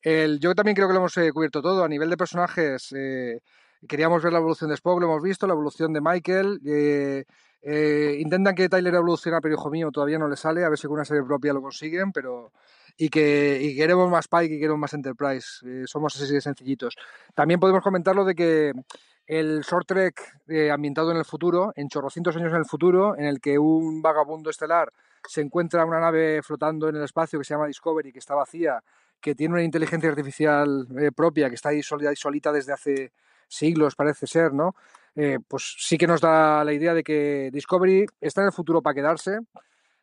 El, 0.00 0.40
yo 0.40 0.54
también 0.54 0.74
creo 0.74 0.88
que 0.88 0.94
lo 0.94 1.00
hemos 1.00 1.16
eh, 1.18 1.32
cubierto 1.32 1.60
todo. 1.60 1.84
A 1.84 1.88
nivel 1.88 2.08
de 2.08 2.16
personajes, 2.16 2.94
eh, 2.96 3.40
queríamos 3.86 4.22
ver 4.22 4.32
la 4.32 4.38
evolución 4.38 4.70
de 4.70 4.74
Spock, 4.74 5.00
lo 5.00 5.06
hemos 5.06 5.22
visto, 5.22 5.46
la 5.46 5.52
evolución 5.52 5.92
de 5.92 6.00
Michael. 6.00 6.60
Eh, 6.64 7.24
eh, 7.62 8.16
intentan 8.18 8.54
que 8.54 8.68
Tyler 8.68 8.94
evolucione, 8.94 9.38
pero 9.40 9.54
hijo 9.54 9.70
mío, 9.70 9.90
todavía 9.90 10.18
no 10.18 10.28
le 10.28 10.36
sale. 10.36 10.64
A 10.64 10.68
ver 10.68 10.78
si 10.78 10.86
con 10.86 10.94
una 10.94 11.04
serie 11.04 11.22
propia 11.22 11.52
lo 11.52 11.62
consiguen, 11.62 12.12
pero 12.12 12.52
y 12.96 13.08
que 13.08 13.58
y 13.60 13.76
queremos 13.76 14.10
más 14.10 14.28
Pike 14.28 14.54
y 14.54 14.58
queremos 14.58 14.78
más 14.78 14.94
Enterprise. 14.94 15.66
Eh, 15.66 15.82
somos 15.86 16.14
así 16.16 16.32
de 16.32 16.40
sencillitos. 16.40 16.96
También 17.34 17.60
podemos 17.60 17.82
comentar 17.82 18.14
lo 18.14 18.24
de 18.24 18.34
que 18.34 18.72
el 19.26 19.60
short 19.60 19.86
trek 19.86 20.20
eh, 20.48 20.70
ambientado 20.70 21.10
en 21.12 21.18
el 21.18 21.24
futuro, 21.24 21.72
en 21.76 21.88
chorrocientos 21.88 22.36
años 22.36 22.52
en 22.52 22.58
el 22.58 22.64
futuro, 22.64 23.16
en 23.16 23.26
el 23.26 23.40
que 23.40 23.58
un 23.58 24.02
vagabundo 24.02 24.50
estelar 24.50 24.92
se 25.26 25.40
encuentra 25.40 25.84
una 25.84 26.00
nave 26.00 26.42
flotando 26.42 26.88
en 26.88 26.96
el 26.96 27.04
espacio 27.04 27.38
que 27.38 27.44
se 27.44 27.54
llama 27.54 27.66
Discovery, 27.66 28.12
que 28.12 28.18
está 28.18 28.34
vacía, 28.34 28.82
que 29.20 29.34
tiene 29.34 29.54
una 29.54 29.62
inteligencia 29.62 30.08
artificial 30.08 30.88
eh, 30.98 31.12
propia, 31.12 31.48
que 31.48 31.54
está 31.54 31.68
ahí 31.68 31.82
solita, 31.82 32.14
solita 32.16 32.52
desde 32.52 32.72
hace 32.72 33.12
siglos, 33.46 33.94
parece 33.94 34.26
ser, 34.26 34.52
¿no? 34.52 34.74
Eh, 35.16 35.38
pues 35.46 35.76
sí 35.78 35.98
que 35.98 36.06
nos 36.06 36.20
da 36.20 36.64
la 36.64 36.72
idea 36.72 36.94
de 36.94 37.02
que 37.02 37.50
Discovery 37.52 38.06
está 38.20 38.42
en 38.42 38.48
el 38.48 38.52
futuro 38.52 38.82
para 38.82 38.94
quedarse, 38.94 39.38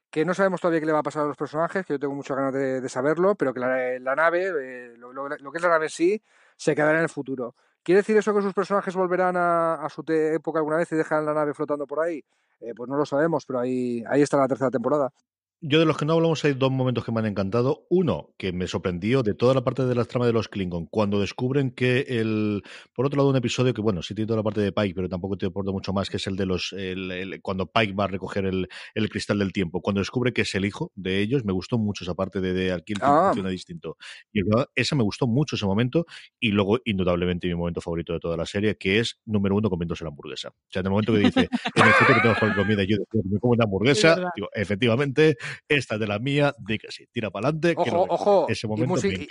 que 0.09 0.25
no 0.25 0.33
sabemos 0.33 0.61
todavía 0.61 0.79
qué 0.79 0.85
le 0.85 0.93
va 0.93 0.99
a 0.99 1.03
pasar 1.03 1.23
a 1.23 1.27
los 1.27 1.37
personajes, 1.37 1.85
que 1.85 1.93
yo 1.93 1.99
tengo 1.99 2.15
muchas 2.15 2.37
ganas 2.37 2.53
de, 2.53 2.89
saberlo, 2.89 3.35
pero 3.35 3.53
que 3.53 3.59
la, 3.59 4.15
nave, 4.15 4.47
eh, 4.47 4.93
lo, 4.97 5.51
que 5.51 5.57
es 5.57 5.63
la 5.63 5.69
nave 5.69 5.89
sí, 5.89 6.21
se 6.55 6.75
quedará 6.75 6.97
en 6.97 7.03
el 7.03 7.09
futuro. 7.09 7.55
¿Quiere 7.83 8.01
decir 8.01 8.17
eso 8.17 8.33
que 8.33 8.41
sus 8.41 8.53
personajes 8.53 8.95
volverán 8.95 9.35
a, 9.37 9.87
su 9.89 10.03
época 10.07 10.59
alguna 10.59 10.77
vez 10.77 10.91
y 10.91 10.95
dejarán 10.95 11.25
la 11.25 11.33
nave 11.33 11.53
flotando 11.53 11.87
por 11.87 12.01
ahí? 12.01 12.23
Eh, 12.59 12.73
pues 12.75 12.89
no 12.89 12.97
lo 12.97 13.05
sabemos, 13.05 13.45
pero 13.45 13.59
ahí, 13.59 14.03
ahí 14.09 14.21
está 14.21 14.37
la 14.37 14.47
tercera 14.47 14.71
temporada. 14.71 15.11
Yo 15.59 15.79
de 15.79 15.87
los 15.87 15.97
que 15.97 16.05
no 16.05 16.13
hablamos 16.13 16.45
hay 16.45 16.53
dos 16.53 16.69
momentos 16.69 17.03
que 17.03 17.11
me 17.11 17.19
han 17.19 17.25
encantado. 17.25 17.87
Uno, 17.89 18.29
que 18.37 18.51
me 18.51 18.67
sorprendió 18.67 19.23
de 19.23 19.33
toda 19.33 19.55
la 19.55 19.63
parte 19.63 19.85
de 19.85 19.95
la 19.95 20.05
trama 20.05 20.27
de 20.27 20.33
los 20.33 20.49
Klingon, 20.49 20.85
cuando 20.85 21.19
descubren 21.19 21.71
que 21.71 22.01
el... 22.01 22.63
Por 22.93 23.07
otro 23.07 23.17
lado, 23.17 23.29
un 23.31 23.37
episodio 23.37 23.73
que, 23.73 23.81
bueno, 23.81 24.03
sí 24.03 24.13
tiene 24.13 24.27
toda 24.27 24.37
la 24.37 24.43
parte 24.43 24.61
de 24.61 24.71
Pike, 24.71 24.93
pero 24.93 25.09
tampoco 25.09 25.35
te 25.35 25.47
aporta 25.47 25.71
mucho 25.71 25.93
más, 25.93 26.11
que 26.11 26.17
es 26.17 26.27
el 26.27 26.35
de 26.35 26.45
los... 26.45 26.73
El, 26.73 27.39
cuando 27.41 27.65
Pike 27.65 27.93
va 27.93 28.03
a 28.03 28.07
recoger 28.07 28.45
el, 28.45 28.67
el, 28.93 29.09
cristal 29.09 29.39
del 29.39 29.51
tiempo. 29.51 29.81
Cuando 29.81 29.99
descubre 29.99 30.31
que 30.31 30.43
es 30.43 30.53
el 30.53 30.63
hijo 30.63 30.91
de 30.93 31.21
ellos, 31.21 31.43
me 31.43 31.53
gustó 31.53 31.79
mucho 31.79 32.03
esa 32.03 32.13
parte 32.13 32.39
de, 32.39 32.53
de 32.53 32.71
aquí 32.71 32.93
el 32.93 32.99
tiempo 32.99 33.17
ah. 33.17 33.29
funciona 33.29 33.49
distinto. 33.49 33.97
Y 34.31 34.41
esa 34.75 34.95
me 34.95 35.01
gustó 35.01 35.25
mucho 35.25 35.55
ese 35.55 35.65
momento. 35.65 36.05
Y 36.39 36.51
luego, 36.51 36.77
indudablemente, 36.85 37.47
mi 37.47 37.55
momento 37.55 37.81
favorito 37.81 38.13
de 38.13 38.19
toda 38.19 38.37
la 38.37 38.45
serie, 38.45 38.77
que 38.77 38.99
es, 38.99 39.19
número 39.25 39.55
uno, 39.55 39.71
comiéndose 39.71 40.03
la 40.03 40.09
hamburguesa. 40.09 40.49
O 40.49 40.69
sea, 40.69 40.81
en 40.81 40.85
el 40.85 40.91
momento 40.91 41.13
que 41.13 41.19
dice, 41.19 41.49
en 41.73 41.83
el 41.83 41.93
futuro 41.93 42.19
tengo 42.21 42.35
que 42.35 42.55
comida, 42.55 42.83
yo 42.83 42.97
me 43.23 43.39
como 43.39 43.53
una 43.53 43.63
hamburguesa, 43.63 44.31
digo, 44.35 44.49
efectivamente, 44.53 45.35
esta 45.67 45.97
de 45.97 46.07
la 46.07 46.19
mía, 46.19 46.53
de 46.57 46.77
que 46.77 46.91
sí, 46.91 47.07
tira 47.11 47.29
para 47.29 47.49
adelante. 47.49 47.73
Ojo, 47.77 48.05
ojo. 48.09 48.45
Ese 48.49 48.67
momento 48.67 49.07
y 49.07 49.11
me 49.11 49.27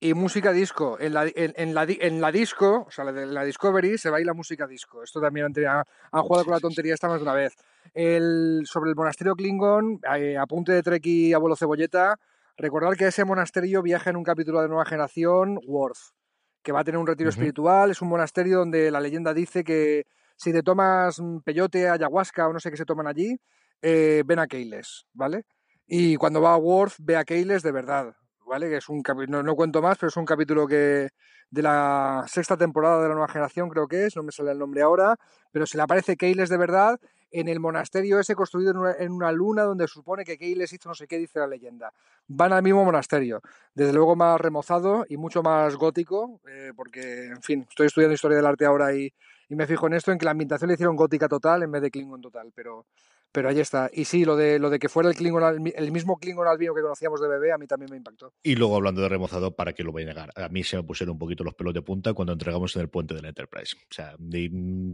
Y 0.00 0.14
música 0.14 0.52
disco. 0.52 0.98
En 0.98 1.14
la, 1.14 1.26
en, 1.34 1.74
la, 1.74 1.86
en 1.88 2.20
la 2.20 2.32
disco, 2.32 2.86
o 2.88 2.90
sea, 2.90 3.04
la, 3.04 3.12
de, 3.12 3.26
la 3.26 3.44
Discovery, 3.44 3.98
se 3.98 4.10
baila 4.10 4.32
música 4.32 4.66
disco. 4.66 5.02
Esto 5.02 5.20
también 5.20 5.46
han, 5.46 5.84
han 6.12 6.22
jugado 6.22 6.44
con 6.44 6.54
la 6.54 6.60
tontería 6.60 6.94
esta 6.94 7.08
más 7.08 7.18
de 7.18 7.24
una 7.24 7.34
vez. 7.34 7.54
El, 7.92 8.62
sobre 8.64 8.90
el 8.90 8.96
monasterio 8.96 9.34
Klingon, 9.34 10.00
eh, 10.16 10.36
apunte 10.36 10.72
de 10.72 10.82
Trek 10.82 11.04
y 11.06 11.32
abuelo 11.32 11.56
Cebolleta, 11.56 12.16
recordar 12.56 12.96
que 12.96 13.06
ese 13.06 13.24
monasterio 13.24 13.82
viaja 13.82 14.10
en 14.10 14.16
un 14.16 14.24
capítulo 14.24 14.62
de 14.62 14.68
Nueva 14.68 14.84
Generación, 14.84 15.58
Worth, 15.66 16.14
que 16.62 16.72
va 16.72 16.80
a 16.80 16.84
tener 16.84 16.98
un 16.98 17.06
retiro 17.06 17.30
espiritual. 17.30 17.90
Es 17.90 18.02
un 18.02 18.08
monasterio 18.08 18.58
donde 18.58 18.90
la 18.90 19.00
leyenda 19.00 19.34
dice 19.34 19.64
que 19.64 20.06
si 20.36 20.52
te 20.52 20.62
tomas 20.62 21.20
peyote, 21.44 21.88
ayahuasca 21.88 22.48
o 22.48 22.52
no 22.52 22.60
sé 22.60 22.70
qué 22.70 22.76
se 22.78 22.86
toman 22.86 23.06
allí, 23.06 23.38
eh, 23.82 24.22
ven 24.26 24.38
a 24.38 24.46
Keyles, 24.46 25.06
¿vale? 25.12 25.44
Y 25.86 26.16
cuando 26.16 26.40
va 26.40 26.54
a 26.54 26.56
Worth 26.56 26.94
ve 26.98 27.16
a 27.16 27.24
Keyles 27.24 27.62
de 27.62 27.72
verdad, 27.72 28.14
¿vale? 28.46 28.68
Que 28.68 28.76
es 28.76 28.88
un 28.88 29.02
no, 29.28 29.42
no 29.42 29.56
cuento 29.56 29.82
más, 29.82 29.98
pero 29.98 30.08
es 30.08 30.16
un 30.16 30.24
capítulo 30.24 30.66
que 30.66 31.08
de 31.50 31.62
la 31.62 32.24
sexta 32.28 32.56
temporada 32.56 33.02
de 33.02 33.08
la 33.08 33.14
nueva 33.14 33.28
generación, 33.28 33.68
creo 33.68 33.88
que 33.88 34.06
es, 34.06 34.16
no 34.16 34.22
me 34.22 34.32
sale 34.32 34.52
el 34.52 34.58
nombre 34.58 34.82
ahora, 34.82 35.16
pero 35.50 35.66
se 35.66 35.76
le 35.76 35.82
aparece 35.82 36.16
Keyles 36.16 36.48
de 36.48 36.56
verdad 36.56 37.00
en 37.32 37.48
el 37.48 37.60
monasterio 37.60 38.18
ese 38.18 38.34
construido 38.34 38.72
en 38.98 39.12
una, 39.12 39.32
luna 39.32 39.62
donde 39.62 39.86
supone 39.86 40.24
que 40.24 40.36
Keyles 40.36 40.72
hizo 40.72 40.88
no 40.88 40.94
sé 40.94 41.06
qué, 41.06 41.18
dice 41.18 41.38
la 41.38 41.46
leyenda. 41.46 41.92
Van 42.26 42.52
al 42.52 42.62
mismo 42.62 42.84
monasterio, 42.84 43.40
desde 43.74 43.92
luego 43.92 44.16
más 44.16 44.40
remozado 44.40 45.04
y 45.08 45.16
mucho 45.16 45.42
más 45.42 45.76
gótico, 45.76 46.40
eh, 46.48 46.72
porque, 46.74 47.26
en 47.26 47.42
fin, 47.42 47.66
estoy 47.68 47.86
estudiando 47.86 48.14
historia 48.14 48.36
del 48.36 48.46
arte 48.46 48.64
ahora 48.64 48.94
y, 48.94 49.12
y 49.48 49.54
me 49.54 49.66
fijo 49.66 49.86
en 49.86 49.94
esto, 49.94 50.12
en 50.12 50.18
que 50.18 50.24
la 50.24 50.32
ambientación 50.32 50.68
le 50.68 50.74
hicieron 50.74 50.96
gótica 50.96 51.28
total 51.28 51.62
en 51.62 51.70
vez 51.70 51.82
de 51.82 51.90
Klingon 51.90 52.20
total, 52.20 52.52
pero 52.54 52.86
pero 53.32 53.48
ahí 53.48 53.60
está. 53.60 53.90
Y 53.92 54.04
sí, 54.04 54.24
lo 54.24 54.36
de, 54.36 54.58
lo 54.58 54.70
de 54.70 54.78
que 54.78 54.88
fuera 54.88 55.08
el 55.08 55.14
Klingon, 55.14 55.72
el 55.74 55.92
mismo 55.92 56.18
Klingon 56.18 56.46
albino 56.46 56.74
que 56.74 56.82
conocíamos 56.82 57.20
de 57.20 57.28
bebé, 57.28 57.52
a 57.52 57.58
mí 57.58 57.66
también 57.66 57.90
me 57.90 57.96
impactó. 57.96 58.32
Y 58.42 58.56
luego 58.56 58.76
hablando 58.76 59.02
de 59.02 59.08
remozado, 59.08 59.54
¿para 59.54 59.72
qué 59.72 59.84
lo 59.84 59.92
voy 59.92 60.02
a 60.02 60.06
negar? 60.06 60.30
A 60.36 60.48
mí 60.48 60.64
se 60.64 60.76
me 60.76 60.82
pusieron 60.82 61.12
un 61.12 61.18
poquito 61.18 61.44
los 61.44 61.54
pelos 61.54 61.74
de 61.74 61.82
punta 61.82 62.12
cuando 62.12 62.32
entregamos 62.32 62.74
en 62.76 62.82
el 62.82 62.88
puente 62.88 63.14
del 63.14 63.24
Enterprise. 63.24 63.76
O 63.76 63.94
sea, 63.94 64.14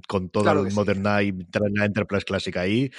con 0.07 0.28
toda 0.30 0.55
la 0.55 0.62
moderna 0.70 1.22
y 1.22 1.32
la 1.32 1.84
Enterprise 1.84 2.24
clásica 2.24 2.61
ahí 2.61 2.91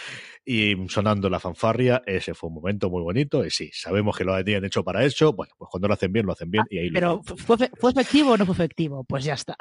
y 0.45 0.75
sonando 0.89 1.29
la 1.29 1.39
fanfarria, 1.39 2.03
ese 2.05 2.33
fue 2.33 2.49
un 2.49 2.55
momento 2.55 2.89
muy 2.89 3.01
bonito. 3.01 3.45
Y 3.45 3.51
sí, 3.51 3.69
sabemos 3.73 4.17
que 4.17 4.23
lo 4.23 4.33
habían 4.33 4.65
hecho 4.65 4.83
para 4.83 5.03
eso. 5.03 5.33
Bueno, 5.33 5.53
pues 5.57 5.69
cuando 5.69 5.88
lo 5.88 5.93
hacen 5.93 6.11
bien, 6.11 6.25
lo 6.25 6.33
hacen 6.33 6.49
bien. 6.49 6.63
y 6.69 6.79
ahí 6.79 6.91
pero, 6.91 7.21
¿fue, 7.23 7.57
¿fue 7.75 7.91
efectivo 7.91 8.31
o 8.31 8.38
no 8.38 8.45
fue 8.45 8.53
efectivo? 8.53 9.03
Pues 9.03 9.23
ya 9.23 9.33
está. 9.33 9.55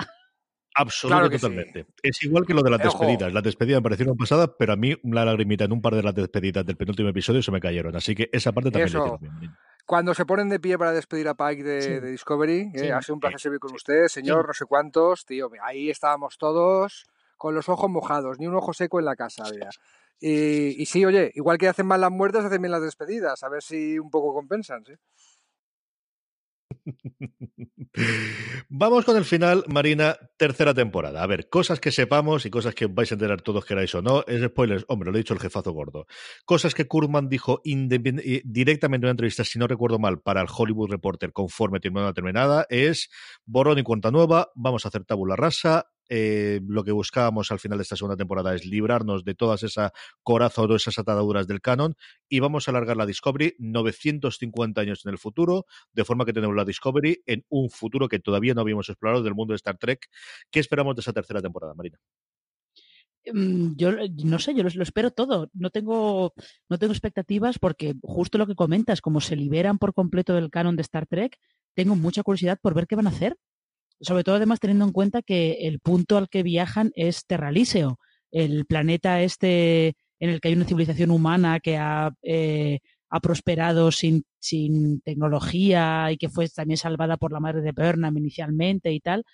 Absolutamente, 0.79 1.39
totalmente. 1.39 1.87
Es 2.03 2.23
igual 2.23 2.45
que 2.45 2.53
lo 2.53 2.63
de 2.63 2.71
las 2.71 2.83
despedidas. 2.83 3.33
Las 3.33 3.43
despedidas 3.43 3.81
me 3.81 3.85
parecieron 3.85 4.15
pasadas, 4.15 4.51
pero 4.59 4.75
a 4.75 4.77
mí 4.77 4.95
la 5.05 5.25
lagrimita 5.25 5.65
en 5.65 5.73
un 5.73 5.81
par 5.81 5.95
de 5.95 6.03
las 6.03 6.15
despedidas 6.15 6.67
del 6.67 6.77
penúltimo 6.77 7.09
episodio 7.09 7.43
se 7.43 7.51
me 7.51 7.61
cayeron. 7.61 7.97
Así 7.97 8.15
que 8.15 8.29
esa 8.31 8.53
parte 8.53 8.71
también 8.71 8.89
Eso. 8.89 9.19
bien. 9.19 9.57
Cuando 9.87 10.13
se 10.13 10.27
ponen 10.27 10.51
de 10.51 10.61
pie 10.61 10.77
para 10.77 10.93
despedir 10.93 11.29
a 11.29 11.35
Pike 11.35 11.63
de, 11.63 12.11
Discovery, 12.11 12.73
eh, 12.75 12.93
ha 12.93 13.01
sido 13.01 13.15
un 13.15 13.21
placer 13.21 13.41
servir 13.41 13.61
con 13.61 13.73
usted, 13.73 14.09
señor, 14.09 14.47
no 14.47 14.53
sé 14.53 14.67
cuántos, 14.67 15.25
tío. 15.25 15.49
Ahí 15.63 15.89
estábamos 15.89 16.37
todos 16.37 17.07
con 17.39 17.55
los 17.55 17.69
ojos 17.71 17.89
mojados, 17.89 18.39
ni 18.39 18.47
un 18.47 18.55
ojo 18.55 18.75
seco 18.75 18.99
en 18.99 19.07
la 19.07 19.17
casa, 19.17 19.45
Y, 20.21 20.83
y 20.83 20.87
sí, 20.87 21.05
oye, 21.07 21.31
igual 21.35 21.57
que 21.57 21.69
hacen 21.69 21.87
mal 21.87 22.01
las 22.01 22.11
muertes, 22.11 22.45
hacen 22.45 22.61
bien 22.61 22.73
las 22.73 22.83
despedidas, 22.83 23.43
a 23.43 23.49
ver 23.49 23.63
si 23.63 23.99
un 23.99 24.11
poco 24.11 24.35
compensan, 24.35 24.85
¿sí? 24.85 24.95
Vamos 28.69 29.05
con 29.05 29.17
el 29.17 29.25
final, 29.25 29.65
Marina, 29.69 30.17
tercera 30.37 30.75
temporada. 30.75 31.23
A 31.23 31.27
ver, 31.27 31.49
cosas 31.49 31.81
que 31.81 31.91
sepamos 31.91 32.47
y 32.47 32.51
cosas 32.51 32.75
que 32.75 32.87
vais 32.87 33.11
a 33.11 33.15
enterar 33.15 33.43
todos 33.43 33.65
queráis 33.65 33.95
o 33.95 34.03
no. 34.03 34.25
Es 34.27 34.43
spoilers, 34.43 34.85
hombre, 34.89 35.11
lo 35.11 35.17
he 35.17 35.21
dicho 35.21 35.35
el 35.35 35.41
jefazo 35.41 35.73
gordo. 35.73 36.07
Cosas 36.45 36.75
que 36.75 36.87
Kurman 36.87 37.29
dijo 37.29 37.61
directamente 37.65 39.05
en 39.05 39.09
una 39.09 39.11
entrevista, 39.13 39.45
si 39.45 39.59
no 39.59 39.67
recuerdo 39.67 39.99
mal, 39.99 40.21
para 40.21 40.41
el 40.41 40.49
Hollywood 40.55 40.91
Reporter 40.91 41.33
conforme 41.33 41.81
terminó 41.81 42.03
una 42.03 42.15
terminada, 42.15 42.67
es 42.69 43.11
borrón 43.45 43.79
y 43.79 43.83
cuenta 43.83 44.11
nueva, 44.11 44.51
vamos 44.55 44.85
a 44.85 44.89
hacer 44.89 45.05
tabula 45.05 45.37
rasa, 45.37 45.89
eh, 46.09 46.61
lo 46.67 46.85
que 46.85 46.93
buscábamos 46.93 47.51
al 47.51 47.59
final 47.59 47.79
de 47.79 47.83
esta 47.83 47.97
segunda 47.97 48.17
temporada 48.17 48.55
es 48.55 48.65
librarnos 48.65 49.25
de 49.25 49.35
todas 49.35 49.63
esa 49.63 49.93
coraza 50.23 50.63
o 50.63 50.77
esas 50.77 50.99
ataduras 50.99 51.47
del 51.47 51.61
canon 51.61 51.97
y 52.29 52.41
vamos 52.41 52.69
a 52.69 52.71
alargar 52.71 52.97
la 52.97 53.07
Discovery 53.07 53.57
950 53.59 54.81
años 54.81 55.05
en 55.05 55.13
el 55.13 55.19
futuro, 55.19 55.67
de 55.93 56.05
forma 56.05 56.25
que 56.25 56.33
tenemos 56.33 56.57
la 56.57 56.65
Discovery 56.65 57.23
en 57.27 57.45
un 57.49 57.71
futuro 57.71 58.09
que 58.09 58.19
todavía 58.19 58.55
no 58.55 58.61
habíamos 58.61 58.89
explorado 58.89 59.23
del 59.23 59.35
mundo 59.35 59.53
de 59.53 59.57
Star 59.57 59.79
Trek. 59.79 60.09
¿Qué 60.51 60.61
esperamos 60.61 60.95
de 60.97 61.01
esa 61.01 61.13
tercera 61.13 61.43
temporada, 61.43 61.75
Marina? 61.75 61.99
Mm, 63.33 63.75
yo 63.77 63.91
no 64.25 64.39
sé, 64.39 64.55
yo 64.55 64.63
lo, 64.63 64.83
espero 64.83 65.11
todo. 65.11 65.51
No 65.53 65.71
tengo, 65.71 66.33
no 66.69 66.79
tengo 66.79 66.93
expectativas 66.93 67.59
porque 67.59 67.95
justo 68.03 68.39
lo 68.39 68.47
que 68.47 68.55
comentas, 68.55 69.01
como 69.01 69.21
se 69.21 69.37
liberan 69.37 69.79
por 69.79 69.95
completo 69.95 70.35
del 70.35 70.51
canon 70.51 70.77
de 70.77 70.83
Star 70.83 71.07
Trek, 71.07 71.39
tengo 71.75 71.97
mucha 71.97 72.23
curiosidad 72.23 72.59
por 72.61 72.75
ver 72.75 72.87
qué 72.87 72.97
van 72.97 73.07
a 73.07 73.11
hacer 73.11 73.37
sobre 74.01 74.25
todo 74.25 74.37
además 74.37 74.61
teniendo 74.61 74.85
en 74.85 74.93
cuenta 74.93 75.23
que 75.23 75.53
el 75.63 75.81
punto 75.81 76.17
al 76.19 76.29
que 76.29 76.43
viajan 76.43 76.93
es 76.95 77.25
Terralíseo, 77.27 77.99
el 78.31 78.67
planeta 78.67 79.23
este 79.23 79.97
en 80.19 80.31
el 80.31 80.41
que 80.41 80.49
hay 80.49 80.55
una 80.55 80.65
civilización 80.65 81.11
humana 81.11 81.61
que 81.61 81.77
ha, 81.77 82.13
eh, 82.23 82.81
ha 83.11 83.21
prosperado 83.21 83.93
sin, 83.93 84.25
sin, 84.39 85.01
tecnología 85.03 86.11
y 86.11 86.17
que 86.17 86.29
fue 86.29 86.49
también 86.49 86.79
salvada 86.79 87.17
por 87.17 87.33
la 87.33 87.41
madre 87.41 87.61
de 87.61 87.73
Burnham 87.73 88.17
inicialmente 88.17 88.93
y 88.93 89.01
tal. 89.01 89.25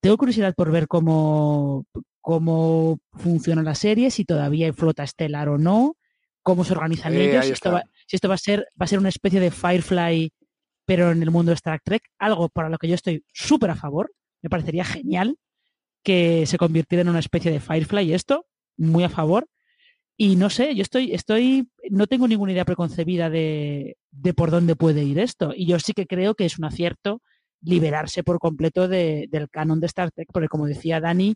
Tengo 0.00 0.16
curiosidad 0.16 0.54
por 0.54 0.70
ver 0.70 0.86
cómo, 0.86 1.86
cómo 2.20 2.98
funciona 3.12 3.62
la 3.62 3.74
serie, 3.74 4.10
si 4.10 4.24
todavía 4.24 4.66
hay 4.66 4.72
flota 4.72 5.02
estelar 5.02 5.48
o 5.48 5.58
no, 5.58 5.96
cómo 6.42 6.64
se 6.64 6.72
organizan 6.72 7.14
eh, 7.14 7.30
ellos, 7.30 7.46
si 7.46 7.52
esto, 7.52 7.72
va, 7.72 7.82
si 8.06 8.16
esto 8.16 8.28
va 8.28 8.34
a 8.34 8.38
ser, 8.38 8.68
va 8.80 8.84
a 8.84 8.86
ser 8.86 9.00
una 9.00 9.08
especie 9.08 9.40
de 9.40 9.50
Firefly 9.50 10.32
pero 10.88 11.12
en 11.12 11.22
el 11.22 11.30
mundo 11.30 11.50
de 11.50 11.56
Star 11.56 11.82
Trek, 11.84 12.02
algo 12.18 12.48
para 12.48 12.70
lo 12.70 12.78
que 12.78 12.88
yo 12.88 12.94
estoy 12.94 13.22
súper 13.34 13.68
a 13.68 13.76
favor, 13.76 14.10
me 14.40 14.48
parecería 14.48 14.86
genial 14.86 15.36
que 16.02 16.46
se 16.46 16.56
convirtiera 16.56 17.02
en 17.02 17.10
una 17.10 17.18
especie 17.18 17.50
de 17.52 17.60
Firefly 17.60 18.14
esto, 18.14 18.46
muy 18.78 19.04
a 19.04 19.10
favor. 19.10 19.46
Y 20.16 20.36
no 20.36 20.48
sé, 20.48 20.74
yo 20.74 20.80
estoy, 20.80 21.12
estoy, 21.12 21.68
no 21.90 22.06
tengo 22.06 22.26
ninguna 22.26 22.52
idea 22.52 22.64
preconcebida 22.64 23.28
de, 23.28 23.98
de 24.12 24.32
por 24.32 24.50
dónde 24.50 24.76
puede 24.76 25.04
ir 25.04 25.18
esto. 25.18 25.52
Y 25.54 25.66
yo 25.66 25.78
sí 25.78 25.92
que 25.92 26.06
creo 26.06 26.34
que 26.34 26.46
es 26.46 26.58
un 26.58 26.64
acierto 26.64 27.20
liberarse 27.60 28.22
por 28.22 28.38
completo 28.38 28.88
de, 28.88 29.26
del 29.30 29.50
canon 29.50 29.80
de 29.80 29.88
Star 29.88 30.10
Trek, 30.10 30.30
porque 30.32 30.48
como 30.48 30.64
decía 30.64 31.00
Dani, 31.00 31.34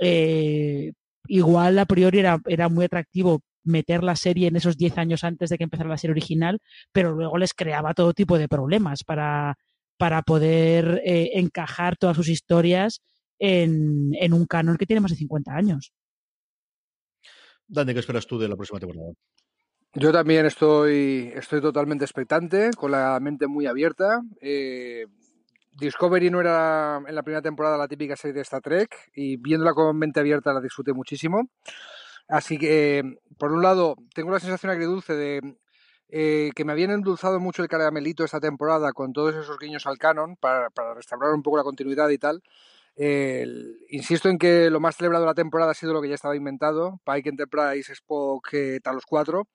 eh, 0.00 0.94
igual 1.28 1.78
a 1.78 1.86
priori 1.86 2.18
era, 2.18 2.40
era 2.44 2.68
muy 2.68 2.86
atractivo 2.86 3.40
meter 3.64 4.02
la 4.02 4.16
serie 4.16 4.48
en 4.48 4.56
esos 4.56 4.76
10 4.76 4.98
años 4.98 5.24
antes 5.24 5.50
de 5.50 5.58
que 5.58 5.64
empezara 5.64 5.88
la 5.88 5.98
serie 5.98 6.12
original, 6.12 6.60
pero 6.92 7.12
luego 7.12 7.38
les 7.38 7.54
creaba 7.54 7.94
todo 7.94 8.14
tipo 8.14 8.38
de 8.38 8.48
problemas 8.48 9.04
para, 9.04 9.56
para 9.96 10.22
poder 10.22 11.02
eh, 11.04 11.30
encajar 11.34 11.96
todas 11.96 12.16
sus 12.16 12.28
historias 12.28 13.00
en, 13.38 14.10
en, 14.14 14.32
un 14.32 14.46
canon 14.46 14.76
que 14.76 14.86
tiene 14.86 15.00
más 15.00 15.10
de 15.10 15.16
50 15.16 15.52
años. 15.52 15.92
Dani, 17.66 17.92
¿qué 17.92 18.00
esperas 18.00 18.26
tú 18.26 18.38
de 18.38 18.48
la 18.48 18.56
próxima 18.56 18.80
temporada? 18.80 19.12
Yo 19.94 20.12
también 20.12 20.46
estoy, 20.46 21.32
estoy 21.34 21.60
totalmente 21.60 22.04
expectante, 22.04 22.70
con 22.76 22.92
la 22.92 23.18
mente 23.20 23.48
muy 23.48 23.66
abierta. 23.66 24.20
Eh, 24.40 25.06
Discovery 25.72 26.30
no 26.30 26.40
era 26.40 27.02
en 27.06 27.14
la 27.14 27.22
primera 27.22 27.42
temporada 27.42 27.76
la 27.76 27.88
típica 27.88 28.14
serie 28.14 28.34
de 28.34 28.42
Star 28.42 28.60
Trek 28.60 29.10
y 29.14 29.36
viéndola 29.36 29.72
con 29.72 29.96
mente 29.98 30.20
abierta 30.20 30.52
la 30.52 30.60
disfruté 30.60 30.92
muchísimo. 30.92 31.50
Así 32.30 32.58
que, 32.58 33.18
por 33.38 33.52
un 33.52 33.62
lado, 33.62 33.96
tengo 34.14 34.30
la 34.30 34.38
sensación 34.38 34.70
agridulce 34.70 35.14
de 35.14 35.56
eh, 36.08 36.50
que 36.54 36.64
me 36.64 36.72
habían 36.72 36.92
endulzado 36.92 37.40
mucho 37.40 37.62
el 37.62 37.68
caramelito 37.68 38.24
esta 38.24 38.40
temporada 38.40 38.92
con 38.92 39.12
todos 39.12 39.34
esos 39.34 39.58
guiños 39.58 39.86
al 39.86 39.98
canon 39.98 40.36
para, 40.36 40.68
restaurar 40.94 41.32
un 41.32 41.42
poco 41.42 41.56
la 41.56 41.64
continuidad 41.64 42.08
y 42.10 42.18
tal. 42.18 42.42
insisto 43.90 44.28
en 44.28 44.38
que 44.38 44.70
lo 44.70 44.80
más 44.80 44.96
celebrado 44.96 45.24
de 45.24 45.30
la 45.30 45.34
temporada 45.34 45.72
ha 45.72 45.74
sido 45.74 45.92
lo 45.92 46.02
que 46.02 46.08
ya 46.08 46.14
estaba 46.14 46.36
inventado, 46.36 47.00
Pike 47.04 47.30
Enterprise, 47.30 47.92
Spock, 47.92 48.48
eh, 48.52 48.80
Talos 48.82 49.06
4. 49.06 49.48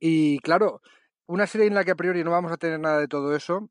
Y 0.00 0.38
claro, 0.40 0.80
una 1.26 1.46
serie 1.46 1.66
en 1.66 1.74
la 1.74 1.84
que 1.84 1.92
a 1.92 1.96
priori 1.96 2.24
no 2.24 2.30
vamos 2.30 2.52
a 2.52 2.56
tener 2.56 2.80
nada 2.80 3.00
de 3.00 3.08
todo 3.08 3.36
eso, 3.36 3.68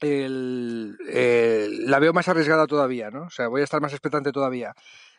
la 0.00 1.98
veo 1.98 2.12
más 2.12 2.28
arriesgada 2.28 2.66
todavía, 2.66 3.10
¿no? 3.10 3.24
O 3.24 3.30
sea, 3.30 3.48
voy 3.48 3.62
a 3.62 3.64
estar 3.64 3.80
más 3.80 3.92
expectante 3.92 4.32
todavía. 4.32 4.74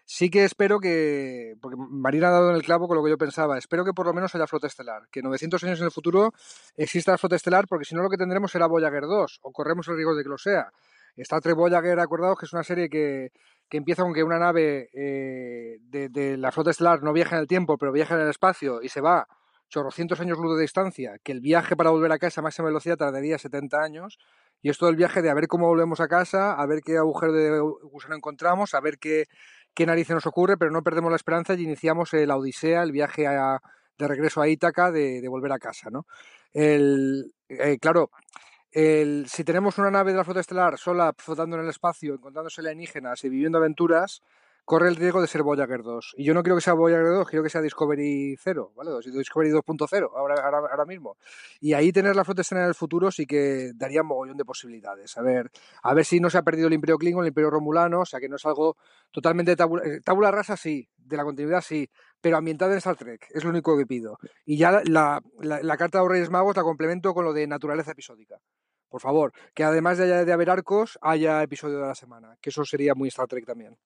Sí 0.07 0.29
que 0.29 0.43
espero 0.43 0.79
que, 0.79 1.55
porque 1.59 1.77
Marina 1.77 2.27
ha 2.27 2.31
dado 2.31 2.51
en 2.51 2.55
el 2.55 2.63
clavo 2.63 2.87
con 2.87 2.95
lo 2.95 3.03
que 3.03 3.09
yo 3.09 3.17
pensaba, 3.17 3.57
espero 3.57 3.83
que 3.83 3.91
por 3.91 4.05
lo 4.05 4.13
menos 4.13 4.35
haya 4.35 4.45
flota 4.45 4.67
estelar, 4.67 5.07
que 5.11 5.23
900 5.23 5.63
años 5.63 5.79
en 5.79 5.85
el 5.85 5.91
futuro 5.91 6.31
exista 6.77 7.17
flota 7.17 7.35
estelar, 7.35 7.65
porque 7.67 7.85
si 7.85 7.95
no 7.95 8.03
lo 8.03 8.09
que 8.09 8.17
tendremos 8.17 8.51
será 8.51 8.67
Voyager 8.67 9.01
2, 9.01 9.39
o 9.41 9.51
corremos 9.51 9.87
el 9.87 9.95
riesgo 9.95 10.15
de 10.15 10.21
que 10.21 10.29
lo 10.29 10.37
sea. 10.37 10.71
Está 11.15 11.39
Trek 11.39 11.55
Voyager, 11.55 11.99
acordados 11.99 12.37
que 12.37 12.45
es 12.45 12.53
una 12.53 12.63
serie 12.63 12.87
que, 12.87 13.31
que 13.67 13.77
empieza 13.77 14.03
con 14.03 14.13
que 14.13 14.23
una 14.23 14.37
nave 14.37 14.89
eh, 14.93 15.79
de, 15.81 16.09
de, 16.09 16.37
la 16.37 16.51
flota 16.51 16.69
estelar 16.69 17.01
no 17.01 17.11
viaja 17.11 17.35
en 17.37 17.41
el 17.41 17.47
tiempo, 17.47 17.77
pero 17.79 17.91
viaja 17.91 18.13
en 18.13 18.21
el 18.21 18.29
espacio 18.29 18.83
y 18.83 18.89
se 18.89 19.01
va 19.01 19.27
chorrocientos 19.69 20.19
años 20.19 20.37
luz 20.37 20.55
de 20.55 20.61
distancia, 20.61 21.17
que 21.23 21.31
el 21.31 21.41
viaje 21.41 21.75
para 21.75 21.89
volver 21.89 22.11
a 22.11 22.19
casa 22.19 22.41
a 22.41 22.43
máxima 22.43 22.67
velocidad 22.67 22.97
tardaría 22.97 23.39
70 23.39 23.81
años, 23.81 24.19
y 24.61 24.69
es 24.69 24.77
todo 24.77 24.89
el 24.89 24.95
viaje 24.95 25.21
de 25.21 25.29
a 25.29 25.33
ver 25.33 25.47
cómo 25.47 25.67
volvemos 25.67 25.99
a 25.99 26.07
casa, 26.07 26.53
a 26.53 26.65
ver 26.65 26.81
qué 26.81 26.97
agujero 26.97 27.33
de 27.33 27.59
gusano 27.59 28.15
encontramos, 28.15 28.73
a 28.73 28.81
ver 28.81 28.97
qué, 28.99 29.25
qué 29.75 29.85
narices 29.85 30.15
nos 30.15 30.25
ocurre, 30.25 30.57
pero 30.57 30.71
no 30.71 30.81
perdemos 30.81 31.11
la 31.11 31.17
esperanza 31.17 31.53
y 31.53 31.63
iniciamos 31.63 32.13
la 32.13 32.37
odisea, 32.37 32.81
el 32.81 32.91
viaje 32.91 33.27
de 33.27 34.07
regreso 34.07 34.41
a 34.41 34.47
Ítaca 34.47 34.91
de, 34.91 35.27
volver 35.27 35.51
a 35.51 35.59
casa, 35.59 35.89
¿no? 35.91 36.05
El, 36.53 37.33
eh, 37.49 37.77
claro, 37.79 38.09
el, 38.71 39.25
si 39.27 39.43
tenemos 39.43 39.77
una 39.77 39.91
nave 39.91 40.11
de 40.11 40.17
la 40.17 40.23
flota 40.23 40.39
estelar 40.39 40.77
sola 40.77 41.13
flotando 41.17 41.57
en 41.57 41.63
el 41.63 41.69
espacio, 41.69 42.13
encontrándose 42.13 42.61
alienígenas 42.61 43.23
y 43.25 43.29
viviendo 43.29 43.57
aventuras, 43.57 44.21
corre 44.65 44.89
el 44.89 44.95
riesgo 44.95 45.21
de 45.21 45.27
ser 45.27 45.43
Voyager 45.43 45.83
2. 45.83 46.15
Y 46.17 46.25
yo 46.25 46.33
no 46.33 46.41
quiero 46.41 46.55
que 46.55 46.61
sea 46.61 46.73
Voyager 46.73 47.05
2, 47.05 47.29
quiero 47.29 47.43
que 47.43 47.49
sea 47.49 47.61
Discovery 47.61 48.35
0, 48.37 48.73
¿vale? 48.75 48.91
Discovery 49.05 49.51
2.0 49.51 50.09
ahora, 50.15 50.35
ahora, 50.43 50.57
ahora, 50.71 50.85
mismo. 50.85 51.17
Y 51.61 51.73
ahí 51.73 51.91
tener 51.91 52.15
la 52.15 52.25
flota 52.25 52.41
estelar 52.41 52.63
en 52.63 52.69
el 52.69 52.75
futuro 52.75 53.11
sí 53.11 53.25
que 53.25 53.71
daría 53.75 54.01
un 54.01 54.07
mogollón 54.07 54.37
de 54.37 54.43
posibilidades. 54.43 55.15
A 55.17 55.21
ver, 55.21 55.51
a 55.83 55.93
ver 55.93 56.03
si 56.03 56.19
no 56.19 56.29
se 56.29 56.39
ha 56.39 56.41
perdido 56.41 56.67
el 56.67 56.73
Imperio 56.73 56.97
Klingon, 56.97 57.23
el 57.23 57.29
Imperio 57.29 57.51
Romulano, 57.51 58.01
o 58.01 58.05
sea 58.05 58.19
que 58.19 58.27
no 58.27 58.37
es 58.37 58.45
algo 58.45 58.75
totalmente 59.11 59.55
tabula, 59.55 59.83
eh, 59.85 60.31
rasa, 60.31 60.57
sí, 60.57 60.89
de 60.97 61.15
la 61.15 61.23
continuidad 61.23 61.61
sí, 61.61 61.87
pero 62.19 62.37
ambientada 62.37 62.71
en 62.71 62.79
Star 62.79 62.97
Trek, 62.97 63.27
es 63.29 63.43
lo 63.43 63.51
único 63.51 63.77
que 63.77 63.85
pido. 63.85 64.17
Y 64.45 64.57
ya 64.57 64.71
la, 64.71 65.21
la, 65.39 65.61
la 65.61 65.77
carta 65.77 65.99
de 65.99 66.03
los 66.03 66.11
Reyes 66.11 66.31
Magos 66.31 66.57
la 66.57 66.63
complemento 66.63 67.13
con 67.13 67.23
lo 67.23 67.33
de 67.33 67.47
naturaleza 67.47 67.91
episódica 67.91 68.39
por 68.87 69.01
favor, 69.01 69.33
que 69.53 69.65
además 69.65 69.97
de, 69.97 70.23
de 70.23 70.31
haber 70.31 70.49
arcos, 70.49 70.97
haya 71.01 71.43
episodio 71.43 71.79
de 71.79 71.87
la 71.87 71.95
semana, 71.95 72.37
que 72.39 72.49
eso 72.49 72.63
sería 72.63 72.95
muy 72.95 73.09
Star 73.09 73.27
Trek 73.27 73.45
también. 73.45 73.77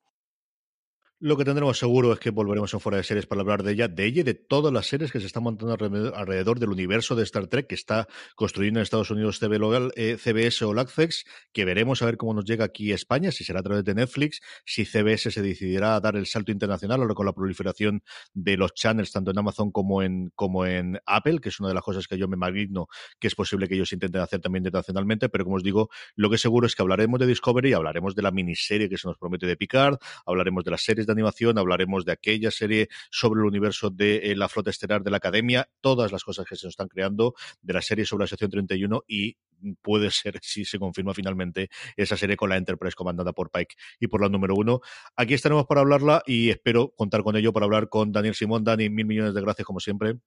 Lo 1.22 1.36
que 1.36 1.43
tendremos 1.43 1.78
seguro 1.78 2.13
es 2.13 2.20
que 2.20 2.30
volveremos 2.30 2.74
en 2.74 2.80
fuera 2.80 2.97
de 2.97 3.03
series 3.03 3.26
para 3.26 3.41
hablar 3.41 3.61
de 3.61 3.74
ella, 3.74 3.89
de 3.89 4.05
ella 4.05 4.22
y 4.22 4.24
de 4.24 4.36
todas 4.36 4.72
las 4.72 4.88
series 4.88 5.11
que 5.11 5.20
se 5.20 5.26
están 5.26 5.43
montando 5.43 5.74
alrededor 6.15 6.59
del 6.59 6.70
universo 6.70 7.13
de 7.13 7.24
Star 7.24 7.47
Trek 7.47 7.67
que 7.67 7.76
está 7.76 8.07
construyendo 8.38 8.80
en 8.80 8.84
Estados 8.84 9.11
Unidos 9.11 9.38
CB 9.38 9.59
Local, 9.59 9.91
eh, 9.97 10.15
CBS 10.15 10.63
o 10.63 10.74
Lactex, 10.74 11.26
que 11.51 11.65
veremos 11.65 12.01
a 12.01 12.05
ver 12.05 12.15
cómo 12.15 12.34
nos 12.34 12.45
llega 12.45 12.63
aquí 12.63 12.93
a 12.93 12.95
España, 12.95 13.34
si 13.34 13.43
será 13.43 13.59
a 13.59 13.63
través 13.63 13.84
de 13.84 13.95
Netflix, 13.95 14.39
si 14.65 14.86
CBS 14.86 15.30
se 15.30 15.41
decidirá 15.41 15.95
a 15.95 15.99
dar 15.99 16.15
el 16.15 16.26
salto 16.26 16.53
internacional 16.53 17.01
ahora 17.01 17.13
con 17.15 17.26
la 17.26 17.34
proliferación 17.34 18.01
de 18.34 18.55
los 18.55 18.74
channels 18.74 19.11
tanto 19.11 19.32
en 19.32 19.39
Amazon 19.39 19.72
como 19.72 20.01
en, 20.01 20.32
como 20.36 20.65
en 20.65 21.01
Apple, 21.05 21.39
que 21.41 21.49
es 21.49 21.59
una 21.59 21.67
de 21.67 21.76
las 21.76 21.84
cosas 21.84 22.07
que 22.07 22.17
yo 22.17 22.30
me 22.30 22.38
magno 22.38 22.88
que 23.20 23.28
es 23.28 23.36
posible 23.36 23.67
que 23.67 23.76
ellos 23.76 23.91
intenten 23.91 24.22
hacer 24.22 24.39
también 24.39 24.61
internacionalmente, 24.61 25.28
pero 25.28 25.43
como 25.43 25.57
os 25.57 25.63
digo, 25.63 25.89
lo 26.15 26.30
que 26.30 26.38
seguro 26.38 26.65
es 26.65 26.76
que 26.78 26.82
hablaremos 26.82 27.20
de 27.20 27.28
Discovery, 27.28 27.74
hablaremos 27.74 28.15
de 28.15 28.22
la 28.22 28.32
miniserie 28.32 28.88
que 28.88 28.97
se 28.97 29.05
nos 29.05 29.17
promete 29.17 29.47
de 29.47 29.57
Picard, 29.57 29.97
hablaremos 30.26 30.63
de 30.63 30.72
las 30.72 30.82
series 30.82 31.09
de 31.10 31.14
animación, 31.14 31.57
hablaremos 31.57 32.05
de 32.05 32.14
aquella 32.14 32.51
serie 32.51 32.89
sobre 33.12 33.41
el 33.41 33.47
universo 33.47 33.89
de 33.89 34.18
eh, 34.18 34.36
la 34.36 34.47
flota 34.47 34.70
estelar 34.70 35.03
de 35.03 35.12
la 35.12 35.18
Academia, 35.18 35.70
todas 35.82 36.12
las 36.12 36.24
cosas 36.24 36.45
que 36.47 36.55
se 36.55 36.68
nos 36.68 36.74
están 36.74 36.88
creando, 36.88 37.34
de 37.62 37.74
la 37.74 37.82
serie 37.82 38.05
sobre 38.05 38.24
la 38.24 38.28
sección 38.28 38.51
31 38.51 39.03
y 39.07 39.38
puede 39.82 40.12
ser, 40.12 40.39
si 40.41 40.66
se 40.66 40.80
confirma 40.80 41.14
finalmente, 41.14 41.70
esa 41.95 42.18
serie 42.18 42.36
con 42.36 42.49
la 42.49 42.57
Enterprise 42.57 42.95
comandada 42.95 43.34
por 43.34 43.51
Pike 43.51 43.76
y 43.99 44.07
por 44.07 44.22
la 44.22 44.30
número 44.30 44.55
uno. 44.55 44.82
Aquí 45.16 45.34
estaremos 45.34 45.66
para 45.66 45.82
hablarla 45.82 46.24
y 46.26 46.49
espero 46.49 46.93
contar 46.95 47.24
con 47.24 47.36
ello 47.36 47.53
para 47.53 47.66
hablar 47.66 47.89
con 47.89 48.12
Daniel 48.12 48.36
Simón. 48.36 48.64
Dani, 48.64 48.89
mil 48.89 49.05
millones 49.05 49.34
de 49.34 49.41
gracias 49.41 49.66
como 49.66 49.80
siempre. 49.80 50.20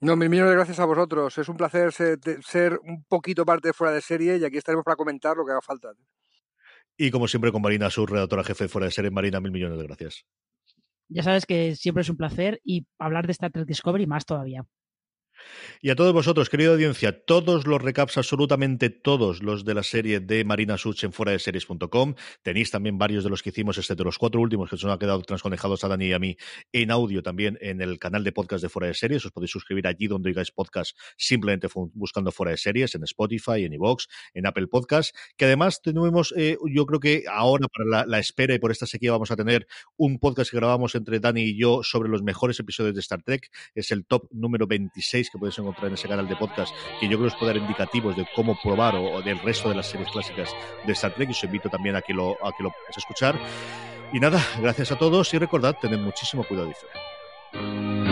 No, 0.00 0.14
mil 0.14 0.28
millones 0.28 0.50
de 0.50 0.56
gracias 0.56 0.78
a 0.78 0.84
vosotros. 0.84 1.36
Es 1.38 1.48
un 1.48 1.56
placer 1.56 1.92
ser, 1.92 2.18
ser, 2.44 2.78
un 2.84 3.04
poquito 3.04 3.44
parte 3.44 3.72
fuera 3.72 3.92
de 3.92 4.00
serie 4.00 4.36
y 4.36 4.44
aquí 4.44 4.56
estaremos 4.56 4.84
para 4.84 4.96
comentar 4.96 5.36
lo 5.36 5.44
que 5.44 5.52
haga 5.52 5.60
falta. 5.60 5.92
Y 7.00 7.12
como 7.12 7.28
siempre 7.28 7.52
con 7.52 7.62
Marina, 7.62 7.88
su 7.90 8.04
redactora 8.04 8.42
jefe 8.42 8.68
fuera 8.68 8.86
de 8.86 8.90
serie, 8.90 9.12
Marina, 9.12 9.40
mil 9.40 9.52
millones 9.52 9.78
de 9.78 9.84
gracias. 9.84 10.26
Ya 11.08 11.22
sabes 11.22 11.46
que 11.46 11.76
siempre 11.76 12.02
es 12.02 12.10
un 12.10 12.16
placer 12.16 12.60
y 12.64 12.86
hablar 12.98 13.26
de 13.26 13.32
Star 13.32 13.52
Trek 13.52 13.66
Discovery 13.66 14.06
más 14.06 14.26
todavía. 14.26 14.66
Y 15.80 15.90
a 15.90 15.96
todos 15.96 16.12
vosotros, 16.12 16.48
querida 16.48 16.72
audiencia, 16.72 17.24
todos 17.24 17.66
los 17.66 17.80
recaps, 17.80 18.18
absolutamente 18.18 18.90
todos 18.90 19.42
los 19.42 19.64
de 19.64 19.74
la 19.74 19.82
serie 19.82 20.20
de 20.20 20.44
Marina 20.44 20.78
Such 20.78 21.04
en 21.04 21.12
fuera 21.12 21.32
de 21.32 21.38
series.com. 21.38 22.14
Tenéis 22.42 22.70
también 22.70 22.98
varios 22.98 23.24
de 23.24 23.30
los 23.30 23.42
que 23.42 23.50
hicimos, 23.50 23.78
excepto 23.78 24.04
los 24.04 24.18
cuatro 24.18 24.40
últimos 24.40 24.70
que 24.70 24.76
se 24.76 24.86
nos 24.86 24.92
han 24.92 24.98
quedado 24.98 25.22
transconejados 25.22 25.84
a 25.84 25.88
Dani 25.88 26.06
y 26.06 26.12
a 26.12 26.18
mí 26.18 26.36
en 26.72 26.90
audio 26.90 27.22
también 27.22 27.58
en 27.60 27.80
el 27.80 27.98
canal 27.98 28.24
de 28.24 28.32
podcast 28.32 28.62
de 28.62 28.68
fuera 28.68 28.88
de 28.88 28.94
series. 28.94 29.24
Os 29.24 29.32
podéis 29.32 29.50
suscribir 29.50 29.86
allí 29.86 30.06
donde 30.06 30.30
oigáis 30.30 30.50
podcast 30.50 30.96
simplemente 31.16 31.68
buscando 31.74 32.32
fuera 32.32 32.52
de 32.52 32.56
series, 32.58 32.94
en 32.94 33.04
Spotify, 33.04 33.64
en 33.64 33.72
iVoox, 33.74 34.06
en 34.34 34.46
Apple 34.46 34.66
Podcast, 34.66 35.14
que 35.36 35.44
además 35.44 35.80
tenemos, 35.82 36.34
eh, 36.36 36.56
yo 36.72 36.86
creo 36.86 37.00
que 37.00 37.24
ahora 37.30 37.66
para 37.68 38.06
la, 38.06 38.18
espera 38.18 38.54
y 38.54 38.58
por 38.58 38.70
esta 38.70 38.86
sequía 38.86 39.12
vamos 39.12 39.30
a 39.30 39.36
tener 39.36 39.66
un 39.96 40.18
podcast 40.18 40.50
que 40.50 40.56
grabamos 40.56 40.94
entre 40.94 41.20
Dani 41.20 41.42
y 41.42 41.58
yo 41.58 41.82
sobre 41.82 42.08
los 42.08 42.22
mejores 42.22 42.58
episodios 42.60 42.94
de 42.94 43.00
Star 43.00 43.22
Trek. 43.22 43.50
Es 43.74 43.90
el 43.90 44.04
top 44.04 44.28
número 44.32 44.66
26 44.66 45.27
que 45.30 45.38
podéis 45.38 45.58
encontrar 45.58 45.88
en 45.88 45.94
ese 45.94 46.08
canal 46.08 46.28
de 46.28 46.36
podcast, 46.36 46.74
que 47.00 47.08
yo 47.08 47.18
creo 47.18 47.28
que 47.28 47.34
os 47.34 47.36
puede 47.36 47.54
dar 47.54 47.62
indicativos 47.62 48.16
de 48.16 48.26
cómo 48.34 48.58
probar 48.62 48.96
o, 48.96 49.22
del 49.22 49.38
resto 49.40 49.68
de 49.68 49.74
las 49.74 49.86
series 49.86 50.10
clásicas 50.10 50.54
de 50.86 50.92
Star 50.92 51.14
Trek. 51.14 51.28
Y 51.28 51.32
os 51.32 51.44
invito 51.44 51.68
también 51.68 51.96
a 51.96 52.02
que 52.02 52.14
lo, 52.14 52.32
a 52.44 52.52
que 52.52 52.62
lo 52.62 52.70
podáis 52.70 52.96
escuchar. 52.96 53.38
Y 54.12 54.20
nada, 54.20 54.40
gracias 54.60 54.92
a 54.92 54.96
todos 54.96 55.32
y 55.34 55.38
recordad, 55.38 55.76
tened 55.80 55.98
muchísimo 55.98 56.44
cuidado 56.44 56.70
y 56.70 56.74
fe. 56.74 58.07